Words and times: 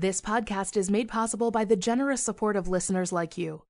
This 0.00 0.20
podcast 0.20 0.76
is 0.76 0.92
made 0.92 1.08
possible 1.08 1.50
by 1.50 1.64
the 1.64 1.74
generous 1.74 2.22
support 2.22 2.54
of 2.54 2.68
listeners 2.68 3.10
like 3.10 3.36
you. 3.36 3.64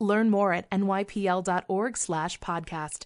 Learn 0.00 0.30
more 0.30 0.54
at 0.54 0.70
nypl.org/podcast. 0.70 3.04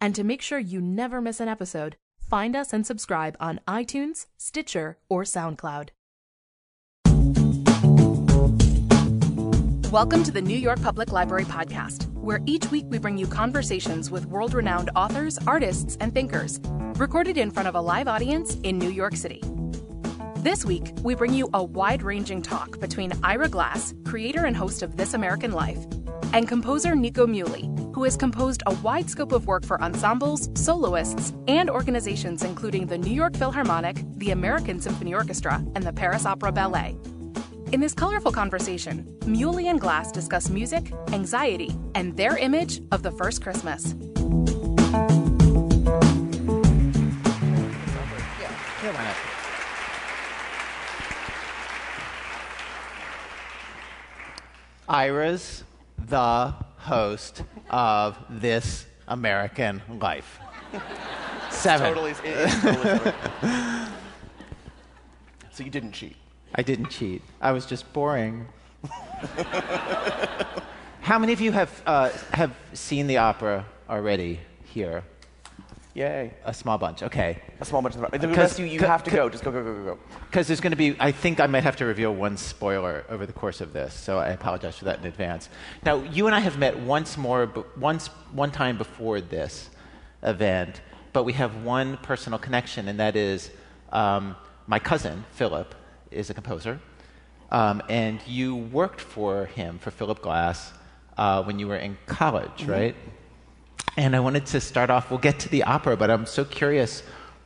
And 0.00 0.12
to 0.12 0.24
make 0.24 0.42
sure 0.42 0.58
you 0.58 0.80
never 0.80 1.20
miss 1.20 1.38
an 1.38 1.46
episode, 1.46 1.96
find 2.18 2.56
us 2.56 2.72
and 2.72 2.84
subscribe 2.84 3.36
on 3.38 3.60
iTunes, 3.68 4.26
Stitcher, 4.36 4.98
or 5.08 5.22
SoundCloud. 5.22 5.90
Welcome 9.92 10.24
to 10.24 10.32
the 10.32 10.42
New 10.42 10.58
York 10.58 10.82
Public 10.82 11.12
Library 11.12 11.44
podcast, 11.44 12.12
where 12.14 12.40
each 12.44 12.72
week 12.72 12.86
we 12.88 12.98
bring 12.98 13.16
you 13.16 13.28
conversations 13.28 14.10
with 14.10 14.26
world-renowned 14.26 14.90
authors, 14.96 15.38
artists, 15.46 15.96
and 16.00 16.12
thinkers, 16.12 16.58
recorded 16.96 17.38
in 17.38 17.52
front 17.52 17.68
of 17.68 17.76
a 17.76 17.80
live 17.80 18.08
audience 18.08 18.56
in 18.64 18.78
New 18.78 18.90
York 18.90 19.14
City. 19.14 19.40
This 20.46 20.64
week, 20.64 20.92
we 21.02 21.16
bring 21.16 21.34
you 21.34 21.50
a 21.54 21.64
wide 21.64 22.04
ranging 22.04 22.40
talk 22.40 22.78
between 22.78 23.12
Ira 23.24 23.48
Glass, 23.48 23.92
creator 24.04 24.44
and 24.44 24.56
host 24.56 24.84
of 24.84 24.96
This 24.96 25.14
American 25.14 25.50
Life, 25.50 25.84
and 26.32 26.46
composer 26.46 26.94
Nico 26.94 27.26
Muhly, 27.26 27.66
who 27.92 28.04
has 28.04 28.16
composed 28.16 28.62
a 28.64 28.74
wide 28.74 29.10
scope 29.10 29.32
of 29.32 29.48
work 29.48 29.66
for 29.66 29.82
ensembles, 29.82 30.48
soloists, 30.54 31.32
and 31.48 31.68
organizations 31.68 32.44
including 32.44 32.86
the 32.86 32.96
New 32.96 33.12
York 33.12 33.36
Philharmonic, 33.36 34.04
the 34.18 34.30
American 34.30 34.80
Symphony 34.80 35.14
Orchestra, 35.14 35.64
and 35.74 35.82
the 35.82 35.92
Paris 35.92 36.24
Opera 36.24 36.52
Ballet. 36.52 36.96
In 37.72 37.80
this 37.80 37.92
colorful 37.92 38.30
conversation, 38.30 39.02
Muhly 39.22 39.64
and 39.64 39.80
Glass 39.80 40.12
discuss 40.12 40.48
music, 40.48 40.92
anxiety, 41.12 41.74
and 41.96 42.16
their 42.16 42.38
image 42.38 42.82
of 42.92 43.02
the 43.02 43.10
first 43.10 43.42
Christmas. 43.42 43.96
Yeah, 48.80 48.92
why 48.92 49.02
not? 49.02 49.25
Ira's 54.88 55.64
the 55.98 56.54
host 56.76 57.42
of 57.70 58.16
This 58.30 58.86
American 59.08 59.82
Life. 59.88 60.38
Seven. 61.50 61.88
Totally, 61.88 62.10
it 62.10 62.24
is 62.24 62.60
totally 62.60 63.12
so 65.50 65.64
you 65.64 65.70
didn't 65.70 65.92
cheat. 65.92 66.16
I 66.54 66.62
didn't 66.62 66.90
cheat. 66.90 67.22
I 67.40 67.52
was 67.52 67.66
just 67.66 67.90
boring. 67.92 68.46
How 71.00 71.18
many 71.18 71.32
of 71.32 71.40
you 71.40 71.50
have, 71.52 71.82
uh, 71.86 72.10
have 72.32 72.54
seen 72.74 73.06
the 73.06 73.16
opera 73.16 73.64
already 73.88 74.40
here? 74.64 75.02
Yay. 75.96 76.30
A 76.44 76.52
small 76.52 76.76
bunch. 76.76 77.02
Okay. 77.02 77.38
A 77.58 77.64
small 77.64 77.80
bunch 77.80 77.94
of 77.94 78.02
the 78.02 78.08
Because- 78.18 78.36
rest 78.36 78.58
you, 78.58 78.80
have 78.80 79.02
to 79.04 79.10
go. 79.10 79.30
Just 79.30 79.42
go, 79.42 79.50
go, 79.50 79.64
go, 79.64 79.74
go, 79.74 79.84
go. 79.94 79.98
Because 80.26 80.46
there's 80.46 80.60
going 80.60 80.72
to 80.72 80.76
be, 80.76 80.94
I 81.00 81.10
think 81.10 81.40
I 81.40 81.46
might 81.46 81.62
have 81.62 81.76
to 81.76 81.86
reveal 81.86 82.14
one 82.14 82.36
spoiler 82.36 83.06
over 83.08 83.24
the 83.24 83.32
course 83.32 83.62
of 83.62 83.72
this, 83.72 83.94
so 83.94 84.18
I 84.18 84.28
apologize 84.28 84.76
for 84.76 84.84
that 84.84 84.98
in 84.98 85.06
advance. 85.06 85.48
Now, 85.86 86.02
you 86.02 86.26
and 86.26 86.34
I 86.34 86.40
have 86.40 86.58
met 86.58 86.78
once 86.78 87.16
more, 87.16 87.50
once, 87.78 88.08
one 88.32 88.50
time 88.50 88.76
before 88.76 89.22
this 89.22 89.70
event, 90.22 90.82
but 91.14 91.22
we 91.22 91.32
have 91.32 91.64
one 91.64 91.96
personal 92.02 92.38
connection, 92.38 92.88
and 92.88 93.00
that 93.00 93.16
is 93.16 93.50
um, 93.90 94.36
my 94.66 94.78
cousin, 94.78 95.24
Philip, 95.32 95.74
is 96.10 96.28
a 96.28 96.34
composer, 96.34 96.78
um, 97.50 97.82
and 97.88 98.20
you 98.26 98.54
worked 98.54 99.00
for 99.00 99.46
him, 99.46 99.78
for 99.78 99.90
Philip 99.90 100.20
Glass, 100.20 100.74
uh, 101.16 101.42
when 101.44 101.58
you 101.58 101.68
were 101.68 101.76
in 101.76 101.96
college, 102.04 102.64
right? 102.64 102.94
And 103.96 104.14
I 104.14 104.20
wanted 104.20 104.46
to 104.46 104.60
start 104.60 104.90
off, 104.90 105.10
we'll 105.10 105.18
get 105.18 105.38
to 105.40 105.48
the 105.48 105.62
opera, 105.64 105.96
but 105.96 106.10
I'm 106.10 106.26
so 106.26 106.44
curious 106.44 107.02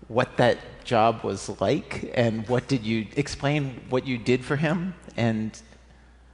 what 0.09 0.37
that 0.39 0.59
job 0.85 1.23
was 1.23 1.61
like 1.61 2.11
and 2.15 2.49
what 2.49 2.67
did 2.67 2.85
you 2.85 3.07
explain 3.17 3.81
what 3.91 4.07
you 4.07 4.19
did 4.19 4.45
for 4.45 4.57
him 4.57 4.95
and 5.17 5.61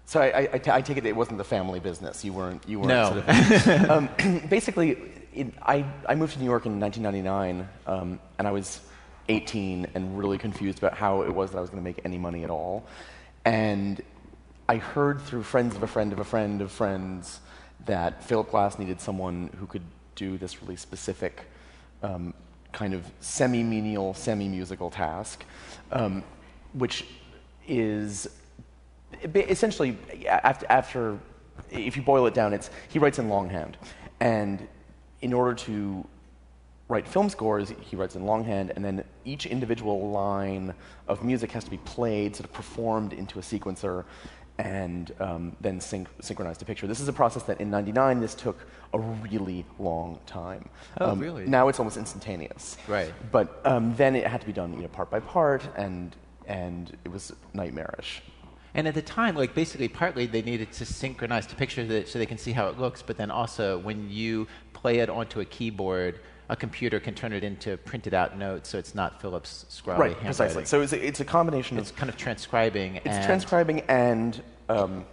So 0.07 0.21
I, 0.21 0.49
I, 0.55 0.61
I 0.79 0.81
take 0.81 0.97
it 0.97 1.05
it 1.05 1.17
wasn't 1.17 1.39
the 1.39 1.45
family 1.45 1.81
business. 1.81 2.25
You 2.25 2.33
weren't. 2.33 2.63
You 2.67 2.81
weren't. 2.81 2.89
No. 2.89 3.23
Sort 3.23 3.81
of, 3.81 3.91
um, 3.91 4.09
basically, 4.49 4.97
it, 5.35 5.53
I 5.63 5.85
I 6.09 6.15
moved 6.15 6.35
to 6.35 6.39
New 6.39 6.47
York 6.47 6.65
in 6.65 6.79
1999, 6.79 7.69
um, 7.87 8.21
and 8.39 8.47
I 8.47 8.53
was 8.53 8.81
18 9.29 9.89
and 9.95 10.17
really 10.17 10.39
confused 10.39 10.79
about 10.79 10.95
how 10.95 11.23
it 11.23 11.35
was 11.35 11.51
that 11.51 11.59
I 11.59 11.61
was 11.61 11.71
going 11.71 11.83
to 11.83 11.85
make 11.85 12.01
any 12.05 12.19
money 12.19 12.45
at 12.45 12.51
all. 12.51 12.85
And 13.45 14.01
I 14.69 14.77
heard 14.77 15.21
through 15.21 15.43
friends 15.43 15.77
of 15.77 15.83
a 15.83 15.87
friend 15.87 16.13
of 16.13 16.19
a 16.19 16.25
friend 16.25 16.63
of 16.63 16.71
friends 16.71 17.41
that 17.87 18.25
Philip 18.25 18.51
Glass 18.51 18.79
needed 18.79 19.01
someone 19.01 19.51
who 19.59 19.67
could 19.67 19.83
do 20.17 20.37
this 20.37 20.61
really 20.63 20.77
specific 20.77 21.45
um, 22.03 22.35
kind 22.73 22.93
of 22.93 23.05
semi-menial, 23.21 24.13
semi-musical 24.15 24.91
task, 24.91 25.45
um, 25.93 26.25
which 26.73 27.07
is 27.69 28.29
essentially 29.23 29.97
after, 30.29 30.67
after 30.69 31.19
if 31.71 31.97
you 31.97 32.03
boil 32.03 32.27
it 32.27 32.35
down 32.35 32.53
it's 32.53 32.71
he 32.89 32.99
writes 32.99 33.19
in 33.19 33.29
longhand. 33.29 33.77
And 34.21 34.67
in 35.23 35.33
order 35.33 35.55
to 35.55 36.07
write 36.89 37.07
film 37.09 37.29
scores 37.29 37.73
he 37.81 37.97
writes 37.97 38.15
in 38.15 38.25
longhand 38.27 38.73
and 38.77 38.85
then 38.85 39.03
each 39.25 39.47
individual 39.47 40.11
line 40.11 40.73
of 41.09 41.25
music 41.25 41.51
has 41.53 41.65
to 41.65 41.71
be 41.71 41.79
played 41.79 42.37
sort 42.37 42.49
of 42.49 42.53
performed 42.53 43.13
into 43.13 43.39
a 43.39 43.43
sequencer 43.43 44.05
and 44.59 45.13
um, 45.21 45.55
then 45.61 45.79
synch- 45.81 46.07
synchronized 46.21 46.61
to 46.61 46.67
picture 46.67 46.87
this 46.87 47.01
is 47.01 47.09
a 47.09 47.13
process 47.13 47.43
that 47.45 47.61
in 47.61 47.71
99 47.71 48.21
this 48.21 48.35
took 48.35 48.67
a 48.95 48.99
really 48.99 49.65
long 49.79 50.19
time 50.27 50.69
Oh, 51.01 51.11
Um, 51.11 51.19
really? 51.19 51.47
now 51.47 51.69
it's 51.69 51.79
almost 51.79 51.97
instantaneous 51.97 52.77
Right. 52.89 53.13
but 53.31 53.61
um, 53.65 53.95
then 53.97 54.17
it 54.17 54.27
had 54.27 54.41
to 54.41 54.47
be 54.47 54.53
done 54.53 54.73
you 54.75 54.83
know 54.83 54.89
part 54.89 55.11
by 55.11 55.21
part 55.21 55.69
and 55.77 56.17
and 56.47 56.97
it 57.05 57.11
was 57.11 57.33
nightmarish 57.53 58.23
and 58.75 58.87
at 58.89 58.95
the 58.95 59.03
time 59.03 59.37
like 59.37 59.55
basically 59.55 59.89
partly 59.89 60.27
they 60.27 60.43
needed 60.43 60.73
to 60.73 60.87
synchronize 60.87 61.47
to 61.49 61.55
picture 61.57 61.83
it 61.83 62.09
so 62.09 62.19
they 62.19 62.27
can 62.27 62.39
see 62.39 62.53
how 62.53 62.69
it 62.69 62.79
looks 62.79 63.03
but 63.03 63.17
then 63.19 63.31
also 63.31 63.79
when 63.79 64.09
you 64.11 64.47
play 64.73 64.99
it 65.01 65.11
onto 65.11 65.41
a 65.41 65.45
keyboard 65.45 66.21
a 66.49 66.57
computer 66.57 67.01
can 67.01 67.15
turn 67.15 67.33
it 67.33 67.43
into 67.43 67.77
printed 67.79 68.15
out 68.15 68.39
notes 68.39 68.69
so 68.69 68.79
it's 68.79 68.95
not 68.95 69.21
Philip's 69.21 69.67
scrawly 69.69 70.01
right 70.01 70.11
handwriting. 70.13 70.27
precisely 70.27 70.65
so 70.65 70.81
it's 70.81 70.93
a, 70.93 71.07
it's 71.07 71.21
a 71.21 71.25
combination 71.25 71.79
it's 71.79 71.91
of 71.91 71.97
kind 71.97 72.09
of 72.09 72.17
transcribing 72.17 72.97
it's 72.97 73.07
and 73.07 73.25
transcribing 73.25 73.81
and 73.89 74.43
um, 74.69 75.05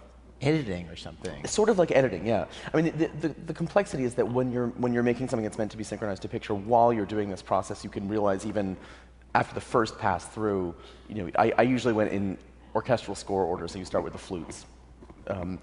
editing 0.44 0.88
or 0.88 0.96
something 0.96 1.40
It's 1.42 1.52
sort 1.52 1.68
of 1.68 1.78
like 1.78 1.90
editing, 1.92 2.26
yeah. 2.26 2.44
I 2.72 2.76
mean, 2.76 2.96
the, 2.96 3.10
the, 3.20 3.28
the 3.46 3.54
complexity 3.54 4.04
is 4.04 4.14
that 4.14 4.26
when 4.26 4.52
you're, 4.52 4.68
when 4.68 4.92
you're 4.92 5.02
making 5.02 5.28
something 5.28 5.44
that's 5.44 5.58
meant 5.58 5.70
to 5.70 5.76
be 5.76 5.84
synchronized 5.84 6.22
to 6.22 6.28
picture, 6.28 6.54
while 6.54 6.92
you're 6.92 7.06
doing 7.06 7.30
this 7.30 7.42
process, 7.42 7.82
you 7.82 7.90
can 7.90 8.08
realize 8.08 8.44
even 8.44 8.76
after 9.34 9.54
the 9.54 9.60
first 9.60 9.98
pass 9.98 10.26
through, 10.26 10.74
you 11.08 11.14
know, 11.14 11.30
I, 11.36 11.52
I 11.58 11.62
usually 11.62 11.94
went 11.94 12.12
in 12.12 12.36
orchestral 12.74 13.14
score 13.14 13.44
order, 13.44 13.66
so 13.68 13.78
you 13.78 13.84
start 13.84 14.04
with 14.04 14.12
the 14.12 14.18
flutes. 14.18 14.66
Um, 15.28 15.58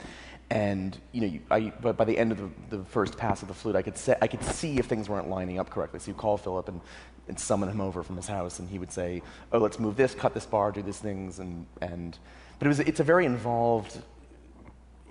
and 0.51 0.99
you 1.13 1.21
know, 1.21 1.27
you, 1.27 1.39
I, 1.49 1.71
but 1.81 1.95
by 1.95 2.03
the 2.03 2.17
end 2.17 2.33
of 2.33 2.37
the, 2.39 2.77
the 2.77 2.83
first 2.83 3.17
pass 3.17 3.41
of 3.41 3.47
the 3.47 3.53
flute, 3.53 3.77
I 3.77 3.81
could, 3.81 3.97
se- 3.97 4.17
I 4.21 4.27
could 4.27 4.43
see 4.43 4.77
if 4.77 4.85
things 4.85 5.07
weren't 5.07 5.29
lining 5.29 5.59
up 5.59 5.69
correctly. 5.69 5.99
So 6.01 6.11
you 6.11 6.13
call 6.13 6.37
Philip 6.37 6.67
and, 6.67 6.81
and 7.29 7.39
summon 7.39 7.69
him 7.69 7.79
over 7.79 8.03
from 8.03 8.17
his 8.17 8.27
house, 8.27 8.59
and 8.59 8.69
he 8.69 8.77
would 8.77 8.91
say, 8.91 9.23
"Oh, 9.53 9.59
let's 9.59 9.79
move 9.79 9.95
this, 9.95 10.13
cut 10.13 10.33
this 10.33 10.45
bar, 10.45 10.73
do 10.73 10.81
these 10.81 10.99
things," 10.99 11.39
and 11.39 11.65
and. 11.81 12.17
But 12.59 12.65
it 12.65 12.69
was, 12.69 12.79
it's 12.81 12.99
a 12.99 13.03
very 13.03 13.25
involved 13.25 13.97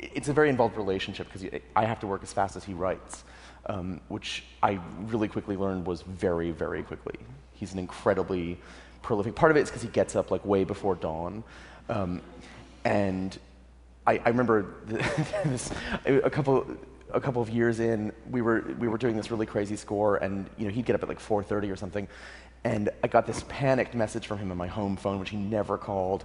it's 0.01 0.29
a 0.29 0.33
very 0.33 0.49
involved 0.49 0.77
relationship 0.77 1.27
because 1.31 1.61
I 1.77 1.85
have 1.85 2.01
to 2.01 2.07
work 2.07 2.23
as 2.23 2.33
fast 2.33 2.57
as 2.57 2.65
he 2.65 2.75
writes, 2.75 3.25
um, 3.67 4.01
which 4.09 4.45
I 4.63 4.79
really 5.07 5.29
quickly 5.29 5.57
learned 5.57 5.87
was 5.87 6.03
very, 6.03 6.51
very 6.53 6.83
quickly. 6.83 7.17
He's 7.53 7.73
an 7.73 7.79
incredibly 7.79 8.59
prolific. 9.03 9.35
Part 9.35 9.51
of 9.51 9.57
it 9.57 9.61
is 9.61 9.69
because 9.69 9.83
he 9.83 9.89
gets 9.89 10.17
up 10.17 10.31
like 10.31 10.45
way 10.45 10.65
before 10.65 10.95
dawn, 10.95 11.45
um, 11.89 12.23
and 12.85 13.39
I, 14.11 14.21
I 14.25 14.29
remember 14.29 14.75
this, 15.45 15.71
a 16.05 16.31
couple. 16.31 16.67
A 17.13 17.21
couple 17.21 17.43
of 17.43 17.51
years 17.51 17.81
in, 17.81 18.13
we 18.31 18.41
were 18.41 18.73
we 18.79 18.87
were 18.87 18.97
doing 18.97 19.17
this 19.17 19.33
really 19.33 19.45
crazy 19.45 19.75
score, 19.75 20.19
and 20.19 20.49
you 20.57 20.67
know 20.67 20.71
he'd 20.71 20.87
get 20.87 20.95
up 20.95 21.03
at 21.03 21.09
like 21.09 21.19
4:30 21.19 21.73
or 21.73 21.75
something, 21.75 22.07
and 22.63 22.89
I 23.03 23.09
got 23.09 23.27
this 23.27 23.45
panicked 23.49 23.97
message 23.97 24.29
from 24.29 24.39
him 24.39 24.53
on 24.53 24.57
my 24.57 24.69
home 24.69 24.97
phone, 24.97 25.19
which 25.19 25.31
he 25.31 25.37
never 25.37 25.77
called. 25.77 26.25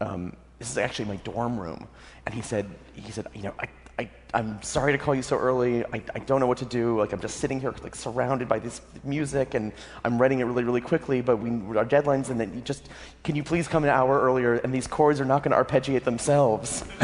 Um, 0.00 0.36
this 0.60 0.70
is 0.70 0.78
actually 0.78 1.06
my 1.06 1.16
dorm 1.16 1.58
room. 1.58 1.88
And 2.26 2.34
he 2.34 2.42
said, 2.42 2.70
he 2.94 3.10
said, 3.10 3.26
you 3.34 3.42
know, 3.42 3.54
I, 3.58 3.66
I, 4.00 4.08
I'm 4.32 4.62
sorry 4.62 4.92
to 4.92 4.98
call 4.98 5.14
you 5.14 5.20
so 5.20 5.36
early. 5.36 5.84
I, 5.84 6.02
I 6.14 6.20
don't 6.20 6.40
know 6.40 6.46
what 6.46 6.56
to 6.58 6.64
do. 6.64 6.98
Like, 6.98 7.12
I'm 7.12 7.20
just 7.20 7.36
sitting 7.36 7.60
here, 7.60 7.74
like, 7.82 7.94
surrounded 7.94 8.48
by 8.48 8.58
this 8.58 8.80
music, 9.04 9.52
and 9.52 9.72
I'm 10.06 10.18
writing 10.18 10.40
it 10.40 10.44
really, 10.44 10.64
really 10.64 10.80
quickly, 10.80 11.20
but 11.20 11.36
we, 11.36 11.50
our 11.76 11.84
deadline's, 11.84 12.30
and 12.30 12.40
then 12.40 12.54
you 12.54 12.62
just, 12.62 12.88
can 13.24 13.36
you 13.36 13.42
please 13.42 13.68
come 13.68 13.84
an 13.84 13.90
hour 13.90 14.18
earlier? 14.18 14.54
And 14.54 14.72
these 14.72 14.86
chords 14.86 15.20
are 15.20 15.26
not 15.26 15.42
going 15.42 15.54
to 15.54 15.62
arpeggiate 15.62 16.04
themselves. 16.04 16.80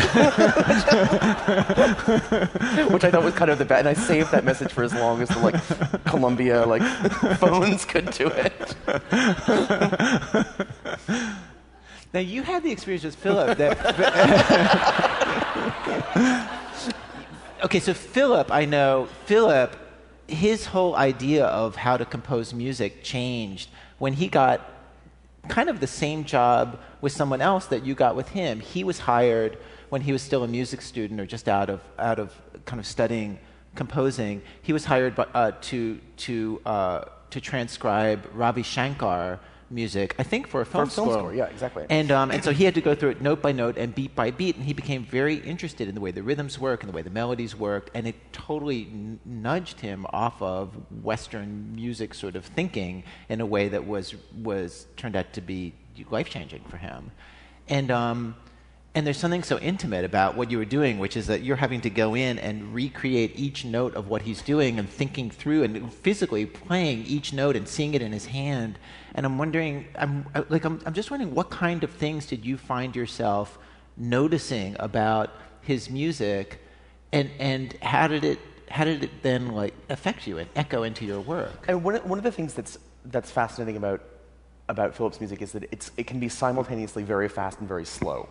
Which 2.90 3.04
I 3.04 3.10
thought 3.10 3.22
was 3.22 3.34
kind 3.34 3.50
of 3.50 3.58
the 3.58 3.66
bad. 3.66 3.80
And 3.80 3.88
I 3.88 3.92
saved 3.92 4.32
that 4.32 4.46
message 4.46 4.72
for 4.72 4.82
as 4.82 4.94
long 4.94 5.20
as 5.20 5.28
the, 5.28 5.40
like, 5.40 6.04
Columbia, 6.04 6.64
like, 6.64 6.80
phones 7.38 7.84
could 7.84 8.10
do 8.12 8.28
it. 8.28 8.74
Now 12.14 12.20
you 12.20 12.42
had 12.42 12.62
the 12.62 12.70
experience 12.70 13.04
with 13.04 13.16
Philip. 13.16 13.58
That, 13.58 13.76
okay, 17.64 17.80
so 17.80 17.94
Philip, 17.94 18.50
I 18.50 18.64
know 18.64 19.08
Philip. 19.26 19.76
His 20.28 20.66
whole 20.66 20.96
idea 20.96 21.46
of 21.46 21.76
how 21.76 21.96
to 21.96 22.04
compose 22.04 22.52
music 22.52 23.04
changed 23.04 23.70
when 23.98 24.14
he 24.14 24.26
got 24.26 24.72
kind 25.48 25.68
of 25.68 25.78
the 25.78 25.86
same 25.86 26.24
job 26.24 26.80
with 27.00 27.12
someone 27.12 27.40
else 27.40 27.66
that 27.66 27.84
you 27.84 27.94
got 27.94 28.16
with 28.16 28.30
him. 28.30 28.58
He 28.58 28.82
was 28.82 28.98
hired 28.98 29.56
when 29.88 30.02
he 30.02 30.12
was 30.12 30.22
still 30.22 30.42
a 30.42 30.48
music 30.48 30.82
student 30.82 31.20
or 31.20 31.26
just 31.26 31.48
out 31.48 31.70
of 31.70 31.80
out 31.98 32.18
of 32.18 32.32
kind 32.64 32.80
of 32.80 32.86
studying 32.86 33.38
composing. 33.76 34.42
He 34.62 34.72
was 34.72 34.84
hired 34.84 35.14
by, 35.14 35.26
uh, 35.34 35.52
to 35.62 36.00
to 36.16 36.60
uh, 36.66 37.04
to 37.30 37.40
transcribe 37.40 38.28
Ravi 38.32 38.62
Shankar 38.62 39.38
music, 39.70 40.14
I 40.18 40.22
think 40.22 40.46
for 40.46 40.60
a 40.60 40.66
film, 40.66 40.86
For 40.86 40.92
a 40.92 40.94
film 40.94 41.08
score. 41.08 41.18
score, 41.18 41.34
yeah, 41.34 41.46
exactly. 41.46 41.86
And, 41.90 42.10
um, 42.10 42.30
and 42.30 42.42
so 42.44 42.52
he 42.52 42.64
had 42.64 42.74
to 42.74 42.80
go 42.80 42.94
through 42.94 43.10
it 43.10 43.20
note 43.22 43.42
by 43.42 43.52
note 43.52 43.76
and 43.76 43.94
beat 43.94 44.14
by 44.14 44.30
beat, 44.30 44.56
and 44.56 44.64
he 44.64 44.72
became 44.72 45.04
very 45.04 45.36
interested 45.36 45.88
in 45.88 45.94
the 45.94 46.00
way 46.00 46.10
the 46.10 46.22
rhythms 46.22 46.58
work 46.58 46.82
and 46.82 46.92
the 46.92 46.96
way 46.96 47.02
the 47.02 47.10
melodies 47.10 47.56
worked, 47.56 47.90
and 47.94 48.06
it 48.06 48.14
totally 48.32 48.82
n- 48.82 49.20
nudged 49.24 49.80
him 49.80 50.06
off 50.10 50.40
of 50.40 50.74
Western 51.02 51.74
music 51.74 52.14
sort 52.14 52.36
of 52.36 52.44
thinking 52.44 53.04
in 53.28 53.40
a 53.40 53.46
way 53.46 53.68
that 53.68 53.86
was, 53.86 54.14
was 54.42 54.86
turned 54.96 55.16
out 55.16 55.32
to 55.32 55.40
be 55.40 55.72
life 56.10 56.28
changing 56.30 56.62
for 56.68 56.76
him. 56.76 57.10
And, 57.68 57.90
um, 57.90 58.36
and 58.96 59.06
there's 59.06 59.18
something 59.18 59.42
so 59.42 59.58
intimate 59.58 60.06
about 60.06 60.36
what 60.36 60.50
you 60.50 60.56
were 60.56 60.64
doing, 60.64 60.98
which 60.98 61.18
is 61.18 61.26
that 61.26 61.42
you're 61.42 61.56
having 61.56 61.82
to 61.82 61.90
go 61.90 62.16
in 62.16 62.38
and 62.38 62.74
recreate 62.74 63.38
each 63.38 63.62
note 63.62 63.94
of 63.94 64.08
what 64.08 64.22
he's 64.22 64.40
doing 64.40 64.78
and 64.78 64.88
thinking 64.88 65.30
through 65.30 65.64
and 65.64 65.92
physically 65.92 66.46
playing 66.46 67.04
each 67.04 67.34
note 67.34 67.56
and 67.56 67.68
seeing 67.68 67.92
it 67.92 68.00
in 68.00 68.10
his 68.10 68.24
hand. 68.24 68.78
And 69.14 69.26
I'm 69.26 69.36
wondering, 69.36 69.86
I'm 69.96 70.24
like, 70.48 70.64
I'm, 70.64 70.80
I'm 70.86 70.94
just 70.94 71.10
wondering, 71.10 71.34
what 71.34 71.50
kind 71.50 71.84
of 71.84 71.90
things 71.90 72.24
did 72.24 72.46
you 72.46 72.56
find 72.56 72.96
yourself 72.96 73.58
noticing 73.98 74.74
about 74.80 75.30
his 75.60 75.90
music, 75.90 76.58
and 77.12 77.30
and 77.38 77.74
how 77.82 78.08
did 78.08 78.24
it 78.24 78.38
how 78.70 78.84
did 78.84 79.04
it 79.04 79.22
then 79.22 79.48
like 79.48 79.74
affect 79.90 80.26
you 80.26 80.38
and 80.38 80.48
echo 80.56 80.84
into 80.84 81.04
your 81.04 81.20
work? 81.20 81.66
And 81.68 81.84
one, 81.84 81.96
one 81.96 82.18
of 82.18 82.24
the 82.24 82.32
things 82.32 82.54
that's, 82.54 82.78
that's 83.04 83.30
fascinating 83.30 83.76
about, 83.76 84.02
about 84.68 84.94
Philip's 84.94 85.20
music 85.20 85.40
is 85.42 85.52
that 85.52 85.68
it's, 85.70 85.90
it 85.96 86.06
can 86.06 86.18
be 86.18 86.28
simultaneously 86.28 87.02
very 87.02 87.28
fast 87.28 87.60
and 87.60 87.68
very 87.68 87.84
slow, 87.84 88.28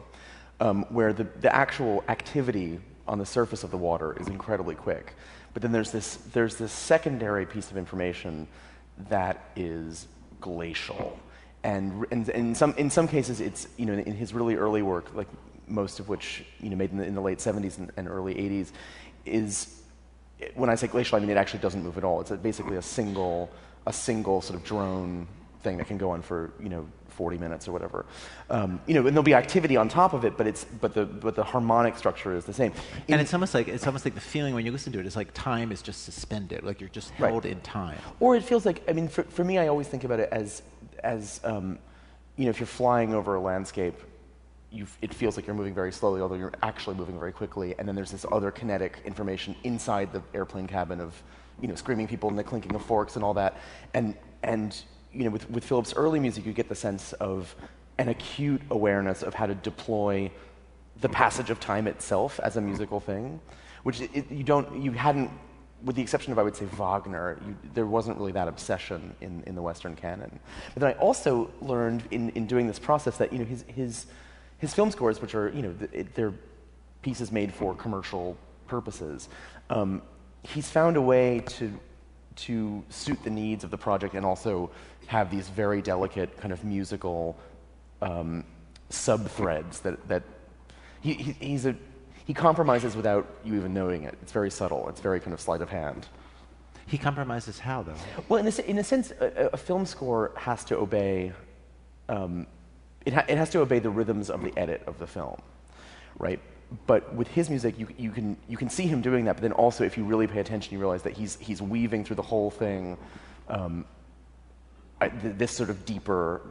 um, 0.60 0.84
where 0.90 1.14
the, 1.14 1.26
the 1.42 1.54
actual 1.54 2.04
activity 2.08 2.80
on 3.08 3.20
the 3.20 3.26
surface 3.26 3.64
of 3.64 3.72
the 3.72 3.78
water 3.78 4.16
is 4.20 4.28
incredibly 4.28 4.76
quick. 4.76 5.14
But 5.54 5.62
then 5.62 5.72
there's 5.72 5.92
this, 5.92 6.16
there's 6.34 6.56
this 6.56 6.72
secondary 6.72 7.46
piece 7.46 7.72
of 7.72 7.78
information 7.78 8.48
that 9.10 9.50
is 9.56 10.08
glacial. 10.42 11.18
And, 11.64 12.06
and, 12.12 12.28
and 12.30 12.48
in, 12.48 12.56
some, 12.56 12.74
in 12.78 12.90
some 12.90 13.08
cases, 13.08 13.42
it's, 13.42 13.68
you 13.78 13.86
know, 13.86 13.94
in 13.94 14.14
his 14.14 14.34
really 14.34 14.56
early 14.56 14.82
work, 14.82 15.14
like 15.14 15.28
most 15.68 16.00
of 16.00 16.10
which, 16.10 16.46
you 16.60 16.70
know, 16.70 16.76
made 16.76 16.92
in 16.92 16.98
the, 16.98 17.06
in 17.06 17.16
the 17.16 17.22
late 17.22 17.40
70s 17.40 17.78
and, 17.78 17.92
and 17.98 18.08
early 18.08 18.36
80s, 18.36 18.72
is 19.26 19.82
when 20.54 20.70
I 20.70 20.76
say 20.76 20.88
glacial, 20.88 21.16
I 21.16 21.20
mean 21.20 21.30
it 21.30 21.38
actually 21.38 21.60
doesn't 21.60 21.84
move 21.84 21.98
at 21.98 22.04
all. 22.04 22.22
It's 22.22 22.32
a, 22.32 22.38
basically 22.38 22.78
a 22.78 22.82
single, 22.82 23.50
a 23.88 23.94
single 23.94 24.42
sort 24.42 24.60
of 24.60 24.66
drone 24.66 25.28
thing 25.66 25.78
that 25.78 25.88
can 25.88 25.98
go 25.98 26.12
on 26.12 26.22
for 26.22 26.52
you 26.60 26.70
know 26.70 26.88
40 27.16 27.38
minutes 27.38 27.68
or 27.68 27.72
whatever. 27.72 28.06
Um, 28.50 28.80
you 28.86 28.94
know, 28.94 29.00
and 29.08 29.10
there'll 29.16 29.24
be 29.24 29.34
activity 29.34 29.78
on 29.78 29.88
top 29.90 30.14
of 30.14 30.26
it, 30.26 30.38
but 30.38 30.46
it's 30.48 30.66
but 30.66 30.94
the 30.94 31.06
but 31.06 31.36
the 31.36 31.44
harmonic 31.44 31.98
structure 31.98 32.36
is 32.36 32.46
the 32.46 32.54
same. 32.54 32.74
And 33.10 33.22
it's 33.22 33.34
almost 33.34 33.54
like 33.54 33.68
it's 33.68 33.88
almost 33.88 34.06
like 34.06 34.16
the 34.16 34.22
feeling 34.22 34.54
when 34.54 34.66
you 34.66 34.72
listen 34.72 34.92
to 34.94 35.00
it 35.00 35.06
is 35.06 35.16
like 35.16 35.34
time 35.34 35.72
is 35.72 35.82
just 35.82 36.04
suspended, 36.04 36.64
like 36.64 36.80
you're 36.82 36.90
just 36.90 37.12
Right. 37.18 37.30
held 37.32 37.46
in 37.46 37.62
time. 37.62 37.98
Or 38.20 38.36
it 38.36 38.44
feels 38.44 38.66
like 38.66 38.84
I 38.90 38.94
mean, 38.94 39.08
for, 39.08 39.24
for 39.24 39.44
me, 39.44 39.58
I 39.58 39.68
always 39.68 39.88
think 39.88 40.04
about 40.04 40.20
it 40.20 40.30
as 40.32 40.62
as 41.04 41.40
um, 41.44 41.80
you 42.36 42.44
know, 42.46 42.50
if 42.50 42.60
you're 42.60 42.68
flying 42.68 43.14
over 43.14 43.36
a 43.36 43.40
landscape, 43.40 43.96
you 44.72 44.86
it 45.02 45.14
feels 45.14 45.38
like 45.38 45.48
you're 45.48 45.56
moving 45.56 45.74
very 45.74 45.92
slowly, 45.94 46.20
although 46.22 46.36
you're 46.36 46.54
actually 46.62 46.98
moving 46.98 47.18
very 47.18 47.32
quickly. 47.32 47.76
And 47.80 47.88
then 47.88 47.96
there's 47.96 48.12
this 48.12 48.26
other 48.32 48.52
kinetic 48.52 49.00
information 49.06 49.56
inside 49.64 50.12
the 50.12 50.22
airplane 50.34 50.68
cabin 50.68 51.00
of 51.00 51.22
you 51.62 51.68
know 51.70 51.76
screaming 51.76 52.08
people 52.08 52.28
and 52.30 52.38
the 52.38 52.44
clinking 52.44 52.76
of 52.76 52.84
forks 52.84 53.16
and 53.16 53.24
all 53.24 53.34
that. 53.36 53.56
And 53.94 54.16
and 54.44 54.76
you 55.16 55.24
know, 55.24 55.30
with 55.30 55.50
with 55.50 55.64
Philip's 55.64 55.94
early 55.96 56.20
music, 56.20 56.46
you 56.46 56.54
get 56.54 56.70
the 56.70 56.76
sense 56.76 57.14
of 57.14 57.56
an 57.98 58.10
acute 58.10 58.62
awareness 58.70 59.24
of 59.24 59.34
how 59.34 59.46
to 59.46 59.56
deploy 59.56 60.30
the 61.02 61.10
passage 61.10 61.50
of 61.50 61.60
time 61.60 61.88
itself 61.88 62.40
as 62.44 62.58
a 62.58 62.62
musical 62.62 63.00
thing, 63.00 63.40
which 63.84 64.02
it, 64.02 64.30
you 64.32 64.44
don't, 64.44 64.82
you 64.82 64.92
hadn't, 64.92 65.30
with 65.84 65.96
the 65.96 66.02
exception 66.02 66.32
of 66.32 66.40
I 66.40 66.44
would 66.44 66.56
say 66.56 66.66
Wagner, 66.66 67.38
you, 67.46 67.56
there 67.74 67.86
wasn't 67.86 68.18
really 68.18 68.32
that 68.34 68.48
obsession 68.48 69.14
in, 69.22 69.44
in 69.46 69.56
the 69.56 69.62
Western 69.62 69.96
canon. 69.96 70.40
But 70.74 70.82
then 70.82 70.90
I 70.90 70.94
also 70.94 71.52
learned 71.62 72.04
in, 72.12 72.30
in 72.32 72.48
doing 72.48 72.68
this 72.68 72.80
process 72.80 73.18
that 73.18 73.32
you 73.32 73.40
know 73.40 73.46
his 73.46 73.64
his 73.68 74.06
his 74.58 74.74
film 74.74 74.92
scores, 74.92 75.22
which 75.22 75.36
are 75.36 75.50
you 75.50 75.62
know 75.62 75.74
they're 76.16 76.34
pieces 77.02 77.32
made 77.32 77.54
for 77.54 77.76
commercial 77.76 78.36
purposes, 78.68 79.30
um, 79.70 80.02
he's 80.44 80.70
found 80.70 80.98
a 80.98 81.02
way 81.02 81.42
to 81.46 81.78
to 82.36 82.84
suit 82.90 83.22
the 83.24 83.30
needs 83.30 83.64
of 83.64 83.72
the 83.72 83.78
project 83.78 84.14
and 84.14 84.26
also 84.26 84.70
have 85.08 85.30
these 85.30 85.48
very 85.50 85.82
delicate 85.82 86.38
kind 86.38 86.52
of 86.52 86.64
musical 86.64 87.38
um, 88.02 88.44
sub 88.90 89.28
threads 89.28 89.80
that 89.82 90.08
that 90.08 90.24
he, 91.02 91.14
he, 91.14 91.32
he's 91.34 91.66
a 91.66 91.76
he 92.26 92.34
compromises 92.34 92.96
without 92.96 93.28
you 93.44 93.56
even 93.56 93.74
knowing 93.74 94.04
it. 94.04 94.18
It's 94.22 94.32
very 94.32 94.50
subtle. 94.50 94.90
It's 94.90 95.00
very 95.00 95.20
kind 95.20 95.34
of 95.34 95.40
sleight 95.40 95.62
of 95.62 95.70
hand. 95.70 96.08
He 96.88 96.98
compromises 96.98 97.60
how 97.60 97.84
though? 97.84 97.96
Well, 98.30 98.40
in 98.40 98.48
a, 98.48 98.70
in 98.70 98.78
a 98.80 98.84
sense, 98.84 99.12
a, 99.20 99.50
a 99.54 99.58
film 99.58 99.86
score 99.86 100.32
has 100.36 100.64
to 100.66 100.78
obey. 100.78 101.34
Um, 102.10 102.48
it, 103.06 103.14
ha- 103.14 103.26
it 103.28 103.38
has 103.38 103.50
to 103.52 103.60
obey 103.60 103.80
the 103.80 103.90
rhythms 103.90 104.30
of 104.30 104.44
the 104.44 104.58
edit 104.58 104.84
of 104.88 104.98
the 104.98 105.08
film, 105.08 105.40
right? 106.18 106.40
But 106.88 107.14
with 107.14 107.28
his 107.28 107.50
music, 107.50 107.78
you, 107.80 107.88
you 107.98 108.12
can 108.12 108.38
you 108.48 108.58
can 108.58 108.70
see 108.70 108.88
him 108.88 109.02
doing 109.02 109.26
that. 109.26 109.34
But 109.34 109.42
then 109.42 109.52
also, 109.52 109.84
if 109.84 109.98
you 109.98 110.04
really 110.04 110.28
pay 110.28 110.40
attention, 110.40 110.74
you 110.74 110.80
realize 110.80 111.04
that 111.04 111.14
he's 111.14 111.38
he's 111.40 111.62
weaving 111.62 112.06
through 112.06 112.16
the 112.16 112.22
whole 112.24 112.52
thing. 112.52 112.98
Um, 113.48 113.86
this 115.22 115.52
sort 115.52 115.70
of 115.70 115.86
deeper 115.86 116.42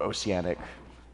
oceanic 0.00 0.58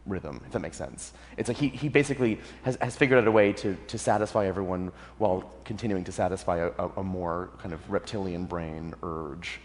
rhythm, 0.07 0.41
if 0.47 0.53
that 0.53 0.61
makes 0.61 0.77
sense. 0.77 1.13
It's 1.37 1.49
like 1.49 1.57
he, 1.57 1.69
he 1.69 1.89
basically 1.89 2.41
has, 2.63 2.77
has 2.81 2.97
figured 2.97 3.21
out 3.21 3.29
a 3.29 3.31
way 3.31 3.53
to, 3.55 3.77
to 3.87 3.99
satisfy 3.99 4.47
everyone 4.47 4.91
while 5.19 5.51
continuing 5.65 6.05
to 6.05 6.13
satisfy 6.13 6.69
a, 6.79 6.89
a 6.97 7.03
more 7.05 7.51
kind 7.59 7.73
of 7.73 7.91
reptilian 7.91 8.47
brain 8.47 8.95
urge. 9.03 9.61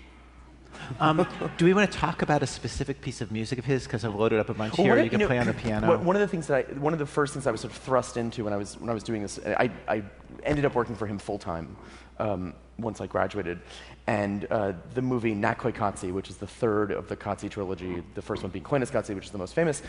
Um, 0.99 1.25
do 1.57 1.65
we 1.65 1.73
want 1.73 1.91
to 1.91 1.97
talk 1.97 2.21
about 2.21 2.43
a 2.43 2.47
specific 2.47 3.01
piece 3.01 3.21
of 3.21 3.31
music 3.31 3.59
of 3.59 3.65
his? 3.65 3.83
Because 3.83 4.03
I've 4.05 4.15
loaded 4.15 4.39
up 4.39 4.49
a 4.49 4.53
bunch 4.53 4.77
Well, 4.77 4.85
here. 4.85 4.97
of- 4.97 5.03
You 5.03 5.09
can 5.09 5.19
know, 5.19 5.27
play 5.27 5.39
on 5.39 5.47
the 5.47 5.53
piano. 5.65 5.87
one- 5.87 6.05
One 6.05 6.15
of 6.15 6.21
the 6.21 6.27
things 6.27 6.47
that 6.47 6.65
I, 6.69 6.73
one 6.73 6.93
of 6.93 6.99
the 6.99 7.05
first 7.05 7.33
things 7.33 7.47
I 7.47 7.51
was 7.51 7.61
sort 7.61 7.73
of 7.73 7.79
thrust 7.79 8.17
into 8.17 8.43
when 8.43 8.53
I 8.53 8.57
was 8.57 8.79
when 8.79 8.89
I 8.89 8.93
was 8.93 9.03
doing 9.03 9.21
this, 9.21 9.39
I, 9.45 9.71
I 9.87 10.03
ended 10.43 10.65
up 10.65 10.75
working 10.75 10.95
for 10.95 11.07
him 11.07 11.17
full 11.19 11.39
time 11.39 11.75
um, 12.19 12.53
once 12.77 12.99
I 13.01 13.07
graduated, 13.07 13.59
and 14.07 14.45
uh, 14.51 14.73
the 14.93 15.01
movie 15.01 15.33
Naqoyqatsi, 15.35 16.11
which 16.11 16.29
is 16.29 16.37
the 16.37 16.47
third 16.47 16.91
of 16.91 17.07
the 17.07 17.15
Qatsi 17.15 17.49
trilogy, 17.49 18.03
the 18.15 18.21
first 18.21 18.43
one 18.43 18.51
being 18.51 18.65
Koyaanisqatsi, 18.65 19.13
which 19.15 19.25
is 19.25 19.31
the 19.31 19.37
most 19.37 19.53
famous. 19.53 19.81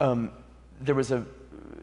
Um, 0.00 0.30
there 0.80 0.94
was 0.94 1.10
a 1.10 1.24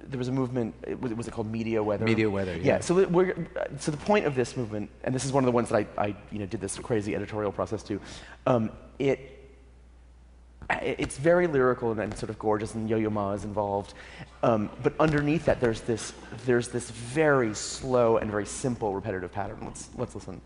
there 0.04 0.18
was 0.18 0.28
a 0.28 0.32
movement. 0.32 0.74
it 0.86 1.02
Was, 1.02 1.14
was 1.14 1.28
it 1.28 1.32
called 1.32 1.52
Media 1.52 1.84
Weather? 1.84 2.06
Media 2.06 2.30
Weather, 2.30 2.58
yeah. 2.58 2.80
So 2.80 3.06
we're, 3.08 3.48
so 3.80 3.92
the 3.92 3.98
point 3.98 4.26
of 4.26 4.36
this 4.36 4.56
movement, 4.56 4.90
and 5.04 5.14
this 5.14 5.26
is 5.26 5.32
one 5.32 5.44
of 5.44 5.46
the 5.46 5.52
ones 5.52 5.70
that 5.70 5.88
I, 5.98 6.02
I 6.02 6.16
you 6.32 6.40
know 6.40 6.46
did 6.46 6.62
this 6.62 6.78
crazy 6.78 7.16
editorial 7.16 7.52
process 7.52 7.84
to. 7.84 8.00
Um, 8.46 8.72
it 9.00 9.34
it's 10.70 11.18
very 11.18 11.48
lyrical 11.48 11.92
and, 11.92 12.00
and 12.00 12.18
sort 12.18 12.30
of 12.30 12.38
gorgeous, 12.40 12.76
and 12.76 12.90
Yo-Yo 12.90 13.10
Ma 13.10 13.32
is 13.32 13.46
involved. 13.46 13.94
Um, 14.44 14.70
but 14.84 14.94
underneath 15.00 15.46
that, 15.46 15.62
there's 15.62 15.82
this 15.82 16.14
there's 16.46 16.68
this 16.70 16.90
very 16.90 17.54
slow 17.54 18.18
and 18.18 18.30
very 18.30 18.46
simple 18.46 18.94
repetitive 18.94 19.32
pattern. 19.32 19.60
Let's 19.64 19.90
let's 19.96 20.16
listen. 20.16 20.42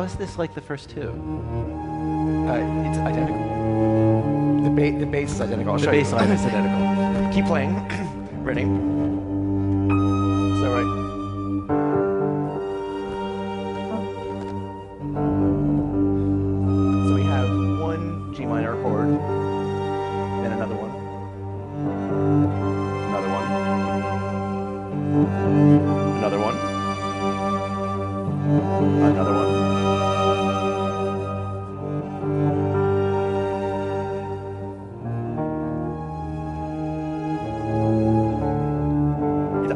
How 0.00 0.06
is 0.06 0.14
this 0.16 0.38
like 0.38 0.54
the 0.54 0.62
first 0.62 0.88
two? 0.88 1.10
Uh, 2.48 2.88
it's 2.88 2.96
identical. 2.96 4.64
The, 4.64 4.70
ba- 4.70 4.98
the 4.98 5.04
bass 5.04 5.32
is 5.32 5.42
identical. 5.42 5.74
I'll 5.74 5.78
The 5.78 5.88
bass 5.88 6.10
line 6.12 6.30
is 6.30 6.42
identical. 6.42 7.30
Keep 7.34 7.44
playing. 7.44 7.74
Ready? 8.42 8.89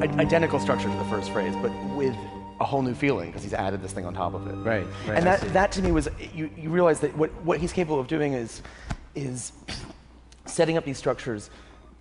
Identical 0.02 0.58
structure 0.58 0.88
to 0.88 0.96
the 0.96 1.04
first 1.04 1.30
phrase, 1.30 1.54
but 1.62 1.72
with 1.94 2.16
a 2.60 2.64
whole 2.64 2.82
new 2.82 2.94
feeling 2.94 3.28
because 3.28 3.42
he's 3.42 3.54
added 3.54 3.82
this 3.82 3.92
thing 3.92 4.04
on 4.04 4.14
top 4.14 4.34
of 4.34 4.46
it. 4.46 4.52
Right, 4.52 4.86
right, 5.06 5.16
And 5.16 5.26
that, 5.26 5.40
that 5.52 5.72
to 5.72 5.82
me 5.82 5.92
was 5.92 6.08
you, 6.34 6.50
you 6.56 6.70
realize 6.70 7.00
that 7.00 7.16
what, 7.16 7.30
what 7.42 7.58
he's 7.58 7.72
capable 7.72 8.00
of 8.00 8.06
doing 8.06 8.32
is 8.32 8.62
is 9.14 9.52
setting 10.46 10.76
up 10.76 10.84
these 10.84 10.98
structures, 10.98 11.50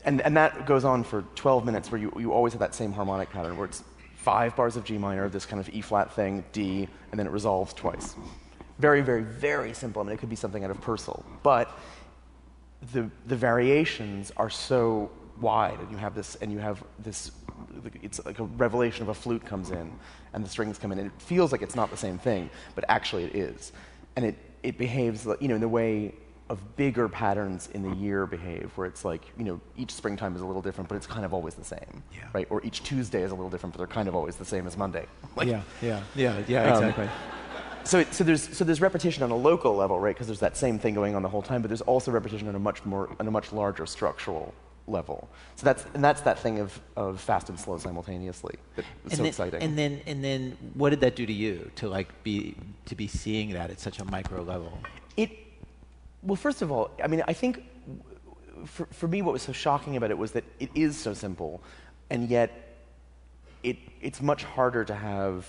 and, 0.06 0.22
and 0.22 0.36
that 0.36 0.66
goes 0.66 0.84
on 0.84 1.04
for 1.04 1.24
12 1.36 1.66
minutes 1.66 1.92
where 1.92 2.02
you, 2.02 2.12
you 2.18 2.32
always 2.34 2.54
have 2.54 2.60
that 2.60 2.76
same 2.76 2.92
harmonic 2.92 3.30
pattern 3.30 3.56
where 3.56 3.66
it's 3.66 3.84
five 4.16 4.56
bars 4.56 4.76
of 4.76 4.84
G 4.84 4.98
minor, 4.98 5.30
this 5.30 5.46
kind 5.46 5.60
of 5.60 5.70
E 5.70 5.82
flat 5.82 6.14
thing, 6.14 6.44
D, 6.52 6.88
and 7.12 7.20
then 7.20 7.28
it 7.28 7.32
resolves 7.32 7.74
twice. 7.74 8.16
Very, 8.80 9.02
very, 9.02 9.22
very 9.24 9.74
simple. 9.74 10.02
I 10.02 10.06
mean, 10.06 10.14
it 10.14 10.20
could 10.20 10.30
be 10.30 10.36
something 10.36 10.64
out 10.64 10.72
of 10.72 10.82
Purcell, 10.82 11.24
but 11.44 11.78
the 12.92 13.10
the 13.28 13.36
variations 13.36 14.32
are 14.36 14.50
so 14.50 15.12
wide, 15.40 15.80
and 15.80 15.92
you 15.92 15.98
have 15.98 16.16
this, 16.16 16.36
and 16.36 16.52
you 16.52 16.60
have 16.60 16.84
this. 17.00 17.32
It's 18.02 18.24
like 18.26 18.40
a 18.40 18.44
revelation 18.44 19.04
of 19.04 19.10
a 19.10 19.14
flute 19.14 19.46
comes 19.46 19.72
in, 19.72 19.92
and 20.34 20.44
the 20.46 20.50
strings 20.50 20.78
come 20.78 20.92
in, 20.92 21.00
and 21.00 21.08
it 21.08 21.22
feels 21.22 21.52
like 21.52 21.62
it's 21.62 21.76
not 21.76 21.90
the 21.92 21.98
same 21.98 22.18
thing, 22.18 22.50
but 22.76 22.84
actually 22.88 23.26
it 23.26 23.36
is, 23.36 23.72
and 24.16 24.26
it 24.26 24.36
it 24.64 24.78
behaves, 24.78 25.26
like, 25.26 25.42
you 25.42 25.50
know, 25.50 25.56
in 25.56 25.62
the 25.62 25.68
way 25.68 26.14
of 26.50 26.76
bigger 26.78 27.10
patterns 27.10 27.68
in 27.74 27.82
the 27.84 27.94
year 27.98 28.26
behave, 28.26 28.72
where 28.76 28.88
it's 28.88 29.04
like, 29.04 29.26
you 29.38 29.44
know, 29.44 29.60
each 29.78 29.92
springtime 29.94 30.36
is 30.36 30.42
a 30.42 30.46
little 30.46 30.62
different, 30.62 30.88
but 30.90 30.96
it's 30.96 31.08
kind 31.08 31.26
of 31.26 31.34
always 31.34 31.56
the 31.56 31.64
same, 31.66 32.04
Yeah. 32.14 32.22
right? 32.34 32.48
Or 32.50 32.64
each 32.64 32.82
Tuesday 32.84 33.24
is 33.24 33.32
a 33.32 33.36
little 33.36 33.50
different, 33.50 33.74
but 33.74 33.78
they're 33.80 33.88
kind 33.88 34.08
of 34.08 34.16
always 34.16 34.36
the 34.38 34.46
same 34.46 34.66
as 34.68 34.78
Monday. 34.78 35.06
Like, 35.36 35.48
yeah, 35.48 35.62
yeah, 35.82 36.02
yeah, 36.16 36.42
yeah, 36.48 36.64
Um, 36.64 36.84
exactly. 36.84 37.10
so, 37.86 38.00
it, 38.00 38.14
so 38.14 38.24
there's 38.24 38.56
so 38.56 38.64
there's 38.64 38.82
repetition 38.82 39.24
on 39.24 39.32
a 39.32 39.36
local 39.36 39.76
level, 39.76 40.00
right? 40.00 40.16
Because 40.16 40.28
there's 40.28 40.40
that 40.42 40.56
same 40.56 40.80
thing 40.80 40.94
going 40.94 41.16
on 41.16 41.24
the 41.24 41.30
whole 41.30 41.42
time, 41.42 41.62
but 41.62 41.70
there's 41.70 41.82
also 41.82 42.12
repetition 42.12 42.48
on 42.48 42.56
a 42.56 42.60
much 42.60 42.86
more 42.86 43.10
on 43.20 43.28
a 43.28 43.32
much 43.32 43.52
larger 43.52 43.86
structural 43.86 44.54
level. 44.88 45.30
So 45.56 45.66
that's 45.66 45.86
and 45.94 46.04
that's 46.04 46.22
that 46.22 46.40
thing 46.40 46.60
of, 46.60 46.80
of 46.96 47.20
fast 47.20 47.50
and 47.50 47.60
slow 47.60 47.78
simultaneously. 47.78 48.56
And 48.76 49.12
so 49.12 49.18
then, 49.18 49.26
exciting. 49.28 49.64
And 49.64 49.78
then, 49.78 50.02
and 50.06 50.24
then, 50.24 50.58
what 50.74 50.90
did 50.90 51.02
that 51.02 51.16
do 51.16 51.26
to 51.26 51.34
you 51.34 51.72
to 51.76 51.90
like 51.90 52.24
be 52.24 52.56
to 52.86 52.96
be 52.96 53.08
seeing 53.08 53.52
that 53.54 53.70
at 53.70 53.80
such 53.80 54.00
a 54.00 54.06
micro 54.06 54.42
level? 54.42 54.78
It, 55.16 55.32
well, 56.22 56.36
first 56.36 56.62
of 56.62 56.72
all, 56.72 56.92
I 57.04 57.08
mean, 57.08 57.24
I 57.28 57.34
think 57.34 57.64
for, 58.66 58.86
for 58.88 59.08
me, 59.08 59.22
what 59.22 59.34
was 59.34 59.42
so 59.42 59.52
shocking 59.54 59.96
about 59.96 60.12
it 60.12 60.18
was 60.18 60.32
that 60.32 60.44
it 60.60 60.70
is 60.76 60.98
so 60.98 61.14
simple, 61.14 61.62
and 62.10 62.30
yet 62.30 62.76
it, 63.64 63.78
it's 64.02 64.22
much 64.22 64.44
harder 64.44 64.84
to 64.86 64.96
have 64.96 65.48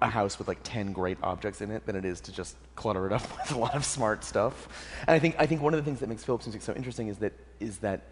a 0.00 0.08
house 0.08 0.38
with 0.38 0.48
like 0.48 0.58
10 0.62 0.92
great 0.92 1.18
objects 1.22 1.60
in 1.60 1.70
it 1.70 1.84
than 1.86 1.96
it 1.96 2.04
is 2.04 2.20
to 2.22 2.32
just 2.32 2.56
clutter 2.76 3.06
it 3.06 3.12
up 3.12 3.22
with 3.38 3.52
a 3.52 3.58
lot 3.58 3.74
of 3.74 3.84
smart 3.84 4.24
stuff. 4.24 4.68
And 5.06 5.14
I 5.14 5.18
think, 5.18 5.36
I 5.38 5.46
think 5.46 5.60
one 5.60 5.74
of 5.74 5.78
the 5.78 5.84
things 5.84 6.00
that 6.00 6.08
makes 6.08 6.24
Philip's 6.24 6.46
music 6.46 6.62
so 6.62 6.72
interesting 6.74 7.08
is 7.08 7.18
that, 7.18 7.32
is 7.60 7.78
that 7.78 8.02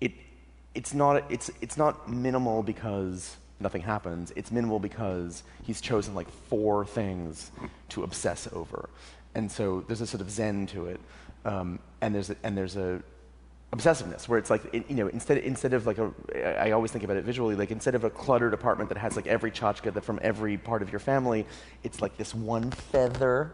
it, 0.00 0.12
it's, 0.74 0.94
not, 0.94 1.30
it's, 1.30 1.50
it's 1.60 1.76
not 1.76 2.08
minimal 2.10 2.62
because 2.62 3.36
nothing 3.60 3.82
happens. 3.82 4.32
It's 4.36 4.50
minimal 4.50 4.78
because 4.78 5.42
he's 5.62 5.80
chosen 5.80 6.14
like 6.14 6.28
four 6.28 6.84
things 6.84 7.50
to 7.90 8.02
obsess 8.02 8.48
over. 8.52 8.88
And 9.34 9.50
so 9.50 9.82
there's 9.86 10.00
a 10.00 10.06
sort 10.06 10.20
of 10.20 10.30
zen 10.30 10.66
to 10.68 10.86
it. 10.86 11.00
Um, 11.44 11.78
and 12.00 12.14
there's 12.14 12.30
a, 12.30 12.36
and 12.42 12.56
there's 12.56 12.76
a 12.76 13.02
obsessiveness 13.76 14.28
where 14.28 14.38
it's 14.38 14.50
like 14.50 14.62
you 14.88 14.96
know 14.96 15.08
instead 15.08 15.38
instead 15.38 15.72
of 15.72 15.86
like 15.86 15.98
a 15.98 16.12
I 16.66 16.70
always 16.72 16.90
think 16.90 17.04
about 17.04 17.16
it 17.16 17.24
visually 17.24 17.54
like 17.54 17.70
instead 17.70 17.94
of 17.94 18.04
a 18.04 18.10
cluttered 18.10 18.54
apartment 18.54 18.88
that 18.90 18.98
has 18.98 19.16
like 19.16 19.26
every 19.26 19.50
tchotchke 19.50 19.92
that 19.92 20.04
from 20.04 20.18
every 20.22 20.56
part 20.56 20.82
of 20.82 20.90
your 20.90 21.00
family 21.00 21.46
it's 21.82 22.00
like 22.00 22.16
this 22.16 22.34
one 22.34 22.70
feather 22.70 23.52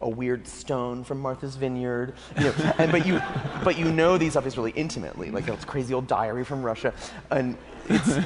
a 0.00 0.08
weird 0.08 0.46
stone 0.46 1.04
from 1.04 1.20
Martha's 1.20 1.56
Vineyard 1.56 2.14
you 2.36 2.44
know 2.44 2.54
and 2.78 2.90
but 2.90 3.06
you 3.06 3.20
but 3.64 3.78
you 3.78 3.90
know 3.90 4.18
these 4.18 4.36
objects 4.36 4.56
really 4.56 4.72
intimately 4.72 5.30
like 5.30 5.46
this 5.46 5.64
crazy 5.64 5.94
old 5.94 6.06
diary 6.06 6.44
from 6.44 6.62
Russia 6.62 6.92
and 7.30 7.56
it's 7.88 8.18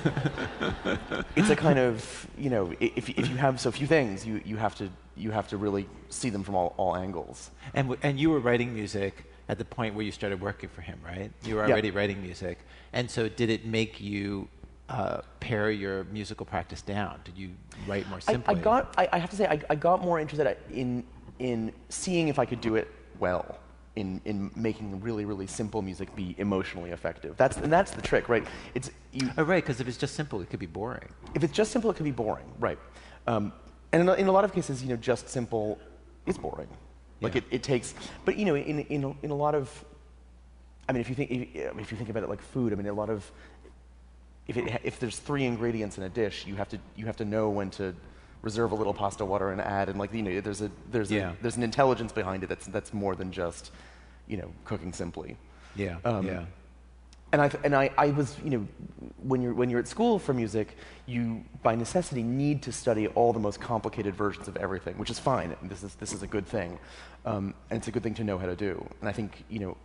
it's 1.37 1.51
a 1.51 1.57
kind 1.57 1.79
of 1.79 2.27
you 2.37 2.51
know 2.51 2.73
if, 2.81 3.09
if 3.11 3.29
you 3.29 3.37
have 3.37 3.61
so 3.61 3.71
few 3.71 3.87
things 3.87 4.27
you, 4.27 4.41
you 4.45 4.57
have 4.57 4.75
to 4.75 4.89
you 5.17 5.31
have 5.31 5.49
to 5.49 5.57
really 5.57 5.87
see 6.09 6.31
them 6.31 6.43
from 6.43 6.55
all, 6.55 6.75
all 6.77 6.97
angles. 6.97 7.51
And 7.75 7.89
w- 7.89 8.01
and 8.03 8.19
you 8.19 8.31
were 8.31 8.41
writing 8.41 8.75
music 8.75 9.25
at 9.49 9.59
the 9.59 9.65
point 9.65 9.95
where 9.95 10.05
you 10.05 10.13
started 10.13 10.41
working 10.41 10.69
for 10.69 10.83
him, 10.83 10.99
right? 11.05 11.31
You 11.45 11.57
were 11.57 11.63
already 11.63 11.91
writing 11.91 12.23
music, 12.23 12.59
and 12.93 13.11
so 13.11 13.29
did 13.29 13.51
it 13.51 13.67
make 13.67 14.01
you 14.01 14.49
uh, 14.89 15.23
pare 15.41 15.71
your 15.71 16.05
musical 16.05 16.47
practice 16.47 16.83
down? 16.83 17.21
Did 17.25 17.37
you 17.37 17.51
write 17.87 18.09
more 18.09 18.19
I, 18.29 18.33
simply? 18.33 18.55
I 18.55 18.59
got. 18.59 18.95
I, 18.97 19.09
I 19.13 19.19
have 19.19 19.31
to 19.31 19.37
say, 19.37 19.47
I, 19.47 19.61
I 19.71 19.75
got 19.75 20.03
more 20.03 20.21
interested 20.21 20.57
in 20.71 21.05
in 21.39 21.73
seeing 21.89 22.29
if 22.29 22.39
I 22.39 22.45
could 22.45 22.61
do 22.61 22.77
it 22.77 22.91
well. 23.19 23.59
In, 23.95 24.23
in 24.25 24.51
making 24.57 25.03
really 25.03 25.27
really 25.27 25.47
simple 25.47 25.83
music 25.83 26.17
be 26.17 26.35
emotionally 26.39 26.93
effective. 26.93 27.37
That's 27.37 27.59
and 27.59 27.71
that's 27.71 27.91
the 27.91 28.01
trick, 28.01 28.31
right? 28.31 28.43
It's 28.75 28.91
you. 29.13 29.29
Oh, 29.37 29.43
right, 29.43 29.63
because 29.63 29.83
if 29.83 29.87
it's 29.87 29.99
just 29.99 30.15
simple, 30.15 30.41
it 30.41 30.49
could 30.49 30.61
be 30.61 30.65
boring. 30.65 31.11
If 31.35 31.45
it's 31.45 31.53
just 31.53 31.73
simple, 31.73 31.91
it 31.91 31.97
could 31.99 32.05
be 32.05 32.11
boring, 32.11 32.47
right? 32.59 32.79
Um, 33.27 33.53
and 33.93 34.01
in 34.01 34.09
a, 34.09 34.15
in 34.15 34.29
a 34.29 34.33
lot 34.33 34.45
of 34.45 34.55
cases, 34.55 34.83
you 34.83 34.89
know, 34.89 34.97
just 34.97 35.29
simple 35.29 35.79
is 36.25 36.39
boring. 36.39 36.69
Like 37.23 37.35
Yeah. 37.35 37.39
it, 37.39 37.45
it 37.51 37.63
takes, 37.63 37.95
but 38.25 38.37
you 38.37 38.45
know, 38.45 38.55
in 38.57 38.81
in 38.81 39.05
a, 39.05 39.15
in 39.23 39.31
a 39.31 39.35
lot 39.35 39.55
of, 39.55 39.85
I 40.89 40.93
mean, 40.93 41.01
if 41.01 41.09
you 41.09 41.15
think 41.15 41.31
if, 41.31 41.79
if 41.79 41.91
you 41.93 41.97
think 41.97 42.11
about 42.11 42.23
it 42.25 42.29
like 42.29 42.43
food, 42.43 42.73
I 42.73 42.77
mean, 42.77 42.87
a 42.87 42.93
lot 42.93 43.11
of 43.11 43.31
if 44.49 44.57
it, 44.57 44.81
if 44.83 44.99
there's 44.99 45.19
three 45.19 45.45
ingredients 45.45 45.97
in 45.99 46.05
a 46.05 46.09
dish, 46.09 46.47
you 46.47 46.57
have 46.57 46.69
to 46.71 46.79
you 46.97 47.07
have 47.07 47.17
to 47.17 47.25
know 47.25 47.49
when 47.49 47.71
to 47.71 47.95
reserve 48.43 48.73
a 48.73 48.75
little 48.75 48.93
pasta 48.93 49.25
water 49.25 49.53
and 49.53 49.61
add, 49.61 49.89
and 49.89 49.99
like 49.99 50.13
you 50.13 50.23
know, 50.23 50.41
there's 50.41 50.61
a 50.63 50.71
there's 50.91 51.11
Yeah. 51.13 51.31
a 51.33 51.43
there's 51.43 51.57
an 51.57 51.63
intelligence 51.63 52.13
behind 52.13 52.43
it 52.43 52.49
that's 52.49 52.67
that's 52.67 52.93
more 52.93 53.15
than 53.15 53.31
just 53.31 53.71
you 54.27 54.37
know 54.37 54.51
cooking 54.65 54.93
simply. 54.93 55.37
Yeah, 55.77 55.97
Um, 56.05 56.27
yeah. 56.27 56.45
And 57.33 57.41
I 57.41 57.51
and 57.65 57.75
I, 57.75 57.91
I 57.97 58.09
was 58.09 58.37
you 58.45 58.51
know 58.51 58.69
when 59.23 59.41
you're 59.41 59.55
when 59.55 59.71
you're 59.71 59.81
at 59.81 59.89
school 59.89 60.19
for 60.19 60.35
music, 60.35 60.77
you 61.07 61.45
by 61.63 61.75
necessity 61.75 62.23
need 62.23 62.63
to 62.63 62.73
study 62.73 63.07
all 63.09 63.33
the 63.33 63.41
most 63.41 63.61
complicated 63.61 64.15
versions 64.15 64.49
of 64.49 64.57
everything, 64.57 64.99
which 64.99 65.11
is 65.11 65.19
fine. 65.19 65.57
This 65.63 65.83
is 65.83 65.95
this 65.95 66.13
is 66.13 66.23
a 66.23 66.27
good 66.27 66.47
thing, 66.47 66.79
um, 67.25 67.55
and 67.71 67.79
it's 67.79 67.89
a 67.89 67.91
good 67.91 68.03
thing 68.03 68.15
to 68.15 68.25
know 68.25 68.37
how 68.37 68.47
to 68.47 68.57
do. 68.57 68.87
And 69.01 69.09
I 69.09 69.13
think 69.13 69.45
you 69.49 69.59
know. 69.59 69.77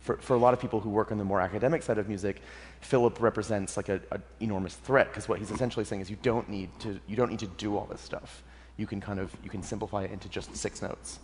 For, 0.00 0.16
for 0.18 0.34
a 0.34 0.38
lot 0.38 0.54
of 0.54 0.60
people 0.60 0.78
who 0.78 0.90
work 0.90 1.10
on 1.10 1.18
the 1.18 1.24
more 1.24 1.40
academic 1.40 1.82
side 1.82 1.98
of 1.98 2.06
music, 2.06 2.40
Philip 2.80 3.20
represents 3.20 3.76
like 3.76 3.88
a, 3.88 4.00
a 4.12 4.20
enormous 4.38 4.76
threat 4.76 5.08
because 5.08 5.28
what 5.28 5.40
he's 5.40 5.50
essentially 5.50 5.84
saying 5.84 6.00
is 6.00 6.08
you 6.08 6.16
don't 6.22 6.48
need 6.48 6.70
to 6.78 7.00
you 7.08 7.16
don't 7.16 7.28
need 7.28 7.40
to 7.40 7.48
do 7.48 7.76
all 7.76 7.84
this 7.84 8.00
stuff. 8.00 8.44
You 8.76 8.86
can 8.86 9.00
kind 9.00 9.18
of 9.18 9.36
you 9.42 9.50
can 9.50 9.60
simplify 9.60 10.04
it 10.04 10.12
into 10.12 10.28
just 10.28 10.56
six 10.56 10.82
notes. 10.82 11.18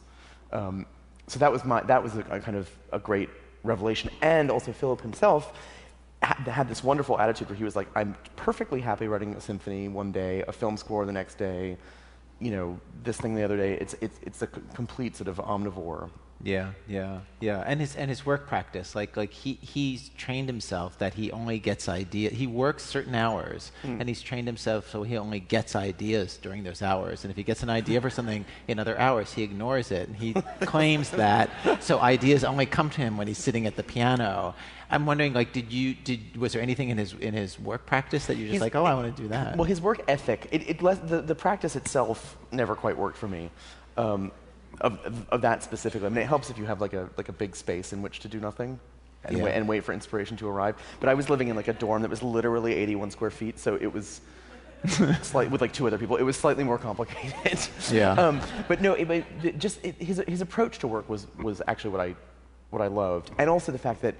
Um, 0.52 0.86
so 1.28 1.38
that 1.38 1.52
was 1.52 1.64
my 1.64 1.82
that 1.84 2.02
was 2.02 2.16
a, 2.16 2.20
a 2.30 2.40
kind 2.40 2.56
of 2.56 2.68
a 2.92 2.98
great 2.98 3.30
revelation. 3.64 4.10
And 4.22 4.50
also 4.50 4.72
Philip 4.72 5.00
himself 5.00 5.52
had, 6.22 6.68
this 6.68 6.82
wonderful 6.82 7.18
attitude 7.18 7.48
where 7.48 7.56
he 7.56 7.64
was 7.64 7.76
like, 7.76 7.88
I'm 7.94 8.16
perfectly 8.36 8.80
happy 8.80 9.08
writing 9.08 9.34
a 9.34 9.40
symphony 9.40 9.88
one 9.88 10.12
day, 10.12 10.42
a 10.46 10.52
film 10.52 10.76
score 10.76 11.04
the 11.04 11.12
next 11.12 11.36
day, 11.36 11.76
you 12.40 12.50
know, 12.50 12.78
this 13.02 13.16
thing 13.18 13.34
the 13.34 13.42
other 13.42 13.56
day. 13.56 13.74
It's 13.74 13.94
it's 14.00 14.18
it's 14.22 14.42
a 14.42 14.46
complete 14.46 15.16
sort 15.16 15.28
of 15.28 15.36
omnivore. 15.36 16.10
Yeah, 16.44 16.72
yeah, 16.86 17.20
yeah. 17.40 17.64
And 17.66 17.80
his 17.80 17.96
and 17.96 18.10
his 18.10 18.26
work 18.26 18.46
practice, 18.46 18.94
like 18.94 19.16
like 19.16 19.32
he 19.32 19.54
he's 19.54 20.10
trained 20.10 20.48
himself 20.48 20.98
that 20.98 21.14
he 21.14 21.32
only 21.32 21.58
gets 21.58 21.88
idea. 21.88 22.30
He 22.30 22.46
works 22.46 22.84
certain 22.84 23.14
hours, 23.14 23.72
and 23.82 24.06
he's 24.06 24.20
trained 24.20 24.46
himself 24.46 24.90
so 24.90 25.02
he 25.02 25.16
only 25.16 25.40
gets 25.40 25.74
ideas 25.74 26.36
during 26.36 26.62
those 26.62 26.82
hours. 26.82 27.24
And 27.24 27.30
if 27.30 27.36
he 27.36 27.42
gets 27.42 27.62
an 27.62 27.70
idea 27.70 28.00
for 28.00 28.10
something 28.10 28.44
in 28.68 28.78
other 28.78 28.98
hours, 28.98 29.32
he 29.32 29.42
ignores 29.42 29.90
it, 29.90 30.06
and 30.08 30.16
he 30.16 30.34
claims 30.60 31.10
that 31.10 31.48
so 31.80 31.98
ideas 31.98 32.44
only 32.44 32.66
come 32.66 32.90
to 32.90 33.00
him 33.00 33.16
when 33.16 33.26
he's 33.26 33.38
sitting 33.38 33.66
at 33.66 33.76
the 33.76 33.82
piano. 33.82 34.54
I'm 34.90 35.06
wondering, 35.06 35.32
like, 35.32 35.54
did 35.54 35.72
you 35.72 35.94
did 35.94 36.36
was 36.36 36.52
there 36.52 36.60
anything 36.60 36.90
in 36.90 36.98
his 36.98 37.14
in 37.14 37.32
his 37.32 37.58
work 37.58 37.86
practice 37.86 38.26
that 38.26 38.36
you're 38.36 38.48
just 38.48 38.60
like, 38.60 38.74
oh, 38.74 38.84
I 38.84 38.92
want 38.92 39.16
to 39.16 39.22
do 39.22 39.28
that? 39.28 39.56
Well, 39.56 39.64
his 39.64 39.80
work 39.80 40.02
ethic, 40.08 40.46
it, 40.52 40.68
it 40.68 40.78
the, 40.78 41.22
the 41.22 41.34
practice 41.34 41.74
itself 41.74 42.36
never 42.52 42.74
quite 42.76 42.98
worked 42.98 43.16
for 43.16 43.28
me. 43.28 43.50
Um, 43.96 44.30
of, 44.80 44.98
of, 45.04 45.28
of 45.30 45.40
that 45.42 45.62
specifically. 45.62 46.06
I 46.06 46.10
mean, 46.10 46.18
it 46.22 46.26
helps 46.26 46.50
if 46.50 46.58
you 46.58 46.64
have 46.66 46.80
like 46.80 46.92
a, 46.92 47.08
like 47.16 47.28
a 47.28 47.32
big 47.32 47.54
space 47.56 47.92
in 47.92 48.02
which 48.02 48.20
to 48.20 48.28
do 48.28 48.40
nothing 48.40 48.78
and, 49.24 49.38
Yeah. 49.38 49.44
wait, 49.44 49.52
and 49.54 49.68
wait 49.68 49.84
for 49.84 49.92
inspiration 49.92 50.36
to 50.38 50.48
arrive. 50.48 50.76
But 51.00 51.08
I 51.08 51.14
was 51.14 51.30
living 51.30 51.48
in 51.48 51.56
like 51.56 51.68
a 51.68 51.72
dorm 51.72 52.02
that 52.02 52.10
was 52.10 52.22
literally 52.22 52.74
81 52.74 53.10
square 53.10 53.30
feet, 53.30 53.58
so 53.58 53.76
it 53.76 53.92
was, 53.92 54.20
slight, 55.22 55.50
with 55.50 55.60
like 55.60 55.72
two 55.72 55.86
other 55.86 55.98
people. 55.98 56.16
It 56.16 56.22
was 56.24 56.36
slightly 56.36 56.64
more 56.64 56.78
complicated. 56.78 57.58
Yeah. 57.90 58.14
Um, 58.18 58.40
but 58.68 58.80
no, 58.82 58.94
it, 58.94 59.10
it- 59.42 59.58
just 59.58 59.84
it, 59.84 59.94
his 59.96 60.22
his 60.28 60.40
approach 60.40 60.78
to 60.80 60.88
work 60.88 61.08
was 61.08 61.26
was 61.42 61.62
actually 61.66 61.90
what 61.90 62.00
I 62.00 62.14
what 62.70 62.82
I 62.82 62.88
loved, 62.88 63.30
and 63.38 63.48
also 63.48 63.72
the 63.72 63.78
fact 63.78 64.02
that 64.02 64.14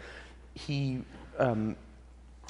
he. 0.54 1.02
Um, 1.38 1.76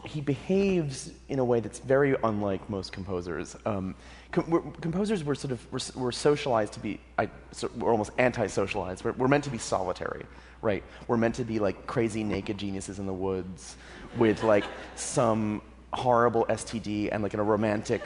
he 0.04 0.20
behaves 0.20 1.12
in 1.30 1.38
a 1.38 1.44
way 1.44 1.60
that's 1.60 1.78
very 1.78 2.14
unlike 2.24 2.68
most 2.68 2.92
composers. 2.92 3.56
Um, 3.64 3.94
com- 4.34 4.72
composers 4.80 5.22
were 5.24 5.34
sort 5.34 5.52
of 5.52 5.72
were, 5.72 5.80
were 6.02 6.12
socialized 6.12 6.72
to 6.74 6.80
be, 6.80 7.00
I, 7.18 7.30
so 7.52 7.70
we're 7.76 7.90
almost 7.90 8.10
anti-socialized. 8.18 9.04
We're, 9.04 9.12
we're 9.12 9.28
meant 9.28 9.44
to 9.44 9.50
be 9.50 9.58
solitary, 9.58 10.26
right? 10.60 10.82
We're 11.06 11.16
meant 11.16 11.36
to 11.36 11.44
be 11.44 11.58
like 11.58 11.86
crazy 11.86 12.24
naked 12.24 12.58
geniuses 12.58 12.98
in 12.98 13.06
the 13.06 13.12
woods 13.12 13.76
with 14.18 14.42
like 14.42 14.64
some 14.96 15.62
horrible 15.92 16.44
STD 16.46 17.10
and 17.12 17.22
like 17.22 17.34
in 17.34 17.40
a 17.40 17.44
romantic, 17.44 18.02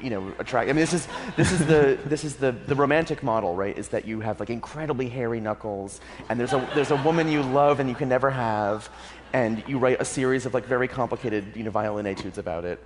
you 0.00 0.08
know, 0.08 0.32
attract. 0.38 0.70
I 0.70 0.72
mean, 0.72 0.80
this 0.80 0.94
is 0.94 1.06
this 1.36 1.52
is 1.52 1.66
the 1.66 1.98
this 2.06 2.24
is 2.24 2.36
the 2.36 2.52
the 2.52 2.74
romantic 2.74 3.22
model, 3.22 3.54
right? 3.54 3.76
Is 3.76 3.88
that 3.88 4.06
you 4.06 4.20
have 4.20 4.40
like 4.40 4.48
incredibly 4.48 5.08
hairy 5.10 5.40
knuckles, 5.40 6.00
and 6.30 6.40
there's 6.40 6.54
a 6.54 6.68
there's 6.74 6.90
a 6.90 7.02
woman 7.02 7.28
you 7.28 7.42
love 7.42 7.80
and 7.80 7.88
you 7.88 7.94
can 7.94 8.08
never 8.08 8.30
have, 8.30 8.88
and 9.34 9.62
you 9.68 9.78
write 9.78 10.00
a 10.00 10.04
series 10.06 10.46
of 10.46 10.54
like 10.54 10.64
very 10.64 10.88
complicated, 10.88 11.44
you 11.54 11.64
know, 11.64 11.70
violin 11.70 12.06
etudes 12.06 12.38
about 12.38 12.64
it. 12.64 12.82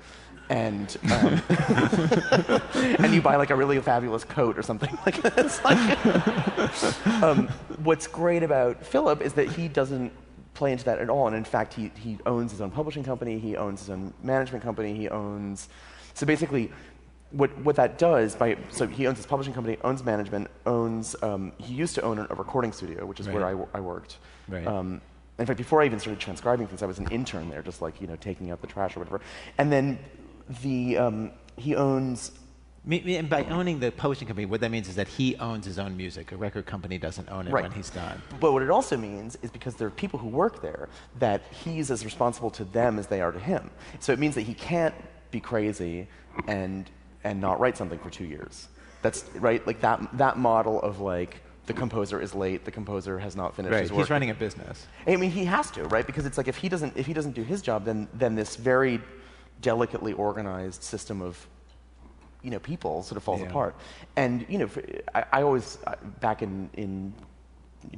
And 0.51 0.97
um, 1.13 1.43
and 2.99 3.15
you 3.15 3.23
buy 3.23 3.37
like 3.37 3.51
a 3.51 3.57
really 3.57 3.81
fabulous 3.81 4.25
coat 4.25 4.59
or 4.59 4.63
something 4.63 4.91
like 5.07 5.25
like 5.65 6.07
um, 7.23 7.49
what's 7.85 8.07
great 8.07 8.43
about 8.43 8.85
Philip 8.85 9.23
is 9.23 9.33
that 9.35 9.49
he 9.49 9.69
doesn't 9.69 10.13
play 10.55 10.73
into 10.73 10.85
that 10.85 10.99
at 10.99 11.09
all. 11.09 11.27
And 11.27 11.35
in 11.35 11.45
fact, 11.45 11.73
he, 11.73 11.91
he 11.97 12.19
owns 12.27 12.51
his 12.51 12.61
own 12.61 12.71
publishing 12.71 13.03
company, 13.03 13.39
he 13.39 13.57
owns 13.57 13.81
his 13.81 13.91
own 13.91 14.13
management 14.23 14.63
company, 14.63 14.95
he 14.95 15.09
owns. 15.09 15.69
So 16.15 16.27
basically, 16.27 16.71
what, 17.31 17.57
what 17.59 17.77
that 17.77 17.97
does, 17.97 18.35
by, 18.35 18.59
so 18.69 18.87
he 18.87 19.07
owns 19.07 19.19
his 19.19 19.27
publishing 19.27 19.55
company, 19.55 19.79
owns 19.85 20.05
management, 20.05 20.49
owns. 20.67 21.17
Um, 21.23 21.53
he 21.59 21.73
used 21.73 21.95
to 21.95 22.03
own 22.03 22.19
a 22.19 22.35
recording 22.35 22.73
studio, 22.73 23.07
which 23.07 23.21
is 23.21 23.29
where 23.29 23.47
I, 23.47 23.53
I 23.73 23.81
worked. 23.81 24.19
Right. 24.49 24.67
Um, 24.67 25.01
in 25.39 25.47
fact, 25.47 25.57
before 25.57 25.81
I 25.81 25.87
even 25.87 25.99
started 25.99 26.21
transcribing 26.21 26.67
things, 26.67 26.83
I 26.83 26.87
was 26.87 26.99
an 26.99 27.09
intern 27.11 27.49
there, 27.49 27.63
just 27.63 27.81
like 27.81 28.01
you 28.01 28.07
know, 28.07 28.17
taking 28.17 28.51
out 28.51 28.61
the 28.61 28.67
trash 28.67 28.97
or 28.97 29.01
whatever. 29.01 29.23
And 29.57 29.73
then 29.73 29.99
the 30.63 30.97
um, 30.99 31.31
he 31.57 31.77
owns 31.77 32.33
And 32.89 33.29
by 33.29 33.45
owning 33.45 33.79
the 33.81 33.91
publishing 33.93 34.27
company, 34.27 34.47
what 34.47 34.61
that 34.63 34.71
means 34.71 34.89
is 34.89 34.97
that 34.97 35.09
he 35.09 35.37
owns 35.37 35.67
his 35.67 35.79
own 35.79 35.97
music. 35.97 36.33
A 36.33 36.37
record 36.37 36.65
company 36.67 36.97
doesn't 36.99 37.29
own 37.29 37.47
it 37.47 37.53
Right. 37.53 37.63
when 37.63 37.73
he's 37.73 37.91
done. 37.91 38.21
But 38.41 38.53
what 38.53 38.63
it 38.63 38.71
also 38.71 38.97
means 38.97 39.37
is 39.43 39.51
because 39.51 39.75
there 39.75 39.87
are 39.87 39.91
people 39.91 40.19
who 40.19 40.29
work 40.29 40.63
there, 40.63 40.89
that 41.19 41.43
he's 41.65 41.91
as 41.91 42.05
responsible 42.05 42.51
to 42.53 42.65
them 42.65 42.99
as 42.99 43.07
they 43.07 43.21
are 43.21 43.33
to 43.33 43.39
him. 43.39 43.71
So 43.99 44.13
it 44.13 44.19
means 44.19 44.35
that 44.35 44.43
he 44.43 44.55
can't 44.55 44.95
be 45.31 45.41
crazy 45.41 46.09
and 46.49 46.91
and 47.23 47.39
not 47.41 47.61
write 47.61 47.77
something 47.77 47.99
for 47.99 48.09
two 48.09 48.25
years. 48.25 48.69
That's 49.03 49.25
right, 49.35 49.65
like 49.67 49.81
that 49.83 50.17
that 50.17 50.39
model 50.39 50.81
of 50.81 51.01
like 51.01 51.43
the 51.67 51.75
composer 51.75 52.21
is 52.21 52.35
late, 52.35 52.65
the 52.65 52.71
composer 52.71 53.19
has 53.19 53.37
not 53.37 53.55
finished 53.55 53.73
Right. 53.73 53.83
his 53.83 53.93
work. 53.93 54.01
He's 54.01 54.11
running 54.11 54.31
a 54.31 54.35
business. 54.35 54.87
I 55.07 55.17
mean, 55.17 55.31
he 55.31 55.45
has 55.45 55.71
to, 55.73 55.85
right? 55.85 56.07
Because 56.07 56.25
it's 56.27 56.39
like 56.39 56.49
if 56.49 56.57
he 56.57 56.69
doesn't 56.71 56.97
if 56.97 57.07
he 57.07 57.13
doesn't 57.13 57.33
do 57.35 57.43
his 57.43 57.61
job, 57.63 57.85
then 57.85 58.09
then 58.15 58.35
this 58.35 58.57
very 58.57 59.01
delicately 59.61 60.13
organized 60.13 60.83
system 60.83 61.21
of 61.23 61.47
you 62.43 62.51
know 62.51 62.59
people 62.59 63.03
sort 63.03 63.17
of 63.17 63.23
falls 63.23 63.41
Yeah. 63.41 63.49
apart. 63.49 63.75
And 64.17 64.47
you 64.49 64.59
know, 64.59 64.67
for, 64.67 64.83
I, 65.15 65.25
I 65.33 65.43
always 65.43 65.79
back 66.21 66.43
in 66.43 66.71
in 66.75 67.13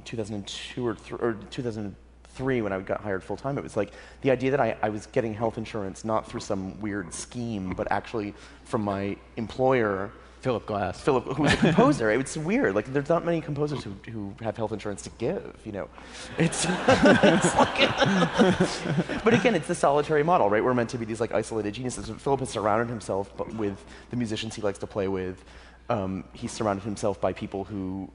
2002 0.04 0.86
or, 0.86 0.94
th- 0.94 1.12
or 1.20 1.34
2003 1.50 2.62
when 2.62 2.72
I 2.72 2.80
got 2.80 3.00
hired 3.00 3.22
full 3.22 3.36
time, 3.36 3.58
it 3.58 3.64
was 3.64 3.76
like 3.76 3.92
the 4.22 4.30
idea 4.30 4.50
that 4.52 4.60
I, 4.60 4.76
I 4.82 4.88
was 4.88 5.06
getting 5.06 5.34
health 5.34 5.58
insurance 5.58 6.04
not 6.04 6.28
through 6.28 6.40
some 6.40 6.80
weird 6.80 7.12
scheme, 7.12 7.70
but 7.70 7.90
actually 7.90 8.34
from 8.64 8.82
my 8.82 9.16
employer. 9.36 10.10
Philip 10.42 10.66
Glass. 10.66 11.00
Philip, 11.00 11.24
who 11.36 11.44
was 11.44 11.54
a 11.54 11.56
composer. 11.56 12.10
It's 12.10 12.36
weird. 12.36 12.74
Like, 12.74 12.92
there's 12.92 13.08
not 13.08 13.24
many 13.24 13.40
composers 13.40 13.84
who, 13.84 13.94
who 14.10 14.34
have 14.40 14.56
health 14.56 14.72
insurance 14.72 15.00
to 15.02 15.10
give, 15.10 15.56
you 15.64 15.70
know. 15.70 15.88
It's, 16.36 16.66
it's 16.88 17.54
like, 17.54 19.24
but 19.24 19.34
again, 19.34 19.54
it's 19.54 19.68
the 19.68 19.74
solitary 19.76 20.24
model, 20.24 20.50
right? 20.50 20.62
We're 20.62 20.74
meant 20.74 20.90
to 20.90 20.98
be 20.98 21.04
these 21.04 21.20
like 21.20 21.32
isolated 21.32 21.74
geniuses. 21.74 22.10
Philip 22.10 22.40
has 22.40 22.50
surrounded 22.50 22.88
himself 22.88 23.34
bu- 23.36 23.54
with 23.56 23.84
the 24.10 24.16
musicians 24.16 24.56
he 24.56 24.62
likes 24.62 24.80
to 24.80 24.86
play 24.88 25.06
with. 25.06 25.44
Um, 25.88 26.24
he's 26.32 26.50
surrounded 26.50 26.82
himself 26.84 27.20
by 27.20 27.32
people 27.32 27.62
who, 27.62 28.10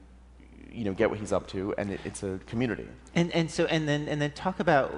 you 0.70 0.84
know, 0.84 0.92
get 0.92 1.08
what 1.08 1.18
he's 1.18 1.32
up 1.32 1.46
to, 1.48 1.74
and 1.78 1.92
it, 1.92 2.00
it's 2.04 2.22
a 2.22 2.38
community. 2.46 2.86
And 3.14 3.32
and 3.32 3.50
so 3.50 3.64
and 3.66 3.88
then 3.88 4.06
and 4.06 4.20
then 4.20 4.32
talk 4.32 4.60
about 4.60 4.94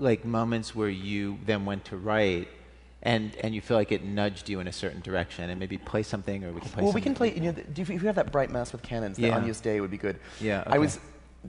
like 0.00 0.24
moments 0.24 0.74
where 0.74 0.88
you 0.88 1.38
then 1.44 1.66
went 1.66 1.84
to 1.86 1.98
write, 1.98 2.48
and 3.02 3.34
and 3.36 3.54
you 3.54 3.60
feel 3.60 3.76
like 3.76 3.92
it 3.92 4.04
nudged 4.04 4.48
you 4.48 4.60
in 4.60 4.66
a 4.66 4.72
certain 4.72 5.00
direction, 5.00 5.48
and 5.48 5.58
maybe 5.58 5.78
play 5.78 6.02
something, 6.02 6.44
or 6.44 6.52
we 6.52 6.60
can 6.60 6.70
play. 6.70 6.82
well, 6.82 6.92
we 6.92 7.00
something. 7.00 7.02
can 7.02 7.14
play. 7.14 7.34
You 7.34 7.40
know, 7.40 7.52
the, 7.52 7.80
if 7.80 7.88
you 7.88 7.98
have 8.00 8.16
that 8.16 8.30
bright 8.30 8.50
mass 8.50 8.72
with 8.72 8.82
canons, 8.82 9.16
the 9.16 9.22
Yeah. 9.22 9.52
day 9.62 9.80
would 9.80 9.90
be 9.90 9.96
good. 9.96 10.18
Yeah, 10.40 10.64
I 10.66 10.78
was 10.78 10.98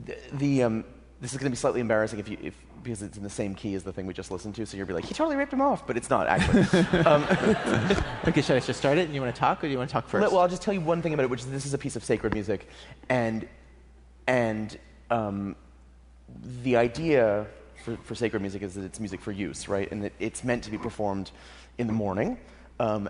the, 0.04 0.16
the 0.32 0.62
um, 0.62 0.84
this 1.20 1.32
is 1.32 1.38
going 1.38 1.46
to 1.46 1.50
be 1.50 1.56
slightly 1.56 1.80
embarrassing 1.80 2.18
if 2.18 2.28
you 2.28 2.38
if 2.42 2.54
because 2.82 3.02
it's 3.02 3.16
in 3.16 3.22
the 3.22 3.30
same 3.30 3.54
key 3.54 3.74
as 3.74 3.84
the 3.84 3.92
thing 3.92 4.06
we 4.06 4.12
just 4.14 4.30
listened 4.32 4.56
to, 4.56 4.66
so 4.66 4.76
you'll 4.76 4.86
be 4.86 4.92
like, 4.92 5.04
he 5.04 5.14
totally 5.14 5.36
ripped 5.36 5.52
him 5.52 5.60
off, 5.60 5.86
but 5.86 5.96
it's 5.96 6.10
not 6.10 6.26
actually. 6.26 6.62
um, 7.06 7.24
Okay, 8.26 8.40
should 8.42 8.56
I 8.56 8.60
just 8.60 8.78
start 8.78 8.98
it? 8.98 9.06
And 9.06 9.14
you 9.14 9.20
want 9.20 9.34
to 9.34 9.38
talk, 9.38 9.62
or 9.62 9.66
do 9.68 9.72
you 9.72 9.78
want 9.78 9.88
to 9.90 9.92
talk 9.92 10.08
first? 10.08 10.32
well, 10.32 10.40
I'll 10.40 10.48
just 10.48 10.62
tell 10.62 10.74
you 10.74 10.80
one 10.80 11.00
thing 11.02 11.14
about 11.14 11.24
it, 11.24 11.30
which 11.30 11.40
is 11.40 11.50
this 11.50 11.66
is 11.66 11.74
a 11.74 11.78
piece 11.78 11.96
of 11.96 12.02
sacred 12.04 12.34
music, 12.34 12.68
and 13.08 13.46
and 14.26 14.78
um, 15.10 15.54
the 16.62 16.76
idea 16.76 17.46
for, 17.82 17.96
for 17.98 18.14
sacred 18.14 18.40
music 18.40 18.62
is 18.62 18.74
that 18.74 18.84
it's 18.84 19.00
music 19.00 19.20
for 19.20 19.32
use, 19.32 19.68
right? 19.68 19.90
And 19.90 20.04
that 20.04 20.12
it's 20.18 20.44
meant 20.44 20.64
to 20.64 20.70
be 20.70 20.78
performed 20.78 21.30
in 21.78 21.86
the 21.86 21.92
morning. 21.92 22.38
Um, 22.78 23.08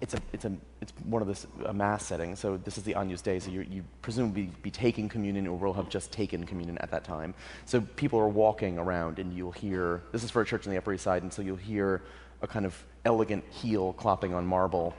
it's 0.00 0.14
a 0.14 0.20
it's 0.32 0.44
a 0.44 0.52
it's 0.80 0.92
one 1.04 1.22
of 1.22 1.46
a 1.66 1.72
mass 1.72 2.04
settings, 2.04 2.38
So 2.38 2.56
this 2.56 2.78
is 2.78 2.84
the 2.84 2.94
Agnus 2.94 3.20
Dei, 3.20 3.40
So 3.40 3.50
you 3.50 3.62
you 3.62 3.84
presumably 4.00 4.50
be 4.62 4.70
taking 4.70 5.08
communion 5.08 5.46
or 5.46 5.58
will 5.58 5.72
have 5.72 5.88
just 5.88 6.12
taken 6.12 6.46
communion 6.46 6.78
at 6.78 6.90
that 6.92 7.04
time. 7.04 7.34
So 7.66 7.80
people 7.80 8.18
are 8.20 8.28
walking 8.28 8.78
around 8.78 9.18
and 9.18 9.32
you'll 9.32 9.52
hear 9.52 10.02
this 10.12 10.22
is 10.22 10.30
for 10.30 10.42
a 10.42 10.46
church 10.46 10.66
on 10.66 10.72
the 10.72 10.78
Upper 10.78 10.92
East 10.92 11.04
Side, 11.04 11.22
and 11.22 11.32
so 11.32 11.42
you'll 11.42 11.56
hear 11.56 12.02
a 12.42 12.46
kind 12.46 12.64
of 12.64 12.80
elegant 13.04 13.44
heel 13.50 13.92
clopping 13.98 14.34
on 14.34 14.46
marble. 14.46 14.94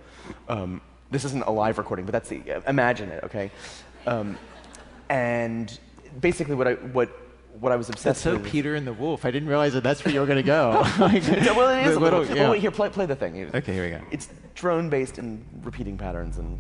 Um, 0.49 0.81
this 1.11 1.23
isn't 1.23 1.45
a 1.45 1.51
live 1.51 1.77
recording, 1.77 2.05
but 2.05 2.11
that's 2.11 2.29
the 2.29 2.61
imagine 2.67 3.09
it, 3.09 3.23
okay? 3.23 3.51
Um, 4.05 4.37
and 5.09 5.79
basically, 6.19 6.55
what 6.55 6.67
I 6.67 6.73
what 6.73 7.09
what 7.59 7.71
I 7.71 7.75
was 7.75 7.89
obsessed 7.89 8.03
That's 8.05 8.19
so 8.21 8.33
with. 8.37 8.45
Peter 8.45 8.75
and 8.75 8.85
the 8.87 8.93
Wolf. 8.93 9.25
I 9.25 9.31
didn't 9.31 9.49
realize 9.49 9.73
that 9.73 9.83
that's 9.83 10.03
where 10.03 10.13
you 10.13 10.19
were 10.19 10.25
going 10.25 10.37
to 10.37 10.43
go. 10.43 10.83
Yeah, 10.99 11.55
well, 11.55 11.69
it 11.69 11.87
is 11.87 11.93
the 11.95 11.99
a 11.99 12.01
little. 12.01 12.19
little- 12.21 12.39
Oh, 12.45 12.51
wait, 12.51 12.61
here, 12.61 12.71
play, 12.71 12.89
play 12.89 13.05
the 13.05 13.15
thing. 13.15 13.49
Okay, 13.53 13.73
here 13.73 13.83
we 13.83 13.89
go. 13.91 14.01
It's 14.11 14.29
drone 14.55 14.89
based 14.89 15.17
and 15.17 15.43
repeating 15.63 15.97
patterns 15.97 16.37
and. 16.37 16.57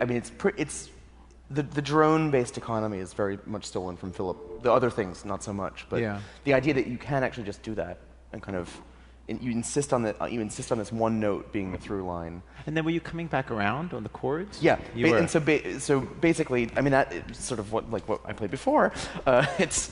I, 0.00 0.02
I 0.02 0.06
mean, 0.06 0.16
it's 0.16 0.30
pre- 0.30 0.52
it's 0.56 0.90
the 1.50 1.62
the 1.62 1.82
drone-based 1.82 2.56
economy 2.58 2.98
is 2.98 3.12
very 3.12 3.38
much 3.46 3.64
stolen 3.64 3.96
from 3.96 4.12
Philip. 4.12 4.62
The 4.62 4.72
other 4.72 4.90
things, 4.90 5.24
not 5.24 5.42
so 5.42 5.52
much. 5.52 5.86
But 5.88 6.00
Yeah. 6.00 6.20
the 6.44 6.54
idea 6.54 6.74
that 6.74 6.86
you 6.86 6.98
can 6.98 7.22
actually 7.22 7.44
just 7.44 7.62
do 7.62 7.74
that 7.76 7.98
and 8.32 8.42
kind 8.42 8.56
of 8.56 8.80
and 9.28 9.42
you 9.42 9.50
insist 9.50 9.92
on 9.92 10.02
that. 10.02 10.30
You 10.32 10.40
insist 10.40 10.70
on 10.70 10.78
this 10.78 10.92
one 10.92 11.18
note 11.18 11.52
being 11.52 11.72
the 11.72 11.78
through 11.78 12.04
line. 12.04 12.42
And 12.66 12.76
then 12.76 12.84
were 12.84 12.92
you 12.92 13.00
coming 13.00 13.26
back 13.26 13.50
around 13.50 13.92
on 13.92 14.04
the 14.04 14.08
chords? 14.08 14.62
Yeah, 14.62 14.78
You 14.94 15.06
ba- 15.06 15.10
were. 15.12 15.18
and 15.18 15.28
so 15.30 15.40
ba- 15.40 15.80
so 15.80 16.00
basically, 16.00 16.70
I 16.76 16.80
mean 16.80 16.92
that 16.92 17.12
sort 17.34 17.58
of 17.60 17.72
what 17.72 17.90
like 17.90 18.08
what 18.08 18.20
I 18.24 18.32
played 18.32 18.50
before. 18.52 18.92
Uh, 19.26 19.44
it's 19.58 19.90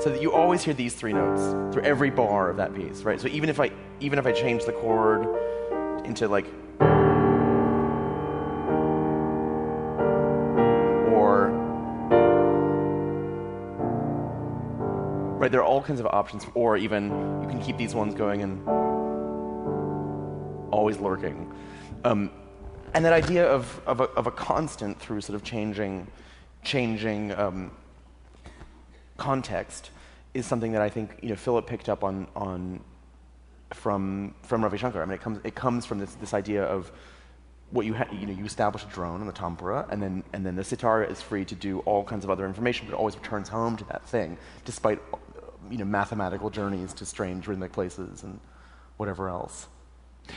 so 0.00 0.10
that 0.10 0.22
you 0.22 0.32
always 0.32 0.62
hear 0.62 0.74
these 0.74 0.94
three 0.94 1.12
notes 1.12 1.42
through 1.74 1.82
every 1.82 2.10
bar 2.10 2.48
of 2.50 2.56
that 2.58 2.72
piece, 2.74 3.02
right? 3.02 3.20
So 3.20 3.26
even 3.28 3.48
if 3.50 3.58
I 3.58 3.70
even 4.00 4.18
if 4.18 4.26
I 4.26 4.32
change 4.32 4.64
the 4.64 4.72
chord 4.72 5.26
into 6.06 6.28
like 6.28 6.46
right, 15.48 15.52
there 15.52 15.62
are 15.62 15.64
all 15.64 15.82
kinds 15.82 16.00
of 16.00 16.06
options, 16.06 16.46
or 16.54 16.76
even 16.76 17.04
you 17.42 17.48
can 17.48 17.60
keep 17.60 17.78
these 17.78 17.94
ones 17.94 18.14
going 18.14 18.42
and 18.42 18.68
always 20.70 20.98
lurking. 20.98 21.50
Um, 22.04 22.30
and 22.94 23.04
that 23.04 23.14
idea 23.14 23.46
of, 23.46 23.80
of, 23.86 24.00
a, 24.00 24.04
of 24.04 24.26
a 24.26 24.30
constant 24.30 24.98
through 24.98 25.22
sort 25.22 25.36
of 25.36 25.42
changing, 25.42 26.06
changing 26.62 27.32
um, 27.32 27.70
context 29.16 29.90
is 30.34 30.44
something 30.44 30.72
that 30.72 30.82
I 30.82 30.90
think 30.90 31.18
you 31.22 31.30
know 31.30 31.36
Philip 31.36 31.66
picked 31.66 31.88
up 31.88 32.04
on, 32.04 32.28
on 32.36 32.80
from 33.72 34.34
from 34.42 34.62
Ravi 34.62 34.76
Shankar. 34.76 35.02
I 35.02 35.06
mean, 35.06 35.14
it 35.14 35.22
comes 35.22 35.40
it 35.44 35.54
comes 35.54 35.86
from 35.86 35.98
this, 35.98 36.14
this 36.16 36.34
idea 36.34 36.64
of 36.64 36.92
what 37.70 37.86
you 37.86 37.94
ha- 37.94 38.08
you 38.12 38.26
know 38.26 38.32
you 38.32 38.44
establish 38.44 38.84
a 38.84 38.86
drone 38.88 39.20
on 39.20 39.26
the 39.26 39.32
tampura, 39.32 39.90
and 39.90 40.02
then 40.02 40.22
and 40.34 40.44
then 40.44 40.54
the 40.56 40.64
sitar 40.64 41.02
is 41.02 41.22
free 41.22 41.44
to 41.46 41.54
do 41.54 41.80
all 41.80 42.04
kinds 42.04 42.24
of 42.24 42.30
other 42.30 42.46
information, 42.46 42.86
but 42.88 42.94
always 42.94 43.16
returns 43.16 43.48
home 43.48 43.76
to 43.78 43.84
that 43.84 44.06
thing, 44.06 44.36
despite 44.64 45.00
you 45.70 45.78
know 45.78 45.84
mathematical 45.84 46.50
journeys 46.50 46.92
to 46.94 47.06
strange 47.06 47.46
rhythmic 47.46 47.72
places 47.72 48.22
and 48.22 48.40
whatever 48.96 49.28
else. 49.28 49.68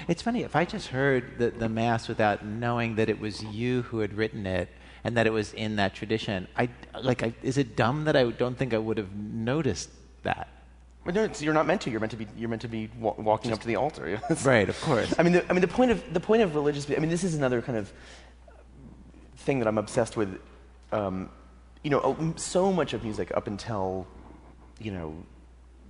It's 0.08 0.22
funny, 0.22 0.44
if 0.44 0.56
I 0.56 0.66
just 0.66 0.88
heard 0.88 1.38
the, 1.38 1.50
the 1.50 1.68
Mass 1.68 2.08
without 2.08 2.46
knowing 2.46 2.96
that 2.96 3.10
it 3.10 3.20
was 3.20 3.44
you 3.44 3.82
who 3.84 4.00
had 4.00 4.14
written 4.14 4.46
it 4.46 4.70
and 5.04 5.18
that 5.18 5.28
it 5.28 5.32
was 5.32 5.54
in 5.54 5.76
that 5.78 5.94
tradition, 5.94 6.48
I, 6.56 6.70
like, 7.02 7.24
I, 7.24 7.34
is 7.44 7.58
it 7.58 7.76
dumb 7.76 8.06
that 8.06 8.16
I 8.16 8.30
don't 8.30 8.58
think 8.58 8.74
I 8.74 8.78
would 8.78 8.98
have 8.98 9.14
noticed 9.14 9.90
that? 10.24 10.48
But 11.04 11.16
no, 11.16 11.24
it's, 11.24 11.42
you're 11.42 11.54
not 11.54 11.66
meant 11.66 11.82
to. 11.82 11.90
You're 11.90 12.00
meant 12.00 12.12
to 12.12 12.18
be. 12.18 12.28
You're 12.38 12.50
meant 12.50 12.62
to 12.62 12.68
be 12.68 12.88
wa- 13.00 13.16
walking 13.18 13.52
up 13.52 13.60
to 13.60 13.68
the 13.68 13.76
altar. 13.76 14.22
Right, 14.44 14.70
of 14.70 14.80
course. 14.82 15.14
I 15.18 15.24
mean, 15.24 15.34
the, 15.34 15.50
I 15.50 15.54
mean, 15.54 15.62
the 15.62 15.68
point 15.68 15.90
of 15.90 16.14
the 16.14 16.20
point 16.20 16.44
of 16.44 16.54
religious. 16.54 16.88
I 16.92 17.00
mean, 17.00 17.10
this 17.10 17.24
is 17.24 17.34
another 17.34 17.60
kind 17.60 17.76
of 17.76 17.92
thing 19.38 19.58
that 19.60 19.68
I'm 19.68 19.80
obsessed 19.80 20.16
with. 20.16 20.40
Um, 20.92 21.32
you 21.84 21.90
know, 21.90 22.34
so 22.36 22.72
much 22.72 22.94
of 22.94 23.04
music 23.04 23.36
up 23.36 23.48
until, 23.48 24.06
you 24.84 24.92
know, 24.92 25.16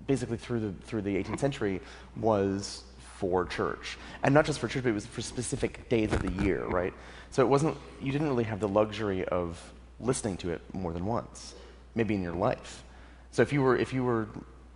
basically 0.08 0.38
through 0.38 0.60
the 0.60 0.72
through 0.86 1.02
the 1.02 1.16
18th 1.16 1.40
century 1.40 1.82
was 2.18 2.84
for 3.18 3.46
church, 3.46 3.98
and 4.24 4.34
not 4.34 4.46
just 4.46 4.60
for 4.60 4.68
church, 4.68 4.84
but 4.84 4.90
it 4.90 4.94
was 4.94 5.06
for 5.06 5.22
specific 5.22 5.88
days 5.90 6.12
of 6.12 6.22
the 6.22 6.44
year, 6.44 6.66
right? 6.66 6.94
So 7.30 7.42
it 7.42 7.48
wasn't. 7.48 7.78
You 8.02 8.12
didn't 8.12 8.28
really 8.28 8.44
have 8.46 8.60
the 8.60 8.68
luxury 8.68 9.24
of 9.26 9.60
listening 10.00 10.38
to 10.38 10.50
it 10.50 10.62
more 10.74 10.92
than 10.94 11.06
once, 11.06 11.54
maybe 11.96 12.16
in 12.16 12.22
your 12.22 12.34
life. 12.34 12.84
So 13.32 13.42
if 13.42 13.54
you 13.54 13.62
were 13.62 13.78
if 13.78 13.94
you 13.94 14.04
were 14.04 14.28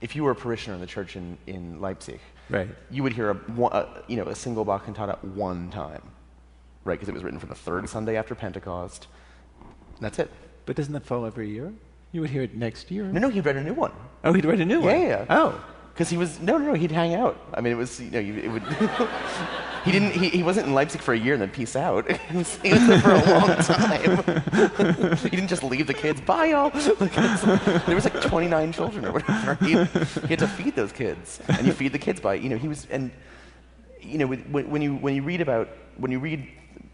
if 0.01 0.15
you 0.15 0.23
were 0.23 0.31
a 0.31 0.35
parishioner 0.35 0.75
in 0.75 0.81
the 0.81 0.87
church 0.87 1.15
in, 1.15 1.37
in 1.47 1.81
Leipzig, 1.81 2.19
Right. 2.49 2.69
you 2.91 3.01
would 3.01 3.13
hear 3.13 3.31
a, 3.31 3.37
a 3.71 4.03
you 4.07 4.17
know 4.17 4.25
a 4.25 4.35
single 4.35 4.63
Bach 4.63 4.85
cantata 4.85 5.17
one 5.23 5.69
time, 5.71 6.01
right? 6.83 6.93
Because 6.93 7.09
it 7.09 7.13
was 7.13 7.23
written 7.23 7.39
for 7.39 7.47
the 7.47 7.55
third 7.55 7.89
Sunday 7.89 8.15
after 8.15 8.35
Pentecost. 8.35 9.07
That's 9.99 10.19
it. 10.19 10.29
But 10.65 10.75
doesn't 10.75 10.93
that 10.93 11.05
fall 11.05 11.25
every 11.25 11.49
year? 11.49 11.73
You 12.15 12.21
would 12.21 12.29
hear 12.29 12.43
it 12.43 12.55
next 12.55 12.91
year. 12.91 13.03
No, 13.03 13.19
no, 13.19 13.27
he 13.27 13.41
read 13.41 13.57
a 13.57 13.61
new 13.61 13.73
one. 13.73 13.91
Oh, 14.23 14.31
he'd 14.31 14.45
write 14.45 14.61
a 14.61 14.65
new 14.65 14.79
one? 14.79 14.89
yeah, 14.89 15.05
yeah. 15.05 15.25
Oh. 15.29 15.61
Because 15.93 16.09
he 16.09 16.15
was 16.15 16.39
no, 16.39 16.57
no, 16.57 16.67
no. 16.67 16.73
He'd 16.73 16.89
hang 16.91 17.13
out. 17.13 17.37
I 17.53 17.59
mean, 17.59 17.73
it 17.73 17.75
was 17.75 17.99
you 17.99 18.09
know, 18.09 18.19
you, 18.19 18.35
it 18.35 18.47
would. 18.47 18.63
he 19.83 19.91
didn't. 19.91 20.11
He, 20.11 20.29
he 20.29 20.41
wasn't 20.41 20.67
in 20.67 20.73
Leipzig 20.73 21.01
for 21.01 21.13
a 21.13 21.17
year 21.19 21.33
and 21.33 21.41
then 21.41 21.49
peace 21.49 21.75
out. 21.75 22.09
he, 22.31 22.37
was, 22.37 22.55
he 22.59 22.71
was 22.71 22.87
there 22.87 23.01
for 23.01 23.11
a 23.11 23.25
long 23.31 23.55
time. 23.57 25.17
he 25.17 25.29
didn't 25.29 25.49
just 25.49 25.61
leave 25.61 25.87
the 25.87 25.93
kids. 25.93 26.21
Bye, 26.21 26.45
y'all. 26.45 26.71
Like, 27.01 27.13
there 27.85 27.95
was 27.95 28.05
like 28.05 28.21
29 28.21 28.71
children 28.71 29.03
or 29.03 29.11
whatever. 29.11 29.55
He, 29.55 29.71
he 29.71 30.27
had 30.27 30.39
to 30.39 30.47
feed 30.47 30.73
those 30.77 30.93
kids, 30.93 31.41
and 31.49 31.67
you 31.67 31.73
feed 31.73 31.91
the 31.91 31.99
kids 31.99 32.21
by 32.21 32.35
you 32.35 32.47
know 32.47 32.57
he 32.57 32.69
was 32.69 32.87
and 32.89 33.11
you 33.99 34.19
know 34.19 34.27
when, 34.27 34.69
when 34.69 34.81
you 34.81 34.95
when 34.95 35.15
you 35.15 35.21
read 35.21 35.41
about 35.41 35.67
when 35.97 36.11
you 36.11 36.19
read 36.19 36.49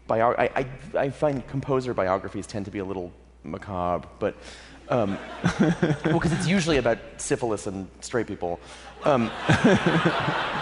bio, 0.08 0.34
I, 0.36 0.50
I 0.56 0.66
I 0.98 1.10
find 1.10 1.46
composer 1.46 1.94
biographies 1.94 2.48
tend 2.48 2.64
to 2.64 2.72
be 2.72 2.80
a 2.80 2.84
little 2.84 3.12
macabre, 3.44 4.08
but. 4.18 4.34
Um, 4.92 5.18
well, 5.58 6.18
because 6.20 6.32
it's 6.32 6.46
usually 6.46 6.76
about 6.76 6.98
syphilis 7.16 7.66
and 7.66 7.88
straight 8.00 8.26
people. 8.26 8.60
Um, 9.04 9.30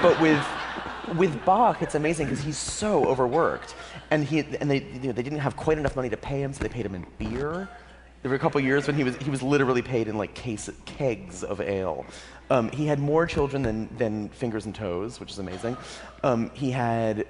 but 0.03 0.21
with 0.21 0.47
with 1.16 1.45
Bach, 1.45 1.83
it's 1.83 1.97
amazing 1.97 2.27
because 2.27 2.40
he's 2.40 2.57
so 2.57 3.05
overworked, 3.07 3.75
and 4.12 4.25
he 4.25 4.38
and 4.61 4.71
they 4.71 4.85
you 5.03 5.09
know, 5.09 5.12
they 5.12 5.25
didn't 5.25 5.40
have 5.40 5.57
quite 5.57 5.79
enough 5.79 5.97
money 5.97 6.09
to 6.11 6.16
pay 6.16 6.40
him, 6.40 6.53
so 6.53 6.62
they 6.62 6.69
paid 6.69 6.87
him 6.87 6.95
in 6.95 7.05
beer. 7.19 7.69
There 8.23 8.29
were 8.29 8.37
a 8.37 8.38
couple 8.38 8.61
years 8.61 8.87
when 8.87 8.95
he 8.95 9.03
was 9.03 9.16
he 9.16 9.31
was 9.31 9.43
literally 9.43 9.83
paid 9.83 10.07
in 10.07 10.16
like 10.16 10.35
case, 10.35 10.71
kegs 10.85 11.43
of 11.43 11.61
ale. 11.61 12.07
Um, 12.51 12.71
he 12.71 12.87
had 12.87 13.01
more 13.01 13.27
children 13.27 13.62
than 13.62 13.88
than 13.99 14.29
fingers 14.29 14.64
and 14.64 14.73
toes, 14.73 15.19
which 15.19 15.33
is 15.33 15.40
amazing. 15.40 15.77
Um, 16.23 16.53
he 16.55 16.71
had 16.71 17.27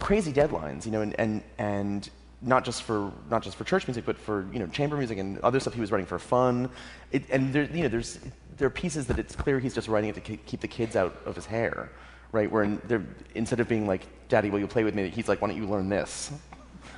crazy 0.00 0.32
deadlines, 0.32 0.86
you 0.86 0.92
know, 0.92 1.02
and 1.02 1.14
and 1.20 1.42
and 1.58 2.08
not 2.46 2.64
just 2.64 2.82
for 2.82 3.10
not 3.30 3.42
just 3.42 3.56
for 3.56 3.64
church 3.64 3.86
music, 3.88 4.04
but 4.04 4.18
for 4.18 4.46
you 4.52 4.58
know 4.58 4.66
chamber 4.68 4.96
music 4.96 5.18
and 5.18 5.38
other 5.40 5.60
stuff 5.60 5.74
he 5.74 5.80
was 5.80 5.90
writing 5.90 6.06
for 6.06 6.18
fun. 6.18 6.68
It, 7.12 7.24
and 7.30 7.52
there, 7.52 7.64
you 7.64 7.82
know, 7.82 7.88
there's 7.88 8.18
there 8.56 8.66
are 8.66 8.70
pieces 8.70 9.06
that 9.06 9.18
it's 9.18 9.34
clear 9.34 9.58
he's 9.58 9.74
just 9.74 9.88
writing 9.88 10.10
it 10.10 10.14
to 10.16 10.36
ke- 10.36 10.44
keep 10.46 10.60
the 10.60 10.68
kids 10.68 10.94
out 10.96 11.16
of 11.26 11.34
his 11.34 11.46
hair, 11.46 11.90
right? 12.32 12.50
Where 12.50 12.62
in, 12.62 12.80
they're- 12.86 13.06
instead 13.34 13.60
of 13.60 13.68
being 13.68 13.86
like, 13.86 14.02
"Daddy, 14.28 14.50
will 14.50 14.60
you 14.60 14.66
play 14.66 14.84
with 14.84 14.94
me?" 14.94 15.08
He's 15.08 15.28
like, 15.28 15.40
"Why 15.40 15.48
don't 15.48 15.56
you 15.56 15.66
learn 15.66 15.88
this?" 15.88 16.30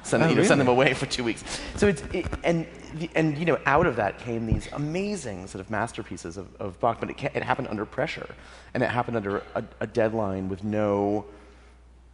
Send, 0.02 0.22
Oh, 0.22 0.28
you 0.28 0.36
know, 0.36 0.42
send 0.44 0.60
them 0.60 0.68
away 0.68 0.94
for 0.94 1.06
two 1.06 1.24
weeks. 1.24 1.42
So 1.76 1.88
it's 1.88 2.02
it, 2.12 2.26
and 2.44 2.66
the, 2.94 3.10
and 3.14 3.36
you 3.38 3.44
know 3.44 3.58
out 3.66 3.86
of 3.86 3.96
that 3.96 4.18
came 4.18 4.46
these 4.46 4.68
amazing 4.72 5.46
sort 5.48 5.60
of 5.60 5.70
masterpieces 5.70 6.36
of, 6.36 6.48
of 6.60 6.78
Bach, 6.80 6.98
but 7.00 7.10
it, 7.10 7.18
ca- 7.18 7.30
it 7.34 7.42
happened 7.42 7.68
under 7.68 7.84
pressure, 7.84 8.28
and 8.74 8.82
it 8.82 8.90
happened 8.90 9.16
under 9.16 9.42
a, 9.54 9.64
a 9.80 9.86
deadline 9.86 10.48
with 10.48 10.62
no 10.64 11.24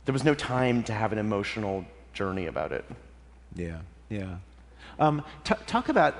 there 0.04 0.12
was 0.12 0.24
no 0.24 0.34
time 0.34 0.82
to 0.84 0.92
have 0.92 1.12
an 1.12 1.18
emotional 1.18 1.84
journey 2.12 2.46
about 2.46 2.72
it. 2.72 2.84
Yeah, 3.56 3.78
yeah. 4.08 4.36
Um, 4.98 5.22
talk 5.44 5.88
about 5.88 6.14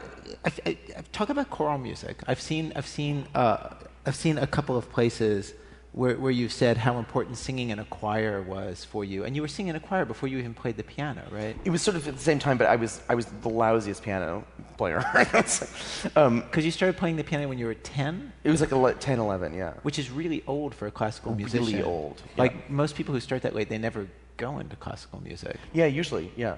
I, 0.45 0.53
I, 0.67 0.79
talk 1.13 1.29
about 1.29 1.51
choral 1.51 1.79
music. 1.79 2.23
I've 2.27 2.41
seen 2.41 2.73
I've 2.75 2.87
seen 2.87 3.27
uh, 3.35 3.75
I've 4.07 4.17
seen 4.17 4.39
a 4.39 4.47
couple 4.47 4.77
of 4.77 4.91
places 4.91 5.55
where 5.93 6.17
where 6.17 6.31
you've 6.31 6.53
said 6.53 6.79
how 6.79 6.99
important 6.99 7.37
singing 7.37 7.69
in 7.71 7.79
a 7.79 7.85
choir 7.85 8.41
was 8.41 8.85
for 8.85 9.05
you, 9.05 9.25
and 9.25 9.37
you 9.37 9.43
were 9.43 9.49
singing 9.49 9.71
in 9.71 9.77
a 9.77 9.81
choir 9.81 10.05
before 10.05 10.29
you 10.29 10.39
even 10.39 10.55
played 10.55 10.77
the 10.77 10.83
piano, 10.83 11.23
right? 11.31 11.55
It 11.65 11.71
was 11.71 11.83
sort 11.83 11.97
of 11.97 12.09
at 12.09 12.15
the 12.15 12.23
same 12.23 12.39
time, 12.39 12.57
but 12.57 12.67
I 12.67 12.77
was 12.77 13.03
I 13.09 13.15
was 13.15 13.27
the 13.27 13.51
lousiest 13.51 14.03
piano 14.03 14.45
player. 14.79 15.05
um, 16.17 16.41
Because 16.41 16.65
you 16.65 16.71
started 16.71 16.97
playing 16.97 17.17
the 17.17 17.25
piano 17.25 17.47
when 17.49 17.59
you 17.59 17.67
were 17.67 17.75
ten, 17.75 18.33
it 18.43 18.51
was 18.51 18.61
like 18.61 18.73
ele- 18.73 18.95
10, 18.95 19.19
11, 19.19 19.55
yeah. 19.55 19.75
which 19.83 19.99
is 19.99 20.11
really 20.11 20.43
old 20.47 20.75
for 20.75 20.87
a 20.87 20.91
classical 20.91 21.33
Really 21.33 21.45
musician. 21.45 21.85
old, 21.85 22.23
yeah. 22.37 22.43
Like 22.43 22.71
most 22.71 22.97
people 22.97 23.13
who 23.15 23.21
start 23.21 23.43
that 23.43 23.55
late, 23.55 23.69
they 23.69 23.79
never 23.79 24.09
go 24.39 24.59
into 24.59 24.77
classical 24.77 25.21
music. 25.23 25.59
Yeah, 25.75 25.87
usually, 25.87 26.33
yeah. 26.37 26.57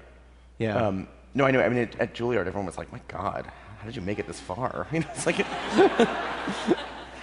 Yeah. 0.59 0.77
Um, 0.77 1.09
no, 1.35 1.45
I 1.45 1.51
know. 1.51 1.61
I 1.61 1.69
mean, 1.69 1.79
at, 1.79 1.99
at 2.01 2.14
Juilliard, 2.14 2.47
everyone 2.47 2.67
was 2.67 2.79
like, 2.79 2.93
"My 2.93 3.01
God, 3.09 3.51
how 3.79 3.87
did 3.87 3.97
you 3.97 4.03
make 4.03 4.19
it 4.19 4.27
this 4.27 4.40
far?" 4.40 4.87
You 4.93 5.01
know, 5.01 5.07
it's 5.14 5.27
like 5.27 5.38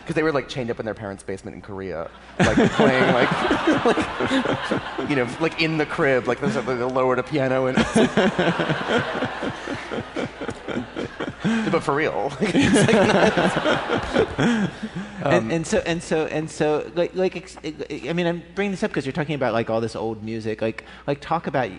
because 0.02 0.16
they 0.16 0.24
were 0.24 0.32
like 0.32 0.50
chained 0.50 0.70
up 0.70 0.80
in 0.80 0.86
their 0.86 0.94
parents' 0.94 1.24
basement 1.24 1.56
in 1.56 1.62
Korea, 1.62 2.10
like 2.40 2.58
playing 2.72 3.14
like, 3.14 3.86
like, 3.86 3.98
you 5.10 5.16
know, 5.16 5.28
like 5.40 5.62
in 5.62 5.78
the 5.78 5.86
crib, 5.86 6.28
like 6.28 6.40
they 6.40 6.74
lowered 6.74 7.20
a 7.20 7.24
piano 7.24 7.68
and. 7.68 7.78
but 11.72 11.82
for 11.82 11.96
real, 11.96 12.32
like 12.42 12.54
not- 12.54 13.38
and, 15.24 15.24
um, 15.24 15.52
and 15.52 15.68
so 15.68 15.78
and 15.86 16.02
so 16.02 16.26
and 16.26 16.50
so 16.50 16.90
like 16.96 17.16
like 17.16 17.58
I 18.10 18.14
mean 18.14 18.28
I'm 18.28 18.44
bringing 18.56 18.72
this 18.72 18.84
up 18.84 18.92
because 18.92 19.06
you're 19.06 19.14
talking 19.14 19.36
about 19.36 19.54
like 19.54 19.70
all 19.70 19.82
this 19.82 19.96
old 19.96 20.24
music 20.24 20.62
like 20.62 20.86
like 21.08 21.22
talk 21.22 21.48
about 21.48 21.70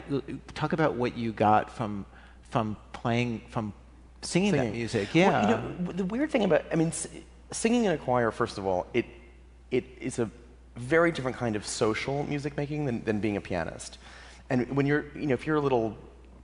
talk 0.55 0.73
about 0.73 0.95
what 0.95 1.17
you 1.17 1.33
got 1.33 1.75
from 1.75 2.07
from 2.51 2.77
playing 2.93 3.43
from 3.49 3.73
singing, 4.23 4.53
that 4.53 4.59
Singing. 4.59 4.73
music 4.73 5.09
Well, 5.15 5.23
yeah 5.25 5.49
you 5.49 5.85
know, 5.85 5.93
the 5.93 6.05
weird 6.05 6.31
thing 6.31 6.45
about, 6.45 6.65
I 6.73 6.77
mean, 6.77 6.93
singing 7.53 7.85
in 7.85 7.93
a 7.93 7.99
choir, 7.99 8.31
first 8.31 8.59
of 8.59 8.67
all, 8.67 8.87
it, 8.93 9.07
it 9.71 9.85
is 10.01 10.19
a 10.19 10.31
very 10.77 11.13
different 11.13 11.37
kind 11.37 11.57
of 11.57 11.67
social 11.67 12.25
music 12.25 12.57
making 12.57 12.87
than, 12.87 13.05
than 13.05 13.21
being 13.21 13.37
a 13.37 13.41
pianist. 13.41 13.99
And 14.51 14.75
when 14.77 14.87
you're, 14.87 15.05
you 15.15 15.27
know, 15.27 15.35
if 15.35 15.47
you're 15.47 15.57
a 15.57 15.61
little 15.61 15.97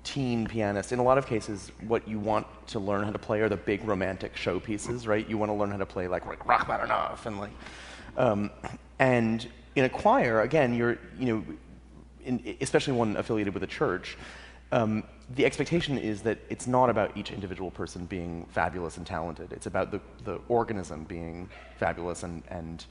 teen 0.04 0.46
pianist, 0.46 0.92
in 0.92 0.98
a 0.98 1.02
lot 1.02 1.18
of 1.18 1.26
cases, 1.26 1.72
what 1.86 2.06
you 2.06 2.18
want 2.18 2.46
to 2.68 2.78
learn 2.78 3.04
how 3.04 3.10
to 3.10 3.18
play 3.18 3.40
are 3.40 3.48
the 3.48 3.56
big 3.56 3.84
romantic 3.84 4.36
show 4.36 4.60
pieces, 4.60 5.06
right? 5.06 5.28
You 5.28 5.36
want 5.36 5.50
to 5.50 5.54
learn 5.54 5.70
how 5.70 5.76
to 5.76 5.86
play 5.86 6.08
like 6.08 6.24
Rachmaninoff 6.46 7.26
and 7.26 7.38
like, 7.38 7.50
um, 8.16 8.50
and 8.98 9.46
in 9.76 9.84
a 9.84 9.88
choir, 9.88 10.40
again, 10.42 10.74
you're, 10.74 10.98
you 11.18 11.26
know, 11.26 11.44
in, 12.24 12.56
especially 12.60 12.94
one 12.94 13.16
affiliated 13.16 13.54
with 13.54 13.62
a 13.62 13.66
church, 13.66 14.16
um, 14.72 15.04
the 15.34 15.44
expectation 15.44 15.98
is 15.98 16.22
that 16.22 16.38
it's 16.48 16.66
not 16.66 16.88
about 16.88 17.16
each 17.16 17.30
individual 17.30 17.70
person 17.70 18.06
being 18.06 18.46
fabulous 18.50 18.96
and 18.96 19.06
talented. 19.06 19.52
It's 19.52 19.66
about 19.66 19.90
the, 19.90 20.00
the 20.24 20.40
organism 20.48 21.04
being 21.04 21.48
fabulous 21.76 22.22
and, 22.22 22.42
and, 22.48 22.84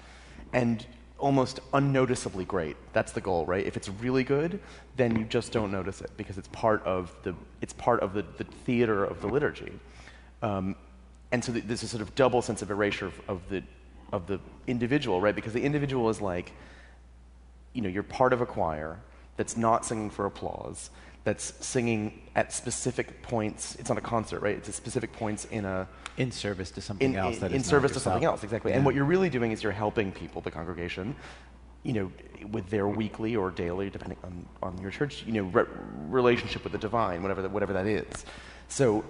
and 0.53 0.85
almost 1.17 1.59
unnoticeably 1.73 2.45
great. 2.45 2.77
That's 2.93 3.11
the 3.11 3.21
goal, 3.21 3.45
right? 3.45 3.65
If 3.65 3.75
it's 3.75 3.89
really 3.89 4.23
good, 4.23 4.59
then 4.97 5.15
you 5.15 5.25
just 5.25 5.51
don't 5.51 5.71
notice 5.71 6.01
it 6.01 6.11
because 6.15 6.37
it's 6.37 6.47
part 6.49 6.83
of 6.83 7.13
the, 7.23 7.33
it's 7.61 7.73
part 7.73 8.01
of 8.01 8.13
the, 8.13 8.23
the 8.37 8.43
theater 8.43 9.03
of 9.03 9.21
the 9.21 9.27
liturgy. 9.27 9.73
Um, 10.43 10.75
and 11.31 11.43
so 11.43 11.51
th- 11.51 11.65
there's 11.65 11.83
a 11.83 11.87
sort 11.87 12.01
of 12.01 12.13
double 12.15 12.41
sense 12.41 12.61
of 12.61 12.69
erasure 12.69 13.07
of, 13.07 13.21
of, 13.27 13.49
the, 13.49 13.63
of 14.13 14.27
the 14.27 14.39
individual, 14.67 15.19
right? 15.19 15.35
Because 15.35 15.53
the 15.53 15.63
individual 15.63 16.09
is 16.09 16.21
like, 16.21 16.53
you 17.73 17.81
know, 17.81 17.89
you're 17.89 18.03
part 18.03 18.31
of 18.31 18.41
a 18.41 18.45
choir 18.45 18.99
that's 19.37 19.57
not 19.57 19.85
singing 19.85 20.09
for 20.09 20.25
applause, 20.25 20.89
that's 21.27 21.53
singing 21.59 22.21
at 22.35 22.53
specific 22.53 23.21
points. 23.21 23.75
It's 23.75 23.89
not 23.89 23.97
a 23.97 24.01
concert, 24.01 24.39
right? 24.39 24.55
It's 24.55 24.69
at 24.69 24.75
specific 24.75 25.11
points 25.11 25.43
in 25.51 25.65
a 25.65 25.85
in 26.15 26.31
service 26.31 26.71
to 26.71 26.79
something 26.79 27.11
in, 27.11 27.17
else. 27.17 27.35
In, 27.35 27.41
that 27.41 27.51
in 27.51 27.65
service 27.65 27.91
to 27.91 27.99
something 27.99 28.23
else, 28.23 28.45
exactly. 28.45 28.71
Yeah. 28.71 28.77
And 28.77 28.85
what 28.85 28.95
you're 28.95 29.03
really 29.03 29.29
doing 29.29 29.51
is 29.51 29.61
you're 29.61 29.73
helping 29.73 30.13
people, 30.13 30.41
the 30.41 30.51
congregation, 30.51 31.17
you 31.83 31.91
know, 31.91 32.11
with 32.49 32.69
their 32.69 32.87
weekly 32.87 33.35
or 33.35 33.51
daily, 33.51 33.89
depending 33.89 34.17
on, 34.23 34.45
on 34.63 34.81
your 34.81 34.89
church, 34.89 35.25
you 35.27 35.33
know, 35.33 35.43
re- 35.43 35.65
relationship 36.07 36.63
with 36.63 36.71
the 36.71 36.77
divine, 36.77 37.21
whatever 37.23 37.41
that, 37.41 37.51
whatever 37.51 37.73
that 37.73 37.87
is. 37.87 38.25
So 38.69 39.03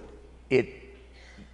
it 0.50 0.66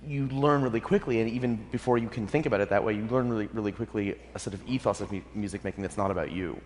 you 0.06 0.28
learn 0.28 0.62
really 0.62 0.80
quickly, 0.80 1.20
and 1.20 1.28
even 1.28 1.56
before 1.72 1.98
you 1.98 2.08
can 2.08 2.26
think 2.26 2.46
about 2.46 2.62
it 2.62 2.70
that 2.70 2.82
way, 2.82 2.94
you 2.94 3.04
learn 3.08 3.28
really, 3.28 3.48
really 3.52 3.72
quickly 3.72 4.16
a 4.34 4.38
sort 4.38 4.54
of 4.54 4.66
ethos 4.66 5.02
of 5.02 5.12
mu- 5.12 5.20
music 5.34 5.62
making 5.62 5.82
that's 5.82 5.98
not 5.98 6.10
about 6.10 6.32
you. 6.32 6.58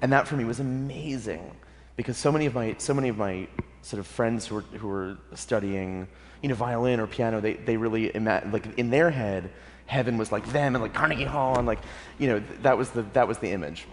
And 0.00 0.12
that 0.12 0.26
for 0.26 0.34
me 0.34 0.44
was 0.44 0.58
amazing 0.58 1.52
because 1.96 2.16
so 2.16 2.32
many 2.32 2.46
of 2.46 2.54
my, 2.54 2.74
so 2.78 2.94
many 2.94 3.08
of 3.08 3.18
my 3.18 3.46
sort 3.82 4.00
of 4.00 4.06
friends 4.06 4.46
who 4.46 4.56
were, 4.56 4.60
who 4.60 4.88
were 4.88 5.16
studying, 5.34 6.08
you 6.42 6.48
know, 6.48 6.54
violin 6.54 7.00
or 7.00 7.06
piano, 7.06 7.40
they, 7.40 7.54
they 7.54 7.76
really, 7.76 8.14
ima- 8.14 8.42
like 8.50 8.78
in 8.78 8.90
their 8.90 9.10
head, 9.10 9.50
heaven 9.86 10.16
was 10.16 10.32
like 10.32 10.46
them 10.52 10.74
and 10.74 10.82
like 10.82 10.94
Carnegie 10.94 11.24
Hall 11.24 11.58
and 11.58 11.66
like, 11.66 11.80
you 12.18 12.28
know, 12.28 12.40
th- 12.40 12.60
that 12.62 12.78
was 12.78 12.90
the, 12.90 13.02
that 13.12 13.28
was 13.28 13.38
the 13.38 13.50
image. 13.50 13.86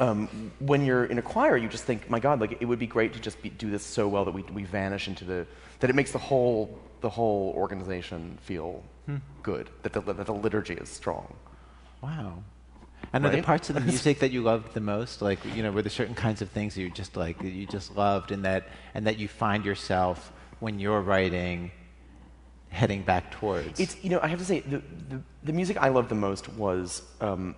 Um, 0.00 0.50
when 0.58 0.84
you're 0.84 1.04
in 1.04 1.18
a 1.18 1.22
choir, 1.22 1.56
you 1.56 1.68
just 1.68 1.84
think, 1.84 2.10
my 2.10 2.18
God, 2.18 2.40
like 2.40 2.58
it 2.60 2.64
would 2.64 2.80
be 2.80 2.88
great 2.88 3.12
to 3.14 3.20
just 3.20 3.40
be, 3.40 3.50
do 3.50 3.70
this 3.70 3.84
so 3.84 4.08
well 4.08 4.24
that 4.24 4.32
we, 4.32 4.42
we 4.42 4.64
vanish 4.64 5.06
into 5.06 5.24
the, 5.24 5.46
that 5.78 5.88
it 5.90 5.94
makes 5.94 6.10
the 6.10 6.18
whole, 6.18 6.78
the 7.02 7.08
whole 7.08 7.52
organization 7.56 8.36
feel 8.42 8.82
good, 9.44 9.70
that 9.82 9.92
the, 9.92 10.00
that 10.00 10.26
the 10.26 10.34
liturgy 10.34 10.74
is 10.74 10.88
strong. 10.88 11.32
Wow. 12.02 12.42
And 13.12 13.24
are 13.24 13.30
there 13.30 13.42
parts 13.42 13.70
of 13.70 13.74
the 13.74 13.80
music 13.92 14.18
that 14.20 14.30
you 14.30 14.42
loved 14.42 14.74
the 14.74 14.80
most? 14.80 15.22
Like, 15.22 15.38
you 15.54 15.62
know, 15.62 15.70
were 15.70 15.82
there 15.82 15.90
certain 15.90 16.14
kinds 16.14 16.42
of 16.42 16.50
things 16.50 16.74
that 16.74 16.82
you 16.82 16.90
just 16.90 17.16
like, 17.16 17.38
that 17.38 17.50
you 17.50 17.66
just 17.66 17.96
loved, 17.96 18.30
and 18.30 18.44
that, 18.44 18.68
and 18.94 19.06
that 19.06 19.18
you 19.18 19.28
find 19.28 19.64
yourself 19.64 20.32
when 20.60 20.78
you're 20.78 21.00
writing, 21.00 21.70
heading 22.68 23.02
back 23.02 23.30
towards? 23.30 23.80
It's 23.80 24.02
you 24.02 24.10
know 24.10 24.20
I 24.22 24.28
have 24.28 24.38
to 24.38 24.44
say 24.44 24.60
the 24.60 24.82
the, 25.08 25.22
the 25.44 25.52
music 25.52 25.76
I 25.78 25.88
loved 25.88 26.08
the 26.08 26.14
most 26.14 26.48
was 26.54 27.02
um, 27.20 27.54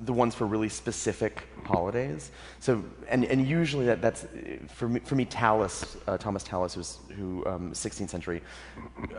the 0.00 0.12
ones 0.12 0.34
for 0.34 0.46
really 0.46 0.68
specific 0.68 1.46
holidays. 1.64 2.30
So 2.60 2.84
and 3.08 3.24
and 3.24 3.46
usually 3.46 3.86
that 3.86 4.02
that's 4.02 4.26
for 4.68 4.88
me 4.88 5.00
for 5.00 5.14
me 5.14 5.24
Tallis 5.24 5.96
uh, 6.06 6.18
Thomas 6.18 6.42
Tallis 6.42 6.74
who's 6.74 6.98
who 7.16 7.44
um, 7.46 7.72
16th 7.72 8.10
century 8.10 8.42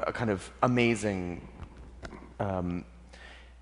a 0.03 0.11
kind 0.11 0.29
of 0.29 0.49
amazing. 0.63 1.47
Um, 2.39 2.83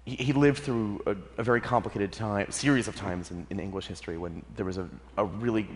he, 0.06 0.16
he 0.16 0.34
lived 0.34 0.60
through 0.60 1.02
a, 1.06 1.16
a 1.38 1.44
very 1.44 1.62
complicated 1.62 2.12
time, 2.12 2.52
series 2.52 2.88
of 2.88 2.96
times 2.96 3.32
in, 3.32 3.48
in 3.50 3.60
English 3.60 3.88
history 3.88 4.18
when 4.18 4.44
there 4.56 4.66
was 4.66 4.78
a, 4.78 4.90
a 5.18 5.26
really 5.26 5.68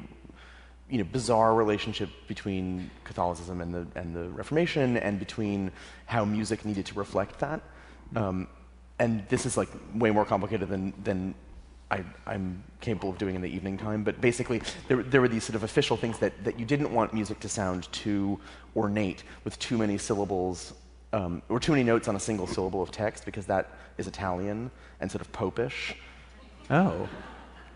you 0.89 0.97
know, 0.99 1.03
bizarre 1.03 1.53
relationship 1.53 2.09
between 2.27 2.89
Catholicism 3.03 3.61
and 3.61 3.73
the, 3.73 3.87
and 3.95 4.15
the 4.15 4.29
Reformation 4.29 4.97
and 4.97 5.19
between 5.19 5.71
how 6.05 6.23
music 6.23 6.63
needed 6.63 6.85
to 6.85 6.93
reflect 6.93 7.39
that. 7.39 7.61
Um, 8.15 8.47
and 8.99 9.27
this 9.27 9.45
is 9.45 9.57
like 9.57 9.69
way 9.95 10.11
more 10.11 10.25
complicated 10.25 10.69
than, 10.69 10.93
than 11.03 11.35
I, 11.91 12.03
I'm 12.25 12.63
capable 12.79 13.09
of 13.09 13.17
doing 13.17 13.35
in 13.35 13.41
the 13.41 13.49
evening 13.49 13.77
time. 13.77 14.03
But 14.03 14.21
basically, 14.21 14.61
there, 14.87 15.03
there 15.03 15.21
were 15.21 15.27
these 15.27 15.43
sort 15.43 15.55
of 15.55 15.63
official 15.63 15.97
things 15.97 16.19
that, 16.19 16.43
that 16.45 16.57
you 16.57 16.65
didn't 16.65 16.93
want 16.93 17.13
music 17.13 17.39
to 17.41 17.49
sound 17.49 17.91
too 17.91 18.39
ornate 18.75 19.23
with 19.43 19.59
too 19.59 19.77
many 19.77 19.97
syllables 19.97 20.73
um, 21.13 21.41
or 21.49 21.59
too 21.59 21.71
many 21.71 21.83
notes 21.83 22.07
on 22.07 22.15
a 22.15 22.19
single 22.19 22.47
syllable 22.47 22.81
of 22.81 22.91
text 22.91 23.25
because 23.25 23.45
that 23.47 23.69
is 23.97 24.07
Italian 24.07 24.71
and 24.99 25.09
sort 25.11 25.21
of 25.21 25.31
popish. 25.31 25.95
oh. 26.69 27.07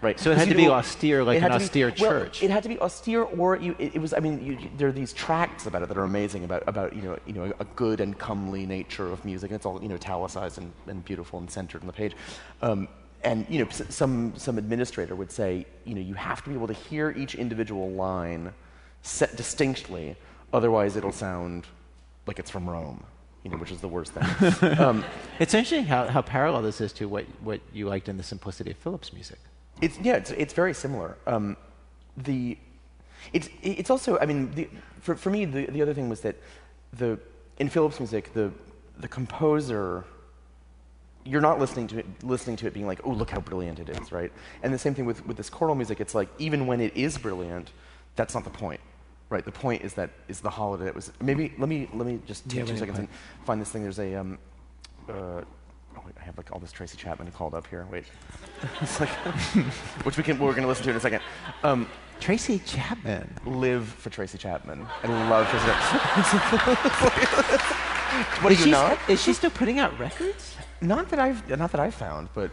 Right. 0.03 0.19
So 0.19 0.31
it 0.31 0.37
had 0.39 0.49
to 0.49 0.55
be 0.55 0.67
austere, 0.67 1.23
like 1.23 1.37
an 1.43 1.43
to 1.43 1.49
be- 1.59 1.63
austere 1.63 1.93
well, 1.99 2.09
church. 2.11 2.41
it 2.41 2.49
had 2.49 2.63
to 2.63 2.69
be 2.69 2.79
austere, 2.79 3.21
or 3.21 3.55
you, 3.57 3.75
it, 3.77 3.93
it 3.97 3.99
was. 4.01 4.15
I 4.15 4.19
mean, 4.19 4.43
you, 4.43 4.57
there 4.75 4.87
are 4.87 4.91
these 4.91 5.13
tracts 5.13 5.67
about 5.67 5.83
it 5.83 5.89
that 5.89 5.97
are 5.99 6.03
amazing 6.05 6.43
about 6.43 6.63
about 6.65 6.95
you 6.95 7.03
know 7.03 7.19
you 7.27 7.33
know 7.33 7.53
a 7.59 7.65
good 7.75 7.99
and 8.01 8.17
comely 8.17 8.65
nature 8.65 9.11
of 9.11 9.23
music. 9.23 9.51
And 9.51 9.57
it's 9.57 9.65
all 9.67 9.79
you 9.79 9.87
know 9.87 9.93
italicized 9.93 10.57
and, 10.57 10.71
and 10.87 11.05
beautiful 11.05 11.37
and 11.37 11.51
centered 11.51 11.81
on 11.81 11.87
the 11.87 11.93
page. 11.93 12.15
Um, 12.63 12.87
and 13.23 13.45
you 13.47 13.59
know, 13.59 13.67
s- 13.69 13.83
some 13.89 14.33
some 14.37 14.57
administrator 14.57 15.15
would 15.15 15.31
say, 15.31 15.67
you 15.85 15.93
know, 15.93 16.01
you 16.01 16.15
have 16.15 16.41
to 16.45 16.49
be 16.49 16.55
able 16.55 16.65
to 16.65 16.73
hear 16.73 17.11
each 17.11 17.35
individual 17.35 17.91
line 17.91 18.53
set 19.03 19.35
distinctly, 19.35 20.15
otherwise 20.51 20.95
it'll 20.95 21.11
sound 21.11 21.67
like 22.25 22.39
it's 22.39 22.49
from 22.49 22.67
Rome. 22.67 23.03
You 23.43 23.51
know, 23.51 23.58
which 23.58 23.71
is 23.71 23.82
the 23.82 23.88
worst 23.88 24.13
thing. 24.13 24.80
um, 24.80 25.04
It's 25.39 25.54
interesting 25.54 25.86
how, 25.86 26.06
how 26.08 26.21
parallel 26.21 26.62
this 26.62 26.80
is 26.80 26.93
to 26.93 27.08
what, 27.08 27.25
what 27.41 27.60
you 27.73 27.88
liked 27.88 28.08
in 28.08 28.17
the 28.17 28.23
simplicity 28.23 28.71
of 28.71 28.77
Philip's 28.77 29.13
music. 29.13 29.39
It's 29.82 29.97
yeah, 29.99 30.15
it's 30.15 30.30
it's 30.32 30.54
very 30.54 30.75
similar. 30.75 31.17
Um, 31.25 31.58
the 32.15 32.58
it's 33.34 33.49
it's 33.62 33.89
also 33.89 34.17
I 34.19 34.25
mean 34.25 34.51
the, 34.51 34.69
for 34.99 35.15
for 35.15 35.30
me 35.30 35.45
the 35.45 35.65
the 35.65 35.82
other 35.82 35.93
thing 35.93 36.10
was 36.10 36.21
that 36.21 36.36
the 36.93 37.19
in 37.58 37.69
Philip's 37.69 37.99
music 37.99 38.34
the 38.34 38.51
the 38.99 39.08
composer 39.08 40.06
you're 41.23 41.41
not 41.41 41.60
listening 41.60 41.88
to 41.88 41.99
it 41.99 42.06
listening 42.23 42.56
to 42.58 42.67
it 42.67 42.73
being 42.73 42.88
like 42.88 42.99
oh 43.04 43.12
look 43.12 43.30
how 43.30 43.39
brilliant 43.39 43.80
it 43.80 43.89
is 43.89 44.12
right 44.12 44.32
and 44.63 44.73
the 44.73 44.77
same 44.77 44.93
thing 44.93 45.06
with 45.06 45.25
with 45.25 45.38
this 45.38 45.49
choral 45.49 45.75
music 45.75 45.99
it's 45.99 46.15
like 46.15 46.30
even 46.39 46.67
when 46.67 46.82
it 46.82 46.95
is 46.95 47.17
brilliant 47.17 47.71
that's 48.15 48.34
not 48.34 48.43
the 48.43 48.49
point 48.49 48.80
right 49.31 49.45
the 49.45 49.51
point 49.51 49.81
is 49.81 49.93
that 49.95 50.09
is 50.27 50.41
the 50.41 50.49
holiday 50.49 50.83
that 50.85 50.93
was 50.93 51.11
maybe 51.21 51.53
let 51.57 51.69
me 51.69 51.89
let 51.93 52.05
me 52.05 52.19
just 52.27 52.47
take 52.49 52.65
two 52.67 52.77
seconds 52.77 52.99
wait. 52.99 53.07
and 53.09 53.45
find 53.45 53.59
this 53.61 53.69
thing 53.71 53.81
there's 53.81 53.99
a 53.99 54.13
um 54.15 54.37
uh, 55.09 55.13
oh, 55.13 55.43
wait, 56.05 56.13
I 56.21 56.23
have 56.23 56.37
like 56.37 56.51
all 56.51 56.59
this 56.59 56.71
Tracy 56.71 56.95
Chapman 56.95 57.31
called 57.31 57.53
up 57.53 57.65
here. 57.67 57.87
Wait, 57.91 58.05
it's 58.81 58.99
like, 58.99 59.09
which 60.05 60.15
we 60.15 60.23
can 60.23 60.37
we're 60.39 60.51
going 60.51 60.61
to 60.61 60.67
listen 60.67 60.83
to 60.85 60.91
in 60.91 60.95
a 60.95 60.99
second. 60.99 61.21
Um, 61.63 61.87
Tracy 62.19 62.59
Chapman. 62.59 63.33
live 63.45 63.87
for 63.87 64.09
Tracy 64.11 64.37
Chapman. 64.37 64.85
I 65.03 65.07
love 65.29 65.49
Tracy 65.49 65.65
Chapman. 65.65 66.75
what 68.43 68.51
Is 68.53 68.59
do 68.59 68.65
you 68.65 68.71
not? 68.71 68.99
is 69.09 69.21
she 69.21 69.33
still 69.33 69.49
putting 69.49 69.79
out 69.79 69.97
records? 69.99 70.55
Not 70.81 71.09
that 71.09 71.19
I've 71.19 71.49
not 71.49 71.71
that 71.71 71.81
I've 71.81 71.95
found, 71.95 72.29
but 72.33 72.51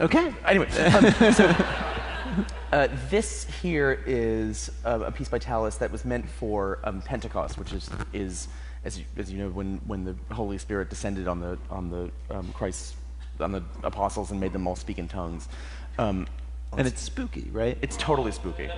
Okay. 0.00 0.34
anyway. 0.44 0.68
Um, 0.68 1.32
so 1.32 1.46
uh, 2.76 2.88
this 3.08 3.46
here 3.62 4.02
is 4.04 4.70
uh, 4.84 5.00
a 5.06 5.10
piece 5.10 5.30
by 5.30 5.38
Tallis 5.38 5.78
that 5.78 5.90
was 5.90 6.04
meant 6.04 6.28
for 6.28 6.78
um, 6.84 7.00
Pentecost, 7.00 7.56
which 7.56 7.72
is 7.72 7.88
is 8.12 8.48
as 8.84 8.98
you, 8.98 9.04
as 9.16 9.32
you 9.32 9.38
know 9.38 9.48
when 9.48 9.80
when 9.86 10.04
the 10.04 10.14
Holy 10.34 10.58
Spirit 10.58 10.90
descended 10.90 11.26
on 11.26 11.40
the 11.40 11.56
on 11.70 11.88
the 11.88 12.10
um, 12.34 12.52
Christ 12.52 12.96
on 13.40 13.52
the 13.52 13.62
apostles 13.82 14.30
and 14.30 14.38
made 14.38 14.52
them 14.52 14.66
all 14.66 14.76
speak 14.76 14.98
in 14.98 15.08
tongues. 15.08 15.48
Um, 15.98 16.26
And 16.76 16.86
it's 16.86 17.00
spooky, 17.00 17.48
right? 17.50 17.78
it's 17.80 17.96
totally 17.96 18.32
spooky. 18.32 18.68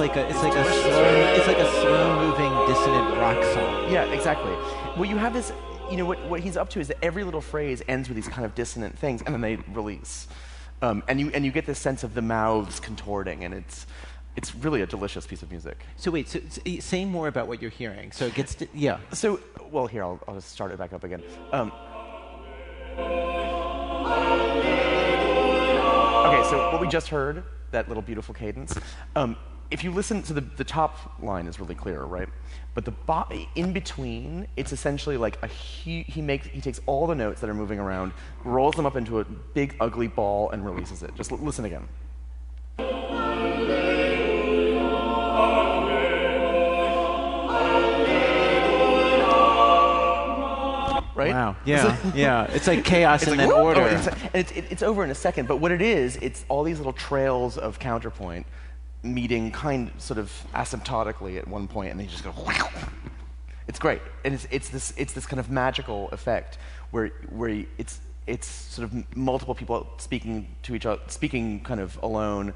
Like 0.00 0.16
a 0.16 0.26
it's 0.28 0.42
like 0.42 0.54
a 0.54 0.64
slow 0.64 1.34
it's 1.36 1.46
like 1.46 1.58
a 1.58 1.70
slow 1.82 2.18
moving 2.20 2.50
dissonant 2.66 3.16
rock 3.18 3.44
song. 3.52 3.92
Yeah, 3.92 4.04
exactly. 4.04 4.52
Well, 4.96 5.04
you 5.04 5.18
have 5.18 5.34
this, 5.34 5.52
you 5.90 5.98
know, 5.98 6.06
what, 6.06 6.24
what 6.24 6.40
he's 6.40 6.56
up 6.56 6.70
to 6.70 6.80
is 6.80 6.88
that 6.88 6.96
every 7.02 7.22
little 7.22 7.42
phrase 7.42 7.82
ends 7.86 8.08
with 8.08 8.16
these 8.16 8.26
kind 8.26 8.46
of 8.46 8.54
dissonant 8.54 8.98
things, 8.98 9.22
and 9.22 9.34
then 9.34 9.42
they 9.42 9.56
release. 9.72 10.26
Um, 10.82 11.02
and, 11.06 11.20
you, 11.20 11.30
and 11.34 11.44
you 11.44 11.52
get 11.52 11.66
this 11.66 11.78
sense 11.78 12.02
of 12.02 12.14
the 12.14 12.22
mouths 12.22 12.80
contorting, 12.80 13.44
and 13.44 13.52
it's, 13.52 13.86
it's 14.36 14.54
really 14.54 14.80
a 14.80 14.86
delicious 14.86 15.26
piece 15.26 15.42
of 15.42 15.50
music. 15.50 15.84
So 15.96 16.10
wait, 16.10 16.28
so, 16.28 16.40
so 16.48 16.62
say 16.80 17.04
more 17.04 17.28
about 17.28 17.46
what 17.46 17.60
you're 17.60 17.70
hearing. 17.70 18.10
So 18.12 18.24
it 18.24 18.34
gets 18.34 18.54
to, 18.56 18.68
yeah. 18.72 18.98
So, 19.12 19.40
well, 19.70 19.86
here, 19.86 20.02
I'll, 20.02 20.18
I'll 20.26 20.36
just 20.36 20.50
start 20.50 20.72
it 20.72 20.78
back 20.78 20.94
up 20.94 21.04
again. 21.04 21.22
Um, 21.52 21.70
okay, 26.26 26.42
so 26.48 26.70
what 26.72 26.80
we 26.80 26.88
just 26.88 27.08
heard, 27.08 27.44
that 27.72 27.88
little 27.88 28.02
beautiful 28.02 28.34
cadence, 28.34 28.74
um, 29.14 29.36
if 29.70 29.84
you 29.84 29.90
listen 29.92 30.22
to 30.24 30.32
the, 30.32 30.40
the 30.40 30.64
top 30.64 31.22
line 31.22 31.46
is 31.46 31.60
really 31.60 31.74
clear, 31.74 32.02
right? 32.02 32.28
But 32.74 32.84
the 32.84 32.92
in 33.54 33.72
between, 33.72 34.46
it's 34.56 34.72
essentially 34.72 35.16
like 35.16 35.38
a 35.42 35.46
he, 35.46 36.02
he 36.04 36.22
makes 36.22 36.46
he 36.46 36.60
takes 36.60 36.80
all 36.86 37.06
the 37.06 37.14
notes 37.14 37.40
that 37.40 37.50
are 37.50 37.54
moving 37.54 37.78
around, 37.78 38.12
rolls 38.44 38.74
them 38.74 38.86
up 38.86 38.96
into 38.96 39.20
a 39.20 39.24
big 39.24 39.76
ugly 39.80 40.08
ball, 40.08 40.50
and 40.50 40.64
releases 40.64 41.02
it. 41.02 41.14
Just 41.14 41.32
l- 41.32 41.38
listen 41.38 41.64
again. 41.64 41.88
Right? 51.14 51.32
Wow. 51.34 51.56
Yeah. 51.66 51.96
yeah. 52.14 52.44
It's 52.52 52.66
like 52.66 52.82
chaos 52.84 53.22
It's 53.22 53.30
and 53.32 53.38
like, 53.40 53.50
then 53.50 53.58
order. 53.58 53.82
Oh, 53.82 53.86
it's, 53.86 54.06
and 54.06 54.30
it's, 54.32 54.52
it- 54.52 54.64
it's 54.70 54.82
over 54.82 55.04
in 55.04 55.10
a 55.10 55.14
second. 55.14 55.48
But 55.48 55.56
what 55.58 55.70
it 55.70 55.82
is, 55.82 56.16
it's 56.22 56.44
all 56.48 56.62
these 56.62 56.78
little 56.78 56.92
trails 56.94 57.58
of 57.58 57.78
counterpoint 57.78 58.46
meeting 59.02 59.50
kind 59.50 59.90
sort 59.98 60.18
of 60.18 60.30
asymptotically 60.54 61.38
at 61.38 61.48
one 61.48 61.68
point, 61.68 61.90
and 61.90 62.00
they 62.00 62.06
just 62.06 62.24
go. 62.24 62.34
It's 63.68 63.78
great, 63.78 64.02
and 64.24 64.34
it's, 64.34 64.48
it's 64.50 64.68
this 64.68 64.92
it's 64.96 65.12
this 65.12 65.26
kind 65.26 65.38
of 65.38 65.48
magical 65.48 66.08
effect 66.10 66.58
where 66.90 67.08
where 67.28 67.64
it's 67.78 68.00
it's 68.26 68.46
sort 68.46 68.84
of 68.84 69.16
multiple 69.16 69.54
people 69.54 69.88
speaking 69.98 70.48
to 70.62 70.74
each 70.74 70.86
other, 70.86 71.00
speaking 71.06 71.60
kind 71.60 71.80
of 71.80 71.98
alone, 72.02 72.52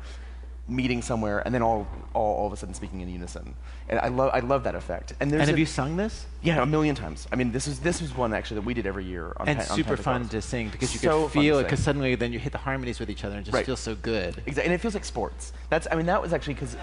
meeting 0.67 1.03
somewhere, 1.03 1.43
and 1.45 1.55
then 1.55 1.61
all 1.63 1.87
all, 2.15 2.35
all 2.37 2.47
of 2.47 2.53
a 2.53 2.57
sudden 2.57 2.75
speaking 2.75 3.01
in 3.03 3.09
unison. 3.09 3.55
And 3.89 3.99
I 4.01 4.09
love 4.09 4.31
I 4.33 4.41
love 4.41 4.65
that 4.65 4.75
effect. 4.75 5.13
And 5.21 5.31
there's 5.31 5.41
and 5.43 5.49
have 5.51 5.57
a- 5.57 5.61
you 5.61 5.67
sung 5.67 5.97
this? 5.97 6.25
yeah, 6.43 6.63
a 6.63 6.67
million 6.67 6.95
times. 6.95 7.27
I 7.31 7.37
mean, 7.37 7.53
this 7.53 7.67
is 7.67 7.81
this 7.81 8.01
is 8.01 8.17
one 8.17 8.33
actually 8.33 8.57
that 8.61 8.65
we 8.67 8.73
did 8.75 8.87
every 8.87 9.05
year 9.05 9.35
on 9.37 9.49
And 9.49 9.59
on 9.61 9.67
super 9.67 9.97
fun 9.97 10.27
to 10.29 10.41
sing 10.41 10.71
because 10.71 10.93
you 10.95 11.01
So 11.01 11.23
can 11.29 11.31
feel 11.43 11.59
it 11.59 11.65
because 11.65 11.81
suddenly 11.81 12.15
then 12.15 12.33
you 12.33 12.39
hit 12.39 12.53
the 12.53 12.59
harmonies 12.59 12.99
with 12.99 13.11
each 13.11 13.25
other 13.25 13.35
and 13.37 13.43
it 13.43 13.45
just 13.47 13.55
Right. 13.55 13.67
feels 13.67 13.81
so 13.81 13.95
good. 13.95 14.37
Exactly, 14.47 14.65
and 14.65 14.73
it 14.73 14.79
feels 14.81 14.95
like 14.95 15.05
sports. 15.05 15.53
That's 15.69 15.87
I 15.93 15.97
mean 15.97 16.07
that 16.07 16.23
was 16.23 16.33
actually 16.33 16.55
because, 16.55 16.77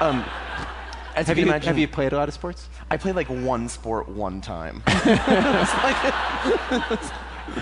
um, 0.00 0.22
as 1.16 1.26
Have 1.28 1.38
you 1.38 1.44
you, 1.44 1.50
imagine, 1.50 1.66
have 1.68 1.78
you 1.78 1.88
played 1.88 2.12
a 2.12 2.16
lot 2.16 2.28
of 2.28 2.34
sports? 2.34 2.68
I 2.90 2.96
played 2.98 3.16
like 3.16 3.28
one 3.28 3.68
sport 3.70 4.06
one 4.08 4.40
time. 4.42 4.82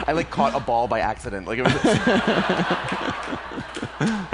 I 0.09 0.13
like 0.13 0.31
caught 0.31 0.55
a 0.57 0.61
ball 0.61 0.89
by 0.89 0.99
accident. 1.01 1.47
Like 1.47 1.59
it 1.61 1.63
was, 1.63 1.73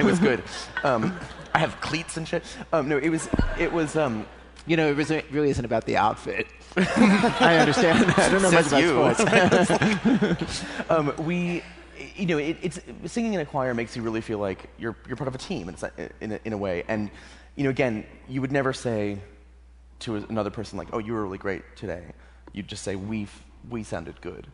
it 0.02 0.10
was 0.10 0.18
good. 0.18 0.42
Um, 0.84 1.16
I 1.54 1.58
have 1.58 1.80
cleats 1.80 2.16
and 2.16 2.26
shit. 2.26 2.42
Um, 2.72 2.88
no, 2.88 2.96
it 2.98 3.08
was 3.10 3.28
it 3.58 3.72
was. 3.72 3.96
Um, 3.96 4.26
You 4.66 4.76
know, 4.76 4.88
it 4.88 4.96
was- 4.96 5.10
it 5.10 5.24
really 5.32 5.50
isn't 5.50 5.64
about 5.64 5.84
the 5.86 5.96
outfit. 5.96 6.46
I 6.76 7.56
understand. 7.60 8.14
I 8.16 8.28
don't 8.30 8.42
know 8.42 8.50
much 8.52 8.64
Says 8.66 8.80
you. 8.82 9.00
about 9.02 9.16
sports. 9.66 10.64
um, 10.90 11.12
we, 11.26 11.62
you 12.16 12.26
know, 12.26 12.38
it, 12.38 12.56
it's 12.62 12.78
singing 13.06 13.34
in 13.34 13.40
a 13.40 13.44
choir 13.44 13.74
makes 13.74 13.96
you 13.96 14.02
really 14.02 14.20
feel 14.20 14.38
like 14.38 14.68
you're 14.78 14.94
you're 15.06 15.16
part 15.16 15.28
of 15.28 15.34
a 15.34 15.38
team 15.38 15.68
in, 15.68 15.74
a- 15.82 16.10
in, 16.20 16.32
a, 16.32 16.40
in 16.44 16.52
a 16.52 16.56
way. 16.58 16.84
And 16.88 17.10
you 17.56 17.64
know, 17.64 17.70
again, 17.70 18.04
you 18.28 18.40
would 18.40 18.52
never 18.52 18.72
say 18.72 19.18
to 20.00 20.16
another 20.16 20.50
person 20.50 20.78
like, 20.78 20.88
"Oh, 20.94 20.98
you 20.98 21.12
were 21.12 21.22
really 21.26 21.38
great 21.38 21.62
today." 21.76 22.04
You'd 22.52 22.68
just 22.68 22.82
say, 22.84 22.94
"We 22.96 23.24
f- 23.24 23.44
we 23.68 23.82
sounded 23.84 24.20
good." 24.20 24.46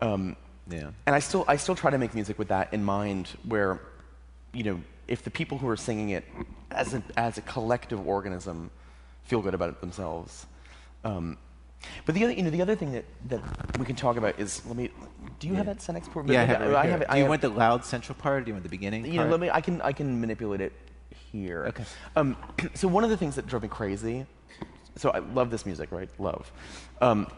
Um, 0.00 0.36
Yeah. 0.70 0.90
And 1.06 1.14
I 1.16 1.20
still 1.20 1.44
I 1.48 1.56
still 1.58 1.74
try 1.74 1.90
to 1.90 1.98
make 1.98 2.14
music 2.14 2.38
with 2.38 2.48
that 2.48 2.72
in 2.72 2.82
mind, 2.84 3.28
where, 3.44 3.80
you 4.52 4.64
know, 4.64 4.80
if 5.06 5.22
the 5.22 5.30
people 5.30 5.58
who 5.58 5.68
are 5.68 5.76
singing 5.76 6.10
it 6.10 6.24
as 6.70 6.94
a 6.94 7.02
as 7.16 7.38
a 7.38 7.42
collective 7.42 8.06
organism 8.06 8.70
feel 9.24 9.40
good 9.40 9.54
about 9.54 9.68
it 9.70 9.80
themselves. 9.80 10.46
Um, 11.04 11.38
but 12.06 12.14
the 12.14 12.24
other, 12.24 12.32
you 12.32 12.42
know, 12.42 12.50
the 12.50 12.62
other 12.62 12.74
thing 12.74 12.92
that, 12.92 13.04
that 13.28 13.78
we 13.78 13.84
can 13.84 13.94
talk 13.94 14.16
about 14.16 14.38
is, 14.40 14.64
let 14.66 14.76
me, 14.76 14.90
do 15.38 15.46
you 15.46 15.54
have 15.54 15.66
that 15.66 15.80
Sen 15.80 15.94
export? 15.94 16.26
Yeah, 16.26 16.42
I 16.42 16.44
have 16.44 16.62
it 16.62 16.64
right 16.66 16.74
I 16.74 16.86
have 16.88 17.02
it. 17.02 17.04
Do 17.06 17.12
I 17.12 17.16
you 17.16 17.22
have- 17.22 17.28
want 17.28 17.42
the 17.42 17.50
loud 17.50 17.84
central 17.84 18.16
part 18.18 18.40
or 18.42 18.44
do 18.44 18.48
you 18.48 18.54
want 18.54 18.64
the 18.64 18.68
beginning 18.70 19.06
you 19.06 19.20
know, 19.20 19.28
let 19.28 19.40
me. 19.40 19.50
I 19.50 19.60
can. 19.60 19.80
I 19.82 19.92
can 19.92 20.20
manipulate 20.20 20.60
it 20.60 20.72
here. 21.10 21.66
Okay. 21.66 21.84
Um, 22.16 22.36
so 22.74 22.88
one 22.88 23.04
of 23.04 23.10
the 23.10 23.16
things 23.16 23.36
that 23.36 23.46
drove 23.46 23.62
me 23.62 23.68
crazy. 23.68 24.26
So 24.96 25.10
I 25.10 25.20
love 25.20 25.50
this 25.50 25.64
music, 25.64 25.92
right? 25.92 26.08
Love. 26.18 26.50
Um, 27.00 27.28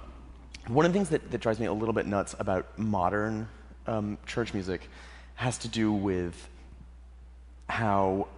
one 0.69 0.87
of 0.87 0.93
the 0.93 0.97
things 0.97 1.11
that, 1.11 1.31
that 1.31 1.39
drives 1.39 1.59
me 1.59 1.67
a 1.67 1.73
little 1.73 1.93
bit 1.93 2.07
nuts 2.07 2.35
about 2.39 2.79
modern 2.79 3.49
um, 3.87 4.17
church 4.25 4.55
music 4.55 4.89
has 5.35 5.59
to 5.59 5.69
do 5.69 5.93
with 5.93 6.49
how 7.71 8.29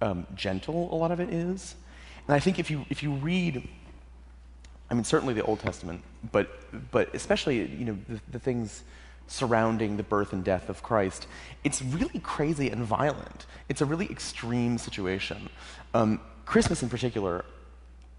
um, 0.00 0.26
gentle 0.34 0.88
a 0.92 0.96
lot 0.96 1.10
of 1.10 1.20
it 1.20 1.30
is. 1.30 1.74
And 2.26 2.34
I 2.34 2.40
think 2.40 2.58
if 2.58 2.70
you 2.70 2.84
if 2.90 3.02
you 3.02 3.12
read 3.12 3.68
I 4.90 4.94
mean, 4.94 5.04
certainly 5.04 5.34
the 5.34 5.42
Old 5.42 5.60
Testament, 5.60 6.02
but, 6.32 6.48
but 6.90 7.14
especially, 7.14 7.66
you 7.66 7.84
know, 7.84 7.98
the, 8.08 8.20
the 8.32 8.38
things 8.38 8.84
surrounding 9.26 9.98
the 9.98 10.02
birth 10.02 10.32
and 10.32 10.42
death 10.42 10.70
of 10.70 10.82
Christ, 10.82 11.26
it's 11.62 11.82
really 11.82 12.20
crazy 12.20 12.70
and 12.70 12.82
violent. 12.82 13.46
It's 13.68 13.82
a 13.82 13.84
really 13.84 14.10
extreme 14.10 14.78
situation. 14.78 15.50
Um, 15.92 16.20
Christmas 16.46 16.82
in 16.82 16.88
particular, 16.88 17.44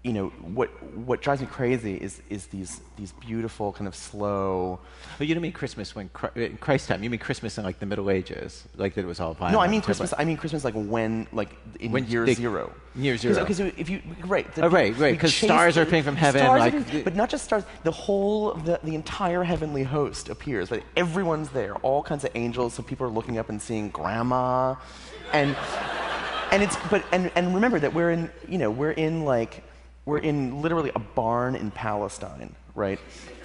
you 0.02 0.14
know, 0.14 0.28
what, 0.40 0.68
what 0.96 1.20
drives 1.20 1.42
me 1.42 1.46
crazy 1.46 1.94
is, 1.96 2.22
is 2.30 2.46
these, 2.46 2.80
these 2.96 3.12
beautiful, 3.12 3.70
kind 3.70 3.86
of 3.86 3.94
slow. 3.94 4.80
But 5.18 5.26
you 5.26 5.34
don't 5.34 5.42
mean 5.42 5.52
Christmas 5.52 5.94
when 5.94 6.08
Christ 6.08 6.88
time. 6.88 7.02
You 7.04 7.10
mean 7.10 7.20
Christmas 7.20 7.58
in 7.58 7.64
like 7.64 7.80
the 7.80 7.84
Middle 7.84 8.08
Ages, 8.08 8.64
like 8.76 8.94
that 8.94 9.02
it 9.02 9.06
was 9.06 9.20
all 9.20 9.34
violent. 9.34 9.52
No, 9.52 9.60
I 9.60 9.68
mean 9.68 9.82
Christmas. 9.82 10.14
I 10.16 10.24
mean 10.24 10.38
Christmas, 10.38 10.64
like 10.64 10.72
when, 10.72 11.26
like 11.32 11.54
in 11.80 11.92
When 11.92 12.06
year 12.06 12.24
they- 12.24 12.32
zero. 12.32 12.72
year 12.96 13.18
zero. 13.18 13.40
Because 13.40 13.60
if 13.60 13.90
you 13.90 14.00
right, 14.24 14.50
the- 14.54 14.62
Oh, 14.62 14.68
right, 14.68 14.96
right, 14.96 15.12
we 15.12 15.18
'cause 15.18 15.32
chase- 15.34 15.48
stars 15.50 15.76
are 15.76 15.82
appearing 15.82 16.04
from 16.04 16.16
heaven, 16.16 16.46
like- 16.46 17.04
but 17.04 17.14
not 17.14 17.28
just 17.28 17.44
stars. 17.44 17.64
The 17.84 17.90
whole, 17.92 18.54
the, 18.54 18.80
the 18.82 18.94
entire 18.94 19.42
heavenly 19.44 19.82
host 19.82 20.30
appears. 20.30 20.70
Like 20.70 20.84
everyone's 20.96 21.50
there. 21.50 21.74
All 21.76 22.02
kinds 22.02 22.24
of 22.24 22.30
angels. 22.34 22.72
So 22.72 22.82
people 22.82 23.06
are 23.06 23.10
looking 23.10 23.36
up 23.36 23.50
and 23.50 23.60
seeing 23.60 23.90
Grandma, 23.90 24.76
and 25.34 25.54
and 26.52 26.62
it's 26.62 26.76
but 26.90 27.04
and 27.12 27.30
and 27.36 27.54
remember 27.54 27.78
that 27.78 27.92
we're 27.92 28.12
in 28.12 28.30
you 28.48 28.56
know 28.56 28.70
we're 28.70 28.92
in 28.92 29.26
like 29.26 29.62
we're 30.04 30.18
in 30.18 30.62
literally 30.62 30.90
a 30.94 30.98
barn 30.98 31.54
in 31.54 31.70
Palestine, 31.70 32.54
right? 32.74 32.98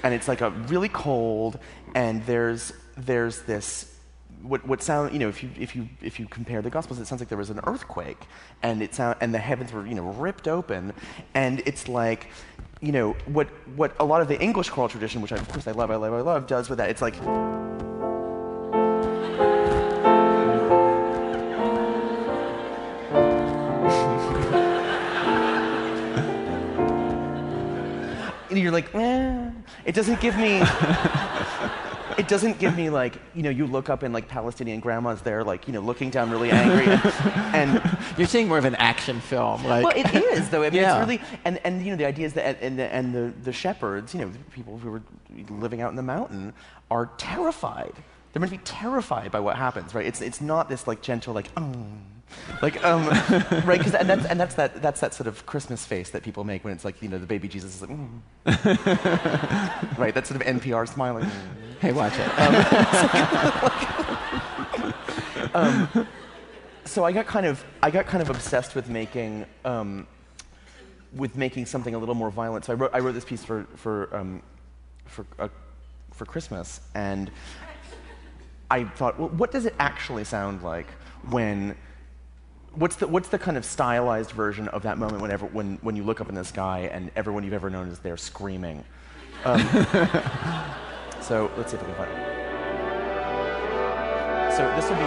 And 0.04 0.14
it's 0.14 0.28
like 0.28 0.42
a 0.42 0.50
really 0.50 0.90
cold, 0.90 1.60
and 1.94 2.26
there's 2.26 2.74
there's 2.98 3.42
this 3.44 3.92
what 4.42 4.66
what 4.68 4.82
sound 4.82 5.12
you 5.12 5.20
know 5.20 5.28
if 5.28 5.42
you 5.44 5.50
if 5.60 5.76
you 5.76 5.90
if 6.02 6.20
you 6.20 6.28
compare 6.28 6.62
the 6.62 6.70
gospels 6.70 7.00
it 7.00 7.08
sounds 7.08 7.20
like 7.20 7.30
there 7.30 7.38
was 7.38 7.50
an 7.50 7.60
earthquake 7.66 8.20
and 8.62 8.82
it 8.82 8.94
sound 8.94 9.16
and 9.22 9.34
the 9.34 9.40
heavens 9.40 9.72
were 9.72 9.86
you 9.88 9.96
know 9.96 10.04
ripped 10.04 10.48
open 10.48 10.94
and 11.34 11.62
it's 11.66 11.88
like 11.88 12.30
you 12.80 12.92
know 12.92 13.14
what 13.26 13.48
what 13.76 13.96
a 14.00 14.06
lot 14.06 14.22
of 14.22 14.28
the 14.28 14.40
English 14.40 14.70
choral 14.70 14.90
tradition 14.90 15.22
which 15.22 15.32
I, 15.32 15.38
of 15.38 15.48
course 15.50 15.68
I 15.68 15.72
love 15.72 15.90
I 15.90 15.96
love 15.96 16.14
I 16.14 16.22
love 16.22 16.48
does 16.48 16.70
with 16.70 16.78
that 16.78 16.90
it's 16.90 17.02
like 17.02 17.16
and 28.56 28.64
you're 28.64 28.72
like, 28.72 28.94
eh. 28.96 29.50
It 29.86 29.96
doesn't 29.96 30.20
give 30.22 30.38
me. 30.38 30.62
it 32.18 32.28
doesn't 32.30 32.60
give 32.60 32.76
me 32.78 32.90
like 32.90 33.18
you 33.34 33.44
know 33.44 33.50
you 33.50 33.66
look 33.68 33.90
up 33.90 34.02
and 34.04 34.14
like 34.14 34.28
Palestinian 34.30 34.80
grandmas 34.80 35.22
there 35.22 35.44
like 35.44 35.68
you 35.68 35.74
know 35.74 35.82
looking 35.82 36.10
down 36.10 36.30
really 36.30 36.50
angry 36.50 36.86
and, 36.88 37.76
and 37.82 37.98
You're 38.18 38.28
seeing 38.28 38.48
more 38.48 38.58
of 38.58 38.64
an 38.66 38.76
action 38.76 39.20
film. 39.20 39.66
Like, 39.66 39.84
well 39.84 39.94
it 39.96 40.14
is 40.16 40.50
though 40.50 40.64
I 40.64 40.70
mean 40.70 40.82
Yeah. 40.82 41.02
it's 41.02 41.08
really 41.10 41.22
and 41.44 41.60
and 41.66 41.84
you 41.84 41.92
know 41.92 41.98
the 41.98 42.06
idea 42.06 42.26
is 42.26 42.34
that 42.34 42.62
and 42.62 42.80
the, 42.80 42.94
and 42.94 43.14
the 43.14 43.34
the 43.44 43.52
shepherds 43.52 44.14
you 44.14 44.22
know 44.22 44.30
the 44.30 44.38
people 44.52 44.78
who 44.78 44.94
are 44.96 45.02
living 45.50 45.82
out 45.82 45.90
in 45.90 45.96
the 45.98 46.04
mountain 46.04 46.54
are 46.90 47.08
terrified 47.18 47.94
they're 48.32 48.40
meant 48.40 48.52
to 48.52 48.58
be 48.58 48.64
terrified 48.64 49.32
by 49.32 49.40
what 49.42 49.58
happens 49.58 49.94
right 49.94 50.06
it's 50.06 50.22
it's 50.22 50.40
not 50.40 50.70
this 50.70 50.88
like 50.88 51.02
gentle 51.02 51.34
like 51.34 51.50
oh 51.58 51.74
like 52.62 52.84
um 52.84 53.08
right 53.66 53.78
because 53.78 53.94
and 53.94 54.10
that's 54.10 54.26
and 54.26 54.40
that's 54.40 54.56
that 54.56 54.82
that's 54.82 55.00
that 55.00 55.14
sort 55.14 55.28
of 55.28 55.46
Christmas 55.46 55.86
face 55.86 56.10
that 56.10 56.24
people 56.24 56.44
make 56.44 56.64
when 56.64 56.74
it's 56.74 56.84
like 56.86 57.02
you 57.02 57.10
know 57.10 57.18
the 57.18 57.26
baby 57.26 57.48
Jesus 57.48 57.76
is 57.76 57.82
like 57.82 57.92
mm. 57.92 58.20
right 59.98 60.14
that 60.14 60.28
sort 60.28 60.42
of 60.42 60.48
NPR 60.48 60.88
smiling. 60.88 61.30
hey, 61.80 61.92
watch 61.92 62.14
it. 62.16 62.30
so 66.86 67.04
I 67.04 67.12
got 67.12 67.26
kind 67.26 67.46
of 67.46 67.64
I 67.82 67.92
got 67.92 68.06
kind 68.06 68.22
of 68.22 68.30
obsessed 68.30 68.76
with 68.76 68.90
making 68.90 69.46
um, 69.64 70.08
with 71.16 71.36
making 71.36 71.66
something 71.66 71.96
a 71.96 71.98
little 71.98 72.16
more 72.16 72.32
violent. 72.32 72.66
So 72.66 72.74
I 72.74 72.76
wrote 72.76 72.92
I 72.94 73.00
wrote 73.00 73.14
this 73.14 73.26
piece 73.26 73.44
for 73.44 73.66
for 73.76 74.16
um, 74.16 74.42
for 75.06 75.26
uh, 75.40 75.48
for 76.12 76.26
Christmas, 76.26 76.82
and 76.94 77.32
I 78.70 78.84
thought, 78.84 79.20
well, 79.20 79.30
what 79.30 79.52
does 79.52 79.66
it 79.66 79.76
actually 79.80 80.24
sound 80.24 80.64
like 80.64 80.88
when? 81.30 81.76
What's 82.76 82.98
the 82.98 83.08
what's 83.08 83.30
the 83.30 83.40
kind 83.40 83.56
of 83.56 83.64
stylized 83.64 84.32
version 84.32 84.68
of 84.68 84.84
that 84.84 84.98
moment 84.98 85.22
whenever 85.22 85.46
when 85.46 85.78
when 85.82 85.96
you 85.96 86.04
look 86.04 86.20
up 86.20 86.28
in 86.28 86.36
the 86.36 86.44
sky 86.44 86.90
and 86.92 87.10
everyone 87.16 87.46
you've 87.46 87.54
ever 87.54 87.70
known 87.70 87.88
is 87.88 88.00
there 88.00 88.18
screaming? 88.18 88.84
Um, 89.46 89.62
so 91.22 91.50
let's 91.56 91.72
see 91.72 91.78
if 91.78 91.82
we 91.82 91.94
can 91.94 91.96
find 91.96 92.12
it. 92.12 92.18
So 94.58 94.70
this 94.76 94.90
will 94.90 94.98
be 94.98 95.04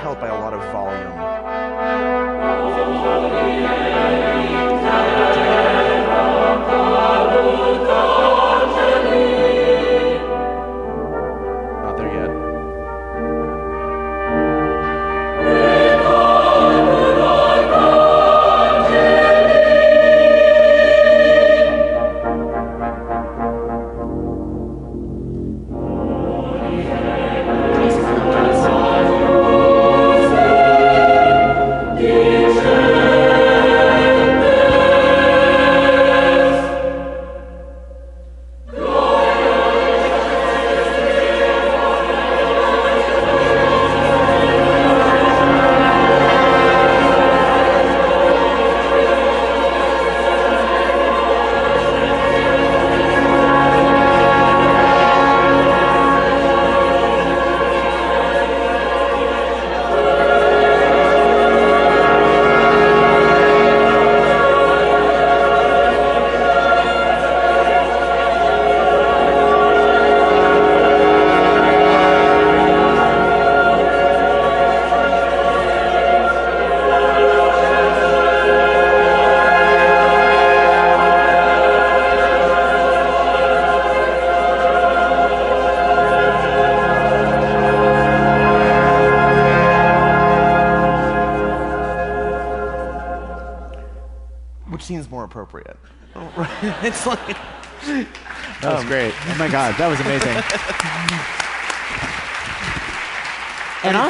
held 0.00 0.20
by 0.20 0.28
a 0.28 0.34
lot 0.34 0.52
of 0.52 0.60
volume. 0.72 1.16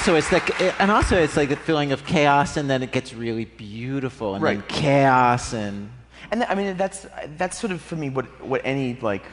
Also, 0.09 0.19
it's 0.19 0.31
like, 0.31 0.81
and 0.81 0.89
also, 0.89 1.21
it's 1.21 1.37
like 1.37 1.51
a 1.51 1.57
feeling 1.57 1.91
of 1.91 2.07
chaos, 2.07 2.57
and 2.57 2.71
then 2.71 2.81
it 2.81 2.93
gets 2.93 3.13
really 3.13 3.45
beautiful, 3.45 4.37
and 4.37 4.45
then 4.45 4.63
chaos, 4.69 5.53
and 5.53 5.91
And 6.31 6.43
th- 6.43 6.51
I 6.51 6.55
mean, 6.55 6.77
that's 6.77 7.09
that's 7.37 7.59
sort 7.59 7.73
of 7.73 7.81
for 7.81 7.97
me 7.97 8.11
what 8.11 8.27
what 8.45 8.61
any 8.65 8.97
like 9.01 9.25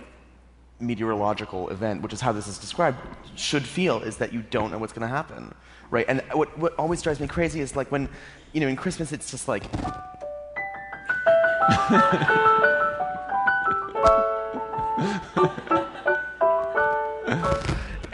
meteorological 0.80 1.70
event, 1.70 2.02
which 2.02 2.12
is 2.12 2.22
how 2.22 2.32
this 2.32 2.48
is 2.48 2.58
described, 2.58 2.98
should 3.36 3.64
feel 3.64 4.02
is 4.02 4.18
that 4.18 4.34
you 4.34 4.42
don't 4.50 4.72
know 4.72 4.80
what's 4.80 4.94
going 4.94 5.08
to 5.08 5.16
happen, 5.16 5.54
right? 5.92 6.06
And 6.08 6.22
what 6.32 6.58
what 6.58 6.74
always 6.80 7.04
drives 7.04 7.20
me 7.20 7.28
crazy 7.28 7.62
is 7.62 7.76
like 7.76 7.92
when, 7.92 8.10
you 8.52 8.62
know, 8.62 8.68
in 8.68 8.76
Christmas 8.76 9.12
it's 9.12 9.30
just 9.30 9.48
like. 9.48 9.64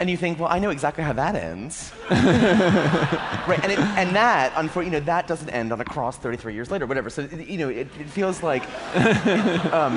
And 0.00 0.08
you 0.08 0.16
think, 0.16 0.40
well, 0.40 0.48
I 0.50 0.58
know 0.58 0.70
exactly 0.70 1.04
how 1.04 1.12
that 1.12 1.36
ends, 1.36 1.89
right? 2.10 3.60
And, 3.62 3.72
it, 3.72 3.78
and 3.78 4.16
that, 4.16 4.52
unfor- 4.54 4.84
you 4.84 4.90
know, 4.90 5.00
that 5.00 5.26
doesn't 5.26 5.48
end 5.50 5.72
on 5.72 5.80
a 5.80 5.84
cross 5.84 6.18
33 6.18 6.54
years 6.54 6.70
later, 6.70 6.86
whatever. 6.86 7.08
So, 7.08 7.22
you 7.22 7.58
know, 7.58 7.68
it, 7.68 7.88
it 7.98 8.08
feels 8.08 8.42
like 8.42 8.64
um, 9.72 9.96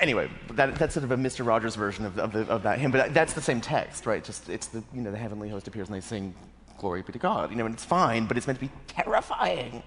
anyway, 0.00 0.30
that, 0.52 0.76
that's 0.76 0.94
sort 0.94 1.04
of 1.04 1.10
a 1.10 1.16
Mr. 1.16 1.46
Rogers 1.46 1.76
version 1.76 2.04
of, 2.04 2.18
of, 2.18 2.32
the, 2.32 2.40
of 2.46 2.62
that 2.62 2.78
hymn, 2.78 2.90
but 2.90 3.12
that's 3.14 3.32
the 3.32 3.42
same 3.42 3.60
text, 3.60 4.06
right? 4.06 4.22
Just 4.24 4.48
it's 4.48 4.68
the 4.68 4.82
you 4.94 5.02
know 5.02 5.10
the 5.10 5.18
heavenly 5.18 5.48
host 5.48 5.68
appears 5.68 5.88
and 5.88 5.96
they 5.96 6.00
sing 6.00 6.34
glory 6.78 7.02
be 7.02 7.12
to 7.12 7.18
God, 7.18 7.50
you 7.50 7.56
know, 7.56 7.66
and 7.66 7.74
it's 7.74 7.84
fine, 7.84 8.26
but 8.26 8.36
it's 8.36 8.46
meant 8.46 8.58
to 8.58 8.66
be 8.66 8.72
terrifying. 8.86 9.82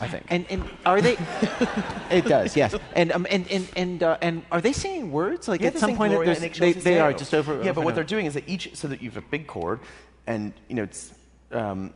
I 0.00 0.08
think. 0.08 0.24
and 0.28 0.46
and 0.48 0.62
are 0.86 1.00
they? 1.00 1.16
it 2.10 2.24
does, 2.24 2.56
yes. 2.56 2.74
And 2.94 3.10
um, 3.12 3.26
and 3.30 3.50
and 3.50 3.68
and 3.76 4.02
uh, 4.02 4.18
and 4.22 4.42
are 4.52 4.60
they 4.60 4.72
singing 4.72 5.10
words 5.10 5.48
like 5.48 5.60
Yeah, 5.60 5.68
at 5.68 5.78
some 5.78 5.96
point? 5.96 6.12
Gloria 6.12 6.26
there's- 6.26 6.42
and 6.42 6.44
Nick 6.44 6.54
they 6.54 6.72
they 6.72 7.00
are 7.00 7.12
just 7.12 7.34
over. 7.34 7.54
Yeah, 7.54 7.60
over 7.60 7.72
but 7.74 7.80
what 7.84 7.88
and 7.90 7.96
they're 7.96 8.04
doing 8.04 8.26
is 8.26 8.34
that 8.34 8.48
each 8.48 8.76
so 8.76 8.86
that 8.88 9.02
you 9.02 9.10
have 9.10 9.16
a 9.16 9.26
big 9.28 9.46
chord, 9.46 9.80
and 10.26 10.52
you 10.68 10.76
know 10.76 10.84
it's 10.84 11.12
um, 11.52 11.92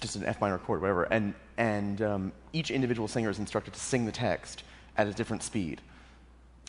just 0.00 0.16
an 0.16 0.24
F 0.24 0.40
minor 0.40 0.58
chord, 0.58 0.80
whatever, 0.80 1.04
and 1.04 1.34
and 1.58 2.00
um, 2.02 2.32
each 2.52 2.70
individual 2.70 3.08
singer 3.08 3.28
is 3.30 3.38
instructed 3.38 3.74
to 3.74 3.80
sing 3.80 4.06
the 4.06 4.12
text 4.12 4.62
at 4.96 5.06
a 5.06 5.12
different 5.12 5.42
speed. 5.42 5.80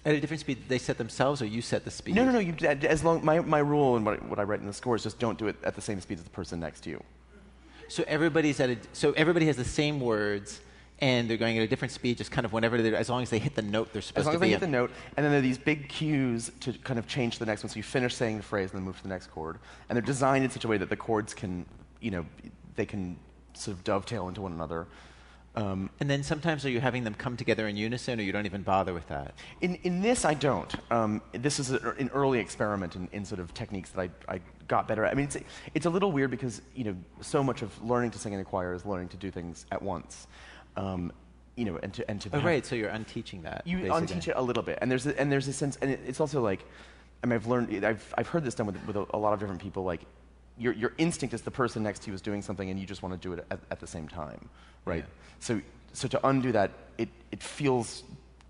at 0.06 0.16
a 0.16 0.20
different 0.20 0.42
speed. 0.42 0.58
They 0.68 0.80
set 0.80 0.98
themselves, 0.98 1.42
or 1.42 1.46
you 1.46 1.62
set 1.62 1.86
the 1.86 1.92
speed. 1.92 2.16
No, 2.16 2.26
no, 2.26 2.32
no. 2.32 2.40
You, 2.40 2.56
as 2.68 3.04
long 3.04 3.24
my, 3.24 3.40
my 3.42 3.60
rule 3.60 3.96
and 3.96 4.06
what 4.06 4.24
what 4.28 4.40
I 4.40 4.44
write 4.44 4.60
in 4.60 4.66
the 4.66 4.74
score 4.74 4.96
is 4.96 5.04
just 5.04 5.20
don't 5.20 5.38
do 5.38 5.48
it 5.48 5.56
at 5.64 5.76
the 5.76 5.82
same 5.82 6.02
speed 6.02 6.18
as 6.18 6.24
the 6.24 6.30
person 6.32 6.60
next 6.60 6.82
to 6.82 6.90
you. 6.90 7.04
So 7.92 8.06
everybody's 8.08 8.62
at 8.62 8.70
a, 8.70 8.78
so 8.94 9.12
everybody 9.18 9.48
has 9.48 9.58
the 9.58 9.66
same 9.66 10.00
words, 10.00 10.62
and 11.00 11.30
they're 11.30 11.36
going 11.36 11.58
at 11.58 11.64
a 11.64 11.68
different 11.68 11.92
speed, 11.92 12.18
just 12.18 12.32
kind 12.32 12.46
of 12.46 12.54
whenever 12.54 12.82
they're, 12.82 12.96
as 12.96 13.10
long 13.10 13.22
as 13.22 13.30
they 13.30 13.38
hit 13.38 13.54
the 13.54 13.62
note 13.62 13.92
they're 13.92 14.02
supposed 14.02 14.20
As 14.20 14.26
long 14.28 14.32
to 14.32 14.38
as 14.38 14.40
they 14.40 14.48
be 14.48 14.52
hit 14.52 14.62
the 14.62 14.68
note, 14.68 14.92
and 15.18 15.26
then 15.26 15.32
there 15.32 15.40
are 15.40 15.42
these 15.42 15.58
big 15.58 15.90
cues 15.90 16.52
to 16.62 16.72
kind 16.72 16.98
of 16.98 17.06
change 17.06 17.34
to 17.34 17.40
the 17.40 17.46
next 17.46 17.64
one. 17.64 17.70
So 17.70 17.76
you 17.76 17.84
finish 17.84 18.16
saying 18.16 18.38
the 18.38 18.44
phrase 18.44 18.72
and 18.72 18.80
then 18.80 18.86
move 18.86 18.96
to 18.96 19.04
the 19.04 19.10
next 19.10 19.28
chord. 19.28 19.60
And 19.90 19.98
they're 19.98 20.02
designed 20.02 20.46
in 20.46 20.50
such 20.50 20.64
a 20.64 20.70
way 20.70 20.78
that 20.78 20.88
the 20.88 20.96
chords 20.96 21.34
can, 21.34 21.66
you 22.00 22.12
know, 22.12 22.26
they 22.78 22.86
can 22.86 23.18
sort 23.52 23.76
of 23.76 23.84
dovetail 23.84 24.30
into 24.30 24.40
one 24.40 24.54
another. 24.54 24.88
Um, 25.56 25.90
And 26.00 26.10
then 26.10 26.24
sometimes 26.24 26.66
are 26.66 26.70
you 26.70 26.80
having 26.80 27.04
them 27.04 27.14
come 27.14 27.36
together 27.36 27.68
in 27.68 27.76
unison, 27.76 28.20
or 28.20 28.24
you 28.24 28.32
don't 28.32 28.46
even 28.46 28.62
bother 28.64 28.94
with 28.94 29.08
that? 29.10 29.34
in, 29.60 29.76
in 29.84 30.02
this, 30.02 30.24
I 30.24 30.34
don't. 30.34 30.74
Um, 30.90 31.22
this 31.34 31.60
is 31.60 31.72
a, 31.72 31.90
an 32.00 32.10
early 32.14 32.40
experiment 32.40 32.96
in, 32.96 33.10
in 33.12 33.26
sort 33.26 33.40
of 33.42 33.54
techniques 33.54 33.90
that 33.92 34.10
I, 34.28 34.36
I 34.36 34.40
got 34.68 34.88
better 34.88 35.04
at. 35.04 35.12
I 35.12 35.16
mean, 35.16 35.26
it's, 35.26 35.38
it's 35.74 35.86
a 35.86 35.90
little 35.90 36.12
weird 36.12 36.32
because, 36.32 36.62
you 36.74 36.86
know, 36.86 36.96
so 37.20 37.44
much 37.44 37.62
of 37.62 37.84
learning 37.84 38.12
to 38.12 38.18
sing 38.20 38.32
in 38.34 38.40
a 38.40 38.46
choir 38.46 38.74
is 38.74 38.86
learning 38.86 39.10
to 39.10 39.18
do 39.18 39.30
things 39.30 39.66
at 39.72 39.82
once. 39.82 40.28
Um, 40.78 41.12
you 41.58 41.66
know, 41.66 41.78
and 41.84 41.94
to, 41.96 42.10
and 42.10 42.22
to 42.22 42.30
Oh, 42.34 42.40
right. 42.40 42.66
So 42.66 42.76
you're 42.76 42.90
unteaching 42.90 43.42
that. 43.44 43.64
you 43.66 43.80
basically. 43.80 44.02
unteach 44.08 44.28
it 44.30 44.36
a 44.38 44.42
little 44.42 44.64
bit, 44.64 44.80
and 44.82 44.90
there's 44.90 45.06
a, 45.06 45.20
and 45.20 45.30
there's 45.30 45.50
a 45.50 45.54
sense, 45.54 45.78
and 45.82 45.92
it, 45.92 46.00
it's 46.08 46.22
also 46.22 46.42
like, 46.42 46.64
I 47.24 47.28
mean, 47.28 47.34
I've 47.36 47.46
learned, 47.46 47.86
I've 47.86 48.14
I've 48.18 48.28
heard 48.30 48.46
this 48.46 48.56
done 48.56 48.68
with 48.68 48.78
with 48.88 48.96
a, 48.96 49.06
a 49.14 49.18
lot 49.18 49.34
of 49.34 49.40
different 49.42 49.62
people. 49.62 49.84
Like, 49.84 50.02
your 50.62 50.74
your 50.74 50.94
instinct 50.98 51.34
is 51.34 51.42
the 51.42 51.52
person 51.52 51.82
next 51.82 52.04
to 52.04 52.10
you 52.10 52.14
is 52.14 52.22
doing 52.22 52.42
something, 52.42 52.70
and 52.70 52.80
you 52.80 52.86
just 52.86 53.02
want 53.02 53.14
to 53.14 53.20
do 53.20 53.34
it 53.34 53.46
at, 53.50 53.60
at 53.72 53.80
the 53.80 53.88
same 53.88 54.08
time, 54.08 54.48
right? 54.86 55.04
Yeah. 55.04 55.40
So 55.40 55.62
so 55.94 56.08
to 56.08 56.28
undo 56.28 56.52
that, 56.52 56.72
it 56.98 57.10
it 57.32 57.42
feels 57.42 58.04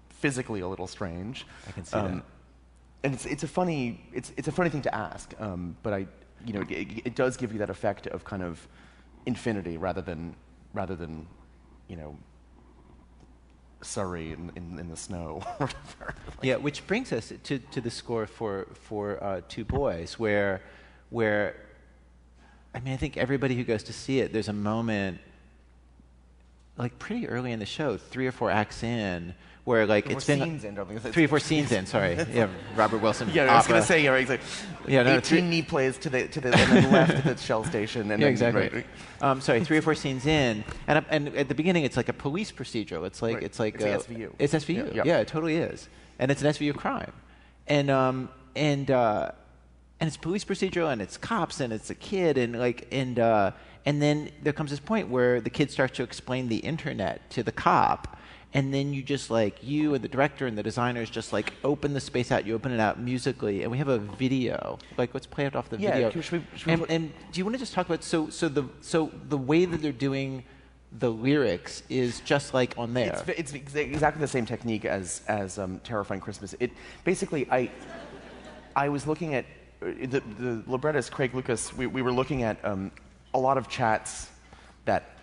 physically 0.09 0.59
a 0.59 0.67
little 0.67 0.87
strange. 0.87 1.43
Um, 1.43 1.67
I 1.67 1.71
can 1.71 1.85
see 1.85 1.97
that. 1.97 2.23
And 3.03 3.13
it's 3.15 3.25
it's 3.25 3.43
a 3.43 3.47
funny 3.47 4.01
it's 4.13 4.31
it's 4.37 4.47
a 4.47 4.51
funny 4.51 4.69
thing 4.69 4.81
to 4.83 4.93
ask, 4.93 5.33
um, 5.39 5.75
but 5.83 5.93
I 5.93 6.07
you 6.45 6.53
know 6.53 6.61
it, 6.69 7.01
it 7.05 7.15
does 7.15 7.37
give 7.37 7.53
you 7.53 7.59
that 7.59 7.69
effect 7.69 8.07
of 8.07 8.23
kind 8.23 8.43
of 8.43 8.67
infinity 9.25 9.77
rather 9.77 10.01
than 10.01 10.35
rather 10.73 10.95
than 10.95 11.25
you 11.87 11.95
know 11.95 12.17
Surrey 13.81 14.33
in, 14.33 14.51
in, 14.55 14.77
in 14.77 14.89
the 14.89 14.97
snow 14.97 15.41
or 15.59 15.67
whatever. 15.67 16.15
Yeah, 16.43 16.57
which 16.57 16.85
brings 16.85 17.11
us 17.11 17.33
to, 17.43 17.57
to 17.57 17.81
the 17.81 17.89
score 17.89 18.27
for 18.27 18.67
for 18.73 19.23
uh, 19.23 19.41
Two 19.47 19.65
Boys, 19.65 20.19
where 20.19 20.61
where 21.09 21.55
I 22.73 22.79
mean, 22.79 22.93
I 22.93 22.97
think 22.97 23.17
everybody 23.17 23.55
who 23.55 23.63
goes 23.63 23.83
to 23.83 23.93
see 23.93 24.19
it, 24.19 24.31
there's 24.33 24.47
a 24.47 24.53
moment 24.53 25.19
like 26.77 26.97
pretty 26.99 27.27
early 27.27 27.51
in 27.51 27.59
the 27.59 27.65
show, 27.65 27.97
three 27.97 28.27
or 28.27 28.31
four 28.31 28.49
acts 28.49 28.81
in, 28.81 29.35
where 29.65 29.85
like 29.85 30.09
it's 30.09 30.25
four 30.25 30.35
been 30.37 30.59
scenes 30.59 30.63
in, 30.63 30.99
three 31.11 31.25
or 31.25 31.27
four 31.27 31.39
scenes 31.39 31.71
in. 31.71 31.85
Sorry, 31.85 32.13
yeah, 32.33 32.47
Robert 32.75 32.99
Wilson. 32.99 33.29
Yeah, 33.31 33.51
I 33.53 33.57
was 33.57 33.67
going 33.67 33.81
to 33.81 33.85
say, 33.85 34.03
yeah, 34.03 34.09
right, 34.09 34.27
like 34.27 34.41
Yeah, 34.87 35.03
no, 35.03 35.17
18 35.17 35.49
knee 35.49 35.61
plays 35.61 35.97
to 35.99 36.09
the, 36.09 36.27
to 36.29 36.41
the, 36.41 36.49
left 36.49 37.11
at 37.11 37.23
the 37.23 37.37
Shell 37.37 37.65
station. 37.65 38.09
And 38.09 38.21
yeah, 38.21 38.25
then, 38.25 38.31
exactly. 38.31 38.61
right, 38.61 38.73
right. 38.73 38.85
Um, 39.21 39.41
sorry, 39.41 39.63
three 39.63 39.77
or 39.77 39.81
four 39.81 39.93
scenes 39.95 40.25
in, 40.25 40.63
and 40.87 41.05
and 41.09 41.27
at 41.35 41.47
the 41.49 41.55
beginning, 41.55 41.83
it's 41.83 41.97
like 41.97 42.09
a 42.09 42.13
police 42.13 42.51
procedural. 42.51 43.05
It's 43.05 43.21
like 43.21 43.35
Right. 43.35 43.43
it's 43.43 43.59
like 43.59 43.75
It's 43.75 43.83
like 43.83 44.17
SVU. 44.17 44.33
It's 44.39 44.53
SVU. 44.53 44.87
Yeah, 44.87 44.93
Yeah, 44.93 45.03
yeah. 45.05 45.19
it 45.19 45.27
totally 45.27 45.57
is, 45.57 45.89
and 46.17 46.31
it's 46.31 46.41
an 46.41 46.47
SVU 46.47 46.73
crime, 46.75 47.11
and 47.67 47.91
um 47.91 48.29
and 48.55 48.89
uh, 48.89 49.31
and 50.01 50.07
it's 50.07 50.17
police 50.17 50.43
procedural, 50.43 50.91
and 50.91 51.01
it's 51.01 51.15
cops, 51.15 51.59
and 51.61 51.71
it's 51.71 51.89
a 51.91 51.95
kid, 51.95 52.37
and 52.37 52.57
like 52.59 52.87
and 52.91 53.19
uh, 53.19 53.51
and 53.85 54.01
then 54.01 54.31
there 54.41 54.51
comes 54.51 54.71
this 54.71 54.79
point 54.79 55.07
where 55.09 55.39
the 55.39 55.49
kid 55.49 55.69
starts 55.71 55.95
to 55.97 56.03
explain 56.03 56.49
the 56.49 56.57
internet 56.57 57.29
to 57.29 57.43
the 57.43 57.51
cop. 57.51 58.17
and 58.53 58.73
then 58.73 58.91
you 58.93 59.01
just 59.01 59.29
like 59.29 59.63
you 59.63 59.93
and 59.93 60.03
the 60.03 60.09
director 60.09 60.45
and 60.47 60.57
the 60.57 60.63
designers 60.63 61.09
just 61.09 61.31
like 61.31 61.53
open 61.63 61.93
the 61.93 61.99
space 62.01 62.31
out. 62.33 62.45
You 62.47 62.53
open 62.55 62.71
it 62.71 62.79
out 62.81 62.99
musically, 62.99 63.61
and 63.61 63.71
we 63.71 63.77
have 63.77 63.87
a 63.87 63.99
video. 63.99 64.79
Like 64.97 65.13
let's 65.13 65.27
play 65.27 65.45
it 65.45 65.55
off 65.55 65.69
the 65.69 65.77
Yeah, 65.79 65.91
video. 65.93 66.09
should 66.09 66.31
we- 66.31 66.45
should 66.57 66.65
we 66.65 66.73
and, 66.73 66.81
put- 66.81 66.89
and 66.91 67.13
do 67.31 67.37
you 67.39 67.45
want 67.45 67.53
to 67.55 67.59
just 67.59 67.73
talk 67.73 67.85
about 67.85 68.03
so 68.03 68.29
so 68.29 68.49
the 68.49 68.63
so 68.81 69.11
the 69.29 69.37
way 69.37 69.65
that 69.65 69.81
they're 69.83 69.91
doing 70.09 70.43
the 70.99 71.09
lyrics 71.09 71.83
is 71.89 72.19
just 72.21 72.53
like 72.53 72.73
on 72.77 72.93
there. 72.93 73.13
It's, 73.27 73.53
it's 73.53 73.53
exa- 73.53 73.89
exactly 73.93 74.19
the 74.19 74.27
same 74.27 74.45
technique 74.47 74.83
as 74.83 75.21
as 75.27 75.57
um, 75.59 75.79
Terrifying 75.85 76.19
Christmas. 76.21 76.53
It 76.59 76.71
basically 77.05 77.47
I 77.49 77.69
I 78.75 78.89
was 78.89 79.05
looking 79.07 79.33
at 79.35 79.45
the 79.81 80.21
the 80.39 80.63
librettist 80.67 81.11
Craig 81.11 81.33
Lucas. 81.33 81.75
We, 81.75 81.87
we 81.87 82.01
were 82.01 82.13
looking 82.13 82.43
at 82.43 82.63
um, 82.63 82.91
a 83.33 83.39
lot 83.39 83.57
of 83.57 83.67
chats 83.67 84.29
that 84.85 85.17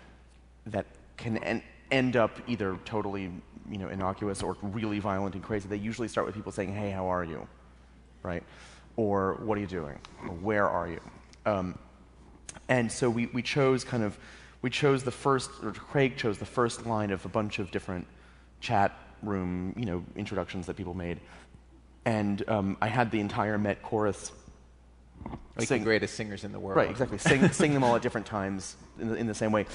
that 0.67 0.85
can 1.17 1.37
en- 1.37 1.63
end 1.91 2.15
up 2.15 2.39
either 2.47 2.77
totally 2.85 3.31
you 3.71 3.77
know 3.77 3.89
innocuous 3.89 4.43
or 4.43 4.57
really 4.61 4.99
violent 4.99 5.35
and 5.35 5.43
crazy. 5.43 5.67
They 5.67 5.77
usually 5.77 6.07
start 6.07 6.27
with 6.27 6.35
people 6.35 6.51
saying, 6.51 6.73
"Hey, 6.73 6.91
how 6.91 7.07
are 7.07 7.23
you?" 7.23 7.47
right? 8.23 8.43
Or 8.95 9.35
what 9.35 9.57
are 9.57 9.61
you 9.61 9.67
doing? 9.67 9.97
Or 10.23 10.35
where 10.35 10.67
are 10.67 10.87
you? 10.87 10.99
Um, 11.45 11.77
and 12.67 12.91
so 12.91 13.09
we, 13.09 13.27
we 13.27 13.41
chose 13.41 13.83
kind 13.83 14.03
of, 14.03 14.17
we 14.61 14.69
chose 14.69 15.03
the 15.03 15.11
first, 15.11 15.49
or 15.63 15.71
Craig 15.71 16.17
chose 16.17 16.37
the 16.37 16.45
first 16.45 16.85
line 16.85 17.11
of 17.11 17.25
a 17.25 17.29
bunch 17.29 17.59
of 17.59 17.71
different 17.71 18.05
chat 18.59 18.97
room, 19.23 19.73
you 19.77 19.85
know, 19.85 20.03
introductions 20.15 20.65
that 20.67 20.75
people 20.75 20.93
made. 20.93 21.19
And 22.05 22.47
um, 22.49 22.77
I 22.81 22.87
had 22.87 23.11
the 23.11 23.19
entire 23.19 23.57
Met 23.57 23.81
chorus 23.81 24.31
like 25.57 25.67
sing- 25.67 25.79
the 25.79 25.85
greatest 25.85 26.15
singers 26.15 26.43
in 26.43 26.51
the 26.51 26.59
world. 26.59 26.77
Right, 26.77 26.89
exactly. 26.89 27.17
Sing, 27.17 27.49
sing 27.51 27.73
them 27.73 27.83
all 27.83 27.95
at 27.95 28.01
different 28.01 28.25
times 28.27 28.75
in 28.99 29.09
the, 29.09 29.15
in 29.15 29.27
the 29.27 29.33
same 29.33 29.51
way. 29.51 29.65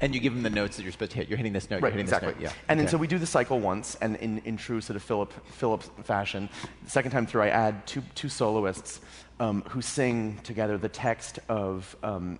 And 0.00 0.14
you 0.14 0.20
give 0.20 0.32
them 0.34 0.42
the 0.42 0.50
notes 0.50 0.76
that 0.76 0.82
you're 0.82 0.92
supposed 0.92 1.12
to 1.12 1.18
hit. 1.18 1.28
You're 1.28 1.36
hitting 1.36 1.52
this 1.52 1.70
note. 1.70 1.76
Right, 1.82 1.88
you're 1.88 2.02
hitting 2.02 2.06
exactly. 2.06 2.32
this 2.34 2.42
note. 2.42 2.50
Yeah. 2.50 2.52
And 2.68 2.80
then 2.80 2.88
so 2.88 2.96
we 2.96 3.06
do 3.06 3.18
the 3.18 3.26
cycle 3.26 3.60
once, 3.60 3.96
and 4.00 4.16
in, 4.16 4.38
in 4.44 4.56
true 4.56 4.80
sort 4.80 4.96
of 4.96 5.02
Philip 5.02 5.32
Philip 5.52 5.82
fashion, 6.04 6.48
the 6.84 6.90
second 6.90 7.10
time 7.10 7.26
through, 7.26 7.42
I 7.42 7.48
add 7.48 7.86
two 7.86 8.02
two 8.14 8.28
soloists 8.28 9.00
um, 9.40 9.62
who 9.68 9.82
sing 9.82 10.38
together 10.44 10.78
the 10.78 10.88
text 10.88 11.38
of. 11.48 11.94
Um, 12.02 12.38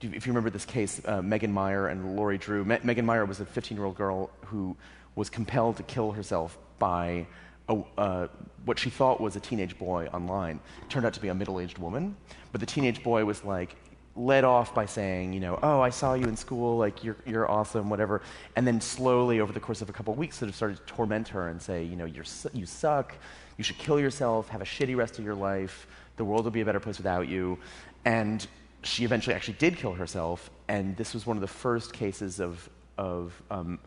do 0.00 0.08
you- 0.08 0.14
if 0.14 0.26
you 0.26 0.32
remember 0.32 0.50
this 0.50 0.64
case, 0.64 1.00
uh, 1.04 1.22
Megan 1.22 1.52
Meier 1.52 1.86
and 1.86 2.16
Lori 2.16 2.36
Drew. 2.36 2.64
Me- 2.64 2.78
Megan 2.82 3.06
Meier 3.06 3.24
was 3.24 3.40
a 3.40 3.44
15-year-old 3.44 3.94
girl 3.96 4.28
who 4.46 4.76
was 5.14 5.30
compelled 5.30 5.76
to 5.76 5.82
kill 5.84 6.10
herself 6.12 6.58
by 6.80 7.26
a, 7.68 7.82
uh, 7.98 8.28
what 8.64 8.78
she 8.78 8.90
thought 8.90 9.20
was 9.20 9.36
a 9.36 9.40
teenage 9.40 9.78
boy 9.78 10.06
online. 10.12 10.60
Turned 10.88 11.06
out 11.06 11.14
to 11.14 11.20
be 11.20 11.28
a 11.28 11.34
middle-aged 11.34 11.78
woman, 11.78 12.16
but 12.52 12.60
the 12.60 12.66
teenage 12.66 13.02
boy 13.02 13.24
was 13.24 13.44
like 13.44 13.76
led 14.16 14.44
off 14.44 14.74
by 14.74 14.86
saying, 14.86 15.32
you 15.32 15.40
know, 15.40 15.58
oh, 15.62 15.80
I 15.80 15.90
saw 15.90 16.14
you 16.14 16.26
in 16.26 16.36
school, 16.36 16.76
like 16.78 17.02
you're 17.02 17.16
you're 17.26 17.50
awesome, 17.50 17.90
whatever, 17.90 18.22
and 18.56 18.66
then 18.66 18.80
slowly 18.80 19.40
over 19.40 19.52
the 19.52 19.60
course 19.60 19.82
of 19.82 19.88
a 19.88 19.92
couple 19.92 20.12
of 20.12 20.18
weeks, 20.18 20.38
sort 20.38 20.48
of 20.48 20.54
started 20.54 20.76
to 20.76 20.84
torment 20.84 21.28
her 21.28 21.48
and 21.48 21.60
say, 21.60 21.82
you 21.82 21.96
know, 21.96 22.04
you're 22.04 22.24
you 22.52 22.66
suck, 22.66 23.14
you 23.56 23.64
should 23.64 23.78
kill 23.78 23.98
yourself, 23.98 24.48
have 24.48 24.62
a 24.62 24.64
shitty 24.64 24.96
rest 24.96 25.18
of 25.18 25.24
your 25.24 25.34
life, 25.34 25.86
the 26.16 26.24
world 26.24 26.44
will 26.44 26.52
be 26.52 26.60
a 26.60 26.64
better 26.64 26.80
place 26.80 26.98
without 26.98 27.28
you, 27.28 27.58
and 28.04 28.46
she 28.82 29.04
eventually 29.04 29.34
actually 29.34 29.54
did 29.54 29.76
kill 29.76 29.94
herself, 29.94 30.50
and 30.68 30.96
this 30.96 31.14
was 31.14 31.26
one 31.26 31.36
of 31.36 31.40
the 31.40 31.48
first 31.48 31.92
cases 31.92 32.40
of 32.40 32.68
of 32.96 33.42
um, 33.50 33.80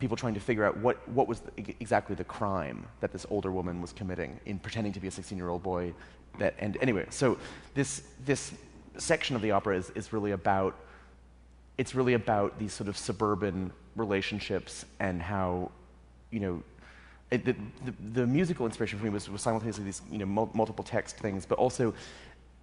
people 0.00 0.16
trying 0.16 0.34
to 0.34 0.40
figure 0.40 0.64
out 0.64 0.76
what, 0.78 1.06
what 1.10 1.28
was 1.28 1.40
the, 1.40 1.52
exactly 1.78 2.16
the 2.16 2.24
crime 2.24 2.86
that 3.00 3.12
this 3.12 3.26
older 3.30 3.52
woman 3.52 3.80
was 3.80 3.92
committing 3.92 4.40
in 4.46 4.58
pretending 4.58 4.92
to 4.94 5.00
be 5.00 5.06
a 5.06 5.10
16 5.10 5.38
year 5.38 5.48
old 5.48 5.62
boy. 5.62 5.92
That, 6.38 6.54
and 6.58 6.76
anyway, 6.80 7.06
so 7.10 7.38
this, 7.74 8.02
this 8.24 8.52
section 8.96 9.36
of 9.36 9.42
the 9.42 9.50
opera 9.52 9.76
is, 9.76 9.90
is 9.90 10.12
really 10.12 10.32
about 10.32 10.74
it's 11.78 11.94
really 11.94 12.12
about 12.12 12.58
these 12.58 12.74
sort 12.74 12.88
of 12.88 12.96
suburban 12.96 13.72
relationships 13.96 14.84
and 14.98 15.22
how, 15.22 15.70
you 16.30 16.38
know, 16.38 16.62
it, 17.30 17.46
the, 17.46 17.56
the, 17.86 17.94
the 18.12 18.26
musical 18.26 18.66
inspiration 18.66 18.98
for 18.98 19.06
me 19.06 19.10
was, 19.10 19.30
was 19.30 19.40
simultaneously 19.40 19.84
these 19.84 20.02
you 20.10 20.18
know, 20.18 20.26
mul- 20.26 20.50
multiple 20.52 20.84
text 20.84 21.16
things, 21.16 21.46
but 21.46 21.56
also 21.56 21.94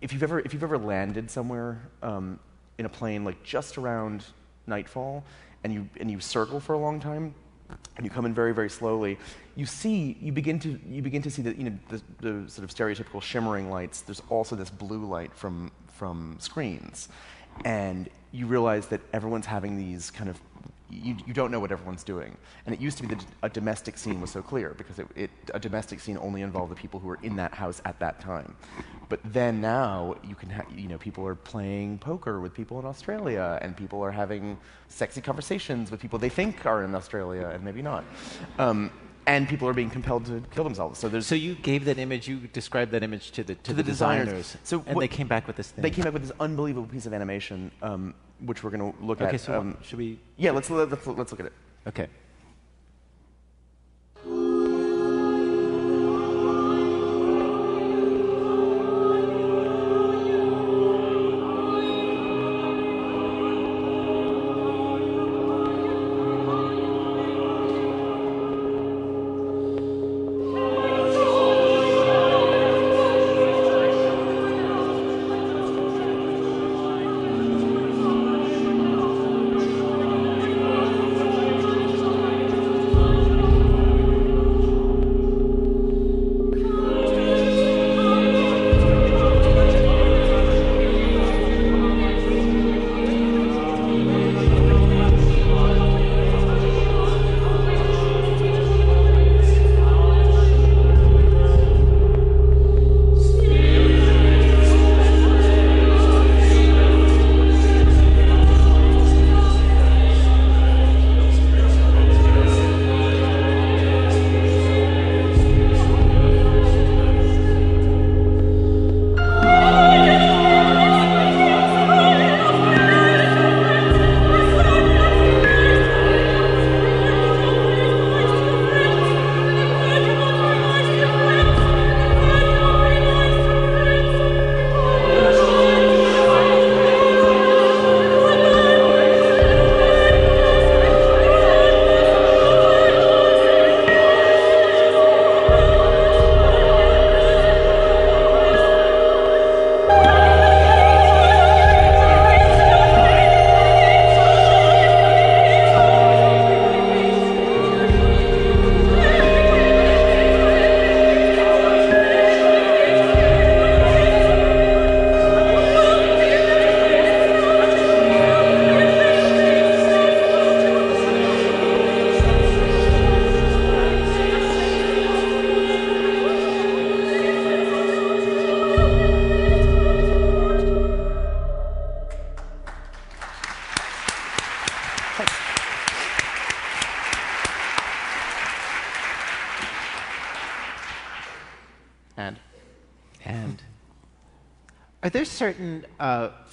if 0.02 0.14
you've 0.14 0.22
ever, 0.22 0.40
if 0.42 0.54
you've 0.54 0.62
ever 0.62 0.78
landed 0.78 1.32
somewhere 1.32 1.82
um, 2.04 2.40
in 2.78 2.86
a 2.86 2.90
plane 2.90 3.24
like 3.24 3.42
just 3.42 3.80
around 3.80 4.24
nightfall 4.68 5.24
and 5.64 5.74
you, 5.74 5.90
and 6.00 6.10
you 6.10 6.20
circle 6.20 6.60
for 6.60 6.74
a 6.74 6.78
long 6.78 7.00
time, 7.00 7.34
and 7.98 8.06
you 8.06 8.10
come 8.10 8.26
in 8.26 8.34
very, 8.34 8.54
very 8.54 8.70
slowly, 8.70 9.18
you 9.56 9.66
see, 9.66 10.18
you 10.22 10.32
begin 10.32 10.60
to, 10.60 10.80
you 10.88 11.02
begin 11.02 11.22
to 11.22 11.32
see 11.32 11.42
that, 11.42 11.58
you 11.58 11.66
know, 11.66 11.80
the, 11.90 12.02
the 12.20 12.50
sort 12.50 12.64
of 12.64 12.74
stereotypical 12.74 13.22
shimmering 13.22 13.70
lights. 13.70 14.02
There's 14.02 14.22
also 14.30 14.56
this 14.56 14.70
blue 14.70 15.06
light 15.06 15.34
from, 15.34 15.72
from 15.88 16.38
screens. 16.40 17.10
And 17.66 18.10
you 18.32 18.46
realize 18.46 18.88
that 18.88 19.02
everyone's 19.14 19.48
having 19.48 19.78
these 19.78 20.12
kind 20.12 20.30
of, 20.30 20.40
you, 20.90 21.16
you 21.26 21.34
don't 21.34 21.52
know 21.52 21.60
what 21.60 21.72
everyone's 21.72 22.04
doing. 22.04 22.38
And 22.66 22.74
it 22.74 22.82
used 22.82 22.98
to 22.98 23.04
be 23.08 23.14
that 23.14 23.26
a 23.44 23.50
domestic 23.50 23.98
scene 23.98 24.22
was 24.22 24.32
so 24.32 24.42
clear 24.42 24.74
because 24.78 25.00
it, 25.00 25.08
it, 25.16 25.30
a 25.54 25.60
domestic 25.60 26.00
scene 26.00 26.18
only 26.22 26.42
involved 26.42 26.72
the 26.72 26.76
people 26.76 27.00
who 27.00 27.08
were 27.08 27.20
in 27.24 27.36
that 27.38 27.54
house 27.54 27.82
at 27.86 28.00
that 28.00 28.20
time. 28.20 28.56
But 29.10 29.20
then 29.24 29.62
now 29.62 30.16
you 30.24 30.36
can, 30.36 30.50
ha- 30.50 30.66
you 30.74 30.88
know, 30.88 30.98
people 30.98 31.26
are 31.28 31.36
playing 31.36 32.00
poker 32.00 32.40
with 32.40 32.54
people 32.54 32.80
in 32.80 32.86
Australia, 32.86 33.60
and 33.62 33.76
people 33.76 34.02
are 34.02 34.12
having 34.12 34.58
sexy 34.90 35.22
conversations 35.22 35.92
with 35.92 36.00
people 36.00 36.20
they 36.20 36.30
think 36.30 36.66
are 36.66 36.84
in 36.84 36.96
Australia 36.96 37.52
and 37.54 37.64
maybe 37.64 37.82
not. 37.82 38.04
Um, 38.60 38.92
and 39.28 39.48
people 39.48 39.68
are 39.68 39.74
being 39.74 39.90
compelled 39.90 40.26
to 40.26 40.42
kill 40.52 40.64
themselves. 40.64 41.00
So 41.00 41.10
there's 41.10 41.28
So 41.28 41.36
you 41.36 41.56
gave 41.56 41.86
that 41.86 42.00
image. 42.00 42.28
You 42.28 42.38
described 42.54 42.92
that 42.94 43.04
image 43.04 43.32
to 43.32 43.44
the 43.44 43.56
to, 43.56 43.64
To 43.64 43.74
the 43.74 43.84
designers. 43.84 44.58
So 44.64 44.84
and 44.88 45.00
they 45.00 45.08
came 45.10 45.28
back 45.28 45.46
with 45.46 45.58
this 45.58 45.70
thing. 45.70 45.84
they 45.84 45.92
came 45.92 46.08
up 46.08 46.14
with 46.14 46.24
this 46.24 46.32
unbelievable 46.40 46.88
piece 46.88 47.06
of 47.06 47.14
animation, 47.14 47.72
um, 47.82 48.16
which 48.40 48.64
we're 48.64 48.72
going 48.72 48.92
to 48.94 49.06
look 49.06 49.18
Okay, 49.20 49.26
at. 49.26 49.30
Okay, 49.36 49.38
so 49.38 49.60
um, 49.60 49.78
should 49.84 50.00
we? 50.00 50.20
yeah, 50.38 50.52
let's, 50.52 50.70
let's 50.70 51.06
let's 51.06 51.32
look 51.32 51.42
at 51.42 51.46
it. 51.48 51.54
Okay. 51.88 52.08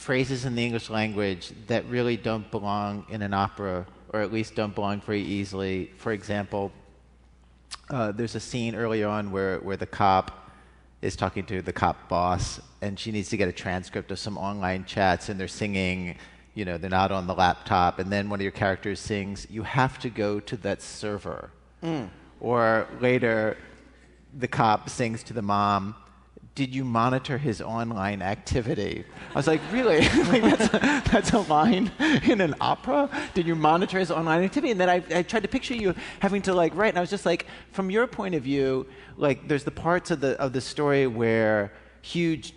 Phrases 0.05 0.44
in 0.44 0.55
the 0.55 0.62
English 0.62 0.90
language 0.90 1.50
that 1.66 1.82
really 1.86 2.14
don't 2.14 2.50
belong 2.50 3.07
in 3.09 3.22
an 3.22 3.32
opera, 3.32 3.86
or 4.12 4.20
at 4.20 4.30
least 4.30 4.55
don't 4.55 4.74
belong 4.74 5.00
very 5.00 5.22
easily? 5.22 5.90
For 5.96 6.12
example, 6.12 6.70
uh, 7.88 8.12
there's 8.12 8.34
a 8.34 8.40
scene 8.40 8.74
early 8.74 9.02
on 9.02 9.30
where, 9.30 9.61
where 9.61 9.78
the 9.78 9.86
cop 9.86 10.50
is 11.00 11.16
talking 11.16 11.46
to 11.46 11.62
the 11.62 11.72
cop 11.72 12.07
boss, 12.07 12.61
and 12.82 13.00
she 13.00 13.12
needs 13.12 13.30
to 13.30 13.38
get 13.38 13.48
a 13.48 13.52
transcript 13.52 14.11
of 14.11 14.18
some 14.18 14.36
online 14.36 14.84
chats, 14.84 15.30
and 15.30 15.40
they're 15.40 15.48
singing, 15.48 16.16
you 16.52 16.66
know, 16.66 16.76
they're 16.76 16.90
not 16.90 17.11
on 17.11 17.26
the 17.26 17.34
laptop, 17.34 17.98
and 17.98 18.12
then 18.12 18.28
one 18.28 18.38
of 18.40 18.42
your 18.42 18.52
characters 18.52 19.00
sings, 19.00 19.46
You 19.48 19.62
have 19.62 19.98
to 20.00 20.11
go 20.11 20.38
to 20.38 20.57
that 20.59 20.82
server. 20.82 21.50
Or 22.40 22.86
later, 23.00 23.57
the 24.38 24.48
cop 24.48 24.90
sings 24.90 25.22
to 25.24 25.32
the 25.32 25.42
mom, 25.42 25.94
Did 26.55 26.72
you 26.72 26.84
monitor 26.84 27.36
his 27.36 27.61
online 27.61 28.22
activity? 28.22 29.05
I 29.30 29.34
was 29.34 29.48
like, 29.48 29.61
Really? 29.72 30.00
like, 30.28 30.42
that's, 30.42 30.74
a, 30.74 31.02
that's 31.11 31.32
a 31.32 31.40
line 31.40 31.90
in 32.24 32.40
an 32.40 32.55
opera? 32.61 33.11
Did 33.34 33.46
you 33.46 33.57
monitor 33.57 33.98
his 33.98 34.11
online 34.11 34.44
activity? 34.44 34.70
And 34.70 34.80
then 34.80 34.88
I, 34.88 35.02
I 35.12 35.22
tried 35.22 35.42
to 35.42 35.48
picture 35.48 35.74
you 35.74 35.94
having 36.20 36.42
to 36.42 36.55
like 36.55 36.74
write, 36.76 36.90
and 36.90 36.98
I 36.98 37.00
was 37.00 37.11
just 37.11 37.26
like, 37.26 37.46
From 37.72 37.90
your 37.90 38.07
point 38.07 38.36
of 38.36 38.42
view, 38.42 38.86
like, 39.16 39.48
there's 39.48 39.64
the 39.64 39.72
parts 39.72 40.12
of 40.12 40.20
the, 40.20 40.40
of 40.40 40.52
the 40.52 40.61
story 40.61 41.07
where 41.09 41.72
huge 42.02 42.55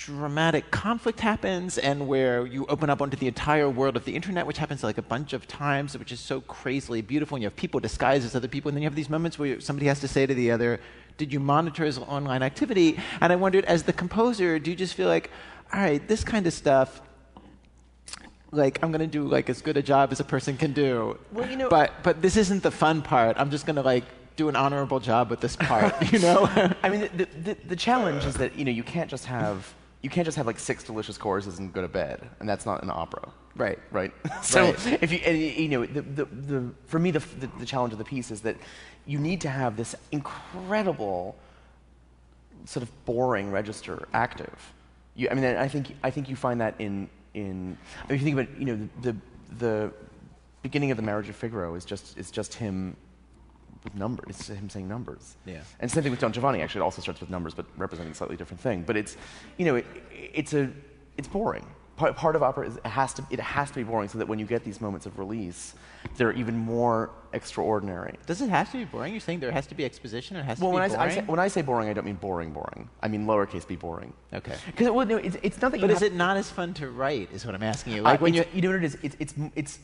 dramatic 0.00 0.70
conflict 0.70 1.20
happens 1.20 1.76
and 1.76 2.08
where 2.08 2.46
you 2.46 2.64
open 2.66 2.88
up 2.88 3.02
onto 3.02 3.18
the 3.18 3.26
entire 3.26 3.68
world 3.68 3.96
of 3.96 4.04
the 4.06 4.16
internet, 4.16 4.46
which 4.46 4.56
happens 4.56 4.82
like 4.82 4.96
a 4.96 5.02
bunch 5.02 5.34
of 5.34 5.46
times, 5.46 5.98
which 5.98 6.10
is 6.10 6.18
so 6.18 6.40
crazily 6.40 7.02
beautiful. 7.02 7.36
And 7.36 7.42
you 7.42 7.46
have 7.46 7.56
people 7.56 7.80
disguised 7.80 8.24
as 8.24 8.34
other 8.34 8.48
people. 8.48 8.70
And 8.70 8.76
then 8.76 8.82
you 8.82 8.86
have 8.86 8.94
these 8.94 9.10
moments 9.10 9.38
where 9.38 9.60
somebody 9.60 9.88
has 9.88 10.00
to 10.00 10.08
say 10.08 10.24
to 10.24 10.32
the 10.32 10.52
other, 10.52 10.80
Did 11.20 11.34
you 11.34 11.38
monitor 11.38 11.84
his 11.84 11.98
online 11.98 12.42
activity? 12.42 12.98
And 13.20 13.30
I 13.30 13.36
wondered, 13.36 13.66
as 13.66 13.82
the 13.82 13.92
composer, 13.92 14.58
do 14.58 14.70
you 14.70 14.76
just 14.84 14.94
feel 14.94 15.06
like, 15.06 15.30
All 15.70 15.78
right, 15.78 16.00
this 16.08 16.24
kind 16.24 16.46
of 16.46 16.54
stuff. 16.54 17.02
Like 18.52 18.82
I'm 18.82 18.90
gonna 18.90 19.06
do 19.06 19.28
like 19.28 19.50
as 19.50 19.60
good 19.60 19.76
a 19.76 19.82
job 19.82 20.12
as 20.12 20.20
a 20.20 20.24
person 20.24 20.56
can 20.56 20.72
do, 20.72 21.18
Well, 21.30 21.48
you 21.50 21.56
know- 21.58 21.68
but 21.68 21.92
but 22.02 22.22
this 22.22 22.38
isn't 22.38 22.62
the 22.62 22.70
fun 22.70 23.02
part. 23.02 23.36
I'm 23.38 23.50
just 23.50 23.66
gonna 23.66 23.82
like 23.82 24.04
do 24.36 24.48
an 24.48 24.56
honorable 24.56 24.98
job 24.98 25.28
with 25.28 25.40
this 25.40 25.56
part, 25.56 25.92
you 26.12 26.20
know? 26.20 26.48
I 26.82 26.88
mean, 26.88 27.10
the, 27.14 27.26
the, 27.46 27.56
the 27.68 27.76
challenge 27.76 28.24
is 28.24 28.36
that 28.36 28.56
you 28.58 28.64
know 28.64 28.72
you 28.72 28.82
can't 28.82 29.10
just 29.10 29.26
have 29.26 29.74
you 30.02 30.08
can't 30.10 30.24
just 30.24 30.36
have 30.36 30.46
like 30.46 30.58
six 30.58 30.82
delicious 30.84 31.18
choruses 31.18 31.58
and 31.58 31.72
go 31.72 31.82
to 31.82 31.88
bed, 31.88 32.28
and 32.40 32.48
that's 32.48 32.64
not 32.64 32.82
an 32.82 32.90
opera. 32.90 33.28
Right. 33.56 33.78
Right. 33.90 34.12
so 34.42 34.72
Right. 34.72 35.02
if 35.02 35.12
you 35.12 35.18
and, 35.18 35.38
you 35.38 35.68
know 35.68 35.86
the, 35.86 36.02
the, 36.02 36.24
the 36.24 36.70
for 36.86 36.98
me 36.98 37.10
the, 37.10 37.18
the 37.18 37.48
the 37.58 37.66
challenge 37.66 37.92
of 37.92 37.98
the 37.98 38.04
piece 38.04 38.30
is 38.30 38.40
that 38.42 38.56
you 39.06 39.18
need 39.18 39.40
to 39.42 39.48
have 39.48 39.76
this 39.76 39.94
incredible 40.12 41.36
sort 42.64 42.82
of 42.82 43.04
boring 43.04 43.50
register 43.50 44.08
active. 44.12 44.72
You, 45.16 45.28
I 45.30 45.34
mean, 45.34 45.44
I 45.44 45.68
think 45.68 45.94
I 46.02 46.10
think 46.10 46.28
you 46.28 46.36
find 46.36 46.60
that 46.60 46.74
in 46.78 47.08
in 47.34 47.76
if 48.08 48.20
you 48.20 48.24
think 48.24 48.38
about 48.38 48.58
you 48.58 48.64
know 48.66 48.88
the 49.02 49.12
the, 49.12 49.16
the 49.58 49.92
beginning 50.62 50.90
of 50.90 50.96
the 50.96 51.02
Marriage 51.02 51.28
of 51.28 51.36
Figaro 51.36 51.74
is 51.74 51.84
just 51.84 52.16
is 52.16 52.30
just 52.30 52.54
him 52.54 52.96
with 53.84 53.94
numbers. 53.94 54.26
It's 54.28 54.48
him 54.48 54.68
saying 54.68 54.88
numbers. 54.88 55.36
Yeah. 55.46 55.60
And 55.80 55.90
same 55.90 56.02
thing 56.02 56.10
with 56.12 56.20
Don 56.20 56.32
Giovanni. 56.32 56.60
Actually, 56.62 56.80
it 56.80 56.84
also 56.84 57.02
starts 57.02 57.20
with 57.20 57.30
numbers, 57.30 57.54
but 57.54 57.66
representing 57.76 58.12
a 58.12 58.14
slightly 58.14 58.36
different 58.36 58.60
thing. 58.60 58.82
But 58.82 58.96
it's 58.96 59.16
you 59.56 59.64
know 59.64 59.76
it, 59.76 59.86
it's 60.12 60.54
a 60.54 60.70
it's 61.16 61.28
boring. 61.28 61.66
Part, 61.96 62.16
part 62.16 62.34
of 62.34 62.42
opera 62.42 62.66
is 62.66 62.76
it 62.76 62.86
has 62.86 63.12
to 63.14 63.26
it 63.30 63.40
has 63.40 63.68
to 63.70 63.76
be 63.76 63.82
boring 63.82 64.08
so 64.08 64.16
that 64.18 64.26
when 64.26 64.38
you 64.38 64.46
get 64.46 64.64
these 64.64 64.80
moments 64.80 65.04
of 65.04 65.18
release, 65.18 65.74
they're 66.16 66.32
even 66.32 66.56
more 66.56 67.10
extraordinary. 67.34 68.14
Does 68.26 68.40
it 68.40 68.48
have 68.48 68.70
to 68.72 68.78
be 68.78 68.84
boring? 68.84 69.12
You're 69.12 69.20
saying 69.20 69.40
there 69.40 69.52
has 69.52 69.66
to 69.66 69.74
be 69.74 69.84
exposition? 69.84 70.36
It 70.38 70.44
has 70.44 70.58
Well, 70.58 70.70
to 70.70 70.74
when 70.74 70.82
I, 70.82 70.88
be 70.88 70.92
s- 70.94 70.96
boring? 70.96 71.10
I 71.10 71.14
say, 71.14 71.20
when 71.26 71.38
I 71.40 71.48
say 71.48 71.62
boring, 71.62 71.88
I 71.90 71.92
don't 71.92 72.06
mean 72.06 72.14
boring, 72.14 72.52
boring. 72.52 72.88
I 73.02 73.08
mean 73.08 73.26
lowercase 73.26 73.66
b 73.68 73.76
boring. 73.76 74.14
Okay. 74.32 74.56
Because 74.66 74.88
well, 74.90 75.04
no, 75.06 75.18
it's, 75.18 75.36
it's 75.42 75.60
not 75.60 75.72
that 75.72 75.80
But 75.82 75.90
is 75.90 76.00
it 76.00 76.14
not 76.14 76.38
as 76.38 76.50
fun 76.50 76.72
to 76.74 76.88
write? 76.88 77.30
Is 77.32 77.44
what 77.44 77.54
I'm 77.54 77.62
asking 77.62 77.92
you. 77.92 78.00
Like 78.02 78.22
when 78.22 78.32
you 78.32 78.44
you 78.54 78.62
know 78.62 78.70
what 78.70 78.76
it 78.76 78.84
is? 78.84 78.96
It's, 79.02 79.16
it's, 79.18 79.34
it's 79.54 79.78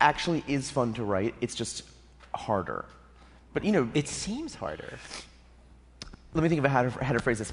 actually 0.00 0.42
is 0.48 0.70
fun 0.70 0.94
to 0.94 1.04
write. 1.04 1.34
It's 1.42 1.54
just 1.54 1.82
harder. 2.34 2.86
But 3.52 3.64
you 3.64 3.72
know, 3.72 3.88
it 3.94 4.08
seems 4.08 4.54
harder. 4.54 4.98
let 6.34 6.42
me 6.42 6.48
think 6.48 6.64
of 6.64 6.70
how 6.70 6.82
to, 6.82 6.90
how 7.04 7.12
to 7.12 7.20
phrase 7.20 7.38
this. 7.38 7.52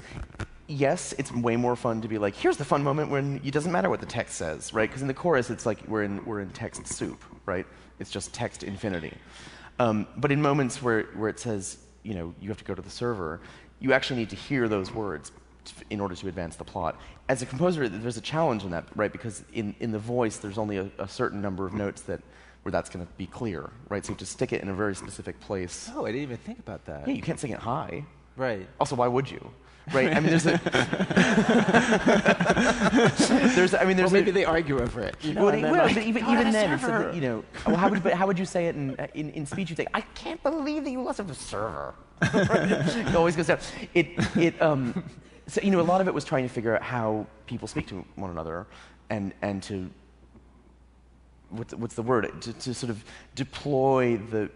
Yes, 0.66 1.14
it's 1.18 1.30
way 1.32 1.56
more 1.56 1.76
fun 1.76 2.00
to 2.02 2.08
be 2.08 2.18
like, 2.18 2.34
here's 2.34 2.56
the 2.56 2.64
fun 2.64 2.82
moment 2.82 3.10
when 3.10 3.40
it 3.44 3.50
doesn't 3.52 3.72
matter 3.72 3.90
what 3.90 4.00
the 4.00 4.06
text 4.06 4.36
says, 4.36 4.72
right? 4.72 4.88
Because 4.88 5.02
in 5.02 5.08
the 5.08 5.14
chorus, 5.14 5.50
it's 5.50 5.66
like 5.66 5.86
we're 5.86 6.04
in, 6.04 6.24
we're 6.24 6.40
in 6.40 6.50
text 6.50 6.86
soup, 6.86 7.22
right? 7.44 7.66
It's 7.98 8.10
just 8.10 8.32
text 8.32 8.62
infinity. 8.62 9.12
Um, 9.78 10.06
but 10.16 10.32
in 10.32 10.40
moments 10.40 10.82
where, 10.82 11.04
where 11.14 11.28
it 11.28 11.38
says, 11.38 11.78
you 12.02 12.14
know, 12.14 12.34
you 12.40 12.48
have 12.48 12.58
to 12.58 12.64
go 12.64 12.74
to 12.74 12.82
the 12.82 12.90
server, 12.90 13.40
you 13.80 13.92
actually 13.92 14.20
need 14.20 14.30
to 14.30 14.36
hear 14.36 14.68
those 14.68 14.92
words 14.92 15.32
in 15.90 16.00
order 16.00 16.14
to 16.14 16.28
advance 16.28 16.56
the 16.56 16.64
plot. 16.64 16.98
As 17.28 17.42
a 17.42 17.46
composer, 17.46 17.88
there's 17.88 18.16
a 18.16 18.22
challenge 18.22 18.64
in 18.64 18.70
that, 18.70 18.84
right? 18.94 19.12
Because 19.12 19.44
in, 19.52 19.74
in 19.80 19.92
the 19.92 19.98
voice, 19.98 20.36
there's 20.36 20.58
only 20.58 20.78
a, 20.78 20.90
a 20.98 21.08
certain 21.08 21.40
number 21.40 21.66
of 21.66 21.72
notes 21.72 22.02
that 22.02 22.20
where 22.64 22.72
that's 22.72 22.88
going 22.88 23.06
to 23.06 23.12
be 23.14 23.26
clear, 23.26 23.70
right? 23.90 24.04
So 24.04 24.10
you 24.10 24.14
have 24.14 24.20
to 24.20 24.26
stick 24.26 24.52
it 24.52 24.62
in 24.62 24.70
a 24.70 24.74
very 24.74 24.96
specific 24.96 25.38
place. 25.38 25.90
Oh, 25.94 26.06
I 26.06 26.12
didn't 26.12 26.22
even 26.22 26.38
think 26.38 26.58
about 26.58 26.84
that. 26.86 27.06
Yeah, 27.06 27.14
you 27.14 27.22
can't 27.22 27.38
sing 27.38 27.52
it 27.52 27.58
high. 27.58 28.04
Right. 28.36 28.66
Also, 28.80 28.96
why 28.96 29.06
would 29.06 29.30
you? 29.30 29.50
Right? 29.92 30.16
I 30.16 30.20
mean, 30.20 30.30
there's 30.30 30.46
a. 30.46 30.52
there's, 33.54 33.74
I 33.74 33.84
mean, 33.84 33.98
there's 33.98 34.10
Well, 34.10 34.22
maybe 34.22 34.30
a, 34.30 34.32
they 34.32 34.46
argue 34.46 34.80
over 34.80 35.02
it. 35.02 35.14
You 35.20 35.34
know, 35.34 35.44
well, 35.44 35.54
and 35.54 35.62
then 35.62 35.72
well, 35.72 35.84
like, 35.84 35.94
but 35.94 36.04
even, 36.04 36.24
"Go 36.24 36.32
even 36.32 36.52
then, 36.52 36.72
it's 36.72 36.82
server." 36.82 37.02
something, 37.02 37.22
you 37.22 37.28
know, 37.28 37.44
well, 37.66 37.76
how 37.76 37.90
would, 37.90 38.02
but 38.02 38.14
how 38.14 38.26
would 38.26 38.38
you 38.38 38.46
say 38.46 38.68
it 38.68 38.76
in, 38.76 38.98
uh, 38.98 39.08
in, 39.12 39.28
in 39.32 39.44
speech? 39.44 39.68
You'd 39.68 39.76
say, 39.76 39.86
I 39.92 40.00
can't 40.00 40.42
believe 40.42 40.84
that 40.84 40.90
you 40.90 41.02
lost 41.02 41.20
a 41.20 41.34
server. 41.34 41.94
it 42.22 43.14
always 43.14 43.36
goes 43.36 43.48
down. 43.48 43.58
It, 43.92 44.06
it, 44.36 44.62
um, 44.62 45.04
so, 45.48 45.60
you 45.62 45.70
know, 45.70 45.80
a 45.80 45.82
lot 45.82 46.00
of 46.00 46.08
it 46.08 46.14
was 46.14 46.24
trying 46.24 46.44
to 46.44 46.48
figure 46.48 46.74
out 46.74 46.82
how 46.82 47.26
people 47.46 47.68
speak 47.68 47.86
to 47.88 48.02
one 48.14 48.30
another 48.30 48.66
and, 49.10 49.34
and 49.42 49.62
to, 49.64 49.90
what's, 51.56 51.74
what's 51.74 51.94
the 51.94 52.02
word? 52.02 52.42
To, 52.42 52.52
to 52.52 52.74
sort 52.74 52.90
of 52.90 53.04
deploy 53.34 54.16
the, 54.16 54.50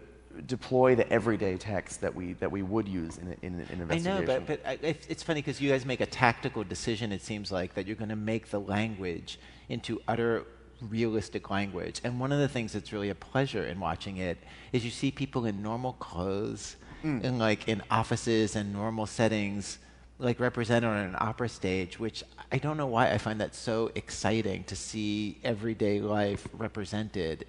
deploy 0.45 0.95
the 0.95 1.11
everyday 1.11 1.57
text 1.57 2.01
that 2.01 2.13
we, 2.13 2.33
that 2.33 2.51
we 2.51 2.61
would 2.61 2.87
use 2.87 3.17
in, 3.17 3.35
in 3.41 3.53
an 3.55 3.67
I 3.69 3.73
investigation. 3.73 4.03
know, 4.03 4.25
but, 4.25 4.47
but 4.47 4.61
I, 4.65 4.73
it's- 4.81 5.23
funny 5.23 5.41
because 5.41 5.59
you 5.59 5.69
guys 5.69 5.85
make 5.85 6.01
a 6.01 6.05
tactical 6.05 6.63
decision, 6.63 7.11
it 7.11 7.21
seems 7.21 7.51
like, 7.51 7.73
that 7.73 7.87
you're 7.87 7.95
going 7.95 8.09
to 8.09 8.15
make 8.15 8.49
the 8.49 8.59
language 8.59 9.39
into 9.67 10.01
utter 10.07 10.45
realistic 10.81 11.49
language. 11.49 11.99
And 12.03 12.19
one 12.19 12.31
of 12.31 12.39
the 12.39 12.47
things 12.47 12.73
that's 12.73 12.93
really 12.93 13.09
a 13.09 13.15
pleasure 13.15 13.65
in 13.65 13.79
watching 13.79 14.17
it 14.17 14.37
is 14.71 14.85
you 14.85 14.91
see 14.91 15.11
people 15.11 15.45
in 15.45 15.61
normal 15.61 15.93
clothes, 15.93 16.77
mm. 17.03 17.21
in 17.23 17.37
like 17.37 17.67
in 17.67 17.81
offices 17.91 18.55
and 18.55 18.71
normal 18.71 19.05
settings, 19.05 19.79
like 20.19 20.39
represented 20.39 20.89
on 20.89 20.97
an 20.97 21.15
opera 21.17 21.49
stage, 21.49 21.97
which 21.97 22.23
I 22.51 22.57
don't 22.57 22.77
know 22.77 22.87
why 22.87 23.11
I 23.11 23.17
find 23.17 23.39
that 23.39 23.55
so 23.55 23.89
exciting 23.95 24.65
to 24.65 24.75
see 24.75 25.39
everyday 25.43 26.01
life 26.01 26.47
represented 26.53 27.45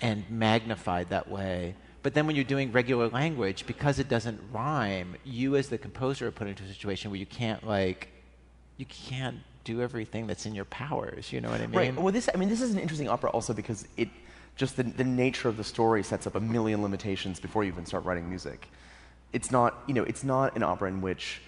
and 0.00 0.28
magnified 0.30 1.10
that 1.10 1.30
way. 1.30 1.74
But 2.02 2.14
then 2.14 2.26
when 2.26 2.34
you're 2.34 2.44
doing 2.44 2.72
regular 2.72 3.08
language, 3.08 3.66
because 3.66 3.98
it 3.98 4.08
doesn't 4.08 4.40
rhyme, 4.52 5.14
you 5.22 5.54
as 5.56 5.68
the 5.68 5.78
composer 5.78 6.26
are 6.26 6.32
put 6.32 6.48
into 6.48 6.64
a 6.64 6.68
situation 6.68 7.10
where 7.10 7.20
you 7.20 7.26
can't 7.26 7.64
like, 7.64 8.08
you 8.78 8.86
can't 8.86 9.36
do 9.64 9.80
everything 9.80 10.26
that's 10.26 10.46
in 10.46 10.54
your 10.54 10.64
powers. 10.64 11.32
You 11.32 11.40
know 11.40 11.50
what 11.50 11.60
I 11.60 11.66
mean? 11.66 11.76
Right. 11.76 11.94
Well, 11.94 12.12
this 12.12 12.28
I 12.34 12.38
mean, 12.38 12.48
this 12.48 12.60
is 12.60 12.72
an 12.72 12.80
interesting 12.80 13.08
opera 13.08 13.30
also 13.30 13.52
because 13.52 13.86
it 13.96 14.08
just 14.56 14.76
the, 14.76 14.82
the 14.82 15.04
nature 15.04 15.48
of 15.48 15.56
the 15.56 15.64
story 15.64 16.02
sets 16.02 16.26
up 16.26 16.34
a 16.34 16.40
million 16.40 16.82
limitations 16.82 17.38
before 17.38 17.62
you 17.62 17.70
even 17.70 17.86
start 17.86 18.04
writing 18.04 18.28
music. 18.28 18.68
It's 19.32 19.50
not 19.50 19.82
you 19.86 19.94
know 19.94 20.02
it's 20.04 20.24
not 20.24 20.56
an 20.56 20.62
opera 20.62 20.88
in 20.88 21.00
which 21.00 21.40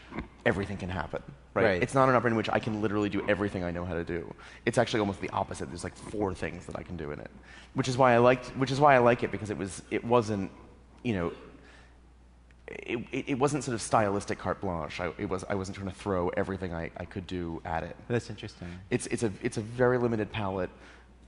everything 0.47 0.77
can 0.77 0.89
happen. 0.89 1.23
Right? 1.55 1.65
Right. 1.65 1.83
It's 1.83 1.95
not 1.95 2.09
an 2.09 2.17
opera 2.17 2.31
in 2.31 2.37
which 2.37 2.51
I 2.51 2.59
can 2.59 2.83
literally 2.83 3.09
do 3.09 3.25
everything 3.29 3.63
I 3.63 3.71
know 3.71 3.85
how 3.85 3.95
to 3.95 4.03
do. 4.03 4.35
It's 4.67 4.77
actually 4.77 5.01
almost 5.01 5.21
the 5.21 5.31
opposite. 5.31 5.69
There's 5.69 5.85
like 5.85 5.97
four 5.97 6.35
things 6.35 6.67
that 6.67 6.77
I 6.77 6.83
can 6.83 6.97
do 6.97 7.13
in 7.13 7.21
it, 7.21 7.31
which 7.75 7.87
is 7.87 7.97
why 7.97 8.15
I 8.15 8.19
liked 8.19 8.47
which 8.57 8.71
is 8.71 8.81
why 8.81 8.95
I 8.95 8.99
like 8.99 9.23
it 9.23 9.31
because 9.31 9.51
it 9.51 9.59
was 9.59 9.83
it 9.91 10.05
wasn't 10.05 10.51
you 11.03 11.15
know 11.15 11.33
it, 12.67 12.99
it, 13.13 13.25
it 13.29 13.39
wasn't 13.39 13.65
sort 13.65 13.75
of 13.75 13.83
stylistic 13.83 14.39
carte 14.39 14.61
blanche. 14.61 15.01
I, 15.01 15.13
it 15.19 15.29
was, 15.29 15.45
I 15.49 15.55
wasn't 15.55 15.77
trying 15.77 15.91
to 15.91 15.95
throw 15.95 16.29
everything 16.31 16.73
I, 16.73 16.91
I 16.97 17.05
could 17.05 17.27
do 17.27 17.61
at 17.65 17.83
it. 17.83 17.97
that's 18.09 18.31
interesting. 18.31 18.69
It's, 18.91 19.07
it's, 19.09 19.23
a, 19.23 19.33
it's 19.43 19.59
a 19.59 19.61
very 19.61 19.99
limited 19.99 20.33
palette 20.33 20.71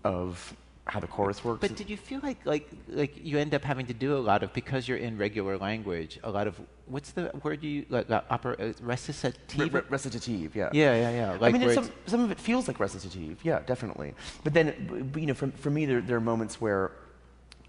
of 0.04 0.54
how 0.86 1.00
the 1.00 1.06
chorus 1.06 1.44
works. 1.44 1.60
But 1.60 1.74
did 1.76 1.90
you 1.90 1.96
feel 1.96 2.20
like 2.22 2.38
like 2.44 2.70
like 2.88 3.12
you 3.22 3.38
end 3.38 3.54
up 3.54 3.64
having 3.64 3.86
to 3.86 3.94
do 3.94 4.16
a 4.16 4.22
lot 4.30 4.42
of 4.42 4.52
because 4.52 4.86
you're 4.88 4.98
in 4.98 5.18
regular 5.18 5.58
language, 5.58 6.18
a 6.22 6.30
lot 6.30 6.46
of 6.46 6.60
what's 6.86 7.10
the 7.10 7.30
word 7.42 7.62
you 7.62 7.84
like 7.88 8.08
uh, 8.10 8.22
opera 8.30 8.56
uh, 8.58 8.72
recitative? 8.80 9.74
Re- 9.74 9.80
re- 9.80 9.86
recitative, 9.88 10.54
yeah. 10.54 10.70
yeah, 10.72 10.94
yeah, 10.94 11.10
yeah. 11.10 11.46
I 11.46 11.50
mean, 11.50 11.72
some, 11.74 11.90
some 12.06 12.22
of 12.22 12.30
it 12.30 12.38
feels 12.38 12.68
like 12.68 12.78
recitative, 12.78 13.38
yeah, 13.42 13.60
definitely. 13.66 14.14
But 14.44 14.54
then, 14.54 15.10
you 15.16 15.26
know, 15.26 15.34
for, 15.34 15.48
for 15.48 15.70
me, 15.70 15.86
there, 15.86 16.00
there 16.00 16.16
are 16.16 16.20
moments 16.20 16.60
where, 16.60 16.92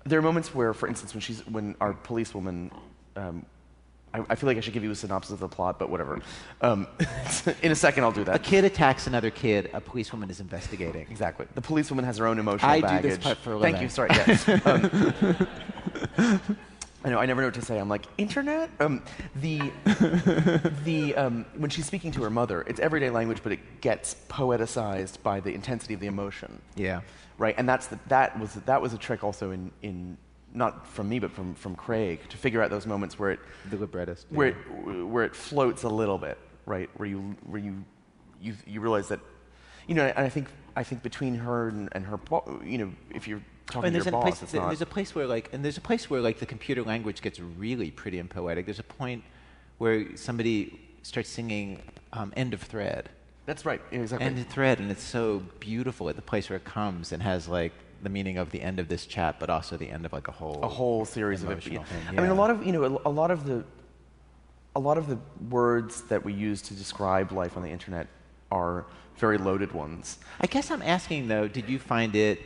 there 0.05 0.19
are 0.19 0.21
moments 0.21 0.53
where, 0.53 0.73
for 0.73 0.87
instance, 0.87 1.13
when 1.13 1.21
she's, 1.21 1.45
when 1.47 1.75
our 1.81 1.93
policewoman, 1.93 2.71
um, 3.15 3.45
I, 4.13 4.23
I 4.29 4.35
feel 4.35 4.47
like 4.47 4.57
I 4.57 4.61
should 4.61 4.73
give 4.73 4.83
you 4.83 4.91
a 4.91 4.95
synopsis 4.95 5.31
of 5.31 5.39
the 5.39 5.47
plot, 5.47 5.79
but 5.79 5.89
whatever. 5.89 6.19
Um, 6.61 6.87
in 7.61 7.71
a 7.71 7.75
second, 7.75 8.03
I'll 8.03 8.11
do 8.11 8.23
that. 8.23 8.35
a 8.35 8.39
kid 8.39 8.63
attacks 8.63 9.07
another 9.07 9.29
kid, 9.29 9.69
a 9.73 9.81
policewoman 9.81 10.29
is 10.29 10.39
investigating. 10.39 11.07
Exactly. 11.09 11.45
The 11.55 11.61
policewoman 11.61 12.05
has 12.05 12.17
her 12.17 12.27
own 12.27 12.39
emotional 12.39 12.71
I 12.71 12.77
do 12.77 12.87
baggage. 12.87 13.15
this 13.15 13.23
part 13.23 13.37
for 13.37 13.53
a 13.55 13.59
Thank 13.59 13.79
living. 13.79 13.83
you. 13.83 13.89
Sorry. 13.89 14.09
Yes. 14.11 14.47
um, 14.65 16.47
I 17.03 17.09
know. 17.09 17.19
I 17.19 17.25
never 17.25 17.41
know 17.41 17.47
what 17.47 17.53
to 17.53 17.61
say. 17.61 17.77
I'm 17.79 17.89
like 17.89 18.05
internet. 18.17 18.69
Um, 18.79 19.03
the 19.35 19.71
the 20.83 21.15
um, 21.15 21.45
when 21.55 21.69
she's 21.69 21.85
speaking 21.85 22.11
to 22.13 22.23
her 22.23 22.29
mother, 22.29 22.63
it's 22.67 22.79
everyday 22.79 23.09
language, 23.09 23.41
but 23.43 23.51
it 23.51 23.81
gets 23.81 24.15
poeticized 24.29 25.21
by 25.21 25.39
the 25.39 25.53
intensity 25.53 25.93
of 25.93 25.99
the 25.99 26.07
emotion. 26.07 26.59
Yeah. 26.75 27.01
Right. 27.37 27.53
And 27.57 27.69
that's 27.69 27.87
the, 27.87 27.99
that 28.07 28.37
was 28.39 28.55
that 28.55 28.81
was 28.81 28.93
a 28.93 28.97
trick 28.97 29.23
also 29.23 29.51
in 29.51 29.71
in 29.83 30.17
not 30.57 30.87
from 30.87 31.07
me, 31.07 31.19
but 31.19 31.31
from 31.31 31.53
from 31.55 31.75
Craig 31.75 32.19
to 32.29 32.37
figure 32.37 32.61
out 32.61 32.69
those 32.69 32.85
moments 32.85 33.17
where 33.19 33.31
it 33.31 33.39
The 33.69 33.77
librettist. 33.77 34.25
where 34.29 34.47
it, 34.49 34.55
where 35.03 35.23
it 35.23 35.35
floats 35.35 35.83
a 35.83 35.89
little 35.89 36.17
bit, 36.17 36.37
right? 36.65 36.89
Where 36.97 37.07
you 37.07 37.35
where 37.45 37.61
you 37.61 37.85
you 38.41 38.55
you 38.65 38.81
realize 38.81 39.07
that, 39.09 39.19
you 39.87 39.95
know. 39.95 40.05
And 40.05 40.25
I 40.25 40.29
think 40.29 40.47
I 40.75 40.83
think 40.83 41.03
between 41.03 41.35
her 41.35 41.69
and, 41.69 41.89
and 41.93 42.05
her, 42.05 42.19
you 42.63 42.77
know, 42.79 42.91
if 43.13 43.27
you're 43.27 43.41
talking 43.67 43.87
and 43.87 43.95
to 43.95 44.03
your 44.03 44.11
boss, 44.11 44.23
place, 44.23 44.41
it's 44.43 44.51
th- 44.51 44.61
not. 44.61 44.67
there's 44.69 44.81
a 44.81 44.85
place 44.85 45.13
where 45.15 45.27
like, 45.27 45.49
and 45.53 45.63
there's 45.63 45.77
a 45.77 45.81
place 45.81 46.09
where 46.09 46.21
like 46.21 46.39
the 46.39 46.45
computer 46.45 46.83
language 46.83 47.21
gets 47.21 47.39
really 47.39 47.91
pretty 47.91 48.19
and 48.19 48.29
poetic. 48.29 48.65
There's 48.65 48.79
a 48.79 48.83
point 48.83 49.23
where 49.77 50.17
somebody 50.17 50.79
starts 51.03 51.29
singing 51.29 51.81
um, 52.13 52.33
"End 52.35 52.53
of 52.53 52.61
Thread," 52.61 53.09
that's 53.45 53.65
right. 53.65 53.81
Exactly. 53.91 54.25
"End 54.25 54.39
of 54.39 54.47
Thread," 54.47 54.79
and 54.79 54.89
it's 54.91 55.03
so 55.03 55.43
beautiful 55.59 56.09
at 56.09 56.15
the 56.15 56.21
place 56.21 56.49
where 56.49 56.57
it 56.57 56.65
comes 56.65 57.11
and 57.11 57.21
has 57.21 57.47
like 57.47 57.73
the 58.01 58.09
meaning 58.09 58.37
of 58.37 58.51
the 58.51 58.61
end 58.61 58.79
of 58.79 58.87
this 58.87 59.05
chat, 59.05 59.39
but 59.39 59.49
also 59.49 59.77
the 59.77 59.89
end 59.89 60.05
of 60.05 60.13
like 60.13 60.27
a 60.27 60.31
whole 60.31 60.59
a 60.63 60.67
whole 60.67 61.05
series 61.05 61.43
of 61.43 61.63
thing, 61.63 61.79
I 62.09 62.11
mean, 62.11 62.29
a 62.29 62.33
lot 62.33 62.49
of 62.49 62.65
you 62.65 62.71
know, 62.71 62.83
a, 62.83 63.09
a 63.09 63.13
lot 63.21 63.31
of 63.31 63.45
the, 63.45 63.63
a 64.75 64.79
lot 64.79 64.97
of 64.97 65.07
the 65.07 65.17
words 65.49 66.01
that 66.03 66.23
we 66.23 66.33
use 66.33 66.61
to 66.63 66.73
describe 66.73 67.31
life 67.31 67.57
on 67.57 67.63
the 67.63 67.69
internet 67.69 68.07
are 68.51 68.85
very 69.17 69.37
loaded 69.37 69.71
ones. 69.71 70.19
I 70.39 70.47
guess 70.47 70.69
I'm 70.71 70.81
asking 70.81 71.27
though, 71.27 71.47
did 71.47 71.69
you 71.69 71.79
find 71.79 72.15
it 72.15 72.39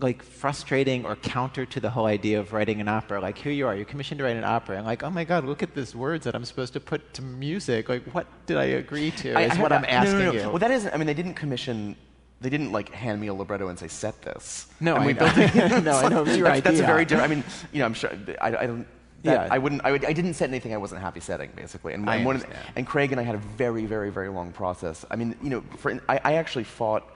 like 0.00 0.24
frustrating 0.24 1.06
or 1.06 1.14
counter 1.14 1.64
to 1.64 1.78
the 1.78 1.90
whole 1.90 2.06
idea 2.06 2.40
of 2.40 2.52
writing 2.52 2.80
an 2.80 2.88
opera? 2.88 3.20
Like 3.20 3.38
here 3.38 3.52
you 3.52 3.66
are, 3.66 3.76
you're 3.76 3.84
commissioned 3.84 4.18
to 4.18 4.24
write 4.24 4.36
an 4.36 4.44
opera, 4.44 4.76
and 4.76 4.86
like, 4.86 5.02
oh 5.02 5.10
my 5.10 5.24
god, 5.24 5.44
look 5.44 5.62
at 5.62 5.74
these 5.74 5.94
words 5.94 6.24
that 6.24 6.34
I'm 6.34 6.44
supposed 6.44 6.72
to 6.72 6.80
put 6.80 7.14
to 7.14 7.22
music. 7.22 7.88
Like, 7.88 8.02
what 8.14 8.26
did 8.46 8.56
I 8.56 8.64
agree 8.64 9.10
to? 9.12 9.34
I- 9.34 9.42
is 9.42 9.58
I- 9.58 9.62
what 9.62 9.72
I'm 9.72 9.82
no, 9.82 9.88
asking 9.88 10.18
no, 10.18 10.32
no. 10.32 10.32
you. 10.32 10.48
Well, 10.48 10.58
that 10.58 10.70
isn't. 10.70 10.92
I 10.92 10.96
mean, 10.96 11.06
they 11.06 11.14
didn't 11.14 11.34
commission. 11.34 11.96
They 12.44 12.50
didn't 12.50 12.72
like 12.72 12.90
hand 12.92 13.22
me 13.22 13.28
a 13.28 13.34
libretto 13.34 13.68
and 13.68 13.78
say 13.78 13.88
set 13.88 14.20
this. 14.20 14.66
No, 14.78 14.96
and 14.96 15.04
I 15.04 15.06
we 15.06 15.12
know. 15.14 15.20
built 15.20 15.38
it. 15.38 15.82
No, 15.82 15.92
I 15.96 16.08
know, 16.10 16.20
it 16.20 16.26
was 16.26 16.36
your 16.36 16.46
that's, 16.46 16.60
that's 16.60 16.78
a 16.80 16.82
very 16.84 17.06
different. 17.06 17.32
I 17.32 17.34
mean, 17.34 17.44
you 17.72 17.78
know, 17.78 17.86
I'm 17.86 17.94
sure. 17.94 18.10
I, 18.38 18.48
I 18.54 18.66
don't. 18.66 18.86
Yeah. 19.22 19.48
I 19.50 19.56
wouldn't. 19.56 19.80
I, 19.82 19.92
would, 19.92 20.04
I 20.04 20.12
didn't 20.12 20.34
set 20.34 20.50
anything 20.50 20.74
I 20.74 20.76
wasn't 20.76 21.00
happy 21.00 21.20
setting, 21.20 21.50
basically. 21.56 21.94
And, 21.94 22.08
I 22.08 22.16
and 22.16 22.40
the- 22.40 22.46
and 22.76 22.86
Craig 22.86 23.12
and 23.12 23.18
I 23.18 23.24
had 23.24 23.34
a 23.34 23.38
very, 23.38 23.86
very, 23.86 24.10
very 24.10 24.28
long 24.28 24.52
process. 24.52 25.06
I 25.10 25.16
mean, 25.16 25.34
you 25.42 25.48
know, 25.48 25.64
for, 25.78 25.98
I, 26.06 26.20
I 26.22 26.32
actually 26.34 26.64
fought 26.64 27.10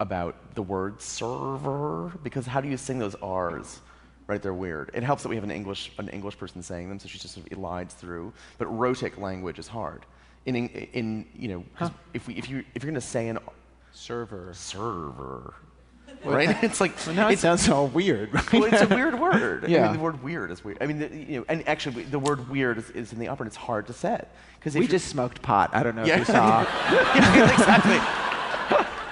about 0.00 0.54
the 0.54 0.62
word 0.62 1.02
server 1.02 2.10
because 2.22 2.46
how 2.46 2.62
do 2.62 2.68
you 2.70 2.78
sing 2.78 2.98
those 2.98 3.14
R's? 3.16 3.80
Right, 4.28 4.40
they're 4.40 4.54
weird. 4.54 4.92
It 4.94 5.02
helps 5.02 5.22
that 5.24 5.28
we 5.28 5.34
have 5.34 5.44
an 5.44 5.50
English 5.50 5.92
an 5.98 6.08
English 6.08 6.38
person 6.38 6.62
saying 6.62 6.88
them, 6.88 6.98
so 6.98 7.06
she 7.06 7.18
just 7.18 7.34
sort 7.34 7.52
of 7.52 7.58
elides 7.58 7.90
through. 7.92 8.32
But 8.56 8.66
rhotic 8.68 9.18
language 9.18 9.58
is 9.58 9.68
hard. 9.68 10.06
In 10.46 10.56
in, 10.56 10.68
in 10.94 11.26
you 11.36 11.48
know, 11.48 11.64
'cause 11.76 11.90
if 12.14 12.26
we 12.26 12.34
if 12.36 12.48
you 12.48 12.64
if 12.74 12.82
you're 12.82 12.90
going 12.90 12.94
to 12.94 13.06
say 13.06 13.28
an 13.28 13.38
Server. 13.92 14.50
server, 14.54 15.54
right? 16.24 16.56
It's 16.62 16.80
like 16.80 16.92
Well, 17.06 17.14
now 17.14 17.28
it 17.28 17.38
sounds 17.38 17.68
all 17.68 17.86
weird. 17.88 18.32
Right? 18.32 18.52
well, 18.52 18.64
it's 18.64 18.82
a 18.82 18.86
weird 18.88 19.18
word. 19.18 19.64
I 19.64 19.68
Yeah. 19.68 19.84
mean, 19.84 19.92
the 19.94 19.98
word 20.02 20.22
weird 20.22 20.50
is 20.50 20.64
weird. 20.64 20.78
I 20.80 20.86
mean, 20.86 20.98
the, 20.98 21.08
you 21.08 21.38
know, 21.40 21.44
and 21.48 21.66
actually, 21.68 22.04
the 22.04 22.18
word 22.18 22.48
weird 22.48 22.78
is, 22.78 22.90
is 22.90 23.12
in 23.12 23.18
the 23.18 23.28
opera, 23.28 23.44
and 23.44 23.48
it's 23.48 23.56
hard 23.56 23.86
to 23.88 23.92
set 23.92 24.34
because 24.58 24.74
we 24.74 24.86
just 24.86 25.08
smoked 25.08 25.42
pot. 25.42 25.70
I 25.72 25.82
don't 25.82 25.96
know 25.96 26.04
Yeah. 26.04 26.14
if 26.14 26.18
you 26.20 26.24
saw. 26.34 26.62
yeah, 26.92 27.52
exactly. 27.52 27.96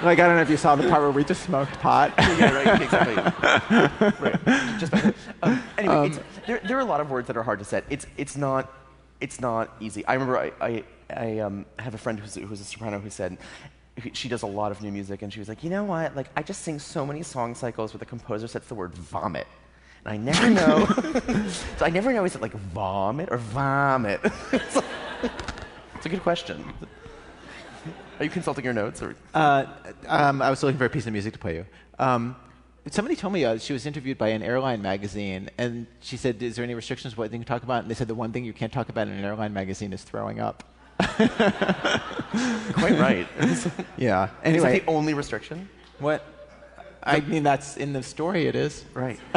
like, 0.06 0.18
I 0.18 0.26
don't 0.26 0.36
know 0.36 0.42
if 0.42 0.50
you 0.50 0.56
saw 0.56 0.76
the 0.76 0.88
part 0.88 1.02
where 1.02 1.10
we 1.10 1.24
just 1.24 1.42
smoked 1.42 1.72
pot. 1.80 2.12
yeah, 2.18 2.52
right, 2.52 2.82
exactly. 2.82 3.14
right. 4.30 4.78
Just 4.78 4.92
um, 5.42 5.62
anyway, 5.76 6.08
it's, 6.08 6.18
there, 6.46 6.60
there 6.64 6.76
are 6.76 6.80
a 6.80 6.84
lot 6.84 7.00
of 7.00 7.10
words 7.10 7.26
that 7.26 7.36
are 7.36 7.42
hard 7.42 7.58
to 7.58 7.64
set. 7.64 7.84
It's, 7.90 8.06
it's, 8.16 8.36
not, 8.36 8.72
it's 9.20 9.40
not 9.40 9.74
easy. 9.80 10.06
I 10.06 10.14
remember 10.14 10.38
I, 10.38 10.52
I, 10.60 10.84
I 11.10 11.38
um, 11.40 11.66
have 11.78 11.94
a 11.94 11.98
friend 11.98 12.18
who's, 12.20 12.34
who's 12.36 12.60
a 12.60 12.64
soprano 12.64 13.00
who 13.00 13.10
said 13.10 13.38
she 14.12 14.28
does 14.28 14.42
a 14.42 14.46
lot 14.46 14.72
of 14.72 14.82
new 14.82 14.90
music, 14.90 15.22
and 15.22 15.32
she 15.32 15.38
was 15.38 15.48
like, 15.48 15.62
you 15.64 15.70
know 15.70 15.84
what? 15.84 16.14
Like, 16.16 16.28
I 16.36 16.42
just 16.42 16.62
sing 16.62 16.78
so 16.78 17.04
many 17.06 17.22
song 17.22 17.54
cycles 17.54 17.92
where 17.92 17.98
the 17.98 18.06
composer 18.06 18.46
sets 18.46 18.66
the 18.66 18.74
word 18.74 18.94
vomit. 18.94 19.46
And 20.04 20.14
I 20.14 20.16
never 20.16 20.50
know. 20.50 20.86
so 21.76 21.84
I 21.84 21.90
never 21.90 22.12
know 22.12 22.24
is 22.24 22.34
it 22.34 22.42
like 22.42 22.52
vomit 22.52 23.28
or 23.30 23.38
vomit? 23.38 24.20
it's, 24.52 24.76
like- 24.76 24.84
it's 25.94 26.06
a 26.06 26.08
good 26.08 26.22
question. 26.22 26.64
Are 28.18 28.24
you 28.24 28.30
consulting 28.30 28.64
your 28.64 28.74
notes? 28.74 29.02
Or? 29.02 29.14
Uh, 29.34 29.66
um, 30.06 30.42
I 30.42 30.50
was 30.50 30.62
looking 30.62 30.78
for 30.78 30.84
a 30.84 30.90
piece 30.90 31.06
of 31.06 31.12
music 31.12 31.32
to 31.34 31.38
play 31.38 31.56
you. 31.56 31.66
Um, 31.98 32.36
somebody 32.90 33.16
told 33.16 33.32
me 33.32 33.44
uh, 33.44 33.58
she 33.58 33.72
was 33.72 33.86
interviewed 33.86 34.18
by 34.18 34.28
an 34.28 34.42
airline 34.42 34.82
magazine, 34.82 35.50
and 35.58 35.86
she 36.00 36.16
said, 36.16 36.42
"Is 36.42 36.56
there 36.56 36.64
any 36.64 36.74
restrictions 36.74 37.16
what 37.16 37.32
you 37.32 37.38
can 37.38 37.44
talk 37.44 37.62
about?" 37.62 37.82
And 37.82 37.90
they 37.90 37.94
said 37.94 38.08
the 38.08 38.14
one 38.14 38.32
thing 38.32 38.44
you 38.44 38.52
can't 38.52 38.72
talk 38.72 38.88
about 38.88 39.08
in 39.08 39.14
an 39.14 39.24
airline 39.24 39.52
magazine 39.52 39.92
is 39.92 40.02
throwing 40.02 40.40
up. 40.40 40.64
Quite 42.74 42.98
right. 42.98 43.26
Is 43.38 43.68
Yeah. 43.96 44.26
that 44.26 44.34
Anyway, 44.44 44.80
the 44.80 44.86
only 44.86 45.14
restriction? 45.14 45.68
what? 45.98 46.22
I 47.08 47.20
mean, 47.20 47.42
that's 47.42 47.76
in 47.76 47.92
the 47.92 48.02
story. 48.02 48.46
It 48.46 48.54
is. 48.54 48.84
Right. 48.94 49.18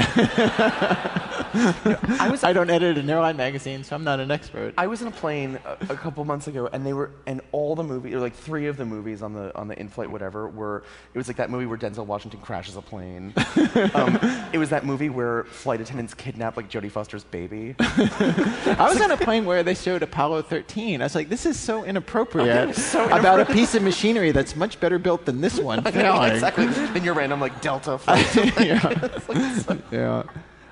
I 1.53 2.27
was. 2.29 2.43
I 2.43 2.53
don't 2.53 2.69
edit 2.69 2.97
an 2.97 3.09
airline 3.09 3.37
magazine, 3.37 3.83
so 3.83 3.95
I'm 3.95 4.03
not 4.03 4.19
an 4.19 4.31
expert. 4.31 4.73
I 4.77 4.87
was 4.87 5.01
in 5.01 5.07
a 5.07 5.11
plane 5.11 5.59
a, 5.65 5.77
a 5.89 5.95
couple 5.95 6.23
months 6.25 6.47
ago, 6.47 6.69
and 6.71 6.85
they 6.85 6.93
were, 6.93 7.11
and 7.25 7.41
all 7.51 7.75
the 7.75 7.83
movies, 7.83 8.13
or 8.13 8.19
like 8.19 8.35
three 8.35 8.67
of 8.67 8.77
the 8.77 8.85
movies 8.85 9.21
on 9.21 9.33
the 9.33 9.55
on 9.57 9.67
the 9.67 9.79
in-flight 9.79 10.09
whatever, 10.09 10.47
were. 10.47 10.83
It 11.13 11.17
was 11.17 11.27
like 11.27 11.37
that 11.37 11.49
movie 11.49 11.65
where 11.65 11.77
Denzel 11.77 12.05
Washington 12.05 12.39
crashes 12.41 12.75
a 12.75 12.81
plane. 12.81 13.33
um, 13.93 14.19
it 14.53 14.57
was 14.57 14.69
that 14.69 14.85
movie 14.85 15.09
where 15.09 15.43
flight 15.45 15.81
attendants 15.81 16.13
kidnap 16.13 16.57
like 16.57 16.69
Jodie 16.69 16.91
Foster's 16.91 17.23
baby. 17.23 17.75
I 17.79 18.87
was 18.89 19.01
on 19.01 19.11
a 19.11 19.17
plane 19.17 19.45
where 19.45 19.63
they 19.63 19.75
showed 19.75 20.03
Apollo 20.03 20.43
13. 20.43 21.01
I 21.01 21.05
was 21.05 21.15
like, 21.15 21.29
this 21.29 21.45
is 21.45 21.59
so 21.59 21.83
inappropriate 21.83 22.75
So 22.75 23.05
about 23.05 23.39
a 23.39 23.45
piece 23.45 23.75
of 23.75 23.83
machinery 23.83 24.31
that's 24.31 24.55
much 24.55 24.79
better 24.79 24.99
built 24.99 25.25
than 25.25 25.41
this 25.41 25.59
one 25.59 25.83
failing. 25.83 26.31
exactly. 26.31 26.67
Then 26.67 27.03
your 27.03 27.13
random 27.13 27.39
like 27.39 27.60
Delta 27.61 27.97
flight. 27.99 28.35
yeah. 28.59 29.77
yeah. 29.91 30.23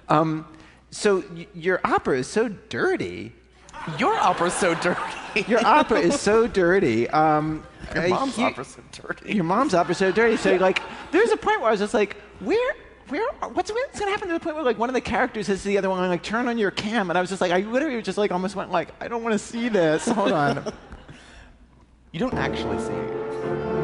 Um, 0.10 0.46
so 0.92 1.24
y- 1.36 1.48
your 1.54 1.80
opera 1.84 2.18
is 2.20 2.28
so 2.28 2.50
dirty. 2.70 3.34
your 3.98 4.16
opera's 4.16 4.54
so 4.54 4.74
dirty. 4.76 5.02
Your 5.48 5.66
opera 5.66 6.00
is 6.00 6.20
so 6.20 6.48
dirty. 6.48 7.10
Um, 7.12 7.64
Your 7.94 8.04
I 8.04 8.08
mom's 8.10 8.36
hear- 8.36 8.48
opera's 8.48 8.68
so 8.70 8.82
dirty. 8.92 9.34
Your 9.36 9.44
mom's 9.44 9.74
opera 9.74 9.92
is 9.92 9.98
so 10.00 10.12
dirty. 10.12 10.36
So 10.38 10.56
like, 10.56 10.82
there's 11.12 11.32
a 11.32 11.38
point 11.38 11.60
where 11.62 11.70
I 11.70 11.72
was 11.72 11.80
just 11.80 11.94
like, 11.94 12.18
where? 12.40 12.74
Where, 13.10 13.28
what's, 13.54 13.72
what's 13.72 14.00
gonna 14.00 14.12
happen 14.12 14.28
to 14.28 14.36
the 14.36 14.40
point 14.40 14.56
where 14.56 14.64
like 14.66 14.78
one 14.78 14.88
of 14.90 14.94
the 14.94 15.02
characters 15.02 15.48
says 15.48 15.64
to 15.64 15.68
the 15.68 15.80
other 15.80 15.90
one 15.90 16.08
like 16.10 16.22
turn 16.22 16.48
on 16.48 16.60
your 16.60 16.70
cam 16.70 17.10
and 17.10 17.18
I 17.18 17.22
was 17.22 17.30
just 17.32 17.42
like 17.42 17.52
I 17.52 17.62
literally 17.62 18.00
just 18.04 18.20
like 18.20 18.32
almost 18.32 18.56
went 18.56 18.70
like 18.72 18.90
I 19.02 19.08
don't 19.08 19.24
want 19.24 19.34
to 19.34 19.40
see 19.40 19.68
this 19.68 20.08
hold 20.08 20.32
on 20.32 20.72
You 22.12 22.20
don't 22.20 22.36
actually 22.36 22.78
see. 22.80 22.94
I'm 22.94 23.79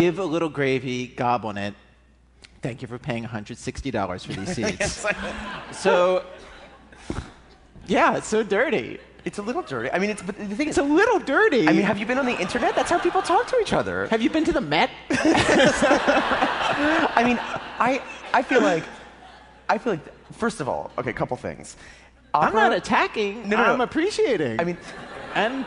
give 0.00 0.18
a 0.18 0.24
little 0.24 0.48
gravy 0.48 1.06
gob 1.06 1.44
on 1.44 1.58
it 1.58 1.74
thank 2.62 2.82
you 2.82 2.88
for 2.88 2.98
paying 2.98 3.24
$160 3.24 4.26
for 4.26 4.32
these 4.32 4.54
seats 4.56 5.06
so 5.72 6.24
yeah 7.86 8.16
it's 8.16 8.26
so 8.28 8.42
dirty 8.42 8.98
It's 9.24 9.38
a 9.38 9.42
little 9.42 9.62
dirty. 9.62 9.90
I 9.92 9.98
mean, 9.98 10.10
it's 10.10 10.22
but 10.22 10.36
the 10.38 10.54
thing 10.56 10.68
it's 10.68 10.78
is. 10.78 10.84
a 10.84 10.88
little 11.00 11.18
dirty 11.18 11.68
I 11.68 11.72
mean, 11.72 11.82
have 11.82 11.98
you 11.98 12.06
been 12.06 12.18
on 12.18 12.24
the 12.26 12.38
internet? 12.40 12.74
That's 12.74 12.88
how 12.90 12.98
people 12.98 13.20
talk 13.20 13.46
to 13.48 13.56
each 13.60 13.72
other. 13.72 14.06
have 14.08 14.22
you 14.22 14.30
been 14.30 14.44
to 14.44 14.52
the 14.52 14.60
met 14.60 14.90
I 17.18 17.22
mean, 17.24 17.38
I 17.78 18.00
I 18.32 18.42
feel 18.42 18.62
like 18.62 18.84
I 19.68 19.76
feel 19.78 19.92
like 19.94 20.04
first 20.32 20.60
of 20.60 20.68
all, 20.68 20.90
okay, 20.98 21.10
a 21.10 21.18
couple 21.20 21.36
things. 21.36 21.76
i'm 22.34 22.54
not 22.54 22.72
attacking 22.72 23.48
No, 23.48 23.56
no, 23.56 23.64
no. 23.66 23.72
i'm 23.74 23.80
appreciating 23.80 24.60
I 24.60 24.64
mean, 24.64 24.78
and 25.34 25.64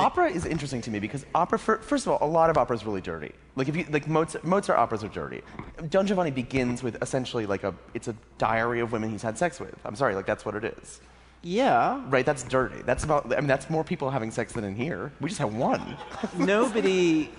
opera 0.00 0.30
is 0.30 0.44
interesting 0.46 0.80
to 0.82 0.90
me 0.90 0.98
because 0.98 1.24
opera. 1.34 1.58
fir- 1.58 1.78
First 1.78 2.06
of 2.06 2.12
all, 2.12 2.28
a 2.28 2.30
lot 2.30 2.50
of 2.50 2.56
opera 2.58 2.76
is 2.76 2.84
really 2.84 3.00
dirty. 3.00 3.32
Like 3.56 3.68
if 3.68 3.76
you 3.76 3.84
like 3.90 4.06
Mozart, 4.08 4.44
Mozart 4.44 4.78
operas 4.78 5.04
are 5.04 5.08
dirty. 5.08 5.42
Don 5.88 6.06
Giovanni 6.06 6.30
begins 6.30 6.82
with 6.82 7.00
essentially 7.02 7.46
like 7.46 7.64
a 7.64 7.74
it's 7.94 8.08
a 8.08 8.14
diary 8.38 8.80
of 8.80 8.92
women 8.92 9.10
he's 9.10 9.22
had 9.22 9.36
sex 9.38 9.60
with. 9.60 9.74
I'm 9.84 9.96
sorry, 9.96 10.14
like 10.14 10.26
that's 10.26 10.44
what 10.44 10.54
it 10.54 10.64
is. 10.64 11.00
yeah 11.42 12.02
Right? 12.08 12.24
That's 12.26 12.42
dirty. 12.44 12.82
That's 12.82 13.04
about. 13.04 13.32
I 13.32 13.40
mean, 13.40 13.46
that's 13.48 13.68
more 13.70 13.84
people 13.84 14.10
having 14.10 14.30
sex 14.30 14.52
than 14.52 14.64
in 14.64 14.74
here. 14.74 15.12
We 15.20 15.28
just 15.28 15.40
have 15.40 15.54
one. 15.54 15.96
nobody 16.38 17.30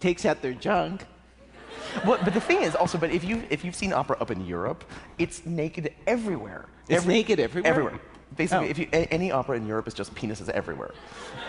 takes 0.00 0.24
out 0.24 0.42
their 0.42 0.52
junk 0.54 1.06
Well, 2.06 2.18
but 2.24 2.34
the 2.34 2.40
thing 2.40 2.62
is 2.62 2.74
also, 2.74 2.98
but 2.98 3.10
if 3.10 3.24
you 3.24 3.42
if 3.50 3.64
you've 3.64 3.76
seen 3.76 3.92
opera 3.92 4.16
up 4.20 4.30
in 4.30 4.44
Europe, 4.46 4.84
it's 5.18 5.44
naked 5.46 5.92
everywhere. 6.06 6.66
It's 6.88 7.06
naked 7.06 7.38
everywhere? 7.40 7.70
Everywhere. 7.70 8.00
Basically, 8.36 8.66
Oh. 8.66 8.70
if 8.70 8.78
you, 8.78 8.88
a, 8.92 9.06
any 9.12 9.30
opera 9.30 9.56
in 9.56 9.66
Europe 9.66 9.86
is 9.88 9.94
just 9.94 10.14
penises 10.14 10.48
everywhere. 10.48 10.92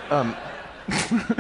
Um, 0.10 0.36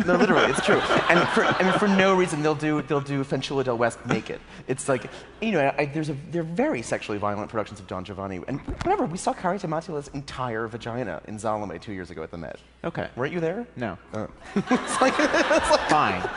no, 0.07 0.15
literally, 0.15 0.49
it's 0.51 0.65
true. 0.65 0.79
And 1.07 1.19
for, 1.29 1.43
mean, 1.63 1.77
for 1.77 1.87
no 1.87 2.15
reason, 2.15 2.41
they'll 2.41 2.55
do 2.55 2.81
they'll 2.81 2.99
do 2.99 3.23
Fanciulla 3.23 3.63
del 3.63 3.77
West 3.77 4.03
naked. 4.07 4.39
It's 4.67 4.89
like, 4.89 5.07
you 5.39 5.51
know, 5.51 5.71
I, 5.77 5.85
there's 5.85 6.09
a 6.09 6.17
they're 6.31 6.41
very 6.41 6.81
sexually 6.81 7.19
violent 7.19 7.51
productions 7.51 7.79
of 7.79 7.85
Don 7.85 8.03
Giovanni. 8.03 8.41
And 8.47 8.59
remember, 8.83 9.05
we 9.05 9.19
saw 9.19 9.33
Karita 9.35 9.67
Mattila's 9.69 10.07
entire 10.15 10.67
vagina 10.67 11.21
in 11.27 11.37
Salome 11.37 11.77
two 11.77 11.93
years 11.93 12.09
ago 12.09 12.23
at 12.23 12.31
the 12.31 12.37
Met. 12.39 12.57
Okay. 12.83 13.07
Weren't 13.15 13.33
you 13.33 13.39
there? 13.39 13.67
No. 13.75 13.99
it's 14.55 15.01
like, 15.01 15.13
it's 15.19 15.69
like 15.69 15.89
Fine. 15.89 16.27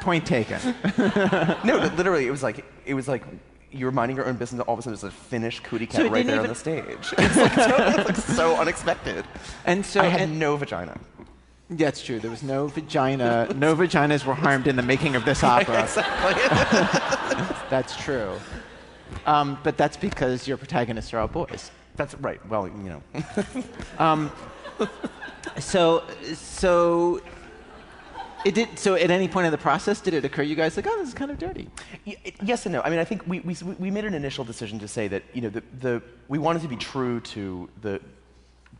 Point 0.00 0.24
taken. 0.24 0.58
no, 1.64 1.80
but 1.80 1.96
literally, 1.96 2.28
it 2.28 2.30
was 2.30 2.44
like 2.44 2.64
it 2.86 2.94
was 2.94 3.08
like 3.08 3.24
you 3.72 3.86
were 3.86 3.92
minding 3.92 4.16
your 4.16 4.26
own 4.26 4.36
business. 4.36 4.60
and 4.60 4.68
All 4.68 4.74
of 4.74 4.78
a 4.78 4.82
sudden, 4.82 4.98
there's 4.98 5.04
a 5.04 5.10
Finnish 5.16 5.60
cootie 5.60 5.86
cat 5.86 6.02
So 6.02 6.08
right 6.08 6.26
there 6.26 6.40
on 6.40 6.48
the 6.48 6.54
stage. 6.54 6.84
It's 7.18 7.36
like, 7.36 7.52
so, 7.54 7.76
it's 7.78 8.08
like 8.08 8.16
so 8.16 8.56
unexpected. 8.60 9.24
And 9.64 9.84
so 9.84 10.00
I 10.00 10.06
had 10.06 10.20
and- 10.22 10.38
no 10.38 10.56
vagina. 10.56 10.98
Yeah, 11.74 11.88
it's 11.88 12.02
true. 12.04 12.20
There 12.20 12.30
was 12.30 12.42
no 12.42 12.66
vagina. 12.66 13.48
No 13.56 13.74
vaginas 13.74 14.26
were 14.26 14.34
harmed 14.34 14.66
in 14.66 14.76
the 14.76 14.82
making 14.82 15.16
of 15.16 15.24
this 15.24 15.42
opera. 15.54 15.82
exactly. 15.84 17.66
That's 17.70 17.96
true. 17.96 18.38
Um, 19.24 19.56
but 19.62 19.78
that's 19.78 19.96
because 19.96 20.46
your 20.46 20.58
protagonists 20.58 21.14
are 21.14 21.20
all 21.20 21.28
boys. 21.28 21.70
That's 21.96 22.14
right. 22.16 22.44
Well, 22.48 22.68
you 22.68 23.00
know. 23.98 24.30
So, 25.58 26.02
so 26.34 27.20
it 28.44 28.54
did. 28.54 28.78
So, 28.78 28.94
at 28.94 29.10
any 29.10 29.28
point 29.28 29.46
in 29.46 29.52
the 29.52 29.58
process, 29.58 30.00
did 30.00 30.14
it 30.14 30.24
occur 30.24 30.42
to 30.42 30.48
you 30.48 30.56
guys 30.56 30.76
like, 30.76 30.86
oh, 30.88 30.96
this 30.98 31.08
is 31.08 31.14
kind 31.14 31.30
of 31.30 31.38
dirty? 31.38 31.68
Yes 32.42 32.66
and 32.66 32.72
no. 32.72 32.80
I 32.82 32.90
mean, 32.90 32.98
I 32.98 33.04
think 33.04 33.26
we, 33.26 33.40
we, 33.40 33.54
we 33.78 33.90
made 33.90 34.04
an 34.04 34.14
initial 34.14 34.44
decision 34.44 34.78
to 34.80 34.88
say 34.88 35.08
that 35.08 35.22
you 35.32 35.40
know 35.42 35.48
the, 35.48 35.62
the 35.80 36.02
we 36.28 36.38
wanted 36.38 36.62
to 36.62 36.68
be 36.68 36.76
true 36.76 37.20
to 37.20 37.68
the 37.80 38.00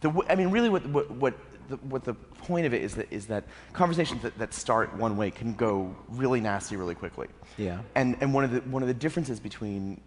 the. 0.00 0.12
I 0.28 0.34
mean, 0.34 0.50
really, 0.50 0.68
what 0.68 0.86
what 0.86 1.10
what 1.10 1.34
the, 1.68 1.76
what 1.76 2.04
the 2.04 2.14
point 2.14 2.66
of 2.66 2.74
it 2.74 2.82
is 2.82 2.94
that 2.96 3.06
is 3.12 3.26
that 3.26 3.44
conversations 3.72 4.22
that, 4.22 4.36
that 4.38 4.52
start 4.52 4.94
one 4.96 5.16
way 5.16 5.30
can 5.30 5.54
go 5.54 5.94
really 6.08 6.40
nasty 6.40 6.76
really 6.76 6.94
quickly. 6.94 7.28
Yeah. 7.56 7.78
And 7.94 8.16
and 8.20 8.34
one 8.34 8.44
of 8.44 8.50
the 8.50 8.60
one 8.62 8.82
of 8.82 8.88
the 8.88 8.94
differences 8.94 9.40
between 9.40 10.00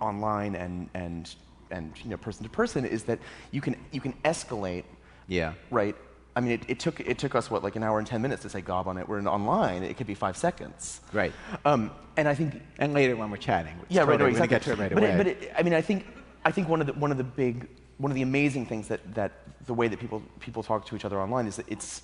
online 0.00 0.54
and 0.54 0.88
and 0.94 1.34
and 1.70 1.92
you 2.02 2.10
know 2.10 2.16
person 2.16 2.44
to 2.44 2.50
person 2.50 2.84
is 2.84 3.04
that 3.04 3.18
you 3.50 3.60
can 3.60 3.76
you 3.90 4.00
can 4.00 4.12
escalate 4.24 4.84
Yeah. 5.26 5.54
right? 5.70 5.96
I 6.38 6.40
mean, 6.40 6.52
it, 6.52 6.62
it 6.68 6.78
took 6.78 7.00
it 7.00 7.18
took 7.18 7.34
us 7.34 7.50
what 7.50 7.64
like 7.64 7.74
an 7.74 7.82
hour 7.82 7.98
and 7.98 8.06
ten 8.06 8.22
minutes 8.22 8.42
to 8.42 8.48
say 8.48 8.60
gob 8.60 8.86
on 8.86 8.96
it. 8.96 9.08
We're 9.08 9.18
in 9.18 9.26
online; 9.26 9.82
it 9.82 9.96
could 9.96 10.06
be 10.06 10.14
five 10.14 10.36
seconds. 10.36 11.00
Right. 11.12 11.32
Um, 11.64 11.90
and 12.16 12.28
I 12.28 12.34
think 12.34 12.62
And 12.78 12.94
later 12.94 13.16
when 13.16 13.28
we're 13.32 13.38
chatting, 13.38 13.74
yeah, 13.88 14.02
right, 14.02 14.06
totally, 14.06 14.12
right, 14.12 14.20
we're 14.20 14.44
exactly. 14.44 14.48
get 14.54 14.62
to 14.62 14.72
it 14.72 14.78
right 14.78 14.94
but 14.94 15.02
away. 15.02 15.12
It, 15.12 15.16
but 15.18 15.26
it, 15.26 15.52
I 15.58 15.62
mean, 15.64 15.74
I 15.74 15.80
think 15.80 16.06
I 16.44 16.52
think 16.52 16.68
one 16.68 16.80
of 16.80 16.86
the 16.86 16.92
one 16.92 17.10
of 17.10 17.18
the 17.18 17.24
big 17.24 17.66
one 17.96 18.12
of 18.12 18.14
the 18.14 18.22
amazing 18.22 18.66
things 18.66 18.86
that 18.86 19.00
that 19.16 19.32
the 19.66 19.74
way 19.74 19.88
that 19.88 19.98
people 19.98 20.22
people 20.38 20.62
talk 20.62 20.86
to 20.86 20.94
each 20.94 21.04
other 21.04 21.20
online 21.20 21.48
is 21.48 21.56
that 21.56 21.66
it's 21.68 22.02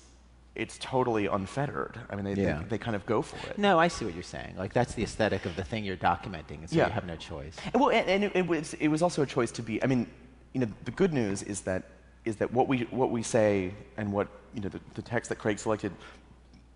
it's 0.53 0.77
totally 0.79 1.27
unfettered. 1.27 1.97
I 2.09 2.15
mean, 2.17 2.25
they 2.25 2.33
Yeah. 2.41 2.57
they, 2.59 2.65
they 2.71 2.77
kind 2.77 2.95
of 2.97 3.05
go 3.05 3.21
for 3.21 3.39
it. 3.49 3.57
no, 3.57 3.79
I 3.79 3.87
see 3.87 4.03
what 4.03 4.13
you're 4.15 4.31
saying. 4.37 4.55
Like 4.57 4.73
that's 4.73 4.93
the 4.95 5.03
aesthetic 5.03 5.45
of 5.45 5.55
the 5.55 5.63
thing 5.63 5.85
you're 5.85 5.95
documenting, 6.11 6.59
and 6.59 6.69
so 6.69 6.75
Yeah. 6.75 6.87
you 6.87 6.91
have 6.99 7.05
no 7.05 7.15
choice. 7.15 7.55
And, 7.73 7.81
well, 7.81 7.91
and, 7.91 8.05
and 8.09 8.23
it, 8.25 8.31
it 8.35 8.47
was 8.47 8.73
it 8.85 8.89
was 8.89 9.01
also 9.01 9.21
a 9.21 9.25
choice 9.37 9.51
to 9.53 9.61
be. 9.63 9.81
I 9.81 9.87
mean, 9.87 10.07
you 10.53 10.59
know, 10.59 10.67
the 10.83 10.91
good 10.91 11.13
news 11.13 11.41
is 11.43 11.61
that 11.61 11.83
is 12.25 12.35
that 12.37 12.51
what 12.51 12.67
we 12.67 12.79
what 12.91 13.11
we 13.11 13.23
say 13.23 13.71
and 13.97 14.11
what 14.11 14.27
you 14.53 14.61
know 14.61 14.69
the, 14.69 14.79
the 14.95 15.01
text 15.01 15.29
that 15.29 15.37
Craig 15.37 15.59
selected, 15.59 15.91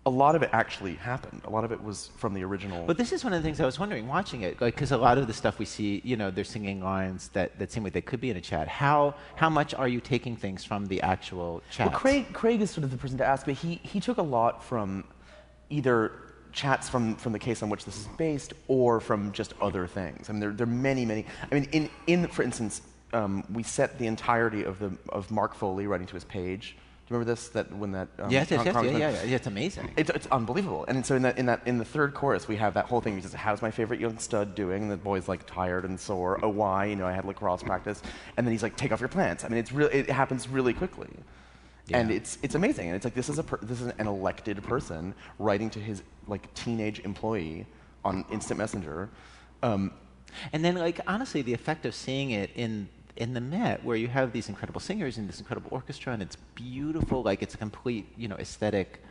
a 0.06 0.10
lot 0.10 0.34
of 0.34 0.42
it 0.42 0.50
actually 0.52 0.94
happened. 0.94 1.42
A 1.44 1.50
lot 1.50 1.64
of 1.64 1.72
it 1.72 1.82
was 1.82 2.10
from 2.16 2.32
the 2.32 2.42
original. 2.42 2.86
But 2.86 2.96
this 2.96 3.12
is 3.12 3.22
one 3.22 3.32
of 3.32 3.42
the 3.42 3.46
things 3.46 3.60
I 3.60 3.66
was 3.66 3.78
wondering 3.78 4.08
watching 4.08 4.42
it, 4.42 4.60
like 4.60 4.74
because 4.74 4.92
a 4.92 4.96
lot 4.96 5.18
of 5.18 5.26
the 5.26 5.32
stuff 5.32 5.58
we 5.58 5.64
see, 5.64 6.00
you 6.04 6.16
know, 6.16 6.30
they're 6.30 6.44
singing 6.44 6.82
lines 6.82 7.28
that, 7.28 7.58
that 7.58 7.70
seem 7.70 7.84
like 7.84 7.92
they 7.92 8.00
could 8.00 8.20
be 8.20 8.30
in 8.30 8.36
a 8.36 8.40
chat. 8.40 8.68
How 8.68 9.14
how 9.36 9.50
much 9.50 9.74
are 9.74 9.88
you 9.88 10.00
taking 10.00 10.36
things 10.36 10.64
from 10.64 10.86
the 10.86 11.02
actual 11.02 11.62
chat? 11.70 11.90
Well, 11.90 11.98
Craig, 11.98 12.32
Craig 12.32 12.60
is 12.62 12.70
sort 12.70 12.84
of 12.84 12.90
the 12.90 12.96
person 12.96 13.18
to 13.18 13.26
ask, 13.26 13.44
but 13.44 13.54
he, 13.54 13.80
he 13.82 14.00
took 14.00 14.18
a 14.18 14.22
lot 14.22 14.64
from 14.64 15.04
either 15.68 16.12
chats 16.52 16.88
from, 16.88 17.14
from 17.16 17.32
the 17.32 17.38
case 17.38 17.62
on 17.62 17.68
which 17.68 17.84
this 17.84 17.96
is 17.96 18.08
based 18.18 18.52
or 18.68 19.00
from 19.00 19.32
just 19.32 19.54
other 19.60 19.86
things. 19.86 20.28
I 20.28 20.32
mean, 20.32 20.40
there, 20.40 20.50
there 20.50 20.66
are 20.66 20.70
many, 20.70 21.04
many. 21.04 21.26
I 21.50 21.54
mean, 21.54 21.68
in, 21.72 21.90
in 22.06 22.26
for 22.28 22.42
instance, 22.42 22.82
um, 23.12 23.44
we 23.52 23.62
set 23.62 23.98
the 23.98 24.06
entirety 24.06 24.62
of, 24.64 24.78
the, 24.78 24.96
of 25.08 25.30
Mark 25.30 25.54
Foley 25.54 25.86
writing 25.86 26.06
to 26.06 26.14
his 26.14 26.24
page. 26.24 26.76
Do 27.06 27.14
you 27.14 27.18
remember 27.18 27.32
this? 27.32 27.48
That 27.48 27.72
when 27.72 27.90
that 27.92 28.08
um, 28.20 28.30
Yes, 28.30 28.50
yes, 28.52 28.64
yes, 28.64 28.74
yeah, 28.74 28.82
yeah, 28.82 28.98
yeah, 28.98 29.22
yeah, 29.24 29.36
It's 29.36 29.48
amazing. 29.48 29.92
It's, 29.96 30.10
it's 30.10 30.28
unbelievable. 30.28 30.84
And 30.86 31.04
so 31.04 31.16
in 31.16 31.22
that, 31.22 31.38
in 31.38 31.46
that 31.46 31.60
in 31.66 31.78
the 31.78 31.84
third 31.84 32.14
chorus, 32.14 32.46
we 32.46 32.54
have 32.56 32.74
that 32.74 32.84
whole 32.84 33.00
thing. 33.00 33.16
He 33.16 33.22
says, 33.22 33.32
"How's 33.32 33.62
my 33.62 33.72
favorite 33.72 33.98
young 33.98 34.16
stud 34.18 34.54
doing?" 34.54 34.82
And 34.82 34.90
the 34.92 34.96
boy's 34.96 35.26
like 35.26 35.44
tired 35.44 35.84
and 35.84 35.98
sore. 35.98 36.38
Oh, 36.40 36.48
why? 36.50 36.84
You 36.84 36.94
know, 36.94 37.06
I 37.06 37.12
had 37.12 37.24
lacrosse 37.24 37.64
practice. 37.64 38.00
And 38.36 38.46
then 38.46 38.52
he's 38.52 38.62
like, 38.62 38.76
"Take 38.76 38.92
off 38.92 39.00
your 39.00 39.08
pants." 39.08 39.44
I 39.44 39.48
mean, 39.48 39.58
it's 39.58 39.72
really 39.72 39.92
it 39.92 40.08
happens 40.08 40.48
really 40.48 40.72
quickly. 40.72 41.10
And 41.92 42.12
it's 42.12 42.38
it's 42.42 42.54
amazing. 42.54 42.86
And 42.86 42.94
it's 42.94 43.04
like 43.04 43.14
this 43.14 43.28
is 43.28 43.40
a 43.40 43.42
per- 43.42 43.58
this 43.60 43.80
is 43.80 43.88
an 43.98 44.06
elected 44.06 44.62
person 44.62 45.12
writing 45.40 45.68
to 45.70 45.80
his 45.80 46.04
like 46.28 46.54
teenage 46.54 47.00
employee 47.00 47.66
on 48.04 48.24
instant 48.30 48.58
messenger. 48.58 49.10
Um, 49.64 49.90
And 50.52 50.64
then, 50.64 50.76
like, 50.76 51.00
honestly, 51.08 51.42
the 51.42 51.54
effect 51.54 51.84
of 51.86 51.92
seeing 51.92 52.30
it 52.30 52.50
in 52.54 52.88
in 53.16 53.34
the 53.34 53.40
Met, 53.40 53.84
where 53.84 53.96
you 53.96 54.08
have 54.08 54.32
these 54.32 54.48
incredible 54.48 54.80
singers 54.80 55.18
and 55.18 55.28
this 55.28 55.38
incredible 55.38 55.68
orchestra, 55.72 56.12
and 56.12 56.22
it's 56.22 56.36
beautiful, 56.54 57.22
like 57.22 57.42
it's 57.42 57.54
a 57.54 57.58
complete, 57.58 58.06
you 58.16 58.28
know, 58.28 58.36
aesthetic. 58.36 59.02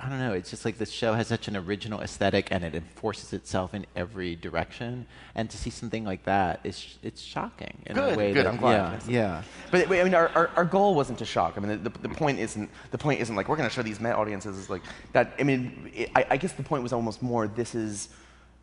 I 0.00 0.08
don't 0.08 0.18
know. 0.18 0.32
It's 0.32 0.50
just 0.50 0.64
like 0.64 0.78
this 0.78 0.90
show 0.90 1.14
has 1.14 1.28
such 1.28 1.46
an 1.46 1.56
original 1.56 2.00
aesthetic, 2.00 2.48
and 2.50 2.64
it 2.64 2.74
enforces 2.74 3.32
itself 3.32 3.72
in 3.72 3.86
every 3.94 4.34
direction. 4.34 5.06
And 5.36 5.48
to 5.48 5.56
see 5.56 5.70
something 5.70 6.04
like 6.04 6.24
that 6.24 6.58
is 6.64 6.98
it's 7.04 7.20
shocking 7.20 7.78
in 7.86 7.94
Good, 7.94 8.14
a 8.14 8.16
way 8.16 8.32
good, 8.32 8.44
that 8.46 8.52
I'm 8.52 8.56
glad. 8.56 9.02
yeah, 9.06 9.12
yeah. 9.12 9.42
But 9.70 9.92
I 9.92 10.02
mean, 10.02 10.14
our, 10.14 10.28
our, 10.30 10.48
our 10.56 10.64
goal 10.64 10.96
wasn't 10.96 11.18
to 11.20 11.24
shock. 11.24 11.54
I 11.56 11.60
mean, 11.60 11.84
the, 11.84 11.90
the 11.90 12.08
point 12.08 12.40
isn't 12.40 12.68
the 12.90 12.98
point 12.98 13.20
isn't 13.20 13.36
like 13.36 13.48
we're 13.48 13.56
going 13.56 13.68
to 13.68 13.74
show 13.74 13.82
these 13.82 14.00
Met 14.00 14.16
audiences 14.16 14.56
is 14.58 14.68
like 14.68 14.82
that. 15.12 15.34
I 15.38 15.44
mean, 15.44 15.92
it, 15.94 16.10
I, 16.16 16.26
I 16.30 16.36
guess 16.36 16.52
the 16.52 16.64
point 16.64 16.82
was 16.82 16.92
almost 16.92 17.22
more 17.22 17.46
this 17.46 17.76
is 17.76 18.08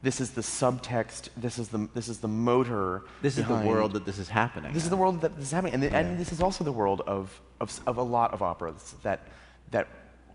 this 0.02 0.22
is 0.22 0.32
the 0.32 0.42
subtext. 0.42 1.30
This 1.36 1.60
is 1.60 1.68
the 1.68 1.90
this 1.94 2.08
is 2.08 2.20
the 2.20 2.28
motor. 2.28 3.04
This 3.22 3.38
is 3.38 3.46
the 3.46 3.56
world 3.56 3.94
that 3.94 4.06
this 4.06 4.18
is 4.18 4.30
happening. 4.30 4.74
This 4.74 4.84
is 4.84 4.90
the 4.90 4.98
world 4.98 5.22
that 5.22 5.36
this 5.36 5.46
is 5.46 5.52
happening, 5.52 5.74
and, 5.74 5.84
the, 5.84 5.94
and 5.94 6.18
this 6.18 6.32
is 6.32 6.42
also 6.42 6.64
the 6.64 6.72
world 6.72 7.02
of, 7.02 7.40
of 7.60 7.78
of 7.86 7.98
a 7.98 8.04
lot 8.04 8.34
of 8.34 8.42
operas 8.42 8.96
that 9.04 9.28
that 9.72 9.88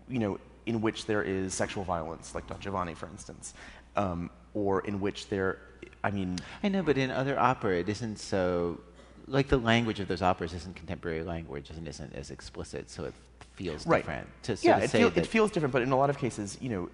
you 0.07 0.19
know 0.19 0.39
in 0.65 0.81
which 0.81 1.05
there 1.05 1.23
is 1.23 1.53
sexual 1.53 1.83
violence, 1.83 2.35
like 2.35 2.47
Don 2.47 2.59
Giovanni, 2.59 2.93
for 2.93 3.07
instance, 3.07 3.53
um, 3.95 4.29
or 4.53 4.81
in 4.81 4.99
which 4.99 5.29
there. 5.29 5.59
I 6.03 6.11
mean, 6.11 6.37
I 6.63 6.69
know, 6.69 6.83
but 6.83 6.97
in 6.97 7.09
other 7.09 7.39
opera, 7.39 7.79
it 7.79 7.89
isn't 7.89 8.17
so. 8.17 8.79
Like 9.27 9.47
the 9.47 9.57
language 9.57 9.99
of 9.99 10.07
those 10.07 10.21
operas 10.21 10.53
isn't 10.53 10.75
contemporary 10.75 11.23
language 11.23 11.71
and 11.71 11.87
isn't 11.87 12.13
as 12.13 12.29
explicit, 12.29 12.91
so 12.91 13.05
it 13.05 13.13
feels 13.55 13.87
right. 13.87 14.03
different. 14.03 14.27
To 14.43 14.55
sort 14.55 14.63
yeah, 14.63 14.77
of 14.77 14.83
it, 14.83 14.89
say 14.91 14.99
feel, 14.99 15.11
it 15.15 15.25
feels 15.25 15.49
different, 15.49 15.73
but 15.73 15.81
in 15.81 15.91
a 15.91 15.97
lot 15.97 16.11
of 16.11 16.19
cases, 16.19 16.59
you 16.61 16.69
know, 16.69 16.89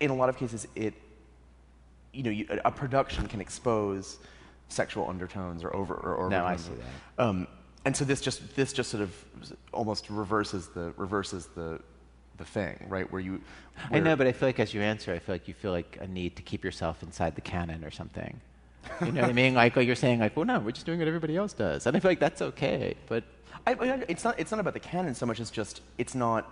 in 0.00 0.08
a 0.08 0.14
lot 0.14 0.30
of 0.30 0.38
cases, 0.38 0.66
it, 0.74 0.94
you 2.12 2.22
know, 2.22 2.30
you, 2.30 2.46
a, 2.64 2.70
production 2.70 3.26
can 3.28 3.40
expose 3.40 4.18
sexual 4.68 5.08
undertones 5.08 5.64
or 5.64 5.74
over 5.74 5.94
or, 5.94 6.14
or 6.14 6.30
No, 6.30 6.44
I 6.44 6.56
see 6.56 6.72
that. 7.16 7.24
Um, 7.24 7.46
and 7.84 7.96
so 7.96 8.04
this 8.04 8.20
just 8.20 8.54
this 8.56 8.72
just 8.72 8.90
sort 8.90 9.02
of 9.02 9.14
almost 9.72 10.10
reverses 10.10 10.68
the 10.68 10.92
reverses 10.96 11.46
the 11.54 11.80
the 12.36 12.44
thing, 12.44 12.86
right? 12.88 13.10
Where 13.10 13.20
you, 13.20 13.40
I 13.90 13.98
know, 13.98 14.16
but 14.16 14.26
I 14.26 14.32
feel 14.32 14.48
like 14.48 14.60
as 14.60 14.72
you 14.72 14.80
answer, 14.80 15.12
I 15.12 15.18
feel 15.18 15.34
like 15.34 15.48
you 15.48 15.54
feel 15.54 15.72
like 15.72 15.98
a 16.00 16.06
need 16.06 16.36
to 16.36 16.42
keep 16.42 16.64
yourself 16.64 17.02
inside 17.02 17.34
the 17.34 17.40
canon 17.40 17.84
or 17.84 17.90
something. 17.90 18.40
You 19.04 19.12
know 19.12 19.22
what 19.22 19.30
I 19.30 19.34
mean? 19.34 19.54
Like, 19.54 19.76
like 19.76 19.86
you're 19.86 19.96
saying, 19.96 20.20
like, 20.20 20.36
well, 20.36 20.46
no, 20.46 20.60
we're 20.60 20.70
just 20.70 20.86
doing 20.86 20.98
what 20.98 21.08
everybody 21.08 21.36
else 21.36 21.52
does, 21.52 21.86
and 21.86 21.96
I 21.96 22.00
feel 22.00 22.10
like 22.10 22.20
that's 22.20 22.40
okay. 22.40 22.94
But 23.06 23.24
I, 23.66 23.72
I, 23.72 24.04
it's 24.08 24.24
not 24.24 24.38
it's 24.38 24.50
not 24.50 24.60
about 24.60 24.74
the 24.74 24.80
canon 24.80 25.14
so 25.14 25.26
much 25.26 25.40
as 25.40 25.50
just 25.50 25.82
it's 25.98 26.14
not. 26.14 26.50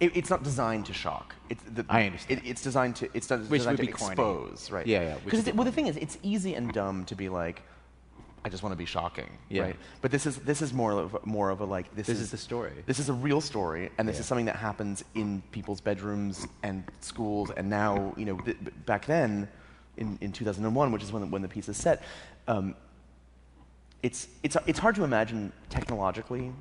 It, 0.00 0.16
it's 0.16 0.30
not 0.30 0.42
designed 0.44 0.86
to 0.86 0.92
shock. 0.92 1.34
It's 1.50 1.62
the, 1.64 1.84
I 1.88 2.04
understand. 2.06 2.40
It, 2.44 2.48
it's 2.50 2.62
designed 2.62 2.96
to. 2.96 3.08
It's 3.14 3.28
not 3.30 3.40
Which 3.40 3.60
designed 3.60 3.78
would 3.78 3.86
to 3.86 3.92
be 3.92 3.98
corny. 3.98 4.12
expose, 4.12 4.70
right? 4.70 4.86
Yeah, 4.86 5.00
yeah, 5.02 5.16
Because 5.24 5.44
well, 5.52 5.64
the 5.64 5.72
thing 5.72 5.88
is, 5.88 5.96
it's 5.96 6.18
easy 6.22 6.54
and 6.54 6.72
dumb 6.72 7.04
to 7.06 7.16
be 7.16 7.28
like, 7.28 7.62
I 8.44 8.48
just 8.48 8.62
want 8.62 8.72
to 8.72 8.76
be 8.76 8.84
shocking, 8.84 9.28
Yeah. 9.48 9.62
right? 9.62 9.76
But 10.00 10.12
this 10.12 10.24
is 10.24 10.36
this 10.38 10.62
is 10.62 10.72
more 10.72 10.92
of 10.92 11.26
more 11.26 11.50
of 11.50 11.60
a 11.60 11.64
like 11.64 11.92
this, 11.96 12.06
This 12.06 12.20
is 12.20 12.30
the 12.30 12.36
story. 12.36 12.72
This 12.86 13.00
is 13.00 13.08
a 13.08 13.12
real 13.12 13.40
story, 13.40 13.90
and 13.98 14.08
this 14.08 14.16
Yeah. 14.16 14.20
is 14.20 14.26
something 14.26 14.46
that 14.46 14.56
happens 14.56 15.04
in 15.16 15.42
people's 15.50 15.80
bedrooms 15.80 16.46
and 16.62 16.84
schools, 17.00 17.50
and 17.56 17.68
now 17.68 18.14
you 18.16 18.24
know 18.24 18.36
th- 18.38 18.56
back 18.86 19.04
then, 19.06 19.48
in, 19.96 20.16
in 20.20 20.30
2001, 20.30 20.92
which 20.92 21.02
is 21.02 21.10
when 21.12 21.22
the, 21.22 21.26
when 21.28 21.42
the 21.42 21.48
piece 21.48 21.68
is 21.68 21.76
set. 21.76 22.02
Um, 22.46 22.76
it's, 24.00 24.28
it's, 24.44 24.56
it's 24.68 24.78
hard 24.78 24.94
to 24.94 25.02
imagine 25.02 25.52
technologically 25.70 26.52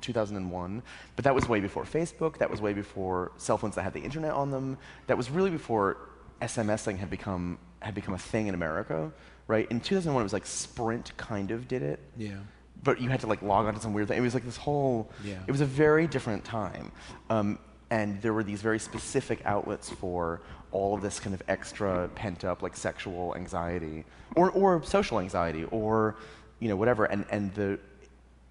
2001, 0.00 0.82
but 1.16 1.24
that 1.24 1.34
was 1.34 1.48
way 1.48 1.60
before 1.60 1.84
Facebook, 1.84 2.38
that 2.38 2.50
was 2.50 2.60
way 2.60 2.72
before 2.72 3.32
cell 3.36 3.58
phones 3.58 3.74
that 3.74 3.82
had 3.82 3.92
the 3.92 4.00
internet 4.00 4.32
on 4.32 4.50
them, 4.50 4.78
that 5.06 5.16
was 5.16 5.30
really 5.30 5.50
before 5.50 5.96
SMSing 6.42 6.98
had 6.98 7.10
become, 7.10 7.58
had 7.80 7.94
become 7.94 8.14
a 8.14 8.18
thing 8.18 8.46
in 8.46 8.54
America, 8.54 9.12
right? 9.46 9.66
In 9.70 9.80
2001, 9.80 10.20
it 10.20 10.24
was 10.24 10.32
like 10.32 10.46
Sprint 10.46 11.16
kind 11.16 11.50
of 11.50 11.66
did 11.68 11.82
it. 11.82 12.00
Yeah. 12.16 12.36
But 12.84 13.00
you 13.00 13.08
had 13.08 13.20
to 13.20 13.26
like 13.26 13.42
log 13.42 13.66
onto 13.66 13.80
some 13.80 13.92
weird 13.92 14.08
thing. 14.08 14.18
It 14.18 14.20
was 14.22 14.34
like 14.34 14.44
this 14.44 14.56
whole, 14.56 15.10
Yeah. 15.24 15.38
it 15.46 15.50
was 15.50 15.60
a 15.60 15.66
very 15.66 16.06
different 16.06 16.44
time. 16.44 16.92
Um, 17.28 17.58
and 17.90 18.20
there 18.22 18.32
were 18.34 18.44
these 18.44 18.60
very 18.62 18.78
specific 18.78 19.40
outlets 19.44 19.88
for 19.90 20.42
all 20.70 20.94
of 20.94 21.00
this 21.00 21.18
kind 21.18 21.34
of 21.34 21.42
extra 21.48 22.08
pent 22.14 22.44
up 22.44 22.62
like 22.62 22.76
sexual 22.76 23.34
anxiety 23.34 24.04
or, 24.36 24.50
or 24.50 24.82
social 24.82 25.18
anxiety 25.18 25.64
or 25.70 26.16
you 26.60 26.68
know 26.68 26.76
whatever 26.76 27.06
and, 27.06 27.24
and 27.30 27.54
the 27.54 27.78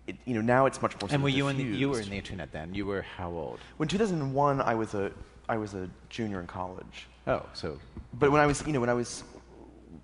it, 0.08 0.16
you 0.26 0.34
know, 0.34 0.42
now 0.42 0.66
it's 0.66 0.82
much 0.82 0.94
more. 0.94 1.02
sort 1.02 1.14
And 1.14 1.24
were 1.24 1.30
you 1.30 1.48
in 1.50 1.58
the, 1.58 1.64
you 1.64 1.90
were 1.90 2.00
in 2.00 2.10
the 2.10 2.16
internet 2.16 2.52
then? 2.52 2.74
You 2.74 2.86
were 2.86 3.02
how 3.02 3.30
old? 3.30 3.60
When 3.78 3.88
2001, 3.88 4.62
I 4.62 4.74
was 4.74 4.94
a 4.94 5.12
I 5.50 5.58
was 5.58 5.74
a 5.74 5.90
junior 6.10 6.40
in 6.40 6.48
college. 6.48 7.08
Oh, 7.26 7.46
so 7.54 7.80
But 8.14 8.32
when 8.32 8.42
I 8.42 8.46
was, 8.46 8.66
you 8.66 8.74
know, 8.74 8.80
when 8.80 8.90
I 8.90 8.94
was 8.94 9.24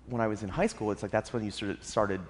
when 0.06 0.20
I 0.20 0.26
was 0.26 0.42
in 0.42 0.48
high 0.48 0.66
school, 0.66 0.90
it's 0.90 1.02
like 1.02 1.10
that's 1.10 1.32
when 1.32 1.44
you 1.44 1.50
sort 1.50 1.70
of 1.70 1.82
started 1.82 2.20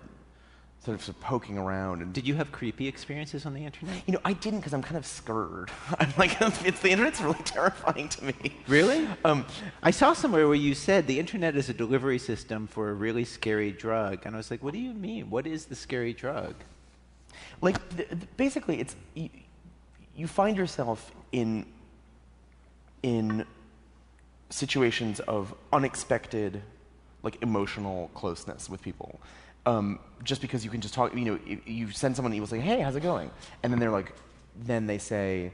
sort 0.85 0.95
of, 0.97 1.03
sort 1.03 1.17
of 1.17 1.23
poking 1.23 1.57
around 1.57 2.03
and 2.03 2.13
did 2.13 2.29
you 2.29 2.35
have 2.35 2.53
creepy 2.53 2.87
experiences 2.87 3.47
on 3.47 3.55
the 3.55 3.65
internet? 3.65 4.03
You 4.07 4.13
know, 4.13 4.21
I 4.25 4.35
didn't 4.35 4.61
because 4.61 4.75
I'm 4.75 4.83
kind 4.83 4.99
of 4.99 5.07
scared. 5.07 5.71
I'm 5.99 6.13
like, 6.19 6.37
it's 6.41 6.81
the 6.81 6.91
internet's 6.91 7.21
really 7.21 7.39
terrifying 7.45 8.09
to 8.11 8.25
me. 8.27 8.35
Really? 8.69 9.09
Um, 9.25 9.47
I 9.83 9.91
saw 9.91 10.13
somewhere 10.13 10.47
where 10.47 10.57
you 10.57 10.75
said 10.75 11.07
the 11.07 11.19
internet 11.19 11.57
is 11.57 11.71
a 11.71 11.75
delivery 11.75 12.19
system 12.19 12.67
for 12.67 12.91
a 12.91 12.95
really 12.95 13.25
scary 13.25 13.73
drug, 13.73 14.27
and 14.27 14.35
I 14.35 14.39
was 14.39 14.51
like, 14.51 14.63
what 14.63 14.75
do 14.75 14.79
you 14.79 14.93
mean? 14.93 15.31
What 15.31 15.47
is 15.47 15.65
the 15.67 15.75
scary 15.75 16.13
drug? 16.13 16.55
Like, 17.65 18.37
basically, 18.37 18.81
it's 18.81 18.95
you, 19.15 19.31
you 20.17 20.27
find 20.27 20.57
yourself 20.57 21.11
in 21.33 21.67
in 23.03 23.45
situations 24.51 25.21
of 25.21 25.55
unexpected, 25.73 26.63
like 27.23 27.43
emotional 27.43 28.11
closeness 28.15 28.71
with 28.71 28.81
people. 28.81 29.21
Um, 29.67 29.99
just 30.23 30.41
because 30.41 30.65
you 30.65 30.71
can 30.71 30.81
just 30.81 30.95
talk, 30.95 31.15
you 31.15 31.25
know, 31.25 31.39
you 31.67 31.91
send 31.91 32.15
someone 32.17 32.33
an 32.33 32.37
email 32.37 32.47
saying, 32.47 32.63
"Hey, 32.63 32.81
how's 32.81 32.97
it 32.97 33.03
going?" 33.03 33.31
and 33.63 33.73
then 33.73 33.81
they're 33.81 33.91
like, 33.91 34.13
then 34.57 34.87
they 34.87 34.99
say 34.99 35.53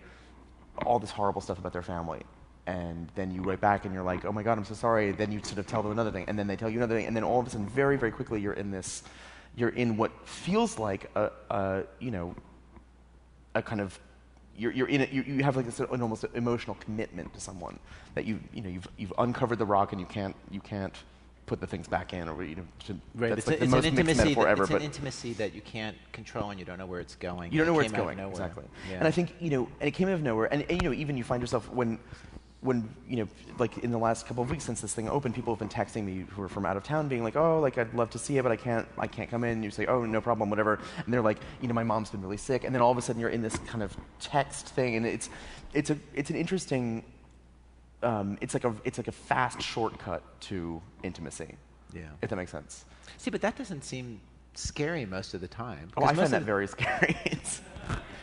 all 0.85 0.99
this 0.99 1.11
horrible 1.11 1.41
stuff 1.41 1.59
about 1.59 1.73
their 1.73 1.83
family. 1.83 2.23
And 2.67 3.09
then 3.15 3.31
you 3.31 3.43
write 3.43 3.61
back 3.61 3.85
and 3.85 3.95
you're 3.95 4.05
like, 4.05 4.25
oh 4.25 4.33
my 4.33 4.43
God, 4.43 4.59
I'm 4.59 4.65
so 4.65 4.75
sorry. 4.75 5.13
Then 5.13 5.33
you 5.33 5.41
sort 5.43 5.59
of 5.59 5.67
tell 5.67 5.83
them 5.83 5.93
another 5.93 6.11
thing. 6.11 6.25
And 6.29 6.39
then 6.39 6.47
they 6.47 6.57
tell 6.57 6.71
you 6.71 6.79
another 6.79 6.95
thing. 6.95 7.07
And 7.07 7.17
then 7.17 7.25
all 7.25 7.41
of 7.41 7.47
a 7.47 7.51
sudden, 7.51 7.69
very, 7.69 7.97
very 7.97 8.13
quickly, 8.13 8.41
you're 8.41 8.53
in 8.53 8.71
this, 8.71 9.03
you're 9.57 9.71
in 9.71 9.97
what 9.97 10.11
feels 10.27 10.79
like 10.79 11.11
a, 11.17 11.31
a 11.51 11.83
you 11.99 12.11
know, 12.11 12.35
a 13.55 13.63
kind 13.63 13.81
of, 13.81 13.99
you're, 14.57 14.73
you're 14.73 14.89
in 14.89 15.01
it, 15.01 15.11
you, 15.11 15.23
you 15.23 15.43
have 15.43 15.57
like 15.57 15.67
this 15.67 15.81
an 15.81 16.03
almost 16.03 16.25
emotional 16.35 16.77
commitment 16.81 17.33
to 17.35 17.41
someone 17.41 17.79
that 18.15 18.25
you, 18.25 18.39
you 18.53 18.63
know, 18.63 18.69
you've, 18.69 18.89
you've 18.97 19.13
uncovered 19.19 19.59
the 19.59 19.67
rock 19.67 19.93
and 19.93 20.01
you 20.01 20.07
can't, 20.07 20.35
you 20.51 20.61
can't 20.61 20.95
put 21.47 21.61
the 21.61 21.67
things 21.67 21.89
back 21.89 22.13
in 22.13 22.29
or, 22.29 22.45
you 22.45 22.55
know, 22.57 22.63
to, 22.87 22.97
that's 23.17 23.39
it's, 23.39 23.47
like 23.49 23.57
a- 23.57 23.61
the 23.65 23.67
most 23.67 23.85
an 23.87 23.95
mixed 23.95 24.11
intimacy. 24.11 24.19
metaphor 24.23 24.45
That, 24.45 24.51
ever. 24.51 24.63
it's 24.63 24.71
but 24.73 24.81
an 24.81 24.87
intimacy 24.87 25.33
that 25.35 25.53
you 25.55 25.61
can't 25.63 25.97
control, 26.13 26.51
and 26.51 26.61
you 26.61 26.65
don't 26.67 26.79
know 26.79 26.87
where 26.87 27.01
it's 27.01 27.17
going. 27.17 27.51
you 27.53 27.59
don't 27.59 27.67
know 27.67 27.73
it 27.73 27.77
where 27.77 27.85
it's 27.85 27.93
came 27.93 28.03
out 28.03 28.11
of 28.11 28.17
going 28.17 28.31
exactly 28.31 28.65
Yeah. 28.89 28.99
and 28.99 29.09
i 29.09 29.11
think 29.11 29.35
you 29.41 29.51
know 29.51 29.69
and 29.81 29.89
it 29.89 29.93
came 29.93 30.07
out 30.09 30.15
of 30.15 30.23
nowhere 30.23 30.53
and, 30.53 30.63
and 30.71 30.81
you 30.83 30.89
know 30.89 30.95
even 30.95 31.17
you 31.17 31.25
find 31.25 31.43
yourself 31.43 31.69
when 31.73 31.99
when 32.63 32.95
you 33.09 33.17
know 33.17 33.29
like 33.59 33.79
in 33.79 33.91
the 33.91 33.97
last 33.99 34.27
couple 34.27 34.43
of 34.43 34.51
weeks 34.51 34.65
since 34.65 34.83
this 34.83 34.93
thing 34.93 35.09
opened 35.09 35.35
people 35.35 35.55
have 35.55 35.59
been 35.59 35.69
texting 35.69 36.05
me 36.05 36.27
who 36.31 36.43
are 36.43 36.49
from 36.49 36.67
out 36.67 36.77
of 36.77 36.83
town 36.85 37.09
being 37.09 37.23
like 37.25 37.35
oh 37.35 37.59
like 37.59 37.79
i'd 37.79 37.95
love 37.95 38.11
to 38.11 38.19
see 38.19 38.37
it 38.37 38.43
but 38.43 38.53
i 38.53 38.57
can't 38.57 38.87
i 38.99 39.07
can't 39.07 39.31
come 39.31 39.45
in. 39.45 39.51
And 39.53 39.65
you 39.65 39.71
say 39.71 39.87
oh 39.87 40.05
no 40.05 40.21
problem 40.21 40.51
whatever. 40.51 40.79
And 41.05 41.13
they're 41.13 41.23
like 41.23 41.39
you 41.63 41.69
know 41.69 41.75
my 41.75 41.85
mom's 41.85 42.11
been 42.11 42.21
really 42.21 42.37
sick. 42.37 42.65
And 42.65 42.75
then 42.75 42.83
all 42.83 42.91
of 42.91 42.99
a 42.99 43.03
sudden 43.03 43.19
you're 43.21 43.31
in 43.31 43.41
this 43.43 43.57
kind 43.67 43.83
of 43.83 43.97
text 44.21 44.67
thing 44.69 44.97
and 44.97 45.07
it's 45.07 45.31
it's 45.73 45.89
a 45.91 45.97
it's 46.15 46.29
an 46.31 46.37
interesting 46.37 47.03
um, 48.03 48.39
it's 48.41 48.55
like 48.55 48.65
a 48.65 48.75
it's 48.85 48.99
like 48.99 49.09
a 49.09 49.13
fast 49.13 49.61
shortcut 49.63 50.23
to 50.43 50.81
intimacy 51.03 51.55
Yeah. 51.93 52.03
if 52.23 52.31
that 52.31 52.37
makes 52.37 52.51
sense. 52.51 52.85
See, 53.19 53.31
but 53.31 53.41
that 53.43 53.57
doesn't 53.57 53.85
seem 53.85 54.21
scary 54.55 55.05
most 55.07 55.35
of 55.35 55.41
the 55.41 55.49
time. 55.49 55.91
oh 55.97 56.01
'Cause 56.01 56.11
i 56.11 56.15
find 56.15 56.31
that 56.33 56.43
very 56.43 56.67
scary. 56.77 57.17
It's- 57.27 57.61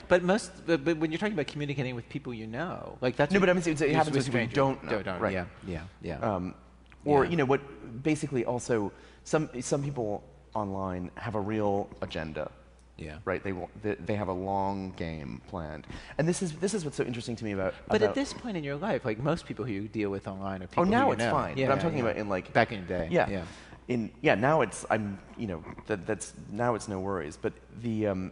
But 0.08 0.24
most, 0.24 0.52
but, 0.66 0.86
but 0.86 0.98
when 0.98 1.12
you're 1.12 1.20
talking 1.20 1.34
about 1.34 1.48
communicating 1.48 1.94
with 1.94 2.08
people 2.08 2.34
you 2.34 2.48
know, 2.48 2.98
like 3.02 3.18
that's 3.18 3.34
No, 3.34 3.40
but 3.40 3.50
I 3.50 3.54
mean, 3.54 3.60
it's- 3.60 3.82
it 3.82 3.94
happens 3.94 4.16
with 4.16 4.26
people 4.26 4.40
you 4.40 4.48
don't 4.48 4.82
know, 4.84 5.04
Don't, 5.04 5.20
right. 5.20 5.34
Yeah, 5.34 5.46
yeah, 5.68 5.82
yeah. 6.02 6.20
Um, 6.20 6.56
or 7.04 7.24
Yeah. 7.24 7.32
you 7.32 7.38
know 7.38 7.46
what? 7.46 7.62
Basically, 8.04 8.46
also 8.46 8.92
some 9.24 9.50
some 9.62 9.84
people 9.84 10.24
online 10.54 11.12
have 11.16 11.36
a 11.36 11.40
real 11.42 11.90
agenda. 12.02 12.52
Yeah. 12.98 13.18
Right. 13.26 13.44
They, 13.44 13.54
they 13.84 13.96
they 13.96 14.16
have 14.16 14.28
a 14.28 14.34
long 14.34 14.92
game 14.98 15.42
planned, 15.48 15.86
and 16.18 16.28
this 16.28 16.42
is 16.42 16.54
this 16.54 16.74
is 16.74 16.84
what's 16.84 16.98
so 16.98 17.04
interesting 17.04 17.36
to 17.36 17.44
me 17.46 17.52
about. 17.52 17.76
But 17.88 17.98
about 17.98 18.10
at 18.10 18.16
this 18.16 18.34
point 18.34 18.58
in 18.58 18.64
your 18.64 18.76
life, 18.76 19.06
like 19.06 19.20
most 19.20 19.46
people 19.46 19.66
who 19.66 19.72
you 19.72 19.88
deal 19.88 20.10
with 20.10 20.28
online 20.28 20.64
are 20.64 20.68
people 20.68 20.86
oh, 20.86 20.90
now 20.90 21.12
it's 21.12 21.20
know. 21.20 21.32
fine. 21.32 21.58
Yeah, 21.58 21.68
but 21.68 21.74
I'm 21.74 21.80
talking 21.80 22.00
yeah. 22.00 22.06
about 22.06 22.18
in 22.18 22.28
like 22.28 22.52
back 22.54 22.72
in 22.72 22.82
the 22.82 22.88
day. 22.88 23.08
Yeah. 23.12 23.30
yeah. 23.30 23.44
In 23.88 24.12
yeah, 24.22 24.36
now 24.36 24.62
it's 24.62 24.86
I'm 24.90 25.20
you 25.38 25.48
know 25.48 25.64
that 25.86 26.08
that's 26.08 26.34
now 26.52 26.74
it's 26.76 26.88
no 26.88 27.00
worries. 27.00 27.38
But 27.38 27.54
the 27.82 28.08
um, 28.08 28.32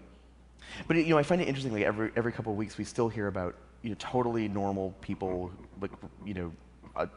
but 0.88 0.98
you 0.98 1.08
know 1.10 1.18
I 1.18 1.24
find 1.24 1.42
it 1.42 1.48
interesting. 1.48 1.74
Like 1.74 1.84
every 1.84 2.12
every 2.16 2.32
couple 2.32 2.52
of 2.52 2.58
weeks 2.58 2.78
we 2.78 2.84
still 2.84 3.10
hear 3.10 3.28
about 3.28 3.56
you 3.82 3.90
know 3.90 3.96
totally 4.00 4.48
normal 4.48 4.94
people 5.02 5.52
like 5.82 5.92
you 6.26 6.34
know 6.34 6.52
uh, 6.96 7.08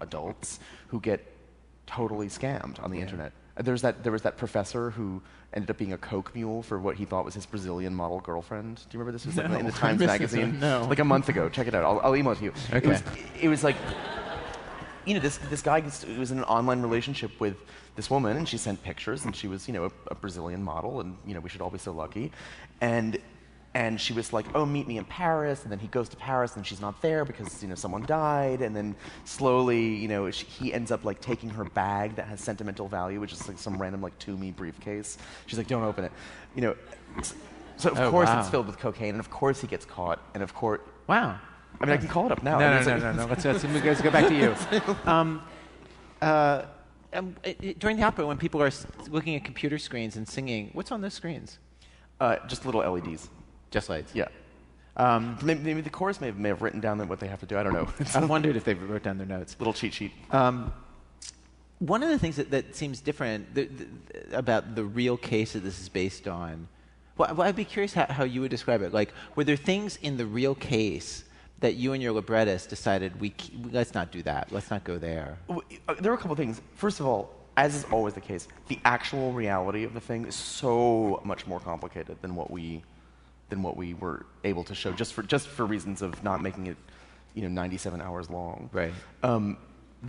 adults 0.00 0.60
who 0.88 1.00
get 1.00 1.20
totally 1.86 2.28
scammed 2.28 2.82
on 2.82 2.90
the 2.90 2.98
Yeah. 2.98 3.04
internet. 3.04 3.32
There's 3.56 3.82
that 3.82 4.02
there 4.02 4.12
was 4.12 4.22
that 4.22 4.36
professor 4.38 4.90
who 4.90 5.20
ended 5.52 5.70
up 5.70 5.76
being 5.76 5.92
a 5.92 5.98
coke 5.98 6.34
mule 6.34 6.62
for 6.62 6.78
what 6.78 6.96
he 6.96 7.04
thought 7.04 7.24
was 7.24 7.34
his 7.34 7.44
Brazilian 7.44 7.94
model 7.94 8.18
girlfriend. 8.20 8.76
Do 8.76 8.82
you 8.96 8.98
remember 8.98 9.12
this? 9.12 9.24
It 9.26 9.28
was 9.28 9.36
like 9.36 9.60
in 9.60 9.66
the 9.66 9.72
Times 9.72 10.00
magazine. 10.14 10.58
No. 10.58 10.86
Like 10.88 11.00
a 11.00 11.04
month 11.04 11.28
ago. 11.28 11.50
Check 11.50 11.66
it 11.66 11.74
out. 11.74 11.84
I'll, 11.84 12.00
I'll 12.02 12.16
email 12.16 12.32
it 12.32 12.38
to 12.38 12.44
you. 12.44 12.52
It 12.70 12.76
Okay. 12.76 12.88
was, 12.88 13.02
it 13.42 13.48
was 13.48 13.62
like 13.62 13.76
you 15.06 15.14
know, 15.14 15.20
this, 15.20 15.38
this 15.50 15.62
guy 15.62 15.80
gets- 15.80 16.04
was 16.04 16.30
in 16.30 16.38
an 16.38 16.44
online 16.44 16.82
relationship 16.82 17.30
with 17.40 17.56
this 17.96 18.08
woman, 18.10 18.36
and 18.36 18.48
she 18.48 18.56
sent 18.58 18.82
pictures, 18.82 19.24
and 19.24 19.34
she 19.36 19.48
was, 19.48 19.66
you 19.68 19.74
know, 19.74 19.84
a, 19.84 19.90
a 20.10 20.14
Brazilian 20.14 20.62
model, 20.62 21.00
and, 21.00 21.16
you 21.26 21.34
know, 21.34 21.40
we 21.40 21.48
should 21.48 21.60
all 21.60 21.70
be 21.70 21.78
so 21.78 21.92
lucky. 21.92 22.32
And, 22.80 23.18
and 23.74 24.00
she 24.00 24.12
was 24.12 24.32
like, 24.32 24.46
oh, 24.54 24.64
meet 24.66 24.86
me 24.86 24.98
in 24.98 25.04
Paris, 25.04 25.62
and 25.62 25.70
then 25.72 25.78
he 25.78 25.86
goes 25.88 26.08
to 26.10 26.16
Paris, 26.16 26.56
and 26.56 26.66
she's 26.66 26.80
not 26.80 27.00
there 27.02 27.24
because, 27.24 27.62
you 27.62 27.68
know, 27.68 27.74
someone 27.74 28.04
died, 28.06 28.60
and 28.62 28.74
then 28.74 28.94
slowly, 29.24 29.94
you 29.94 30.08
know, 30.08 30.30
she, 30.30 30.46
he 30.46 30.72
ends 30.72 30.90
up, 30.90 31.04
like, 31.04 31.20
taking 31.20 31.50
her 31.50 31.64
bag 31.64 32.16
that 32.16 32.26
has 32.26 32.40
sentimental 32.40 32.88
value, 32.88 33.20
which 33.20 33.32
is, 33.32 33.46
like, 33.48 33.58
some 33.58 33.80
random, 33.80 34.00
like, 34.02 34.18
Tumi 34.18 34.54
briefcase. 34.54 35.18
She's 35.46 35.58
like, 35.58 35.66
don't 35.68 35.84
open 35.84 36.04
it. 36.04 36.12
You 36.54 36.62
know, 36.62 36.76
so 37.76 37.90
of 37.90 37.98
Oh, 37.98 38.10
course 38.10 38.28
wow. 38.28 38.40
it's 38.40 38.48
filled 38.48 38.66
with 38.66 38.78
cocaine, 38.78 39.10
and 39.10 39.20
of 39.20 39.30
course 39.30 39.60
he 39.60 39.66
gets 39.66 39.84
caught, 39.84 40.20
and 40.34 40.42
of 40.42 40.54
course, 40.54 40.80
Wow. 41.08 41.38
I 41.80 41.86
mean, 41.86 41.94
I 41.94 41.96
can 41.96 42.08
call 42.08 42.26
it 42.26 42.32
up 42.32 42.42
now. 42.42 42.58
No, 42.58 42.66
I 42.66 42.78
mean, 42.78 42.86
no, 42.86 42.96
no, 42.98 43.04
like- 43.06 43.16
no, 43.16 43.22
no. 43.24 43.28
Let's, 43.30 43.44
let's, 43.44 43.64
let's 43.64 44.00
go 44.02 44.10
back 44.10 44.28
to 44.28 44.34
you. 44.34 44.54
Um, 45.04 45.42
uh, 46.20 46.62
um, 47.12 47.34
i- 47.44 47.56
i- 47.62 47.74
during 47.78 47.96
the 47.96 48.04
opera, 48.04 48.26
when 48.26 48.36
people 48.38 48.62
are 48.62 48.70
looking 49.10 49.34
at 49.34 49.44
computer 49.44 49.78
screens 49.78 50.16
and 50.16 50.26
singing, 50.28 50.70
what's 50.72 50.92
on 50.92 51.00
those 51.00 51.14
screens? 51.14 51.58
Uh, 52.20 52.36
just 52.46 52.64
little 52.64 52.80
LEDs. 52.80 53.28
Just 53.70 53.88
lights. 53.88 54.14
Yeah. 54.14 54.28
Um, 54.96 55.38
Maybe, 55.42 55.60
maybe 55.60 55.80
the 55.80 55.90
chorus 55.90 56.20
may 56.20 56.26
have, 56.28 56.38
may 56.38 56.50
have 56.50 56.60
written 56.62 56.80
down 56.80 56.98
what 57.08 57.18
they 57.18 57.26
have 57.26 57.40
to 57.40 57.46
do. 57.46 57.58
I 57.58 57.62
don't 57.62 57.72
know. 57.72 57.88
I 58.14 58.24
wondered 58.24 58.54
if 58.56 58.64
they 58.64 58.74
wrote 58.74 59.02
down 59.02 59.16
their 59.18 59.26
notes. 59.26 59.56
little 59.58 59.72
cheat 59.72 59.94
sheet. 59.94 60.12
Um, 60.30 60.72
one 61.78 62.02
of 62.02 62.10
the 62.10 62.18
things 62.18 62.36
that, 62.36 62.50
that 62.50 62.76
seems 62.76 63.00
different 63.00 63.54
th- 63.54 63.70
th- 63.76 63.88
about 64.32 64.74
the 64.76 64.84
real 64.84 65.16
case 65.16 65.54
that 65.54 65.60
this 65.64 65.80
is 65.80 65.88
based 65.88 66.28
on, 66.28 66.68
well, 67.16 67.34
well, 67.34 67.48
I'd 67.48 67.56
be 67.56 67.64
curious 67.64 67.92
how, 67.94 68.06
how 68.06 68.24
you 68.24 68.42
would 68.42 68.50
describe 68.50 68.82
it. 68.82 68.92
Like, 68.92 69.12
were 69.34 69.44
there 69.44 69.56
things 69.56 69.96
in 70.02 70.16
the 70.18 70.26
real 70.26 70.54
case 70.54 71.24
that 71.62 71.74
you 71.76 71.92
and 71.94 72.02
your 72.02 72.12
librettist 72.12 72.68
decided 72.68 73.18
we 73.20 73.32
let's 73.70 73.94
not 73.94 74.10
do 74.10 74.22
that, 74.24 74.52
let's 74.52 74.70
not 74.70 74.84
go 74.84 74.98
there? 74.98 75.38
Uh, 75.48 75.94
There 76.00 76.12
are 76.12 76.14
a 76.14 76.18
couple 76.18 76.36
things. 76.36 76.60
First 76.74 77.00
of 77.00 77.06
all, 77.06 77.30
as 77.56 77.74
is 77.74 77.84
always 77.90 78.14
the 78.14 78.20
case, 78.20 78.48
the 78.68 78.78
actual 78.84 79.32
reality 79.32 79.84
of 79.84 79.94
the 79.94 80.00
thing 80.00 80.26
is 80.26 80.34
so 80.34 81.20
much 81.24 81.46
more 81.46 81.60
complicated 81.60 82.16
than 82.20 82.34
what 82.34 82.50
we 82.50 82.82
than 83.48 83.62
what 83.62 83.76
we 83.76 83.94
were 83.94 84.26
able 84.44 84.64
to 84.64 84.74
show 84.74 84.92
just 84.92 85.12
for 85.14 85.22
just 85.22 85.46
for 85.48 85.64
reasons 85.64 86.02
of 86.02 86.22
not 86.24 86.42
making 86.42 86.66
it, 86.66 86.76
you 87.34 87.42
know, 87.42 87.48
97 87.48 88.00
hours 88.00 88.28
long. 88.28 88.68
Right. 88.72 88.94
Um, 89.22 89.56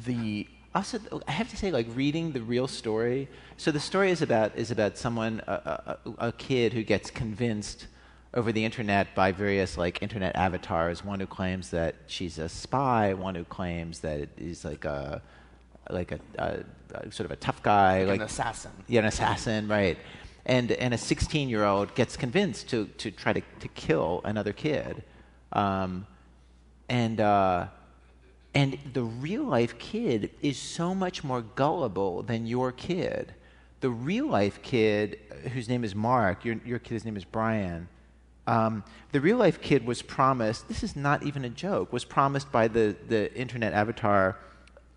the 0.06 0.48
Also, 0.76 0.98
I 1.28 1.32
have 1.32 1.50
to 1.50 1.58
say, 1.58 1.70
like 1.72 1.88
reading 1.94 2.32
the 2.32 2.42
real 2.42 2.68
story. 2.68 3.28
So 3.58 3.72
the 3.72 3.80
story 3.80 4.10
is 4.10 4.22
about 4.24 4.50
is 4.56 4.72
about 4.72 4.98
someone, 4.98 5.42
a, 5.46 5.98
a 6.08 6.28
a 6.30 6.32
kid 6.32 6.74
who 6.74 6.84
gets 6.84 7.12
convinced 7.12 7.88
over 8.34 8.52
the 8.52 8.66
internet 8.66 9.14
by 9.14 9.32
various 9.32 9.78
like 9.78 10.02
internet 10.02 10.36
avatars. 10.36 11.04
One 11.04 11.20
who 11.20 11.28
claims 11.28 11.70
that 11.70 11.96
she's 12.08 12.40
a 12.40 12.50
spy. 12.50 13.14
One 13.14 13.36
who 13.36 13.44
claims 13.44 14.00
that 14.00 14.30
he's 14.38 14.66
like 14.66 14.86
a 14.86 15.22
like 15.90 16.12
a, 16.12 16.20
a, 16.38 16.64
a 16.96 17.12
sort 17.12 17.26
of 17.26 17.32
a 17.32 17.36
tough 17.36 17.62
guy, 17.62 18.00
Like 18.00 18.08
like 18.08 18.20
an 18.22 18.26
assassin. 18.26 18.72
Yeah, 18.88 19.02
an 19.02 19.06
assassin, 19.06 19.68
right? 19.68 19.98
And 20.46 20.72
and 20.72 20.94
a 20.94 20.98
16 20.98 21.50
year 21.50 21.64
old 21.64 21.94
gets 21.96 22.18
convinced 22.18 22.70
to 22.70 22.86
to 22.98 23.12
try 23.12 23.34
to 23.34 23.42
to 23.60 23.68
kill 23.70 24.22
another 24.24 24.54
kid. 24.54 25.04
Um, 25.52 26.08
and 26.90 27.22
uh, 27.22 27.68
and 28.56 28.78
the 28.94 29.04
real 29.04 29.44
life 29.44 29.78
kid 29.78 30.32
is 30.42 30.58
so 30.58 30.94
much 30.96 31.24
more 31.24 31.42
gullible 31.42 32.24
than 32.24 32.46
your 32.48 32.72
kid. 32.72 33.34
The 33.82 33.90
real 33.90 34.28
life 34.28 34.62
kid, 34.62 35.20
whose 35.54 35.68
name 35.68 35.84
is 35.84 35.94
Mark, 35.94 36.46
your 36.46 36.60
your 36.66 36.80
kid's 36.80 37.06
name 37.06 37.18
is 37.18 37.26
Brian. 37.26 37.88
Um, 38.48 38.84
the 39.12 39.22
real 39.22 39.38
life 39.38 39.62
kid 39.62 39.86
was 39.86 40.02
promised. 40.02 40.68
This 40.68 40.84
is 40.84 40.96
not 40.96 41.24
even 41.24 41.46
a 41.46 41.50
joke. 41.50 41.94
Was 41.94 42.06
promised 42.06 42.52
by 42.52 42.68
the 42.68 42.96
the 43.08 43.34
internet 43.36 43.74
avatar, 43.74 44.38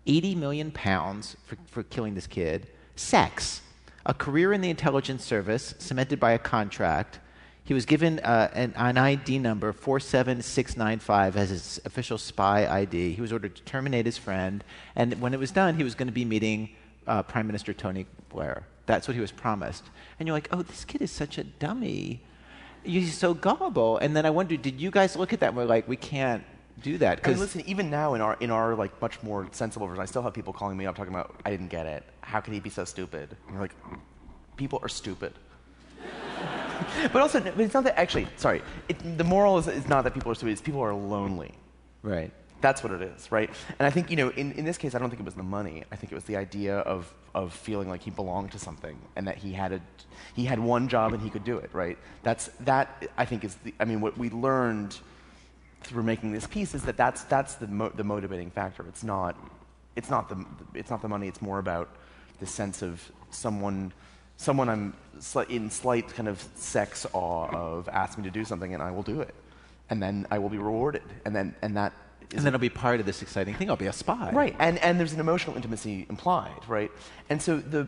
80 0.05 0.35
million 0.35 0.71
pounds 0.71 1.37
for 1.45 1.57
for 1.67 1.83
killing 1.83 2.15
this 2.15 2.27
kid. 2.27 2.67
Sex, 2.95 3.61
a 4.05 4.13
career 4.13 4.53
in 4.53 4.61
the 4.61 4.69
intelligence 4.69 5.23
service 5.23 5.75
cemented 5.77 6.19
by 6.19 6.31
a 6.31 6.39
contract. 6.39 7.19
He 7.63 7.73
was 7.73 7.85
given 7.85 8.19
uh, 8.19 8.49
an, 8.53 8.73
an 8.77 8.97
ID 8.97 9.39
number, 9.39 9.73
47695, 9.73 11.35
as 11.35 11.49
his 11.49 11.81
official 11.83 12.17
spy 12.17 12.65
ID. 12.65 13.13
He 13.13 13.21
was 13.21 13.33
ordered 13.33 13.57
to 13.57 13.61
terminate 13.63 14.05
his 14.05 14.17
friend, 14.17 14.63
and 14.95 15.19
when 15.19 15.33
it 15.33 15.39
was 15.39 15.51
done, 15.51 15.75
he 15.75 15.83
was 15.83 15.93
going 15.93 16.07
to 16.07 16.13
be 16.13 16.23
meeting 16.23 16.69
uh, 17.07 17.23
Prime 17.23 17.45
Minister 17.45 17.73
Tony 17.73 18.05
Blair. 18.29 18.63
That's 18.85 19.05
what 19.05 19.15
he 19.15 19.21
was 19.21 19.33
promised. 19.33 19.83
And 20.17 20.27
you're 20.27 20.35
like, 20.35 20.47
oh, 20.51 20.61
this 20.61 20.85
kid 20.85 21.01
is 21.01 21.11
such 21.11 21.37
a 21.37 21.43
dummy. 21.43 22.21
You're 22.83 23.03
so 23.03 23.33
gullible. 23.33 23.97
And 23.97 24.15
then 24.15 24.25
I 24.25 24.29
wondered, 24.29 24.61
did 24.61 24.79
you 24.79 24.91
guys 24.91 25.15
look 25.15 25.33
at 25.33 25.39
that 25.41 25.47
and 25.49 25.57
were 25.57 25.65
like, 25.65 25.87
we 25.87 25.95
can't 25.95 26.43
do 26.81 26.97
that? 26.99 27.05
I 27.05 27.09
mean, 27.09 27.15
Because 27.17 27.39
listen, 27.39 27.63
even 27.67 27.89
now 27.89 28.13
in 28.13 28.21
our 28.21 28.37
in 28.39 28.51
our 28.51 28.75
like 28.75 28.99
much 29.01 29.21
more 29.23 29.47
sensible 29.51 29.87
version, 29.87 30.01
I 30.01 30.05
still 30.05 30.21
have 30.21 30.33
people 30.33 30.53
calling 30.53 30.77
me 30.77 30.85
up 30.85 30.95
talking 30.95 31.13
about 31.13 31.35
I 31.45 31.49
didn't 31.51 31.69
get 31.69 31.85
it. 31.85 32.03
How 32.21 32.39
could 32.39 32.53
he 32.53 32.59
be 32.59 32.69
so 32.69 32.85
stupid? 32.85 33.35
And 33.47 33.55
we're 33.55 33.61
like, 33.61 33.75
people 34.55 34.79
are 34.81 34.89
stupid. 34.89 35.33
but 37.11 37.21
also, 37.21 37.39
but 37.39 37.59
it's 37.59 37.73
not 37.73 37.83
that 37.83 37.97
actually. 37.99 38.27
Sorry, 38.37 38.61
it, 38.89 39.17
the 39.17 39.23
moral 39.23 39.57
is, 39.57 39.67
is 39.67 39.87
not 39.87 40.03
that 40.03 40.13
people 40.13 40.31
are 40.31 40.35
stupid. 40.35 40.51
It's 40.51 40.61
people 40.61 40.81
are 40.81 40.93
lonely. 40.93 41.53
right. 42.03 42.31
That's 42.59 42.81
what 42.81 42.91
it 42.91 43.01
is, 43.01 43.31
right? 43.31 43.49
And 43.77 43.85
I 43.85 43.91
think, 43.91 44.09
you 44.09 44.15
know, 44.15 44.29
in, 44.29 44.51
in 44.53 44.65
this 44.65 44.77
case, 44.77 44.95
I 44.95 44.99
don't 44.99 45.09
think 45.09 45.19
it 45.19 45.25
was 45.25 45.35
the 45.35 45.43
money. 45.43 45.83
I 45.91 45.95
think 45.95 46.11
it 46.11 46.15
was 46.15 46.23
the 46.23 46.37
idea 46.37 46.79
of, 46.79 47.13
of 47.35 47.53
feeling 47.53 47.87
like 47.87 48.01
he 48.01 48.09
belonged 48.09 48.51
to 48.53 48.59
something 48.59 48.97
and 49.15 49.27
that 49.27 49.37
he 49.37 49.53
had, 49.53 49.73
a, 49.73 49.81
he 50.35 50.45
had 50.45 50.59
one 50.59 50.87
job 50.87 51.13
and 51.13 51.21
he 51.21 51.29
could 51.29 51.43
do 51.43 51.57
it, 51.57 51.69
right? 51.71 51.97
That's, 52.23 52.49
that, 52.61 53.07
I 53.15 53.25
think, 53.25 53.43
is 53.43 53.55
the, 53.63 53.73
I 53.79 53.85
mean, 53.85 54.01
what 54.01 54.17
we 54.17 54.31
learned 54.31 54.97
through 55.81 56.01
making 56.03 56.31
this 56.31 56.47
piece 56.47 56.73
is 56.73 56.83
that 56.83 56.97
that's, 56.97 57.23
that's 57.25 57.55
the, 57.55 57.67
mo- 57.67 57.91
the 57.93 58.03
motivating 58.03 58.49
factor. 58.49 58.83
It's 58.87 59.03
not, 59.03 59.35
it's, 59.95 60.09
not 60.09 60.27
the, 60.27 60.43
it's 60.73 60.89
not 60.89 61.03
the 61.03 61.07
money, 61.07 61.27
it's 61.27 61.41
more 61.41 61.59
about 61.59 61.89
the 62.39 62.47
sense 62.47 62.81
of 62.81 63.11
someone, 63.29 63.93
someone 64.37 64.67
I'm 64.67 64.95
in 65.49 65.69
slight 65.69 66.07
kind 66.07 66.27
of 66.27 66.43
sex 66.55 67.05
awe 67.13 67.47
of 67.49 67.87
asked 67.89 68.17
me 68.17 68.23
to 68.23 68.31
do 68.31 68.43
something 68.43 68.73
and 68.73 68.81
I 68.81 68.89
will 68.89 69.03
do 69.03 69.21
it. 69.21 69.35
And 69.91 70.01
then 70.01 70.25
I 70.31 70.39
will 70.39 70.49
be 70.49 70.57
rewarded. 70.57 71.03
And, 71.23 71.35
then, 71.35 71.55
and 71.61 71.77
that 71.77 71.93
And 72.35 72.45
then 72.45 72.53
I'll 72.53 72.59
be 72.59 72.69
part 72.69 72.99
of 72.99 73.05
this 73.05 73.21
exciting 73.21 73.55
thing. 73.55 73.69
I'll 73.69 73.77
be 73.77 73.87
a 73.87 73.93
spy. 73.93 74.31
Right, 74.33 74.55
and, 74.59 74.77
and 74.79 74.99
there's 74.99 75.13
an 75.13 75.19
emotional 75.19 75.55
intimacy 75.55 76.05
implied, 76.09 76.59
right? 76.67 76.91
And 77.29 77.41
so 77.41 77.57
the, 77.57 77.87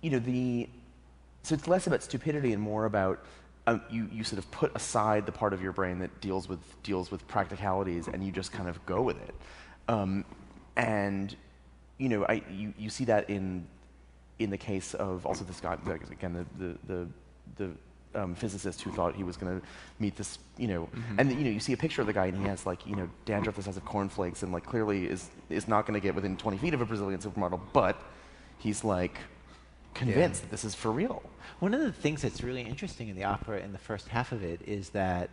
you 0.00 0.10
know, 0.10 0.18
the, 0.18 0.68
so 1.42 1.54
it's 1.54 1.68
less 1.68 1.86
about 1.86 2.02
stupidity 2.02 2.52
and 2.52 2.60
more 2.60 2.86
about 2.86 3.24
um, 3.68 3.82
you, 3.90 4.08
you 4.12 4.24
sort 4.24 4.38
of 4.38 4.50
put 4.50 4.74
aside 4.74 5.26
the 5.26 5.32
part 5.32 5.52
of 5.52 5.62
your 5.62 5.72
brain 5.72 6.00
that 6.00 6.20
deals 6.20 6.48
with, 6.48 6.60
deals 6.82 7.10
with 7.10 7.26
practicalities 7.28 8.08
and 8.08 8.24
you 8.24 8.32
just 8.32 8.52
kind 8.52 8.68
of 8.68 8.84
go 8.86 9.02
with 9.02 9.20
it. 9.22 9.34
Um, 9.88 10.24
and, 10.76 11.34
you 11.98 12.08
know, 12.08 12.24
I, 12.28 12.42
you, 12.50 12.74
you 12.76 12.90
see 12.90 13.04
that 13.06 13.30
in, 13.30 13.66
in 14.38 14.50
the 14.50 14.58
case 14.58 14.94
of 14.94 15.24
also 15.24 15.44
this 15.44 15.60
guy, 15.60 15.76
again, 16.10 16.46
the, 16.58 16.64
the, 16.64 16.78
the, 16.86 17.08
the 17.56 17.70
um, 18.16 18.34
physicist 18.34 18.82
who 18.82 18.90
thought 18.90 19.14
he 19.14 19.22
was 19.22 19.36
going 19.36 19.60
to 19.60 19.66
meet 19.98 20.16
this, 20.16 20.38
you 20.56 20.68
know, 20.68 20.88
and 21.18 21.30
you 21.30 21.44
know, 21.44 21.50
you 21.50 21.60
see 21.60 21.72
a 21.72 21.76
picture 21.76 22.00
of 22.00 22.06
the 22.06 22.12
guy 22.12 22.26
and 22.26 22.38
he 22.38 22.44
has 22.44 22.66
like, 22.66 22.86
you 22.86 22.96
know, 22.96 23.08
dandruff 23.24 23.56
the 23.56 23.62
size 23.62 23.76
of 23.76 23.84
cornflakes 23.84 24.42
and 24.42 24.52
like 24.52 24.64
clearly 24.64 25.06
is 25.06 25.30
is 25.50 25.68
not 25.68 25.86
going 25.86 25.94
to 25.94 26.00
get 26.00 26.14
within 26.14 26.36
20 26.36 26.58
feet 26.58 26.74
of 26.74 26.80
a 26.80 26.86
Brazilian 26.86 27.20
supermodel, 27.20 27.60
but 27.72 28.02
he's 28.58 28.82
like 28.84 29.18
convinced 29.94 30.42
that 30.42 30.50
this 30.50 30.64
is 30.64 30.74
for 30.74 30.90
real. 30.90 31.22
One 31.58 31.72
of 31.74 31.80
the 31.80 31.92
things 31.92 32.22
that's 32.22 32.42
really 32.42 32.62
interesting 32.62 33.08
in 33.08 33.16
the 33.16 33.24
opera 33.24 33.60
in 33.60 33.72
the 33.72 33.78
first 33.78 34.08
half 34.08 34.32
of 34.32 34.42
it 34.42 34.60
is 34.66 34.90
that 34.90 35.30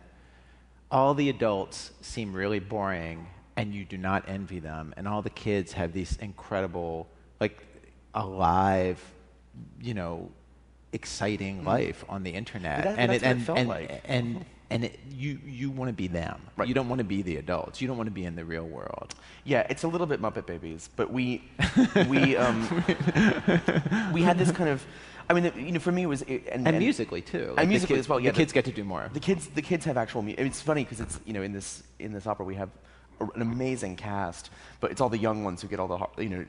all 0.90 1.14
the 1.14 1.28
adults 1.28 1.90
seem 2.00 2.32
really 2.32 2.60
boring 2.60 3.26
and 3.56 3.74
you 3.74 3.84
do 3.84 3.96
not 3.98 4.24
envy 4.28 4.58
them. 4.58 4.94
And 4.96 5.06
all 5.06 5.22
the 5.22 5.30
kids 5.30 5.72
have 5.72 5.92
these 5.92 6.16
incredible, 6.16 7.08
like, 7.40 7.62
alive, 8.14 9.00
you 9.80 9.94
know, 9.94 10.30
exciting 10.94 11.64
life 11.64 12.04
on 12.08 12.22
the 12.22 12.30
internet. 12.30 12.84
That- 12.84 12.98
and 12.98 13.12
it, 13.12 13.14
what 13.14 13.22
it 13.22 13.24
and, 13.24 13.42
felt 13.42 13.58
and, 13.58 13.68
like. 13.68 14.02
and, 14.06 14.44
and 14.70 14.84
it, 14.84 14.98
you, 15.10 15.38
you 15.44 15.70
want 15.70 15.88
to 15.88 15.92
be 15.92 16.06
them. 16.08 16.40
Right. 16.56 16.66
You 16.68 16.74
don't 16.74 16.88
want 16.88 17.00
to 17.00 17.04
be 17.04 17.22
the 17.22 17.36
adults. 17.36 17.80
You 17.80 17.88
don't 17.88 17.96
want 17.96 18.06
to 18.06 18.12
be 18.12 18.24
in 18.24 18.34
the 18.36 18.44
real 18.44 18.66
world. 18.66 19.14
Yeah, 19.44 19.66
it's 19.68 19.82
a 19.82 19.88
little 19.88 20.06
bit 20.06 20.22
Muppet 20.22 20.46
Babies, 20.46 20.88
but 20.96 21.12
we 21.12 21.44
we 22.08 22.36
um, 22.36 22.62
we 24.12 24.22
had 24.22 24.38
this 24.38 24.50
kind 24.50 24.70
of. 24.70 24.84
I 25.28 25.32
mean, 25.32 25.50
you 25.56 25.72
know, 25.72 25.80
for 25.80 25.90
me 25.92 26.02
it 26.02 26.06
was 26.06 26.20
and, 26.22 26.42
And, 26.52 26.68
and 26.68 26.78
musically, 26.78 27.22
too. 27.22 27.54
Like, 27.56 27.64
the 27.64 27.66
musically 27.66 27.98
as 27.98 28.08
well, 28.08 28.20
yeah, 28.20 28.30
The 28.30 28.36
kids 28.36 28.52
get 28.52 28.66
to 28.66 28.72
do 28.72 28.84
more. 28.84 29.08
The 29.12 29.20
kids, 29.20 29.46
the 29.48 29.62
kids 29.62 29.84
have 29.86 29.96
actual. 29.96 30.20
Mu- 30.22 30.34
it's 30.36 30.60
funny 30.60 30.84
because 30.84 31.00
it's 31.00 31.18
you 31.24 31.32
know 31.32 31.42
in 31.42 31.52
this 31.52 31.82
in 31.98 32.12
this 32.12 32.26
opera 32.26 32.44
we 32.44 32.54
have 32.56 32.70
an 33.20 33.42
amazing 33.42 33.96
cast, 33.96 34.50
but 34.80 34.90
it's 34.90 35.00
all 35.00 35.08
the 35.08 35.18
young 35.18 35.44
ones 35.44 35.62
who 35.62 35.68
get 35.68 35.80
all 35.80 35.88
the 35.88 36.22
you 36.22 36.28
know 36.28 36.44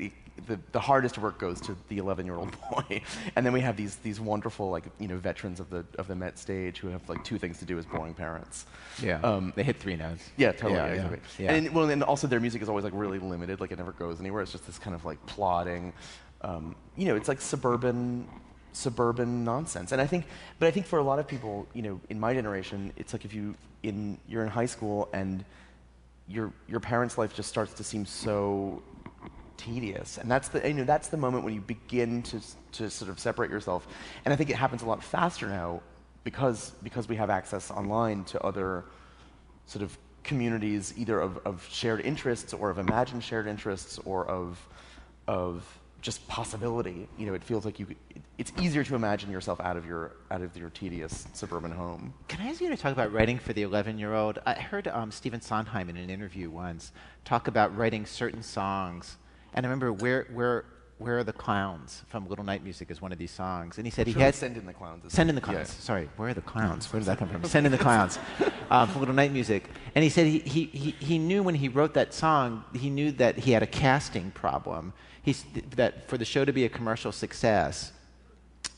the, 0.48 0.60
the, 0.74 0.80
hardest 0.80 1.18
work 1.18 1.38
goes 1.38 1.62
to 1.62 1.78
the 1.88 1.98
11 1.98 2.26
year 2.26 2.36
old 2.36 2.56
boy, 2.72 3.02
and 3.36 3.46
then 3.46 3.54
we 3.54 3.62
have 3.62 3.78
these 3.78 3.96
these 3.98 4.20
wonderful 4.20 4.70
like 4.70 4.86
you 5.00 5.08
know 5.08 5.18
veterans 5.18 5.60
of 5.60 5.70
the 5.70 5.86
of 5.98 6.08
the 6.08 6.16
Met 6.16 6.38
stage 6.38 6.80
who 6.80 6.88
have 6.90 7.08
like 7.08 7.24
two 7.24 7.38
things 7.38 7.58
to 7.60 7.66
do 7.66 7.78
as 7.78 7.86
boring 7.86 8.14
parents. 8.14 8.66
Yeah. 9.02 9.22
Um, 9.22 9.54
they 9.56 9.64
hit 9.64 9.78
three 9.78 9.96
notes. 9.96 10.30
yeah, 10.38 10.52
totally. 10.52 10.74
Yeah, 10.74 10.88
yeah, 10.88 10.94
exactly. 10.94 11.46
yeah. 11.46 11.54
And 11.54 11.74
well, 11.74 11.90
and 11.90 12.04
also 12.04 12.28
their 12.28 12.40
music 12.40 12.62
is 12.62 12.70
always 12.70 12.84
like 12.84 12.94
really 12.96 13.20
limited. 13.20 13.62
Like 13.62 13.72
it 13.72 13.78
never 13.78 13.94
goes 13.94 14.20
anywhere. 14.20 14.42
It's 14.42 14.52
just 14.52 14.66
this 14.66 14.78
kind 14.78 14.96
of 14.96 15.06
like 15.06 15.24
plodding. 15.26 15.94
Um, 16.42 16.76
you 16.96 17.06
know, 17.06 17.16
it's 17.16 17.28
like 17.28 17.42
suburban, 17.42 18.28
suburban 18.74 19.44
nonsense. 19.44 19.92
And 19.92 20.02
I 20.02 20.06
think, 20.06 20.26
but 20.60 20.68
I 20.68 20.72
think 20.72 20.86
for 20.86 21.00
a 21.00 21.04
lot 21.04 21.18
of 21.18 21.28
people, 21.28 21.66
you 21.74 21.82
know, 21.82 22.00
in 22.10 22.20
my 22.20 22.34
generation, 22.34 22.94
it's 22.98 23.14
like 23.14 23.26
if 23.26 23.34
you 23.34 23.56
in 23.84 24.18
you're 24.28 24.44
in 24.44 24.50
high 24.50 24.66
school 24.66 25.10
and 25.14 25.46
your 26.28 26.52
your 26.68 26.80
parents' 26.80 27.18
life 27.18 27.34
just 27.34 27.50
starts 27.50 27.74
to 27.76 27.84
seem 27.84 28.06
so 28.06 28.82
tedious, 29.58 30.18
and 30.18 30.30
that's 30.30 30.50
the 30.50 30.68
you 30.68 30.74
know 30.74 30.84
that's 30.84 31.10
the 31.10 31.18
moment 31.18 31.44
when 31.44 31.54
you 31.54 31.62
begin 31.62 32.22
to 32.24 32.42
to 32.74 32.90
sort 32.90 33.10
of 33.10 33.20
separate 33.20 33.52
yourself. 33.52 33.88
And 34.24 34.34
I 34.34 34.38
think 34.38 34.50
it 34.50 34.56
happens 34.56 34.82
a 34.82 34.86
lot 34.86 35.04
faster 35.04 35.48
now 35.48 35.82
because 36.24 36.72
because 36.84 37.08
we 37.08 37.16
have 37.16 37.30
access 37.30 37.72
online 37.72 38.24
to 38.26 38.42
other 38.44 38.86
sort 39.66 39.84
of 39.84 39.98
communities, 40.24 40.94
either 40.98 41.20
of, 41.20 41.38
of 41.46 41.68
shared 41.72 42.02
interests 42.02 42.54
or 42.54 42.70
of 42.70 42.80
imagined 42.80 43.24
shared 43.24 43.48
interests 43.48 44.00
or 44.06 44.26
of 44.28 44.68
of 45.28 45.64
just 46.06 46.26
possibility. 46.28 47.08
You 47.18 47.26
know, 47.26 47.34
it 47.34 47.44
feels 47.44 47.66
like 47.66 47.80
you. 47.80 47.88
could- 47.88 47.98
It's 48.38 48.52
easier 48.62 48.84
to 48.84 48.94
imagine 48.96 49.32
yourself 49.32 49.60
out 49.60 49.76
of 49.76 49.86
your 49.88 50.12
out 50.30 50.42
of 50.44 50.56
your 50.56 50.70
tedious 50.70 51.26
suburban 51.34 51.72
home. 51.72 52.14
Can 52.28 52.42
I 52.46 52.50
ask 52.50 52.62
you 52.62 52.70
to 52.70 52.78
talk 52.78 52.92
about 52.94 53.12
writing 53.12 53.40
for 53.40 53.54
the 53.54 53.64
11 53.64 53.98
year 53.98 54.14
old? 54.14 54.38
I 54.46 54.54
heard 54.54 54.88
um, 54.88 55.10
Stephen 55.12 55.42
Sondheim 55.42 55.90
in 55.90 55.98
an 55.98 56.12
interview 56.12 56.52
once 56.52 56.92
talk 57.24 57.48
about 57.48 57.76
writing 57.76 58.06
certain 58.06 58.44
songs. 58.44 59.18
And 59.56 59.66
I 59.66 59.70
remember 59.70 59.92
Where, 59.94 60.28
where, 60.32 60.66
where 61.00 61.18
Are 61.20 61.24
the 61.24 61.34
Clowns 61.34 62.04
from 62.08 62.28
Little 62.30 62.46
Night 62.46 62.62
Music 62.64 62.92
is 62.92 63.02
one 63.02 63.12
of 63.12 63.18
these 63.18 63.32
songs. 63.32 63.78
And 63.78 63.88
he 63.88 63.92
said 63.92 64.06
he 64.06 64.14
Sure, 64.14 64.22
had. 64.22 64.36
send 64.36 64.58
in 64.58 64.66
the 64.68 64.74
clowns. 64.74 65.12
Send 65.12 65.30
in 65.30 65.36
the 65.36 65.42
Yeah. 65.42 65.54
clowns. 65.54 65.70
Sorry, 65.72 66.08
where 66.18 66.30
are 66.30 66.34
the 66.36 66.42
clowns? 66.42 66.92
Where 66.94 67.00
did 67.00 67.08
that 67.08 67.18
come 67.18 67.30
from? 67.30 67.44
Send 67.46 67.66
in 67.66 67.72
the 67.72 67.78
clowns 67.80 68.20
um, 68.70 68.88
from 68.90 69.00
Little 69.00 69.16
Night 69.16 69.32
Music. 69.32 69.70
And 69.96 70.04
he 70.04 70.10
said 70.10 70.28
he, 70.28 70.40
he, 70.40 70.66
he, 70.66 70.92
he 70.92 71.18
knew 71.18 71.42
when 71.42 71.56
he 71.56 71.68
wrote 71.70 71.94
that 71.96 72.14
song, 72.14 72.64
he 72.74 72.90
knew 72.92 73.12
that 73.14 73.40
he 73.40 73.52
had 73.54 73.64
a 73.64 73.68
casting 73.68 74.30
problem. 74.32 74.94
He's, 75.26 75.44
that 75.76 76.08
for 76.08 76.18
the 76.18 76.26
show 76.26 76.46
to 76.46 76.54
be 76.54 76.66
a 76.66 76.70
commercial 76.70 77.12
success, 77.12 77.92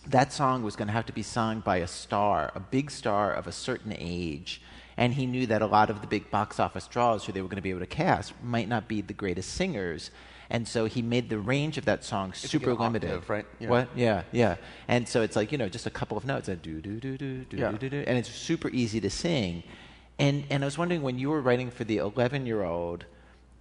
that 0.08 0.32
song 0.32 0.64
was 0.64 0.76
going 0.78 0.88
to 0.88 0.94
have 0.94 1.06
to 1.08 1.14
be 1.14 1.22
sung 1.24 1.60
by 1.60 1.78
a 1.78 1.88
star, 1.88 2.52
a 2.56 2.60
big 2.60 2.90
star 2.90 3.34
of 3.34 3.48
a 3.48 3.52
certain 3.52 3.94
age. 3.98 4.62
And 4.96 5.14
he 5.14 5.26
knew 5.26 5.46
that 5.48 5.62
a 5.62 5.68
lot 5.68 5.90
of 5.90 6.02
the 6.02 6.08
big 6.08 6.32
box 6.32 6.60
office 6.60 6.88
draws 6.88 7.26
who 7.26 7.34
they 7.34 7.42
were 7.42 7.48
going 7.50 7.58
to 7.58 7.62
be 7.62 7.70
able 7.70 7.82
to 7.82 7.86
cast 7.86 8.34
might 8.42 8.68
not 8.68 8.88
be 8.88 9.02
the 9.02 9.14
greatest 9.14 9.54
singers. 9.54 10.10
And 10.50 10.66
so 10.66 10.86
he 10.86 11.02
made 11.02 11.30
the 11.30 11.38
range 11.38 11.78
of 11.78 11.86
that 11.86 12.06
song 12.06 12.32
super 12.34 12.72
an 12.72 12.78
limited. 12.78 13.10
octave, 13.12 13.30
right? 13.30 13.46
Yeah. 13.60 13.68
What? 13.70 13.90
Yeah, 13.96 14.24
yeah. 14.32 14.56
And 14.88 15.08
so 15.08 15.22
it's 15.22 15.36
like, 15.36 15.52
you 15.52 15.58
know, 15.58 15.68
just 15.68 15.86
a 15.86 15.90
couple 15.90 16.18
of 16.18 16.26
notes. 16.26 16.48
And 16.48 16.62
do, 16.62 16.80
do, 16.82 17.00
do, 17.00 17.18
do, 17.18 17.44
do, 17.44 17.58
Yeah. 17.58 17.72
do, 17.72 17.78
do, 17.78 17.90
do. 17.90 18.04
And 18.08 18.18
it's 18.18 18.30
super 18.30 18.70
easy 18.70 19.02
to 19.02 19.10
sing. 19.10 19.64
And, 20.18 20.46
and 20.50 20.64
I 20.64 20.66
was 20.66 20.78
wondering 20.78 21.02
when 21.04 21.20
you 21.20 21.30
were 21.30 21.42
writing 21.42 21.70
for 21.70 21.84
the 21.84 21.98
11 21.98 22.46
year 22.46 22.64
old, 22.64 23.06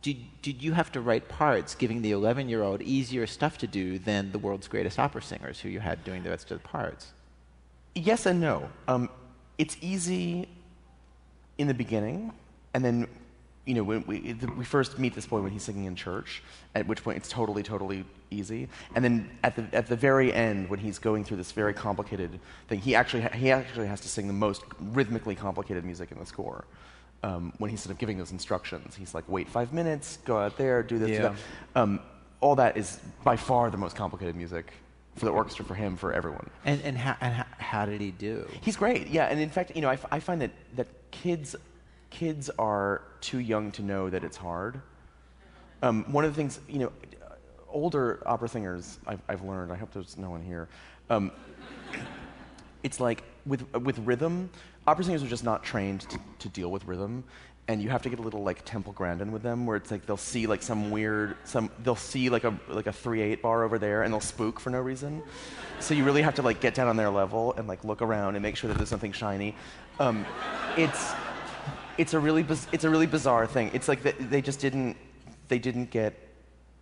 did, 0.02 0.18
did 0.43 0.62
you 0.62 0.73
have 0.73 0.93
to 0.93 1.01
write 1.01 1.28
parts 1.28 1.74
giving 1.74 2.02
the 2.02 2.12
11 2.12 2.48
year 2.48 2.62
old 2.62 2.82
easier 2.82 3.27
stuff 3.27 3.59
to 3.59 3.66
do 3.66 3.98
than 3.98 4.31
the 4.32 4.39
world's 4.39 4.68
greatest 4.68 4.98
opera 4.98 5.23
singers 5.23 5.60
who 5.60 5.68
you 5.68 5.81
had 5.81 6.05
doing 6.05 6.23
the 6.23 6.31
rest 6.31 6.51
of 6.51 6.62
the 6.62 6.68
parts? 6.68 7.12
Yes 7.94 8.27
and 8.27 8.40
no. 8.40 8.68
Um, 8.89 9.09
it's 9.59 9.77
easy 9.81 10.48
in 11.59 11.66
the 11.66 11.74
beginning, 11.74 12.32
and 12.74 12.85
then, 12.85 13.09
you 13.64 13.74
know, 13.74 13.82
when 13.82 14.05
we, 14.06 14.36
we 14.56 14.64
first 14.64 14.98
meet 14.98 15.14
this 15.14 15.27
boy 15.27 15.40
when 15.40 15.51
he's 15.51 15.62
singing 15.62 15.86
in 15.86 15.97
church, 15.97 16.43
at 16.74 16.86
which 16.86 17.02
point 17.02 17.16
it's 17.16 17.31
totally, 17.31 17.62
totally 17.62 18.05
easy. 18.31 18.68
And 18.94 19.02
then 19.02 19.31
at 19.43 19.56
the, 19.56 19.66
at 19.73 19.86
the 19.86 19.97
very 19.97 20.32
end, 20.32 20.68
when 20.68 20.78
he's 20.78 20.98
going 20.98 21.24
through 21.24 21.39
this 21.39 21.52
very 21.52 21.73
complicated 21.73 22.39
thing, 22.68 22.81
he 22.81 22.94
actually, 22.94 23.23
ha- 23.23 23.31
he 23.31 23.51
actually 23.51 23.86
has 23.86 24.01
to 24.02 24.09
sing 24.09 24.27
the 24.27 24.35
most 24.35 24.62
rhythmically 24.78 25.35
complicated 25.35 25.85
music 25.85 26.12
in 26.12 26.18
the 26.18 26.27
score. 26.27 26.64
Um, 27.26 27.52
when 27.58 27.70
he's 27.70 27.80
sort 27.80 27.90
of 27.90 27.98
giving 27.98 28.18
those 28.18 28.30
instructions, 28.30 28.94
he's 28.94 29.12
like, 29.12 29.24
wait 29.26 29.48
five 29.48 29.72
minutes, 29.72 30.18
go 30.24 30.38
out 30.38 30.56
there, 30.56 30.80
do 30.84 30.96
this, 30.96 31.08
do 31.16 31.22
that. 31.22 31.34
Um, 31.74 31.98
all 32.40 32.54
that 32.54 32.76
is 32.76 33.00
by 33.24 33.34
far 33.34 33.68
the 33.68 33.76
most 33.76 33.96
complicated 33.96 34.36
music 34.36 34.72
for 35.16 35.24
the 35.24 35.32
orchestra, 35.32 35.64
for 35.64 35.74
him, 35.74 35.96
for 35.96 36.12
everyone. 36.12 36.48
And, 36.64 36.80
and, 36.82 36.96
how, 36.96 37.16
and 37.20 37.34
how, 37.34 37.46
how 37.58 37.86
did 37.86 38.00
he 38.00 38.12
do? 38.12 38.46
He's 38.60 38.76
great, 38.76 39.08
yeah. 39.08 39.26
And 39.26 39.40
in 39.40 39.50
fact, 39.50 39.72
you 39.74 39.82
know, 39.82 39.88
I, 39.88 39.94
f- 39.94 40.06
I 40.12 40.20
find 40.20 40.40
that, 40.40 40.52
that 40.76 40.86
kids, 41.10 41.56
kids 42.10 42.48
are 42.60 43.02
too 43.20 43.38
young 43.40 43.72
to 43.72 43.82
know 43.82 44.08
that 44.08 44.22
it's 44.22 44.36
hard. 44.36 44.80
Um, 45.82 46.04
one 46.12 46.24
of 46.24 46.30
the 46.30 46.36
things, 46.36 46.60
you 46.68 46.78
know, 46.78 46.92
older 47.68 48.22
opera 48.24 48.48
singers, 48.48 49.00
I've, 49.04 49.20
I've 49.28 49.42
learned, 49.42 49.72
I 49.72 49.76
hope 49.76 49.92
there's 49.92 50.16
no 50.16 50.30
one 50.30 50.42
here, 50.42 50.68
um, 51.10 51.32
it's 52.84 53.00
like 53.00 53.24
with, 53.46 53.68
with 53.74 53.98
rhythm, 54.00 54.48
opera 54.86 55.04
singers 55.04 55.22
are 55.22 55.28
just 55.28 55.44
not 55.44 55.62
trained 55.64 56.02
to, 56.02 56.18
to 56.38 56.48
deal 56.48 56.70
with 56.70 56.84
rhythm. 56.86 57.24
and 57.68 57.82
you 57.82 57.88
have 57.90 58.02
to 58.02 58.08
get 58.08 58.18
a 58.18 58.22
little 58.22 58.42
like 58.42 58.64
Temple 58.64 58.92
Grandin 58.92 59.32
with 59.32 59.42
them, 59.42 59.66
where 59.66 59.76
it's 59.76 59.90
like 59.90 60.06
they'll 60.06 60.16
see 60.16 60.46
like 60.46 60.62
some 60.62 60.90
weird, 60.90 61.36
some 61.44 61.70
they'll 61.82 61.96
see 61.96 62.30
like 62.30 62.44
a 62.44 62.54
like 62.68 62.86
a 62.86 62.92
three 62.92 63.20
eight 63.20 63.42
bar 63.42 63.64
over 63.64 63.78
there, 63.78 64.02
and 64.04 64.12
they'll 64.12 64.20
spook 64.20 64.60
for 64.60 64.70
no 64.70 64.80
reason. 64.80 65.22
So 65.80 65.94
you 65.94 66.04
really 66.04 66.22
have 66.22 66.34
to 66.36 66.42
like 66.42 66.60
get 66.60 66.74
down 66.74 66.88
on 66.88 66.96
their 66.96 67.10
level 67.10 67.54
and 67.54 67.66
like 67.66 67.82
look 67.84 68.02
around 68.02 68.36
and 68.36 68.42
make 68.42 68.56
sure 68.56 68.68
that 68.68 68.76
there's 68.76 68.88
something 68.88 69.12
shiny. 69.12 69.54
Um, 69.98 70.24
it's 70.76 71.12
it's 71.98 72.14
a 72.14 72.20
really 72.20 72.44
biz- 72.44 72.68
it's 72.72 72.84
a 72.84 72.90
really 72.90 73.06
bizarre 73.06 73.46
thing. 73.46 73.70
It's 73.74 73.88
like 73.88 74.02
they, 74.02 74.12
they 74.12 74.42
just 74.42 74.60
didn't 74.60 74.96
they 75.48 75.58
didn't 75.58 75.90
get 75.90 76.14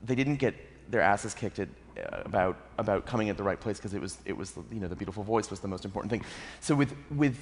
they 0.04 0.14
didn't 0.14 0.36
get 0.36 0.54
their 0.90 1.00
asses 1.00 1.32
kicked 1.32 1.58
at, 1.60 1.68
about 1.96 2.56
about 2.78 3.06
coming 3.06 3.28
at 3.28 3.36
the 3.36 3.42
right 3.42 3.60
place 3.60 3.78
because 3.78 3.94
it 3.94 4.00
was 4.00 4.18
it 4.24 4.36
was 4.36 4.52
the, 4.52 4.62
you 4.72 4.80
know 4.80 4.88
the 4.88 4.96
beautiful 4.96 5.22
voice 5.22 5.50
was 5.50 5.60
the 5.60 5.68
most 5.68 5.84
important 5.84 6.10
thing. 6.10 6.24
So 6.60 6.74
with 6.74 6.94
with 7.10 7.36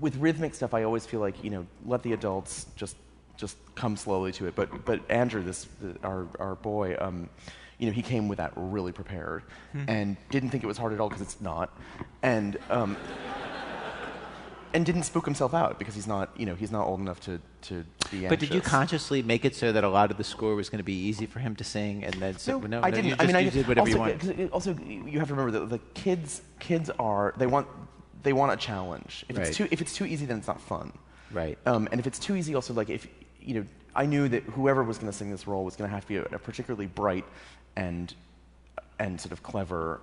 with 0.00 0.16
rhythmic 0.16 0.54
stuff, 0.54 0.74
I 0.74 0.84
always 0.84 1.06
feel 1.06 1.20
like 1.20 1.42
you 1.42 1.50
know 1.50 1.66
let 1.84 2.02
the 2.02 2.12
adults 2.12 2.66
just 2.76 2.96
just 3.36 3.56
come 3.74 3.96
slowly 3.96 4.32
to 4.32 4.46
it. 4.46 4.54
But 4.54 4.84
but 4.84 5.00
Andrew, 5.10 5.42
this 5.42 5.66
our 6.02 6.26
our 6.38 6.54
boy. 6.54 6.96
Um, 7.00 7.28
you 7.78 7.86
know, 7.86 7.92
he 7.92 8.02
came 8.02 8.26
with 8.26 8.38
that 8.38 8.52
really 8.56 8.90
prepared, 8.90 9.44
and 9.86 10.16
didn't 10.30 10.50
think 10.50 10.64
it 10.64 10.66
was 10.66 10.76
hard 10.76 10.92
at 10.92 10.98
all 10.98 11.08
because 11.08 11.22
it's 11.22 11.40
not, 11.40 11.70
and 12.22 12.58
um, 12.70 12.96
and 14.74 14.84
didn't 14.84 15.04
spook 15.04 15.24
himself 15.24 15.54
out 15.54 15.78
because 15.78 15.94
he's 15.94 16.06
not, 16.06 16.30
you 16.36 16.46
know, 16.46 16.54
he's 16.54 16.70
not 16.70 16.86
old 16.86 17.00
enough 17.00 17.20
to, 17.20 17.40
to 17.62 17.84
be 18.10 18.26
anxious. 18.26 18.28
But 18.28 18.38
did 18.40 18.54
you 18.54 18.60
consciously 18.60 19.22
make 19.22 19.44
it 19.44 19.54
so 19.54 19.72
that 19.72 19.84
a 19.84 19.88
lot 19.88 20.10
of 20.10 20.16
the 20.16 20.24
score 20.24 20.54
was 20.54 20.68
going 20.68 20.78
to 20.78 20.84
be 20.84 20.94
easy 20.94 21.26
for 21.26 21.38
him 21.38 21.56
to 21.56 21.64
sing, 21.64 22.04
and 22.04 22.14
then 22.14 22.38
so, 22.38 22.58
No, 22.58 22.80
I 22.82 22.90
didn't. 22.90 23.20
I 23.20 23.26
mean, 23.26 23.36
I 23.36 23.48
did 23.48 23.66
whatever 23.66 23.88
also, 23.88 23.92
you 23.92 23.98
wanted. 23.98 24.50
Also, 24.50 24.74
you 24.74 25.18
have 25.18 25.28
to 25.28 25.34
remember 25.34 25.58
that 25.58 25.70
the 25.70 25.78
kids, 25.94 26.42
kids 26.58 26.90
are 26.98 27.34
they 27.36 27.46
want 27.46 27.66
they 28.22 28.32
want 28.32 28.52
a 28.52 28.56
challenge. 28.56 29.24
If 29.28 29.36
Right. 29.38 29.46
it's 29.46 29.56
too 29.56 29.68
if 29.70 29.80
it's 29.80 29.94
too 29.94 30.04
easy, 30.04 30.26
then 30.26 30.38
it's 30.38 30.48
not 30.48 30.60
fun. 30.60 30.92
Right. 31.30 31.58
Um, 31.66 31.88
and 31.90 32.00
if 32.00 32.06
it's 32.06 32.18
too 32.18 32.36
easy, 32.36 32.54
also 32.54 32.74
like 32.74 32.90
if 32.90 33.06
you 33.40 33.54
know, 33.54 33.66
I 33.94 34.06
knew 34.06 34.28
that 34.28 34.42
whoever 34.44 34.82
was 34.82 34.98
going 34.98 35.10
to 35.10 35.16
sing 35.16 35.30
this 35.30 35.46
role 35.46 35.64
was 35.64 35.76
going 35.76 35.88
to 35.88 35.94
have 35.94 36.04
to 36.04 36.08
be 36.08 36.16
a, 36.16 36.22
a 36.36 36.38
particularly 36.38 36.86
bright 36.86 37.24
and 37.76 38.12
and 38.98 39.20
sort 39.20 39.32
of 39.32 39.42
clever 39.42 40.00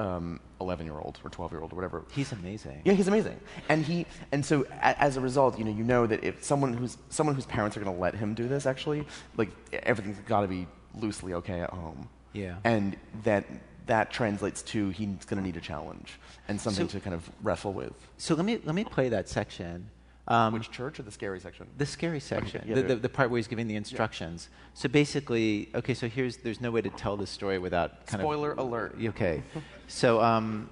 um, 0.00 0.40
11 0.60 0.86
year 0.86 0.98
old 0.98 1.18
or 1.22 1.30
12 1.30 1.52
year 1.52 1.60
old 1.60 1.72
or 1.72 1.76
whatever. 1.76 2.04
He's 2.12 2.32
amazing. 2.32 2.80
Yeah, 2.84 2.94
he's 2.94 3.08
amazing, 3.08 3.38
and 3.68 3.84
he 3.84 4.06
and 4.32 4.44
so 4.44 4.64
a, 4.82 5.00
as 5.00 5.16
a 5.16 5.20
result, 5.20 5.58
you 5.58 5.64
know, 5.64 5.70
you 5.70 5.84
know 5.84 6.06
that 6.06 6.24
if 6.24 6.42
someone 6.42 6.72
who's 6.72 6.96
someone 7.10 7.34
whose 7.34 7.46
parents 7.46 7.76
are 7.76 7.80
going 7.80 7.94
to 7.94 8.00
let 8.00 8.14
him 8.14 8.34
do 8.34 8.48
this, 8.48 8.64
actually, 8.66 9.04
like 9.36 9.50
everything's 9.72 10.18
got 10.20 10.40
to 10.40 10.48
be 10.48 10.66
loosely 10.94 11.34
okay 11.34 11.60
at 11.60 11.70
home. 11.70 12.08
Yeah. 12.32 12.56
and 12.62 12.96
that 13.24 13.44
that 13.86 14.12
translates 14.12 14.62
to 14.62 14.90
he's 14.90 15.24
going 15.26 15.40
to 15.42 15.44
need 15.44 15.56
a 15.56 15.60
challenge 15.60 16.20
and 16.46 16.60
something 16.60 16.88
So- 16.88 16.98
to 16.98 17.00
kind 17.00 17.14
of 17.14 17.28
wrestle 17.42 17.72
with. 17.72 17.92
So 18.18 18.34
let 18.36 18.44
me 18.44 18.60
let 18.64 18.74
me 18.74 18.84
play 18.84 19.08
that 19.10 19.28
section. 19.28 19.90
Um, 20.28 20.52
Which 20.52 20.70
church 20.70 21.00
or 21.00 21.02
the 21.02 21.10
scary 21.10 21.40
section? 21.40 21.66
The 21.76 21.86
scary 21.86 22.20
section, 22.20 22.64
yeah, 22.66 22.76
the, 22.76 22.82
the, 22.82 22.96
the 22.96 23.08
part 23.08 23.30
where 23.30 23.38
he's 23.38 23.48
giving 23.48 23.66
the 23.66 23.74
instructions. 23.74 24.48
So 24.74 24.88
basically, 24.88 25.70
okay, 25.74 25.94
so 25.94 26.08
here's 26.08 26.36
there's 26.36 26.60
no 26.60 26.70
way 26.70 26.82
to 26.82 26.90
tell 26.90 27.16
this 27.16 27.30
story 27.30 27.58
without 27.58 28.06
kind 28.06 28.20
Spoiler 28.20 28.52
of 28.52 28.58
alert. 28.58 28.96
Okay, 29.02 29.42
so 29.88 30.20
um, 30.20 30.70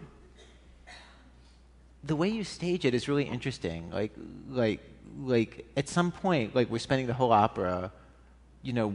the 2.05 2.15
way 2.15 2.29
you 2.29 2.45
stage 2.45 2.85
it 2.85 2.95
is 2.95 3.09
really 3.09 3.25
interesting. 3.25 3.91
Like 3.91 4.13
like 4.49 4.81
like 5.21 5.67
at 5.77 5.89
some 5.89 6.13
point, 6.13 6.55
like 6.55 6.71
we're 6.71 6.79
spending 6.79 7.07
the 7.07 7.15
whole 7.15 7.33
opera, 7.33 7.91
you 8.63 8.73
know, 8.73 8.95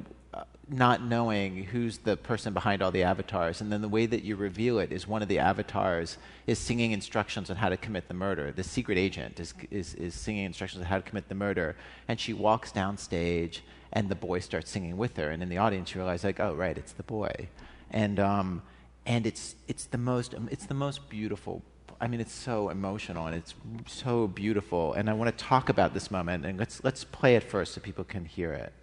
not 0.69 1.03
knowing 1.03 1.65
who's 1.65 1.99
the 1.99 2.15
person 2.15 2.53
behind 2.53 2.81
all 2.81 2.91
the 2.91 3.03
avatars, 3.03 3.60
and 3.61 3.72
then 3.72 3.81
the 3.81 3.90
way 3.90 4.06
that 4.06 4.23
you 4.23 4.35
reveal 4.35 4.80
it 4.80 4.91
is 4.91 5.07
one 5.07 5.22
of 5.22 5.27
the 5.27 5.40
avatars 5.40 6.18
is 6.48 6.57
singing 6.57 6.91
instructions 6.91 7.49
on 7.49 7.57
how 7.57 7.69
to 7.69 7.77
commit 7.77 8.07
the 8.07 8.14
murder. 8.14 8.52
The 8.52 8.64
secret 8.64 8.98
agent 8.98 9.40
is 9.40 9.53
is, 9.72 9.94
is 9.95 10.15
singing 10.15 10.45
instructions 10.45 10.81
on 10.81 10.88
how 10.88 10.98
to 10.98 11.03
commit 11.03 11.27
the 11.27 11.35
murder, 11.35 11.76
and 12.07 12.19
she 12.19 12.34
walks 12.34 12.72
downstage, 12.72 13.60
and 13.91 14.10
the 14.10 14.15
boy 14.15 14.40
starts 14.40 14.72
singing 14.72 14.98
with 14.98 15.18
her, 15.18 15.30
and 15.30 15.44
in 15.44 15.49
the 15.49 15.57
audience 15.57 15.94
you 15.94 15.99
realize 15.99 16.23
like, 16.23 16.40
oh 16.40 16.53
right, 16.53 16.77
it's 16.77 16.94
the 16.94 17.03
boy, 17.03 17.49
and 17.91 18.19
um, 18.19 18.61
and 19.06 19.27
it's 19.27 19.56
it's 19.68 19.85
the 19.85 19.98
most 19.98 20.34
it's 20.49 20.65
the 20.65 20.73
most 20.73 21.10
beautiful 21.10 21.61
I 22.02 22.07
mean, 22.07 22.19
it's 22.19 22.34
so 22.34 22.68
emotional 22.68 23.27
and 23.27 23.35
it's 23.35 23.53
so 23.88 24.27
beautiful. 24.27 24.91
And 24.94 25.10
I 25.10 25.14
want 25.14 25.38
to 25.38 25.41
talk 25.41 25.69
about 25.69 25.94
this 25.94 26.11
moment. 26.11 26.45
And 26.45 26.60
let's 26.60 26.84
let's 26.84 27.06
play 27.06 27.38
it 27.38 27.44
first 27.44 27.73
so 27.73 27.80
people 27.80 28.03
can 28.03 28.26
hear 28.26 28.52
it. 28.52 28.73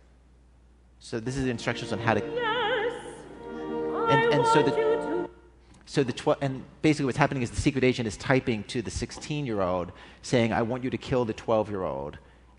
So 1.01 1.19
this 1.19 1.37
is 1.37 1.45
the 1.45 1.51
instructions 1.51 1.93
on 1.93 1.99
how 1.99 2.15
to. 2.15 2.23
And, 4.11 4.35
and 4.35 4.47
so 4.47 4.63
the- 4.63 5.29
So 5.87 6.05
the 6.05 6.13
tw- 6.13 6.39
and 6.41 6.63
basically 6.83 7.07
what's 7.07 7.19
happening 7.19 7.43
is 7.43 7.51
the 7.51 7.61
secret 7.61 7.83
agent 7.83 8.07
is 8.07 8.17
typing 8.17 8.63
to 8.65 8.81
the 8.81 8.91
16-year-old 8.93 9.91
saying, 10.23 10.53
"I 10.53 10.63
want 10.63 10.85
you 10.85 10.91
to 10.91 10.99
kill 10.99 11.25
the 11.25 11.35
12-year-old 11.35 12.17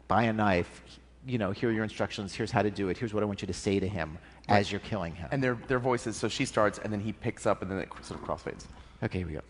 by 0.09 0.23
a 0.23 0.33
knife. 0.33 0.81
You 1.25 1.37
know, 1.37 1.51
here 1.51 1.69
are 1.69 1.71
your 1.71 1.83
instructions. 1.85 2.33
Here's 2.33 2.51
how 2.51 2.61
to 2.61 2.69
do 2.71 2.89
it. 2.89 2.97
Here's 2.97 3.13
what 3.13 3.23
I 3.23 3.25
want 3.25 3.41
you 3.41 3.47
to 3.47 3.53
say 3.53 3.79
to 3.79 3.87
him 3.87 4.17
as 4.49 4.69
you're 4.69 4.81
killing 4.81 5.15
him." 5.15 5.29
And 5.31 5.41
their 5.41 5.55
their 5.69 5.79
voices. 5.79 6.17
So 6.17 6.27
she 6.27 6.43
starts, 6.45 6.77
and 6.79 6.91
then 6.91 6.99
he 6.99 7.13
picks 7.13 7.45
up, 7.45 7.61
and 7.61 7.71
then 7.71 7.77
it 7.79 7.89
sort 8.01 8.19
of 8.19 8.27
crossfades. 8.27 8.65
okay, 9.03 9.19
here 9.19 9.27
we 9.27 9.33
go. 9.33 9.41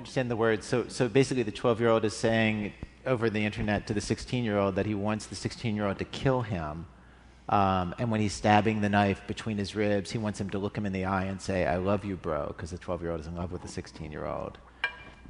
Understand 0.00 0.30
the 0.30 0.36
words. 0.36 0.66
So, 0.66 0.88
so 0.88 1.08
basically, 1.08 1.42
the 1.42 1.52
12 1.52 1.80
year 1.80 1.90
old 1.90 2.04
is 2.04 2.16
saying 2.16 2.72
over 3.06 3.28
the 3.28 3.44
internet 3.44 3.86
to 3.86 3.94
the 3.94 4.00
16 4.00 4.44
year 4.44 4.58
old 4.58 4.76
that 4.76 4.86
he 4.86 4.94
wants 4.94 5.26
the 5.26 5.34
16 5.34 5.76
year 5.76 5.86
old 5.86 5.98
to 5.98 6.04
kill 6.06 6.42
him. 6.42 6.86
Um, 7.50 7.94
and 7.98 8.10
when 8.10 8.20
he's 8.20 8.32
stabbing 8.32 8.80
the 8.80 8.88
knife 8.88 9.20
between 9.26 9.58
his 9.58 9.74
ribs, 9.74 10.10
he 10.10 10.18
wants 10.18 10.40
him 10.40 10.50
to 10.50 10.58
look 10.58 10.78
him 10.78 10.86
in 10.86 10.92
the 10.92 11.04
eye 11.04 11.24
and 11.24 11.40
say, 11.40 11.66
I 11.66 11.76
love 11.76 12.04
you, 12.04 12.16
bro, 12.16 12.46
because 12.48 12.70
the 12.70 12.78
12 12.78 13.02
year 13.02 13.10
old 13.10 13.20
is 13.20 13.26
in 13.26 13.36
love 13.36 13.52
with 13.52 13.62
the 13.62 13.68
16 13.68 14.10
year 14.10 14.24
old. 14.24 14.56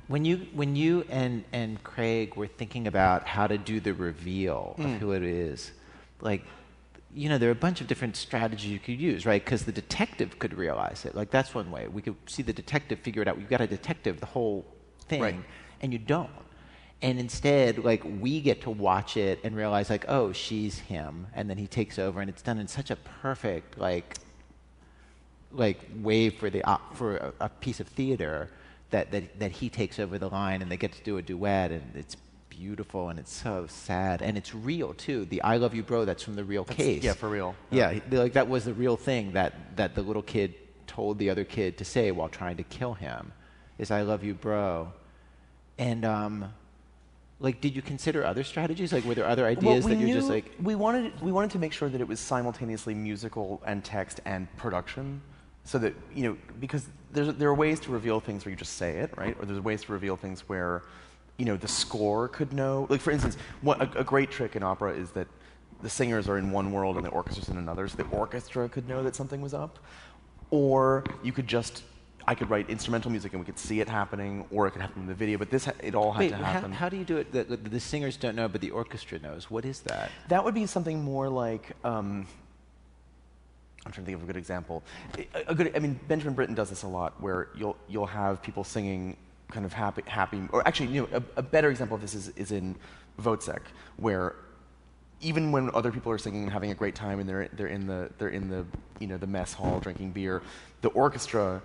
When 0.06 0.24
you, 0.24 0.46
when 0.54 0.76
you 0.76 1.04
and, 1.08 1.44
and 1.52 1.82
Craig 1.82 2.36
were 2.36 2.46
thinking 2.46 2.86
about 2.86 3.26
how 3.26 3.46
to 3.46 3.58
do 3.58 3.80
the 3.80 3.94
reveal 3.94 4.74
of 4.78 4.90
who 5.00 5.12
it 5.12 5.22
is, 5.22 5.72
like, 6.20 6.44
you 7.14 7.28
know, 7.28 7.38
there 7.38 7.48
are 7.48 7.52
a 7.52 7.64
bunch 7.66 7.80
of 7.80 7.86
different 7.86 8.16
strategies 8.16 8.70
you 8.70 8.78
could 8.78 9.00
use, 9.00 9.26
right? 9.26 9.44
Because 9.44 9.64
the 9.64 9.72
detective 9.72 10.38
could 10.38 10.54
realize 10.54 11.04
it. 11.04 11.14
Like, 11.14 11.30
that's 11.30 11.54
one 11.54 11.70
way. 11.70 11.88
We 11.88 12.02
could 12.02 12.16
see 12.26 12.42
the 12.42 12.52
detective 12.52 13.00
figure 13.00 13.22
it 13.22 13.28
out. 13.28 13.38
You've 13.38 13.48
got 13.50 13.60
a 13.60 13.66
detective 13.66 14.20
the 14.20 14.26
whole 14.26 14.64
thing, 15.08 15.20
Right. 15.22 15.36
and 15.80 15.92
you 15.92 15.98
don't. 15.98 16.30
and 17.02 17.18
instead 17.18 17.78
like 17.78 18.02
we 18.20 18.40
get 18.42 18.60
to 18.60 18.70
watch 18.70 19.16
it 19.16 19.40
and 19.42 19.56
realize 19.56 19.88
like 19.88 20.04
oh 20.08 20.32
she's 20.32 20.78
him 20.80 21.26
and 21.34 21.48
then 21.48 21.56
he 21.56 21.66
takes 21.66 21.98
over 21.98 22.20
and 22.20 22.28
it's 22.28 22.42
done 22.42 22.58
in 22.58 22.68
such 22.68 22.90
a 22.90 22.96
perfect 23.22 23.78
like 23.78 24.18
like 25.52 25.78
way 26.02 26.30
for 26.30 26.50
the 26.50 26.62
op- 26.64 26.94
for 26.94 27.16
a, 27.16 27.32
a 27.40 27.48
piece 27.48 27.80
of 27.80 27.88
theater 27.88 28.48
that, 28.90 29.10
that 29.12 29.38
that 29.40 29.50
he 29.52 29.68
takes 29.70 29.98
over 29.98 30.18
the 30.18 30.28
line 30.28 30.60
and 30.62 30.70
they 30.70 30.76
get 30.76 30.92
to 30.92 31.02
do 31.02 31.16
a 31.16 31.22
duet 31.22 31.70
and 31.72 31.82
it's 31.96 32.16
beautiful 32.50 33.08
and 33.08 33.18
it's 33.18 33.32
so 33.32 33.66
sad. 33.68 34.20
And 34.20 34.36
it's 34.36 34.54
real 34.54 34.92
too. 34.94 35.24
The 35.24 35.40
i 35.42 35.56
love 35.56 35.74
you 35.74 35.82
bro 35.82 36.04
that's 36.04 36.22
from 36.22 36.36
the 36.36 36.44
real 36.44 36.64
case. 36.64 37.02
yeah, 37.02 37.14
for 37.14 37.28
real. 37.30 37.54
yeah, 37.70 37.92
he- 37.92 38.16
like 38.16 38.34
that 38.34 38.48
was 38.48 38.64
the 38.66 38.74
real 38.74 38.96
thing 38.96 39.32
that 39.32 39.76
that 39.76 39.94
the 39.94 40.02
little 40.02 40.22
kid 40.22 40.54
told 40.86 41.18
the 41.18 41.30
other 41.30 41.44
kid 41.44 41.78
to 41.78 41.84
say 41.84 42.10
while 42.10 42.28
trying 42.28 42.56
to 42.56 42.64
kill 42.64 42.94
him 42.94 43.32
is 43.78 43.90
i 43.90 44.02
love 44.02 44.22
you 44.24 44.34
bro. 44.34 44.92
And 45.78 46.04
um 46.04 46.52
like 47.38 47.60
did 47.62 47.74
you 47.74 47.80
consider 47.80 48.24
other 48.24 48.44
strategies? 48.44 48.92
Like 48.92 49.04
were 49.04 49.14
there 49.14 49.26
other 49.26 49.46
ideas 49.46 49.84
we 49.84 49.94
that 49.94 50.00
you're 50.00 50.14
just 50.16 50.28
like 50.28 50.52
we 50.62 50.74
wanted 50.74 51.18
we 51.22 51.32
wanted 51.32 51.50
to 51.52 51.58
make 51.58 51.72
sure 51.72 51.88
that 51.88 52.00
it 52.00 52.06
was 52.08 52.20
simultaneously 52.20 52.94
musical 52.94 53.62
and 53.64 53.82
text 53.82 54.20
and 54.26 54.46
production, 54.58 55.22
so 55.64 55.78
that 55.78 55.94
you 56.14 56.24
know 56.24 56.36
because 56.60 56.86
there's 57.12 57.32
there 57.34 57.48
are 57.48 57.54
ways 57.54 57.80
to 57.80 57.90
reveal 57.92 58.20
things 58.20 58.44
where 58.44 58.50
you 58.50 58.56
just 58.56 58.74
say 58.76 58.98
it 58.98 59.10
right, 59.16 59.34
or 59.40 59.46
there's 59.46 59.60
ways 59.60 59.82
to 59.84 59.92
reveal 59.92 60.16
things 60.16 60.40
where 60.50 60.82
you 61.40 61.46
know 61.46 61.56
the 61.56 61.66
score 61.66 62.28
could 62.28 62.52
know. 62.52 62.86
Like 62.90 63.00
for 63.00 63.10
instance, 63.10 63.38
what, 63.62 63.80
a, 63.80 64.00
a 64.00 64.04
great 64.04 64.30
trick 64.30 64.56
in 64.56 64.62
opera 64.62 64.92
is 64.92 65.10
that 65.12 65.26
the 65.82 65.88
singers 65.88 66.28
are 66.28 66.36
in 66.36 66.50
one 66.50 66.70
world 66.70 66.96
and 66.96 67.04
the 67.04 67.08
orchestra's 67.08 67.48
in 67.48 67.56
another, 67.56 67.88
so 67.88 67.96
the 67.96 68.04
orchestra 68.10 68.68
could 68.68 68.86
know 68.86 69.02
that 69.02 69.16
something 69.16 69.40
was 69.40 69.54
up, 69.54 69.78
or 70.50 71.02
you 71.22 71.32
could 71.32 71.48
just 71.48 71.82
I 72.28 72.34
could 72.34 72.50
write 72.50 72.68
instrumental 72.68 73.10
music 73.10 73.32
and 73.32 73.40
we 73.40 73.46
could 73.46 73.58
see 73.58 73.80
it 73.80 73.88
happening, 73.88 74.44
or 74.50 74.66
it 74.66 74.72
could 74.72 74.82
happen 74.82 75.00
in 75.00 75.08
the 75.08 75.14
video. 75.14 75.38
But 75.38 75.50
this, 75.50 75.66
it 75.82 75.94
all 75.94 76.12
had 76.12 76.20
wait 76.20 76.28
to 76.28 76.36
how, 76.36 76.44
happen. 76.44 76.72
how 76.72 76.90
do 76.90 76.98
you 76.98 77.04
do 77.04 77.16
it 77.16 77.32
that 77.32 77.48
that 77.48 77.64
the 77.64 77.80
singers 77.80 78.18
don't 78.18 78.36
know 78.36 78.46
but 78.46 78.60
the 78.60 78.70
orchestra 78.70 79.18
knows 79.18 79.50
what 79.50 79.64
is 79.64 79.80
that 79.80 80.10
That 80.28 80.44
would 80.44 80.54
be 80.54 80.66
something 80.66 81.02
more 81.02 81.30
like. 81.30 81.72
Um, 81.84 82.26
I'm 83.86 83.92
trying 83.92 84.04
to 84.04 84.10
think 84.10 84.18
of 84.18 84.24
a 84.24 84.26
good 84.26 84.36
example. 84.36 84.82
A, 85.16 85.52
a 85.52 85.54
good, 85.54 85.74
I 85.74 85.78
mean, 85.78 85.98
Benjamin 86.06 86.34
Britten 86.34 86.54
does 86.54 86.68
this 86.68 86.82
a 86.82 86.86
lot, 86.86 87.18
where 87.22 87.48
you'll 87.56 87.78
you'll 87.88 88.12
have 88.22 88.42
people 88.42 88.62
singing 88.62 89.16
kind 89.50 89.66
of 89.66 89.72
happy, 89.72 90.02
happy, 90.06 90.42
or 90.52 90.66
actually, 90.66 90.88
you 90.88 91.02
know, 91.02 91.22
a, 91.36 91.40
a 91.40 91.42
better 91.42 91.70
example 91.70 91.94
of 91.94 92.00
this 92.00 92.14
is, 92.14 92.28
is 92.30 92.52
in 92.52 92.76
Wozzeck, 93.20 93.62
where 93.96 94.34
even 95.20 95.52
when 95.52 95.70
other 95.74 95.92
people 95.92 96.10
are 96.12 96.18
singing 96.18 96.44
and 96.44 96.52
having 96.52 96.70
a 96.70 96.74
great 96.74 96.94
time, 96.94 97.20
and 97.20 97.28
they're 97.28 97.48
they're 97.52 97.66
in 97.66 97.86
the 97.86 98.10
they're 98.18 98.28
in 98.28 98.48
the 98.48 98.64
you 98.98 99.06
know 99.06 99.18
the 99.18 99.26
mess 99.26 99.52
hall 99.52 99.80
drinking 99.80 100.12
beer, 100.12 100.42
the 100.80 100.88
orchestra 100.88 101.62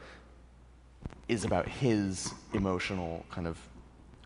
is 1.27 1.45
about 1.45 1.67
his 1.67 2.33
emotional 2.53 3.25
kind 3.31 3.47
of 3.47 3.57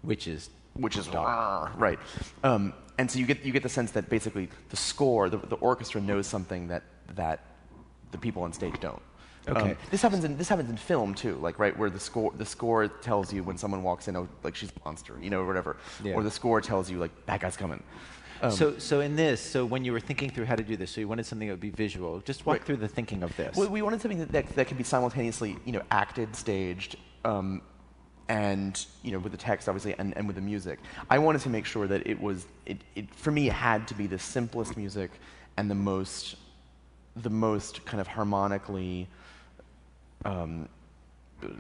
which 0.01 0.27
is 0.27 0.49
which 0.73 0.97
is 0.97 1.07
"Rah," 1.09 1.71
right. 1.77 1.99
Um, 2.43 2.73
and 2.97 3.09
so 3.09 3.19
you 3.19 3.25
get 3.25 3.43
you 3.45 3.51
get 3.51 3.63
the 3.63 3.69
sense 3.69 3.91
that 3.91 4.09
basically 4.09 4.49
the 4.69 4.77
score, 4.77 5.29
the, 5.29 5.37
the 5.37 5.55
orchestra 5.57 6.01
knows 6.01 6.27
something 6.27 6.67
that 6.67 6.83
that 7.15 7.41
the 8.11 8.17
people 8.17 8.43
on 8.43 8.53
stage 8.53 8.75
don't. 8.79 9.01
Okay. 9.49 9.71
Um, 9.71 9.77
this 9.91 10.01
happens 10.01 10.23
in 10.23 10.37
this 10.37 10.49
happens 10.49 10.69
in 10.69 10.77
film 10.77 11.13
too, 11.13 11.35
like 11.35 11.59
right 11.59 11.77
where 11.77 11.89
the 11.89 11.99
score 11.99 12.31
the 12.37 12.45
score 12.45 12.87
tells 12.87 13.31
you 13.33 13.43
when 13.43 13.57
someone 13.57 13.83
walks 13.83 14.07
in, 14.07 14.15
oh, 14.15 14.27
like 14.43 14.55
she's 14.55 14.69
a 14.69 14.85
monster, 14.85 15.15
you 15.21 15.29
know, 15.29 15.41
or 15.41 15.47
whatever, 15.47 15.77
Yeah. 16.03 16.13
or 16.13 16.23
the 16.23 16.31
score 16.31 16.61
tells 16.61 16.89
you 16.89 16.99
like 16.99 17.11
that 17.25 17.39
guy's 17.41 17.57
coming. 17.57 17.81
Um, 18.41 18.51
so 18.51 18.77
so 18.77 19.01
in 19.01 19.15
this 19.17 19.41
so 19.41 19.65
when 19.65 19.83
you 19.83 19.91
were 19.91 19.99
thinking 19.99 20.29
through 20.29 20.45
how 20.45 20.55
to 20.55 20.63
do 20.63 20.77
this 20.77 20.91
so 20.91 21.01
you 21.01 21.09
wanted 21.09 21.25
something 21.25 21.49
that 21.49 21.53
would 21.55 21.59
be 21.59 21.71
visual 21.71 22.21
just 22.21 22.45
walk 22.45 22.53
Right. 22.53 22.65
through 22.65 22.77
the 22.77 22.87
thinking 22.87 23.21
of 23.21 23.35
this 23.35 23.57
We, 23.57 23.67
we 23.67 23.81
wanted 23.81 23.99
something 24.01 24.19
that, 24.19 24.31
that, 24.31 24.47
that 24.55 24.67
could 24.67 24.77
be 24.77 24.85
simultaneously, 24.85 25.57
you 25.65 25.73
know, 25.73 25.81
acted, 25.91 26.33
staged, 26.37 26.95
um, 27.25 27.61
and 28.29 28.85
you 29.03 29.11
know, 29.11 29.19
with 29.19 29.33
the 29.33 29.37
text 29.37 29.67
obviously, 29.67 29.93
and, 29.97 30.15
and 30.15 30.25
with 30.25 30.37
the 30.37 30.41
music. 30.41 30.79
I 31.09 31.17
wanted 31.19 31.41
to 31.41 31.49
make 31.49 31.65
sure 31.65 31.85
that 31.87 32.07
it 32.07 32.21
was, 32.21 32.45
it, 32.65 32.77
it 32.95 33.13
for 33.13 33.31
me, 33.31 33.47
it 33.49 33.53
had 33.53 33.87
to 33.89 33.93
be 33.93 34.07
the 34.07 34.19
simplest 34.19 34.77
music 34.77 35.11
and 35.57 35.69
the 35.69 35.75
most, 35.75 36.35
the 37.17 37.29
most 37.29 37.83
kind 37.85 37.99
of 37.99 38.07
harmonically 38.07 39.09
um, 40.25 40.69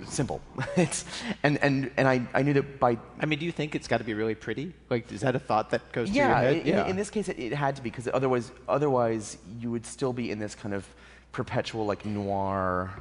simple. 0.05 0.41
it's, 0.75 1.05
and 1.43 1.57
and 1.63 1.91
and 1.97 2.07
I, 2.07 2.21
I 2.33 2.41
knew 2.41 2.53
that 2.53 2.79
by 2.79 2.97
I 3.19 3.25
mean, 3.25 3.39
do 3.39 3.45
you 3.45 3.51
think 3.51 3.75
it's 3.75 3.87
got 3.87 3.97
to 3.97 4.03
be 4.03 4.13
really 4.13 4.35
pretty? 4.35 4.73
Like, 4.89 5.11
is 5.11 5.21
that 5.21 5.35
a 5.35 5.39
thought 5.39 5.69
that 5.71 5.91
goes 5.91 6.09
through 6.09 6.17
your 6.17 6.27
yeah, 6.27 6.41
head? 6.41 6.67
in, 6.67 6.87
in 6.91 6.95
this 6.95 7.09
case, 7.09 7.29
it, 7.29 7.39
it 7.39 7.53
had 7.53 7.75
to 7.77 7.81
be 7.81 7.89
because 7.89 8.07
otherwise, 8.13 8.51
otherwise 8.67 9.37
you 9.59 9.71
would 9.71 9.85
still 9.85 10.13
be 10.13 10.31
in 10.31 10.39
this 10.39 10.55
kind 10.55 10.73
of 10.73 10.87
perpetual 11.31 11.85
like 11.85 12.05
noir 12.05 12.91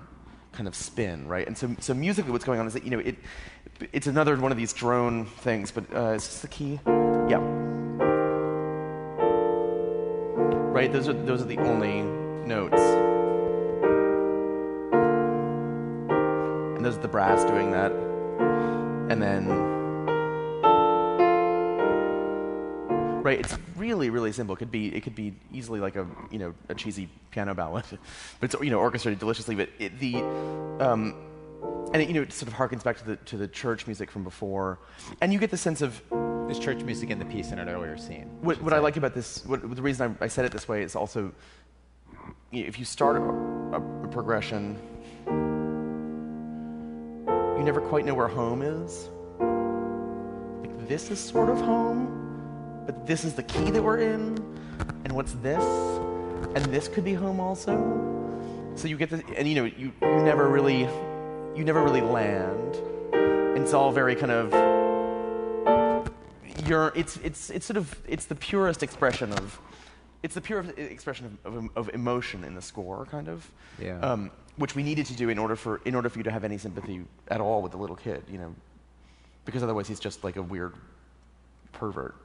kind 0.53 0.67
of 0.67 0.75
spin, 0.75 1.27
right? 1.29 1.47
And 1.47 1.57
so, 1.57 1.75
so 1.79 1.95
musically, 1.95 2.33
what's 2.33 2.45
going 2.45 2.61
on 2.61 2.67
is 2.67 2.75
that 2.75 2.85
you 2.85 2.91
know 2.91 2.99
it, 2.99 3.17
it's 3.93 4.07
another 4.07 4.37
one 4.37 4.53
of 4.53 4.59
these 4.59 4.73
drone 4.73 5.27
things. 5.27 5.71
But 5.71 5.85
uh, 5.95 6.11
is 6.11 6.25
this 6.25 6.41
the 6.41 6.49
key? 6.49 6.81
Yeah. 7.29 7.39
Right. 10.71 10.93
Those 10.93 11.09
are 11.09 11.13
those 11.13 11.43
are 11.43 11.47
the 11.47 11.59
only 11.59 12.03
notes. 12.47 12.98
And 16.79 16.87
those 16.87 16.97
are 16.97 17.03
the 17.03 17.09
brass 17.09 17.45
doing 17.45 17.73
that. 17.73 17.93
And 19.11 19.21
then 19.21 19.49
right 23.23 23.41
it's 23.41 23.59
really 23.77 24.11
really 24.11 24.31
simple 24.31 24.55
it 24.55 24.59
could 24.59 24.71
be 24.71 24.95
it 24.95 25.03
could 25.03 25.15
be 25.15 25.35
easily 25.53 25.81
like 25.81 25.97
a 25.97 26.07
you 26.31 26.39
know 26.39 26.55
a 26.69 26.75
cheesy 26.75 27.09
piano 27.33 27.53
ballad 27.53 27.85
but 28.41 28.55
it's 28.55 28.63
you 28.63 28.71
know 28.71 28.79
orchestrated 28.79 29.19
deliciously 29.19 29.57
but 29.57 29.69
it, 29.81 29.99
the 29.99 30.15
um, 30.81 31.15
and 31.93 32.01
it, 32.01 32.09
you 32.09 32.15
know 32.15 32.23
it 32.23 32.33
sort 32.33 32.51
of 32.51 32.57
harkens 32.57 32.85
back 32.85 32.97
to 32.97 33.05
the 33.05 33.17
to 33.17 33.37
the 33.37 33.49
church 33.49 33.89
music 33.89 34.09
from 34.09 34.23
before 34.23 34.79
and 35.21 35.33
you 35.33 35.39
get 35.39 35.51
the 35.51 35.57
sense 35.57 35.83
of 35.83 36.01
There's 36.49 36.59
church 36.59 36.83
music 36.83 37.11
in 37.11 37.19
the 37.19 37.27
piece 37.27 37.53
in 37.53 37.59
an 37.59 37.69
earlier 37.69 37.99
scene. 37.99 38.31
what, 38.41 38.63
what 38.63 38.73
I 38.73 38.79
like 38.79 38.97
about 38.97 39.13
this, 39.13 39.45
what, 39.45 39.61
the 39.61 39.83
reason 39.83 40.17
I, 40.19 40.25
I 40.25 40.29
said 40.29 40.47
it 40.47 40.53
this 40.53 40.67
way 40.67 40.83
is 40.83 40.97
also, 40.97 41.31
you 42.51 42.63
know, 42.63 42.67
if 42.67 42.79
you 42.79 42.87
start 42.87 43.17
a, 43.17 43.21
a, 43.21 44.05
a 44.05 44.09
progression, 44.09 44.79
you 47.59 47.65
never 47.65 47.81
quite 47.81 48.07
know 48.07 48.15
where 48.15 48.29
home 48.29 48.63
is. 48.63 49.11
Like 50.61 50.89
this 50.89 51.11
is 51.11 51.19
sort 51.19 51.51
of 51.51 51.59
home, 51.59 52.83
but 52.87 53.07
this 53.07 53.25
is 53.25 53.35
the 53.35 53.43
key 53.43 53.71
that 53.73 53.83
we're 53.83 53.99
in, 53.99 54.39
and 55.05 55.13
what's 55.13 55.33
this, 55.35 55.63
and 56.55 56.65
this 56.67 56.89
could 56.89 57.05
be 57.05 57.15
home 57.15 57.41
also. 57.41 57.77
So 58.77 58.89
you 58.89 58.97
get 58.97 59.11
the, 59.11 59.23
and 59.37 59.47
you 59.49 59.57
know, 59.57 59.65
you, 59.65 59.93
you 60.01 60.17
never 60.23 60.49
really, 60.49 60.83
you 61.57 61.65
never 61.65 61.83
really 61.83 62.01
land. 62.01 62.77
It's 63.59 63.75
all 63.75 63.91
very 63.91 64.15
kind 64.15 64.31
of 64.31 64.55
you're, 66.69 66.93
it's, 66.95 67.17
it's, 67.19 67.51
it's 67.51 67.67
sort 67.67 67.77
of, 67.77 68.01
it's 68.07 68.27
the 68.27 68.35
purest 68.35 68.83
expression 68.83 69.33
of, 69.33 69.59
it's 70.23 70.35
the 70.35 70.41
purest 70.41 70.77
expression 70.79 71.39
of, 71.45 71.57
of, 71.57 71.71
of 71.77 71.95
emotion 71.95 72.45
in 72.45 72.55
the 72.55 72.63
score, 72.63 73.07
kind 73.07 73.29
of. 73.29 73.51
Yeah. 73.81 73.99
Um, 74.01 74.31
which 74.59 74.75
we 74.75 74.83
needed 74.83 75.07
to 75.07 75.15
do 75.15 75.29
in 75.29 75.39
order 75.39 75.57
for, 75.57 75.81
in 75.85 75.95
order 75.95 76.09
for 76.09 76.19
you 76.19 76.25
to 76.25 76.31
have 76.31 76.45
any 76.45 76.59
sympathy 76.59 77.05
at 77.29 77.41
all 77.41 77.63
with 77.63 77.73
the 77.73 77.79
little 77.79 77.97
kid, 77.97 78.23
you 78.31 78.39
know, 78.39 78.55
because 79.45 79.63
otherwise 79.63 79.89
he's 79.89 80.01
just 80.01 80.25
like 80.25 80.37
a 80.37 80.43
weird 80.43 80.75
pervert, 81.73 82.17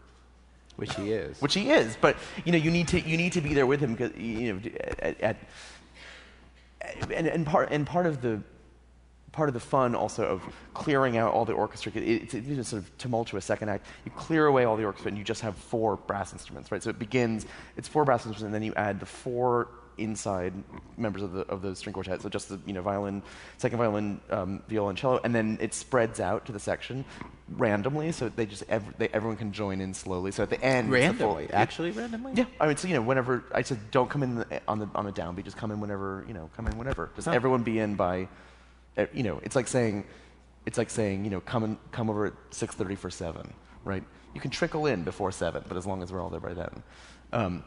Which 0.76 0.94
he 0.96 1.12
is. 1.14 1.40
which 1.42 1.54
he 1.54 1.72
is. 1.72 1.96
But 2.02 2.18
you 2.44 2.52
know, 2.52 2.58
you 2.58 2.72
need 2.72 2.88
to, 2.90 3.00
you 3.00 3.18
need 3.18 3.34
to 3.34 3.42
be 3.42 3.54
there 3.54 3.68
with 3.68 3.80
him 3.80 3.94
because 3.94 4.16
you 4.18 4.54
know, 4.54 4.60
at, 5.00 5.22
at 5.22 5.38
and, 7.14 7.28
and 7.28 7.46
part 7.46 7.70
and 7.72 7.88
part 7.88 8.06
of 8.06 8.22
the 8.22 8.42
part 9.32 9.50
of 9.50 9.54
the 9.54 9.60
fun 9.60 9.96
also 9.96 10.26
of 10.26 10.42
clearing 10.74 11.18
out 11.18 11.34
all 11.34 11.44
the 11.44 11.54
orchestra 11.54 11.92
it's, 11.96 12.36
it's 12.36 12.48
a 12.48 12.64
sort 12.64 12.84
of 12.84 12.98
tumultuous 13.00 13.44
second 13.44 13.68
act 13.68 13.88
you 14.06 14.12
clear 14.12 14.46
away 14.46 14.64
all 14.64 14.78
the 14.78 14.84
orchestra 14.84 15.10
and 15.10 15.18
you 15.18 15.24
just 15.24 15.42
have 15.42 15.56
four 15.56 15.96
brass 15.96 16.34
instruments 16.34 16.72
right 16.72 16.84
so 16.84 16.90
it 16.92 17.00
begins 17.00 17.48
it's 17.76 17.88
four 17.88 18.06
brass 18.06 18.26
instruments 18.28 18.44
and 18.44 18.54
then 18.54 18.62
you 18.62 18.74
add 18.76 19.00
the 19.00 19.06
four 19.06 19.70
inside 19.98 20.54
members 20.98 21.22
of 21.22 21.34
the 21.34 21.42
of 21.48 21.62
the 21.62 21.76
string 21.76 21.94
quartet 21.94 22.22
so 22.22 22.30
just 22.30 22.50
the 22.50 22.60
you 22.66 22.74
know 22.74 22.82
violin 22.82 23.22
second 23.58 23.78
violin 23.78 24.20
um, 24.30 24.62
violoncello 24.70 25.20
and 25.24 25.34
then 25.34 25.58
it 25.62 25.74
spreads 25.74 26.20
out 26.20 26.46
to 26.46 26.52
the 26.52 26.60
section 26.60 27.04
randomly 27.58 28.12
so 28.12 28.30
they 28.30 28.46
just 28.46 28.64
ev- 28.70 28.98
they, 28.98 29.08
everyone 29.10 29.38
can 29.38 29.52
join 29.52 29.82
in 29.82 29.94
slowly 29.94 30.32
so 30.32 30.44
at 30.44 30.50
the 30.50 30.62
end 30.64 30.88
a 30.88 30.92
full- 30.92 31.00
randomly. 31.36 31.50
Actually, 31.52 31.92
randomly? 31.92 32.34
yeah, 32.36 32.46
I 32.60 32.68
mean, 32.68 32.78
so 32.78 32.88
you 32.88 32.94
know, 32.94 33.02
whenever 33.02 33.44
I 33.54 33.62
said, 33.62 33.80
don't 33.92 34.10
come 34.10 34.24
in 34.24 34.36
the, 34.36 34.62
on 34.68 34.80
the 34.80 34.90
on 34.96 35.06
the 35.06 35.12
downbeat, 35.12 35.44
just 35.44 35.58
come 35.58 35.72
in 35.72 35.80
whenever 35.80 36.24
you 36.28 36.34
know, 36.34 36.50
come 36.56 36.68
in 36.68 36.78
whenever. 36.78 37.10
Just 37.16 37.28
Huh. 37.28 37.34
everyone 37.34 37.64
be 37.64 37.80
in 37.80 37.96
by, 37.96 38.28
eh, 38.98 39.06
you 39.14 39.24
know, 39.24 39.40
it's 39.44 39.56
like 39.56 39.68
saying, 39.68 40.06
it's 40.66 40.78
like 40.78 40.90
saying, 40.90 41.24
you 41.26 41.30
know, 41.32 41.42
come 41.42 41.64
and 41.64 41.78
come 41.92 42.10
over 42.10 42.28
at 42.28 42.34
six 42.52 42.74
thirty 42.76 42.96
for 42.96 43.10
seven, 43.10 43.54
right? 43.84 44.04
You 44.34 44.42
can 44.42 44.50
trickle 44.52 44.86
in 44.88 45.04
before 45.04 45.32
seven, 45.32 45.64
but 45.68 45.78
as 45.78 45.86
long 45.86 46.02
as 46.02 46.12
we're 46.12 46.22
all 46.22 46.30
there 46.30 46.40
by 46.40 46.54
then. 46.54 46.84
Um, 47.34 47.64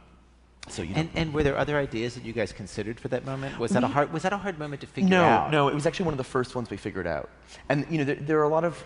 so 0.68 0.82
you 0.82 0.94
And, 0.94 1.08
and 1.14 1.32
were 1.32 1.42
there 1.42 1.56
other 1.56 1.76
ideas 1.78 2.14
that 2.14 2.24
you 2.24 2.32
guys 2.32 2.52
considered 2.52 2.98
for 2.98 3.08
that 3.08 3.24
moment? 3.24 3.58
Was 3.58 3.70
that 3.72 3.84
a 3.84 3.88
hard 3.88 4.12
was 4.12 4.22
that 4.22 4.32
a 4.32 4.38
hard 4.38 4.58
moment 4.58 4.80
to 4.80 4.86
figure 4.86 5.10
no, 5.10 5.24
out? 5.24 5.50
no, 5.50 5.64
no, 5.66 5.68
it 5.68 5.74
was 5.74 5.86
actually 5.86 6.06
one 6.06 6.14
of 6.14 6.18
the 6.18 6.24
first 6.24 6.54
ones 6.54 6.70
we 6.70 6.76
figured 6.76 7.06
out. 7.06 7.28
And 7.68 7.86
you 7.90 7.98
know, 7.98 8.04
there, 8.04 8.16
there 8.16 8.38
are 8.40 8.44
a 8.44 8.48
lot 8.48 8.64
of, 8.64 8.82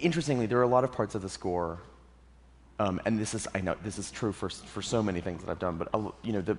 interestingly, 0.00 0.46
there 0.46 0.58
are 0.58 0.62
a 0.62 0.74
lot 0.76 0.84
of 0.84 0.92
parts 0.92 1.14
of 1.14 1.22
the 1.22 1.28
score, 1.28 1.80
um, 2.78 3.00
and 3.04 3.18
this 3.18 3.34
is 3.34 3.46
I 3.54 3.60
know 3.60 3.76
this 3.84 3.98
is 3.98 4.10
true 4.10 4.32
for 4.32 4.48
for 4.48 4.82
so 4.82 5.02
many 5.02 5.20
things 5.20 5.42
that 5.44 5.50
I've 5.50 5.58
done, 5.58 5.76
but 5.76 5.88
l- 5.94 6.14
you 6.22 6.32
know 6.32 6.40
the. 6.40 6.58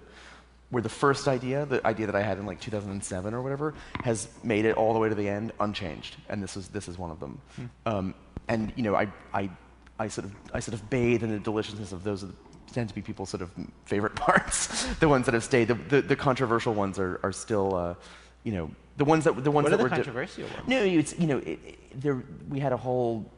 Where 0.70 0.82
the 0.82 0.90
first 0.90 1.28
idea, 1.28 1.68
the 1.68 1.86
idea 1.86 2.08
that 2.08 2.16
I 2.16 2.24
had 2.24 2.40
in 2.40 2.48
like 2.48 2.60
2007 2.60 3.36
or 3.36 3.44
whatever, 3.44 3.76
has 4.04 4.28
made 4.44 4.66
it 4.66 4.76
all 4.76 4.94
the 4.94 5.00
way 5.00 5.08
to 5.08 5.14
the 5.14 5.30
end 5.30 5.52
unchanged, 5.60 6.16
and 6.30 6.42
this 6.42 6.58
is 6.58 6.68
this 6.70 6.88
is 6.88 6.98
one 6.98 7.12
of 7.12 7.20
them. 7.20 7.40
Um, 7.86 8.16
and 8.48 8.74
you 8.76 8.82
know, 8.82 8.96
I 8.96 9.08
I 9.32 9.52
I 10.00 10.08
sort 10.08 10.26
of 10.26 10.34
I 10.52 10.60
sort 10.62 10.74
of 10.74 10.90
bathe 10.90 11.22
in 11.24 11.30
the 11.30 11.38
deliciousness 11.38 11.92
of 11.92 12.04
those. 12.04 12.26
Tend 12.74 12.90
to 12.90 12.95
be 12.95 13.02
people's 13.02 13.30
sort 13.30 13.41
of 13.44 13.52
favorite 13.86 14.16
parts. 14.28 14.86
the 14.95 15.08
ones 15.08 15.26
that 15.28 15.34
have 15.34 15.44
stayed. 15.44 15.68
The, 15.68 15.76
the, 15.76 16.02
the 16.02 16.16
controversial 16.16 16.74
ones 16.74 16.98
are, 16.98 17.20
are 17.24 17.32
still, 17.32 17.76
uh, 17.76 17.94
you 18.44 18.52
know, 18.52 18.72
the 18.98 19.06
ones 19.06 19.24
that 19.26 19.44
the 19.44 19.52
ones 19.52 19.66
What 19.66 19.70
that 19.70 19.76
are 19.76 19.78
the 19.78 19.84
were 19.84 19.90
controversial 19.90 20.44
ones? 20.45 20.68
No, 20.68 20.78
it's 20.84 21.18
you 21.20 21.28
know, 21.28 21.38
it, 21.38 21.60
it, 21.66 22.02
there 22.02 22.24
we 22.50 22.60
had 22.60 22.74
a 22.74 22.78
whole. 22.78 23.32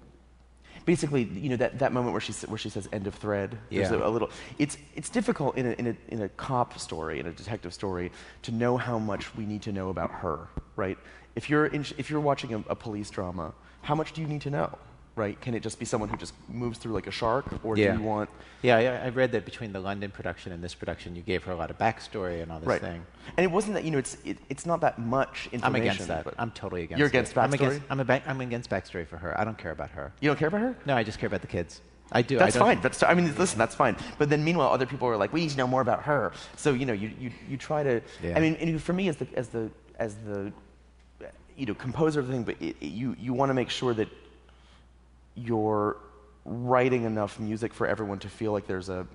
Basically, 0.85 1.23
you 1.23 1.49
know 1.49 1.55
that, 1.57 1.79
that 1.79 1.91
moment 1.93 2.11
where 2.13 2.21
she 2.21 2.31
where 2.47 2.57
she 2.57 2.69
says 2.69 2.87
"end 2.93 3.07
of 3.07 3.15
thread." 3.15 3.57
There's 3.71 3.91
Yeah. 3.91 3.97
a, 3.97 4.07
a 4.07 4.11
little. 4.11 4.29
It's 4.59 4.77
it's 4.95 5.09
difficult 5.09 5.57
in 5.57 5.65
a, 5.67 5.71
in 5.71 5.87
a 5.87 5.95
in 6.09 6.21
a 6.21 6.29
cop 6.29 6.77
story, 6.79 7.19
in 7.19 7.25
a 7.25 7.31
detective 7.31 7.73
story, 7.73 8.11
to 8.43 8.51
know 8.51 8.77
how 8.77 8.99
much 8.99 9.35
we 9.35 9.45
need 9.45 9.61
to 9.63 9.71
know 9.71 9.89
about 9.89 10.11
her, 10.11 10.47
right? 10.75 10.97
If 11.35 11.49
you're 11.49 11.65
in, 11.67 11.81
if 11.97 12.09
you're 12.09 12.19
watching 12.21 12.53
a, 12.53 12.59
a 12.69 12.75
police 12.75 13.09
drama, 13.09 13.53
how 13.81 13.95
much 13.95 14.13
do 14.13 14.21
you 14.21 14.27
need 14.27 14.41
to 14.41 14.49
know, 14.49 14.77
right? 15.15 15.39
Can 15.39 15.53
it 15.53 15.61
just 15.63 15.79
be 15.79 15.85
someone 15.85 16.09
who 16.09 16.17
just 16.17 16.33
moves 16.49 16.77
through 16.77 16.93
like 16.93 17.07
a 17.07 17.11
shark, 17.11 17.45
or 17.63 17.77
Yeah. 17.77 17.93
do 17.93 17.99
you 17.99 18.03
want 18.05 18.29
Yeah, 18.61 18.77
I, 18.77 19.05
I 19.05 19.09
read 19.09 19.31
that 19.33 19.45
between 19.45 19.71
the 19.71 19.79
London 19.79 20.11
production 20.11 20.51
and 20.51 20.63
this 20.63 20.73
production, 20.73 21.15
you 21.15 21.21
gave 21.21 21.43
her 21.43 21.51
a 21.51 21.55
lot 21.55 21.69
of 21.69 21.77
backstory 21.77 22.41
and 22.41 22.51
all 22.51 22.59
this 22.59 22.67
right? 22.67 22.81
thing. 22.81 23.05
And 23.37 23.43
it 23.43 23.51
wasn't 23.51 23.75
that 23.75 23.83
you 23.85 23.91
know 23.91 23.97
it's 23.99 24.17
it, 24.25 24.37
it's 24.49 24.65
not 24.65 24.81
that 24.81 24.99
much 24.99 25.47
information. 25.51 25.63
I'm 25.63 25.75
against 25.75 26.07
that. 26.07 26.23
but- 26.25 26.35
I'm 26.37 26.51
totally 26.51 26.83
against. 26.83 26.99
You're 26.99 27.07
it. 27.07 27.11
against 27.11 27.37
I'm 27.37 27.51
backstory? 27.51 27.53
against. 27.67 27.81
I'm, 27.89 27.99
a 27.99 28.05
back, 28.05 28.23
I'm 28.27 28.41
against 28.41 28.69
backstory 28.69 29.07
for 29.07 29.17
her. 29.17 29.39
I 29.39 29.43
don't 29.45 29.57
care 29.57 29.71
about 29.71 29.91
her. 29.91 30.11
You 30.19 30.29
don't 30.29 30.37
care 30.37 30.47
about 30.49 30.61
her? 30.61 30.75
No, 30.85 30.95
I 30.95 31.03
just 31.03 31.19
care 31.19 31.27
about 31.27 31.41
the 31.41 31.47
kids. 31.47 31.81
I 32.11 32.21
do. 32.21 32.37
That's 32.37 32.55
I 32.55 32.59
fine. 32.59 32.81
That's, 32.81 33.01
I 33.01 33.13
mean, 33.15 33.33
listen, 33.35 33.57
that's 33.57 33.73
fine. 33.73 33.95
But 34.19 34.29
then, 34.29 34.43
meanwhile, 34.43 34.69
other 34.71 34.85
people 34.85 35.07
are 35.07 35.17
like, 35.17 35.33
"We 35.33 35.41
need 35.41 35.49
to 35.51 35.57
know 35.57 35.65
more 35.65 35.81
about 35.81 36.03
her." 36.03 36.33
So 36.55 36.73
you 36.73 36.85
know, 36.85 36.93
you 36.93 37.11
you, 37.19 37.31
you 37.49 37.57
try 37.57 37.81
to. 37.83 37.99
Yeah. 38.21 38.37
I 38.37 38.41
mean, 38.41 38.55
and 38.55 38.81
for 38.81 38.93
me, 38.93 39.07
as 39.09 39.15
the 39.17 39.27
as 39.35 39.47
the 39.49 39.71
as 39.97 40.13
the 40.27 40.51
you 41.57 41.65
know 41.65 41.73
composer 41.73 42.19
of 42.19 42.27
the 42.27 42.33
thing, 42.33 42.43
but 42.43 42.57
it, 42.61 42.75
it- 42.79 42.87
you 42.91 43.15
you 43.19 43.33
want 43.33 43.49
to 43.49 43.53
make 43.55 43.69
sure 43.71 43.93
that 43.95 44.07
you're 45.35 45.97
writing 46.45 47.03
enough 47.03 47.39
music 47.39 47.73
for 47.73 47.87
everyone 47.87 48.19
to 48.19 48.29
feel 48.29 48.51
like 48.51 48.67
there's 48.67 48.89
a 48.89 49.07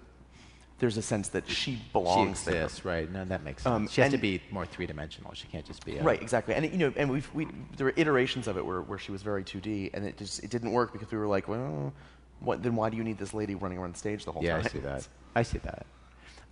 there's 0.78 0.96
a 0.96 1.02
sense 1.02 1.28
that 1.28 1.46
she 1.46 1.72
She 1.72 1.82
belongs 1.92 2.44
there. 2.44 2.62
exists, 2.62 2.86
right? 2.86 3.10
No, 3.12 3.22
that 3.26 3.42
makes 3.44 3.64
sense. 3.64 3.74
Um, 3.74 3.86
she 3.88 4.00
has 4.00 4.12
to 4.12 4.18
be 4.18 4.40
more 4.50 4.64
three 4.64 4.86
dimensional. 4.86 5.34
She 5.34 5.46
can't 5.46 5.66
just 5.66 5.84
be 5.84 5.98
a, 5.98 6.02
Right, 6.02 6.20
exactly. 6.22 6.54
And 6.54 6.64
you 6.72 6.78
know, 6.78 6.92
and 6.96 7.10
we've 7.10 7.28
we 7.34 7.48
there 7.76 7.84
were 7.84 7.92
iterations 7.96 8.48
of 8.48 8.56
it 8.56 8.64
where, 8.64 8.80
where 8.80 8.98
she 8.98 9.12
was 9.12 9.22
very 9.22 9.44
2D, 9.44 9.90
and 9.92 10.06
it 10.06 10.16
just 10.16 10.42
it 10.42 10.48
didn't 10.50 10.72
work 10.72 10.92
because 10.94 11.10
we 11.10 11.18
were 11.18 11.26
like, 11.26 11.48
well, 11.48 11.92
what, 12.40 12.62
then 12.62 12.76
why 12.76 12.88
do 12.88 12.96
you 12.96 13.04
need 13.04 13.18
this 13.18 13.34
lady 13.34 13.54
running 13.54 13.76
around 13.76 13.92
the 13.94 13.98
stage 13.98 14.24
the 14.24 14.32
whole 14.32 14.42
Yeah, 14.42 14.56
time? 14.56 14.64
I 14.64 14.68
see 14.68 14.78
that. 14.78 15.08
I 15.36 15.42
see 15.42 15.58
that. 15.58 15.86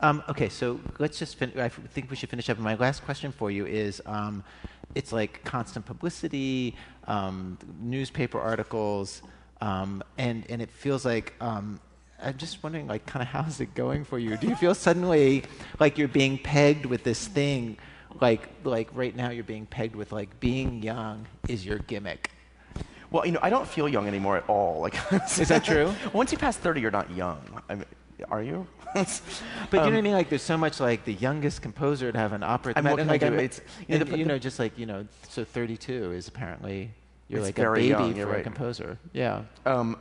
Um, 0.00 0.22
okay, 0.28 0.50
so 0.50 0.78
let's 0.98 1.18
just. 1.18 1.36
Fin- 1.36 1.52
I 1.56 1.62
f- 1.64 1.80
think 1.92 2.10
we 2.10 2.14
should 2.16 2.28
finish 2.28 2.50
up. 2.50 2.58
My 2.58 2.74
last 2.74 3.04
question 3.06 3.32
for 3.32 3.50
you 3.50 3.64
is: 3.66 4.02
um, 4.04 4.44
it's 4.94 5.10
like 5.10 5.42
constant 5.44 5.86
publicity, 5.86 6.76
um, 7.06 7.56
newspaper 7.80 8.38
articles, 8.38 9.22
um, 9.60 10.02
and 10.16 10.44
and 10.48 10.62
it 10.62 10.70
feels 10.70 11.04
like. 11.04 11.34
Um, 11.40 11.80
I'm 12.20 12.36
just 12.36 12.64
wondering, 12.64 12.88
like, 12.88 13.06
kind 13.06 13.22
of 13.22 13.28
how's 13.28 13.60
it 13.60 13.76
going 13.76 14.04
for 14.04 14.18
you? 14.18 14.36
Do 14.36 14.48
you 14.48 14.56
feel 14.56 14.74
suddenly 14.74 15.44
like 15.78 15.98
you're 15.98 16.08
being 16.08 16.36
pegged 16.36 16.84
with 16.84 17.04
this 17.04 17.28
thing, 17.28 17.78
like 18.20 18.48
like 18.64 18.88
right 18.92 19.14
now 19.14 19.30
you're 19.30 19.44
being 19.44 19.66
pegged 19.66 19.94
with 19.94 20.10
like 20.10 20.40
being 20.40 20.82
young 20.82 21.28
is 21.48 21.64
your 21.64 21.78
gimmick? 21.78 22.32
Well, 23.12 23.24
you 23.24 23.30
know, 23.30 23.38
I 23.40 23.50
don't 23.50 23.68
feel 23.68 23.88
young 23.88 24.08
anymore 24.08 24.36
at 24.36 24.48
all. 24.48 24.80
Like, 24.80 24.96
Is 25.38 25.46
that 25.48 25.64
true? 25.64 25.94
Once 26.12 26.32
you 26.32 26.38
pass 26.38 26.56
30, 26.56 26.80
you're 26.80 26.90
not 26.90 27.08
young. 27.12 27.40
I 27.68 27.76
mean, 27.76 27.84
are 28.30 28.42
you? 28.42 28.66
But 28.94 29.06
you 29.72 29.78
know 29.78 29.84
what 29.84 29.94
I 29.94 30.00
mean? 30.00 30.12
Like, 30.12 30.28
there's 30.28 30.42
so 30.42 30.56
much 30.56 30.80
like 30.80 31.04
the 31.04 31.14
youngest 31.14 31.62
composer 31.62 32.10
to 32.10 32.18
have 32.18 32.32
an 32.32 32.42
opera. 32.42 32.72
I 32.74 32.80
mean, 32.80 32.90
what 32.90 33.00
and, 33.00 33.08
can 33.08 33.10
I 33.10 33.12
like, 33.12 33.20
do? 33.20 33.30
mean, 33.30 33.44
It's- 33.44 33.60
you 33.86 33.98
know, 33.98 34.04
the- 34.04 34.18
you 34.18 34.24
know, 34.24 34.38
just 34.38 34.58
like 34.58 34.76
you 34.78 34.86
know, 34.86 35.06
so 35.28 35.44
32 35.44 36.12
is 36.12 36.26
apparently 36.26 36.90
you're 37.28 37.40
It's 37.40 37.48
like 37.48 37.58
a 37.58 37.62
very 37.62 37.80
baby 37.80 37.88
young, 37.90 38.10
for 38.12 38.18
you're 38.18 38.28
a 38.28 38.32
right. 38.32 38.44
composer. 38.44 38.98
Yeah. 39.12 39.42
um, 39.66 39.98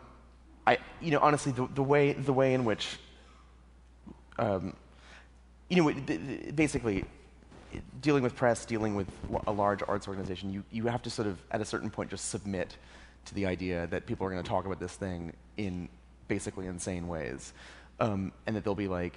I, 0.65 0.77
you 1.01 1.11
know, 1.11 1.19
honestly, 1.19 1.51
the, 1.53 1.67
the 1.75 1.83
way 1.83 2.11
the 2.13 2.33
way 2.33 2.53
in 2.53 2.65
which, 2.65 2.97
um, 4.37 4.73
you 5.69 5.77
know, 5.81 5.87
it- 5.89 6.05
th- 6.07 6.19
th- 6.19 6.55
basically, 6.55 7.05
dealing 8.01 8.23
with 8.23 8.35
press, 8.35 8.65
dealing 8.65 8.95
with 8.95 9.07
a 9.45 9.51
large 9.51 9.81
arts 9.87 10.07
organization, 10.07 10.51
you 10.51 10.63
you 10.71 10.87
have 10.87 11.01
to 11.03 11.09
sort 11.09 11.27
of 11.27 11.37
at 11.51 11.61
a 11.61 11.65
certain 11.65 11.89
point 11.89 12.09
just 12.09 12.29
submit 12.29 12.75
to 13.25 13.33
the 13.33 13.45
idea 13.45 13.87
that 13.87 14.05
people 14.05 14.25
are 14.25 14.29
going 14.29 14.41
to 14.43 14.49
talk 14.49 14.65
about 14.65 14.79
this 14.79 14.93
thing 14.95 15.33
in 15.57 15.87
basically 16.27 16.65
insane 16.67 17.07
ways, 17.07 17.53
um, 17.99 18.31
and 18.45 18.55
that 18.55 18.63
they'll 18.63 18.75
be 18.75 18.87
like, 18.87 19.15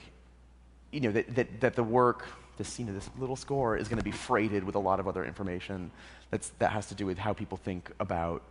you 0.92 1.00
know, 1.00 1.12
that, 1.12 1.34
that, 1.34 1.60
that 1.60 1.74
the 1.76 1.82
work, 1.82 2.26
this, 2.56 2.78
you 2.78 2.84
know, 2.86 2.92
this 2.92 3.08
little 3.18 3.36
score 3.36 3.76
is 3.76 3.88
going 3.88 3.98
to 3.98 4.04
be 4.04 4.10
freighted 4.12 4.62
with 4.64 4.74
a 4.74 4.78
lot 4.80 4.98
of 5.00 5.06
other 5.08 5.24
information 5.24 5.90
that's, 6.30 6.50
that 6.58 6.70
has 6.70 6.86
to 6.86 6.94
do 6.94 7.06
with 7.06 7.18
how 7.18 7.32
people 7.32 7.58
think 7.58 7.90
about, 8.00 8.42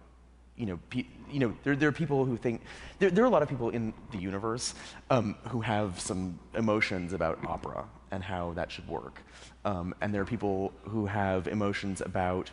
you 0.57 0.65
know, 0.65 0.79
pe- 0.89 1.05
you 1.31 1.39
know 1.39 1.53
there, 1.63 1.75
there 1.75 1.89
are 1.89 1.93
people 1.93 2.25
who 2.25 2.35
think, 2.35 2.61
there, 2.99 3.09
there 3.09 3.23
are 3.23 3.27
a 3.27 3.31
lot 3.31 3.41
of 3.41 3.49
people 3.49 3.69
in 3.69 3.93
the 4.11 4.17
universe 4.17 4.73
um, 5.09 5.35
who 5.49 5.61
have 5.61 5.99
some 5.99 6.37
emotions 6.55 7.13
about 7.13 7.39
opera 7.45 7.85
and 8.11 8.23
how 8.23 8.53
that 8.53 8.71
should 8.71 8.87
work. 8.87 9.21
Um, 9.65 9.95
and 10.01 10.13
there 10.13 10.21
are 10.21 10.25
people 10.25 10.73
who 10.83 11.05
have 11.05 11.47
emotions 11.47 12.01
about 12.01 12.51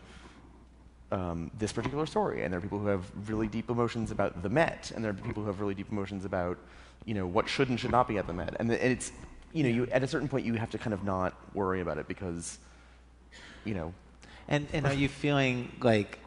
um, 1.13 1.51
this 1.59 1.73
particular 1.73 2.07
story, 2.07 2.43
and 2.43 2.53
there 2.53 2.59
are 2.59 2.63
people 2.63 2.79
who 2.79 2.89
have 2.89 3.05
really 3.29 3.47
deep 3.47 3.71
emotions 3.71 4.11
about 4.11 4.43
the 4.43 4.49
Met, 4.49 4.93
and 4.95 5.05
there 5.05 5.11
are 5.13 5.15
people 5.15 5.43
who 5.43 5.49
have 5.49 5.61
really 5.61 5.75
deep 5.75 5.91
emotions 5.91 6.25
about, 6.25 6.59
you 7.05 7.15
know, 7.15 7.27
what 7.27 7.49
should 7.49 7.69
and 7.69 7.79
should 7.79 7.93
not 7.93 8.09
be 8.09 8.19
at 8.19 8.27
the 8.27 8.33
Met, 8.33 8.57
and, 8.59 8.71
and 8.71 8.93
it's, 8.93 9.13
you 9.53 9.63
know, 9.63 9.69
you, 9.69 9.87
at 9.93 10.03
a 10.03 10.07
certain 10.07 10.29
point 10.29 10.45
you 10.45 10.55
have 10.55 10.71
to 10.71 10.79
kind 10.79 10.93
of 10.93 11.05
not 11.05 11.35
worry 11.55 11.81
about 11.81 11.97
it 11.99 12.09
because, 12.09 12.59
you 13.65 13.75
know, 13.75 13.95
And 14.49 14.67
and 14.73 14.87
are 14.87 14.95
you 14.95 15.09
feeling 15.09 15.73
like, 15.81 16.19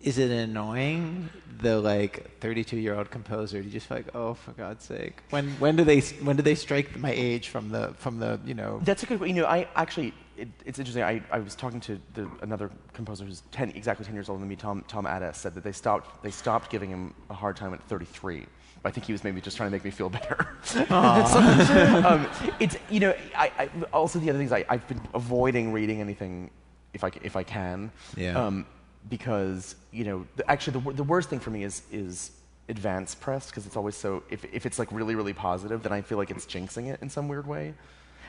is 0.00 0.18
it 0.18 0.30
annoying 0.30 1.30
the 1.60 1.80
like 1.80 2.38
32 2.40 2.76
year 2.76 2.94
old 2.94 3.10
composer? 3.10 3.60
Do 3.60 3.66
you 3.66 3.72
just 3.72 3.86
feel 3.86 3.98
like, 3.98 4.14
oh, 4.14 4.34
for 4.34 4.52
God's 4.52 4.84
sake, 4.84 5.22
when 5.30 5.50
when 5.60 5.76
do 5.76 5.84
they 5.84 6.00
when 6.00 6.36
do 6.36 6.42
they 6.42 6.54
strike 6.54 6.96
my 6.98 7.12
age 7.12 7.48
from 7.48 7.70
the 7.70 7.94
from 7.98 8.18
the 8.18 8.40
you 8.44 8.54
know? 8.54 8.80
That's 8.82 9.02
a 9.02 9.06
good. 9.06 9.20
You 9.20 9.34
know, 9.34 9.46
I 9.46 9.68
actually, 9.76 10.12
it, 10.36 10.48
it's 10.64 10.78
interesting. 10.78 11.04
I, 11.04 11.22
I 11.30 11.38
was 11.38 11.54
talking 11.54 11.80
to 11.82 12.00
the, 12.14 12.28
another 12.42 12.70
composer 12.92 13.24
who's 13.24 13.42
10, 13.52 13.70
exactly 13.70 14.04
ten 14.04 14.14
years 14.14 14.28
older 14.28 14.40
than 14.40 14.48
me. 14.48 14.56
Tom 14.56 14.84
Tom 14.88 15.04
Adès 15.04 15.36
said 15.36 15.54
that 15.54 15.62
they 15.62 15.72
stopped 15.72 16.22
they 16.22 16.30
stopped 16.32 16.70
giving 16.70 16.90
him 16.90 17.14
a 17.30 17.34
hard 17.34 17.56
time 17.56 17.72
at 17.72 17.82
33. 17.84 18.46
I 18.86 18.90
think 18.90 19.06
he 19.06 19.12
was 19.12 19.24
maybe 19.24 19.40
just 19.40 19.56
trying 19.56 19.70
to 19.70 19.72
make 19.72 19.84
me 19.84 19.90
feel 19.90 20.10
better. 20.10 20.48
Um, 20.90 22.26
it's 22.60 22.76
you 22.90 23.00
know, 23.00 23.14
I, 23.36 23.50
I, 23.58 23.70
also 23.92 24.18
the 24.18 24.28
other 24.28 24.38
things 24.38 24.52
I, 24.52 24.64
I've 24.68 24.86
been 24.88 25.00
avoiding 25.14 25.72
reading 25.72 26.00
anything 26.00 26.50
if 26.94 27.04
I 27.04 27.10
if 27.22 27.36
I 27.36 27.42
can. 27.42 27.90
Yeah. 28.16 28.42
Um, 28.42 28.66
because 29.10 29.76
you 29.92 30.04
know, 30.04 30.26
the, 30.36 30.50
actually 30.50 30.80
the, 30.80 30.92
the 30.92 31.04
worst 31.04 31.28
thing 31.28 31.40
for 31.40 31.50
me 31.50 31.64
is 31.64 31.82
is 31.92 32.30
advance 32.68 33.14
press 33.14 33.50
because 33.50 33.66
it's 33.66 33.76
always 33.76 33.94
so 33.94 34.22
if, 34.30 34.44
if 34.52 34.64
it's 34.64 34.78
like 34.78 34.90
really 34.90 35.14
really 35.14 35.34
positive 35.34 35.82
then 35.82 35.92
i 35.92 36.00
feel 36.00 36.16
like 36.16 36.30
it's 36.30 36.46
jinxing 36.46 36.90
it 36.90 36.98
in 37.02 37.10
some 37.10 37.28
weird 37.28 37.46
way 37.46 37.74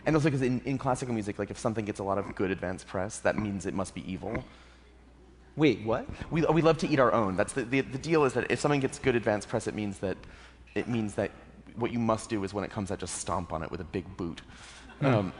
and 0.05 0.15
also 0.15 0.27
because 0.27 0.41
in, 0.41 0.59
in 0.65 0.77
classical 0.77 1.13
music 1.13 1.39
like 1.39 1.49
if 1.49 1.57
something 1.57 1.85
gets 1.85 1.99
a 1.99 2.03
lot 2.03 2.17
of 2.17 2.35
good 2.35 2.51
advance 2.51 2.83
press 2.83 3.19
that 3.19 3.37
means 3.37 3.65
it 3.65 3.73
must 3.73 3.95
be 3.95 4.11
evil 4.11 4.43
Wait, 5.57 5.85
what? 5.85 6.05
we, 6.31 6.41
we 6.41 6.61
love 6.61 6.77
to 6.79 6.89
eat 6.89 6.99
our 6.99 7.13
own 7.13 7.37
that's 7.37 7.53
the, 7.53 7.63
the, 7.63 7.79
the 7.79 7.97
deal 7.97 8.25
is 8.25 8.33
that 8.33 8.51
if 8.51 8.59
something 8.59 8.81
gets 8.81 8.99
good 8.99 9.15
advance 9.15 9.45
press 9.45 9.67
it 9.67 9.73
means 9.73 9.99
that 9.99 10.17
it 10.75 10.89
means 10.89 11.15
that 11.15 11.31
what 11.77 11.93
you 11.93 11.99
must 11.99 12.29
do 12.29 12.43
is 12.43 12.53
when 12.53 12.65
it 12.65 12.71
comes 12.71 12.91
out 12.91 12.99
just 12.99 13.15
stomp 13.15 13.53
on 13.53 13.63
it 13.63 13.71
with 13.71 13.79
a 13.79 13.85
big 13.85 14.05
boot 14.17 14.41
um, 15.01 15.31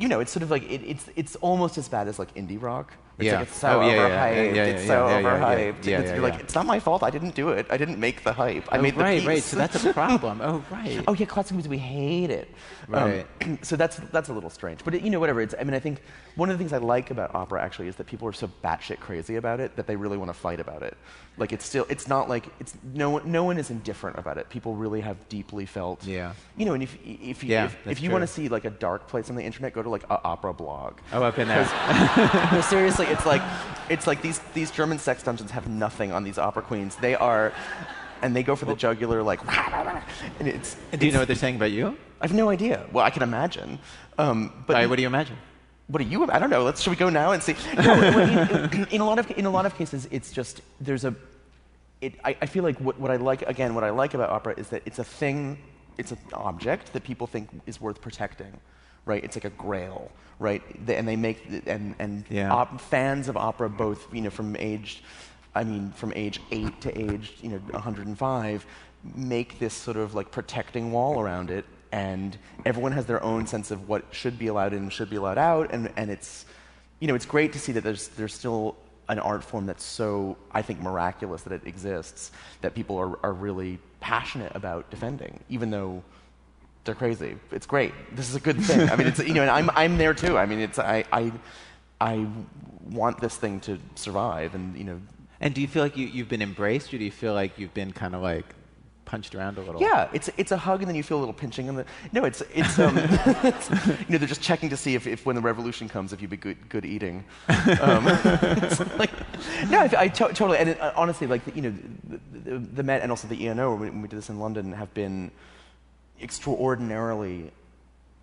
you 0.00 0.08
know 0.08 0.18
it's 0.20 0.32
sort 0.32 0.42
of 0.42 0.50
like 0.50 0.64
it, 0.70 0.82
it's, 0.92 1.08
it's 1.14 1.36
almost 1.36 1.76
as 1.78 1.88
bad 1.88 2.08
as 2.08 2.18
like 2.18 2.34
indie 2.34 2.60
rock 2.60 2.94
it's 3.18 3.26
Yeah. 3.26 3.32
like 3.40 3.48
it's 3.48 3.56
so 3.58 3.80
Oh, 3.82 3.86
yeah, 3.86 3.96
overhyped 3.96 4.34
yeah, 4.36 4.52
yeah, 4.54 4.64
it's 4.72 4.82
yeah, 4.84 4.88
so 4.88 5.06
yeah, 5.06 5.18
yeah, 5.18 5.20
yeah. 5.20 5.38
overhyped 5.72 5.84
Yeah, 5.84 6.00
it's 6.00 6.22
like 6.22 6.34
yeah. 6.34 6.40
it's 6.40 6.54
not 6.54 6.66
my 6.74 6.80
fault 6.80 7.02
i 7.02 7.10
didn't 7.10 7.34
do 7.34 7.50
it 7.50 7.66
i 7.70 7.76
didn't 7.76 7.98
make 8.00 8.24
the 8.24 8.32
hype 8.32 8.64
i 8.72 8.78
Oh, 8.78 8.82
made 8.82 8.94
the 8.96 9.00
right, 9.02 9.18
piece 9.18 9.26
right. 9.28 9.42
So 9.42 9.56
that's 9.58 9.84
a 9.84 9.92
problem. 10.02 10.40
Oh, 10.42 10.64
right. 10.70 11.04
Oh 11.06 11.12
yeah, 11.12 11.26
classical 11.26 11.56
music. 11.58 11.70
We 11.70 11.78
hate 11.78 12.30
it. 12.30 12.48
Right. 12.88 13.26
Um, 13.42 13.58
so 13.68 13.76
that's 13.76 13.96
that's 14.14 14.30
a 14.30 14.32
little 14.32 14.48
strange. 14.48 14.82
But 14.86 14.94
it, 14.94 15.02
you 15.02 15.10
know, 15.10 15.20
whatever. 15.20 15.40
It's. 15.42 15.54
I 15.60 15.64
mean, 15.64 15.74
I 15.74 15.80
think 15.86 16.00
one 16.36 16.48
of 16.50 16.54
the 16.56 16.58
things 16.62 16.72
I 16.72 16.78
like 16.78 17.10
about 17.10 17.34
opera 17.34 17.60
actually 17.62 17.88
is 17.88 17.96
that 17.96 18.06
people 18.06 18.26
are 18.28 18.32
so 18.32 18.48
batshit 18.64 19.00
crazy 19.00 19.36
about 19.36 19.60
it 19.60 19.76
that 19.76 19.86
they 19.86 19.96
really 19.96 20.16
want 20.16 20.30
to 20.30 20.38
fight 20.46 20.60
about 20.60 20.82
it. 20.82 20.96
Like 21.40 21.52
it's 21.54 21.64
still. 21.64 21.86
It's 21.88 22.06
not 22.06 22.28
like 22.28 22.44
it's 22.60 22.74
no 22.92 23.08
one. 23.10 23.32
No 23.32 23.44
one 23.44 23.56
is 23.56 23.70
indifferent 23.70 24.18
about 24.18 24.36
it. 24.36 24.50
People 24.50 24.74
really 24.74 25.00
have 25.00 25.16
deeply 25.30 25.64
felt. 25.64 26.04
Yeah. 26.04 26.34
You 26.58 26.66
know, 26.66 26.74
and 26.74 26.82
if 26.82 26.94
if 27.02 27.42
you 27.42 27.50
Yeah, 27.50 27.64
if, 27.64 27.86
if 27.86 28.02
you 28.02 28.10
want 28.10 28.22
to 28.22 28.26
see 28.26 28.50
like 28.50 28.66
a 28.66 28.70
dark 28.70 29.08
place 29.08 29.30
on 29.30 29.36
the 29.36 29.42
internet, 29.42 29.72
go 29.72 29.82
to 29.82 29.88
like 29.88 30.04
a 30.10 30.22
opera 30.22 30.52
blog. 30.52 30.98
Oh, 31.14 31.22
I've 31.22 31.34
been 31.34 31.48
there. 31.48 31.64
no, 32.52 32.60
seriously, 32.60 33.06
it's 33.06 33.24
like 33.24 33.40
it's 33.88 34.06
like 34.06 34.20
these 34.20 34.38
these 34.52 34.70
German 34.70 34.98
sex 34.98 35.22
dungeons 35.22 35.50
have 35.50 35.66
nothing 35.66 36.12
on 36.12 36.24
these 36.24 36.36
opera 36.38 36.62
queens. 36.62 36.94
They 36.96 37.14
are. 37.14 37.52
And 38.22 38.36
they 38.36 38.42
go 38.42 38.54
for 38.54 38.66
the 38.66 38.74
jugular, 38.74 39.22
like, 39.22 39.40
and 40.38 40.46
it's. 40.46 40.74
Do 40.74 40.80
you 40.80 40.92
it's- 40.92 41.12
know 41.14 41.20
what 41.20 41.26
they're 41.26 41.34
saying 41.34 41.56
about 41.56 41.70
you? 41.70 41.96
I 42.20 42.26
have 42.26 42.36
no 42.36 42.50
idea. 42.50 42.84
Well, 42.92 43.02
I 43.02 43.08
can 43.08 43.22
imagine. 43.22 43.78
Um, 44.18 44.62
but 44.66 44.74
right, 44.74 44.86
what 44.90 44.96
do 44.96 45.02
you 45.02 45.08
imagine? 45.08 45.38
what 45.90 46.02
do 46.02 46.04
you? 46.08 46.30
I 46.30 46.38
don't 46.38 46.50
know. 46.50 46.62
Let's. 46.62 46.80
Should 46.82 46.90
we 46.90 46.96
go 46.96 47.08
now 47.08 47.32
and 47.32 47.42
see? 47.42 47.56
No, 47.76 47.94
in, 47.94 48.74
in, 48.74 48.84
in 48.88 49.00
a 49.00 49.04
lot 49.06 49.18
of 49.18 49.30
in 49.32 49.46
a 49.46 49.50
lot 49.50 49.66
of 49.66 49.74
cases, 49.74 50.06
it's 50.10 50.30
just 50.32 50.60
there's 50.80 51.04
a. 51.04 51.14
It, 52.00 52.14
I, 52.24 52.36
I 52.40 52.46
feel 52.46 52.64
like 52.64 52.78
what, 52.78 52.98
what 52.98 53.10
I 53.10 53.16
like 53.16 53.42
again, 53.42 53.74
what 53.74 53.84
I 53.84 53.90
like 53.90 54.14
about 54.14 54.30
opera 54.30 54.54
is 54.56 54.68
that 54.68 54.82
it's 54.86 54.98
a 54.98 55.04
thing, 55.04 55.58
it's 55.98 56.12
an 56.12 56.18
object 56.32 56.92
that 56.94 57.04
people 57.04 57.26
think 57.26 57.48
is 57.66 57.80
worth 57.80 58.00
protecting, 58.00 58.58
right? 59.04 59.22
It's 59.22 59.36
like 59.36 59.44
a 59.44 59.50
grail, 59.50 60.10
right? 60.38 60.62
They, 60.86 60.96
and 60.96 61.06
they 61.06 61.16
make 61.16 61.38
and 61.66 61.94
and 61.98 62.24
Yeah. 62.30 62.50
op, 62.52 62.80
fans 62.80 63.28
of 63.28 63.36
opera, 63.36 63.68
both 63.68 64.12
you 64.14 64.22
know 64.22 64.30
from 64.30 64.56
age, 64.56 65.02
I 65.54 65.64
mean 65.64 65.92
from 65.92 66.12
age 66.16 66.40
eight 66.50 66.80
to 66.80 66.98
age 66.98 67.34
you 67.42 67.50
know 67.50 67.58
105, 67.72 68.66
make 69.14 69.58
this 69.58 69.74
sort 69.74 69.96
of 69.98 70.14
like 70.14 70.30
protecting 70.30 70.92
wall 70.92 71.20
around 71.20 71.50
it, 71.50 71.66
and 71.92 72.38
everyone 72.64 72.92
has 72.92 73.06
their 73.06 73.22
own 73.22 73.46
sense 73.46 73.70
of 73.70 73.88
what 73.88 74.04
should 74.10 74.38
be 74.38 74.46
allowed 74.46 74.72
in 74.72 74.78
and 74.84 74.92
should 74.92 75.10
be 75.10 75.16
allowed 75.16 75.38
out, 75.38 75.70
and, 75.72 75.90
and 75.96 76.10
it's, 76.10 76.46
you 77.00 77.08
know, 77.08 77.14
it's 77.14 77.26
great 77.26 77.52
to 77.52 77.58
see 77.58 77.72
that 77.72 77.82
there's, 77.82 78.08
there's 78.08 78.34
still 78.34 78.76
an 79.12 79.18
art 79.18 79.42
form 79.50 79.64
that's 79.66 79.84
so, 79.84 80.36
I 80.58 80.62
think, 80.62 80.80
miraculous 80.80 81.42
that 81.42 81.52
it 81.58 81.64
exists, 81.66 82.32
that 82.62 82.72
people 82.78 82.96
are, 83.04 83.12
are 83.26 83.34
really 83.46 83.78
passionate 84.00 84.52
about 84.54 84.82
defending, 84.94 85.34
even 85.48 85.70
though 85.70 86.02
they're 86.84 87.00
crazy. 87.04 87.32
It's 87.50 87.68
great. 87.74 87.92
This 88.16 88.28
is 88.30 88.36
a 88.36 88.44
good 88.48 88.58
thing. 88.68 88.88
I 88.88 88.96
mean, 88.96 89.08
it's, 89.10 89.20
you 89.30 89.34
know, 89.34 89.44
and 89.46 89.50
I'm, 89.58 89.68
I'm 89.82 89.98
there 89.98 90.14
too. 90.14 90.38
I 90.42 90.46
mean, 90.46 90.60
it's, 90.60 90.78
I, 90.78 91.04
I, 91.12 91.32
I 92.00 92.26
want 92.90 93.20
this 93.20 93.36
thing 93.36 93.60
to 93.60 93.78
survive, 93.94 94.54
and, 94.54 94.76
you 94.80 94.84
know, 94.84 94.98
And 95.40 95.54
do 95.54 95.60
you 95.60 95.68
feel 95.68 95.82
like 95.82 95.96
you, 95.96 96.06
you've 96.06 96.28
been 96.28 96.42
embraced, 96.42 96.92
or 96.92 96.98
do 96.98 97.04
you 97.04 97.10
feel 97.10 97.34
like 97.34 97.58
you've 97.58 97.74
been 97.74 97.92
kind 97.92 98.14
of 98.14 98.20
like 98.22 98.44
punched 99.10 99.34
around 99.34 99.58
a 99.58 99.60
little? 99.60 99.80
Yeah, 99.80 100.08
it's 100.12 100.30
it's 100.36 100.52
a 100.52 100.56
hug 100.56 100.80
and 100.80 100.88
then 100.88 100.94
you 100.94 101.02
feel 101.02 101.18
a 101.18 101.24
little 101.24 101.34
pinching 101.34 101.68
And 101.68 101.78
the. 101.78 101.84
No, 102.12 102.24
it's 102.24 102.42
it's 102.54 102.78
um, 102.78 102.94
it's, 102.98 103.68
you 103.70 104.10
know 104.10 104.18
they're 104.18 104.28
just 104.28 104.40
checking 104.40 104.70
to 104.70 104.76
see 104.76 104.94
if, 104.94 105.06
if 105.06 105.26
when 105.26 105.34
the 105.34 105.42
revolution 105.42 105.88
comes 105.88 106.12
if 106.12 106.22
you'd 106.22 106.30
be 106.30 106.36
good 106.36 106.68
good 106.68 106.86
eating. 106.86 107.24
Um, 107.80 108.04
like, 108.98 109.10
no, 109.68 109.80
I, 109.80 109.90
I 109.98 110.08
to- 110.08 110.32
totally 110.32 110.58
and 110.58 110.68
it, 110.70 110.80
uh, 110.80 110.92
honestly 110.94 111.26
like 111.26 111.42
you 111.56 111.62
know 111.62 111.74
the, 112.08 112.20
the, 112.50 112.58
the 112.58 112.82
Met 112.84 113.02
and 113.02 113.10
also 113.10 113.26
the 113.26 113.46
ENO 113.46 113.72
when 113.72 113.80
we, 113.80 113.90
when 113.90 114.02
we 114.02 114.08
did 114.08 114.16
this 114.16 114.30
in 114.30 114.38
London 114.38 114.72
have 114.72 114.94
been 114.94 115.32
extraordinarily 116.22 117.50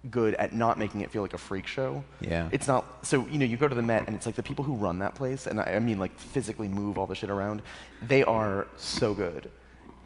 good 0.09 0.35
at 0.35 0.53
not 0.53 0.79
making 0.79 1.01
it 1.01 1.11
feel 1.11 1.21
like 1.21 1.33
a 1.33 1.37
freak 1.37 1.67
show. 1.67 2.01
Yeah. 2.21 2.47
It's 2.53 2.67
not 2.67 3.05
so 3.05 3.27
you 3.27 3.39
know 3.39 3.45
you 3.45 3.57
go 3.57 3.67
to 3.67 3.75
the 3.75 3.81
Met 3.81 4.07
and 4.07 4.15
it's 4.15 4.25
like 4.25 4.35
the 4.35 4.43
people 4.43 4.63
who 4.63 4.73
run 4.73 4.99
that 4.99 5.15
place 5.15 5.47
and 5.47 5.59
I, 5.59 5.63
I 5.75 5.79
mean 5.79 5.99
like 5.99 6.17
physically 6.17 6.69
move 6.69 6.97
all 6.97 7.07
the 7.07 7.15
shit 7.15 7.29
around. 7.29 7.61
They 8.01 8.23
are 8.23 8.67
so 8.77 9.13
good 9.13 9.51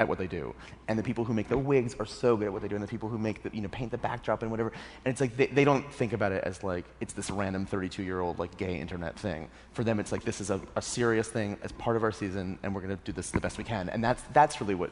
at 0.02 0.08
what 0.08 0.18
they 0.18 0.28
do, 0.28 0.54
and 0.88 0.98
the 0.98 1.04
people 1.04 1.24
who 1.24 1.34
make 1.34 1.48
the 1.48 1.58
wigs 1.58 1.96
are 2.00 2.06
so 2.06 2.36
good 2.36 2.48
at 2.48 2.54
what 2.54 2.62
they 2.62 2.68
do, 2.68 2.76
and 2.76 2.84
the 2.84 2.88
people 2.88 3.08
who 3.08 3.18
make 3.18 3.44
the 3.44 3.50
you 3.54 3.62
know 3.62 3.70
paint 3.70 3.92
the 3.92 3.98
backdrop 3.98 4.42
and 4.42 4.52
whatever. 4.52 4.72
And 5.06 5.12
it's 5.12 5.22
like 5.22 5.38
they, 5.38 5.48
they 5.48 5.64
don't 5.64 5.90
think 5.94 6.14
about 6.14 6.32
it 6.32 6.44
as 6.44 6.64
like 6.64 6.86
it's 7.00 7.14
this 7.14 7.30
random 7.30 7.66
32 7.66 8.04
year 8.04 8.20
old 8.20 8.40
like 8.40 8.58
gay 8.58 8.78
internet 8.80 9.18
thing. 9.18 9.48
For 9.74 9.84
them, 9.84 10.00
it's 10.00 10.12
like 10.12 10.24
this 10.24 10.42
is 10.42 10.50
a, 10.50 10.60
a 10.76 10.82
serious 10.82 11.28
thing 11.28 11.58
as 11.64 11.72
part 11.74 11.96
of 11.96 12.04
our 12.04 12.12
season, 12.12 12.58
and 12.64 12.74
we're 12.74 12.82
gonna 12.82 13.00
do 13.04 13.12
this 13.12 13.32
the 13.32 13.40
best 13.40 13.58
we 13.58 13.64
can. 13.64 13.90
And 13.90 14.04
that's 14.04 14.24
that's 14.34 14.60
really 14.60 14.76
what 14.76 14.92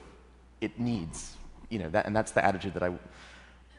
it 0.62 0.80
needs, 0.80 1.36
you 1.70 1.80
know. 1.80 1.90
That 1.90 2.06
and 2.06 2.16
that's 2.16 2.32
the 2.32 2.46
attitude 2.46 2.76
that 2.76 2.84
I 2.84 2.92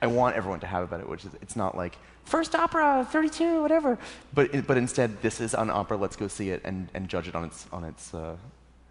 I 0.02 0.06
want 0.06 0.36
everyone 0.36 0.60
to 0.60 0.66
have 0.66 0.82
about 0.84 1.00
it, 1.00 1.08
which 1.08 1.24
is 1.24 1.32
it's 1.40 1.56
not 1.56 1.76
like 1.76 1.96
first 2.24 2.54
opera, 2.54 3.06
32, 3.10 3.62
whatever, 3.62 3.98
but 4.34 4.66
but 4.66 4.76
instead 4.76 5.22
this 5.22 5.40
is 5.40 5.54
an 5.54 5.70
opera. 5.70 5.96
Let's 5.96 6.16
go 6.16 6.28
see 6.28 6.50
it 6.50 6.62
and, 6.64 6.88
and 6.94 7.08
judge 7.08 7.28
it 7.28 7.34
on 7.34 7.44
its 7.44 7.66
on 7.72 7.84
its 7.84 8.14
uh, 8.14 8.36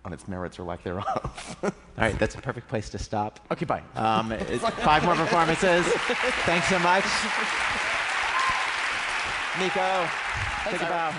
on 0.09 0.13
its 0.13 0.27
merits 0.27 0.57
or 0.57 0.63
lack 0.63 0.83
thereof. 0.83 1.57
All 1.63 1.71
right, 1.97 2.17
that's 2.17 2.33
a 2.33 2.41
perfect 2.41 2.67
place 2.67 2.89
to 2.89 2.97
stop. 2.97 3.39
okay, 3.51 3.65
bye. 3.65 3.83
Um, 3.95 4.33
five 4.79 5.03
more 5.05 5.15
performances. 5.15 5.85
Thanks 6.45 6.67
so 6.67 6.79
much. 6.79 7.03
Nico, 9.59 10.09
take 10.65 10.81
a 10.81 10.85
bow. 10.85 11.13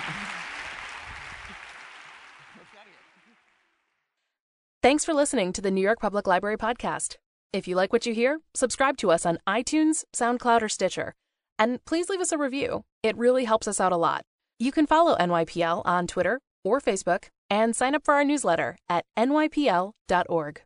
Thanks 4.82 5.04
for 5.04 5.14
listening 5.14 5.52
to 5.52 5.60
the 5.60 5.70
New 5.70 5.82
York 5.82 6.00
Public 6.00 6.26
Library 6.26 6.56
podcast. 6.56 7.16
If 7.52 7.68
you 7.68 7.76
like 7.76 7.92
what 7.92 8.06
you 8.06 8.14
hear, 8.14 8.40
subscribe 8.54 8.96
to 8.98 9.10
us 9.12 9.24
on 9.24 9.38
iTunes, 9.46 10.04
SoundCloud, 10.14 10.62
or 10.62 10.68
Stitcher. 10.68 11.14
And 11.58 11.84
please 11.84 12.08
leave 12.08 12.20
us 12.20 12.32
a 12.32 12.38
review. 12.38 12.84
It 13.02 13.16
really 13.16 13.44
helps 13.44 13.68
us 13.68 13.78
out 13.78 13.92
a 13.92 13.96
lot. 13.96 14.22
You 14.58 14.72
can 14.72 14.86
follow 14.86 15.16
NYPL 15.16 15.82
on 15.84 16.06
Twitter 16.06 16.40
or 16.64 16.80
Facebook 16.80 17.26
and 17.50 17.74
sign 17.74 17.94
up 17.94 18.04
for 18.04 18.14
our 18.14 18.24
newsletter 18.24 18.76
at 18.88 19.04
nypl.org. 19.18 20.62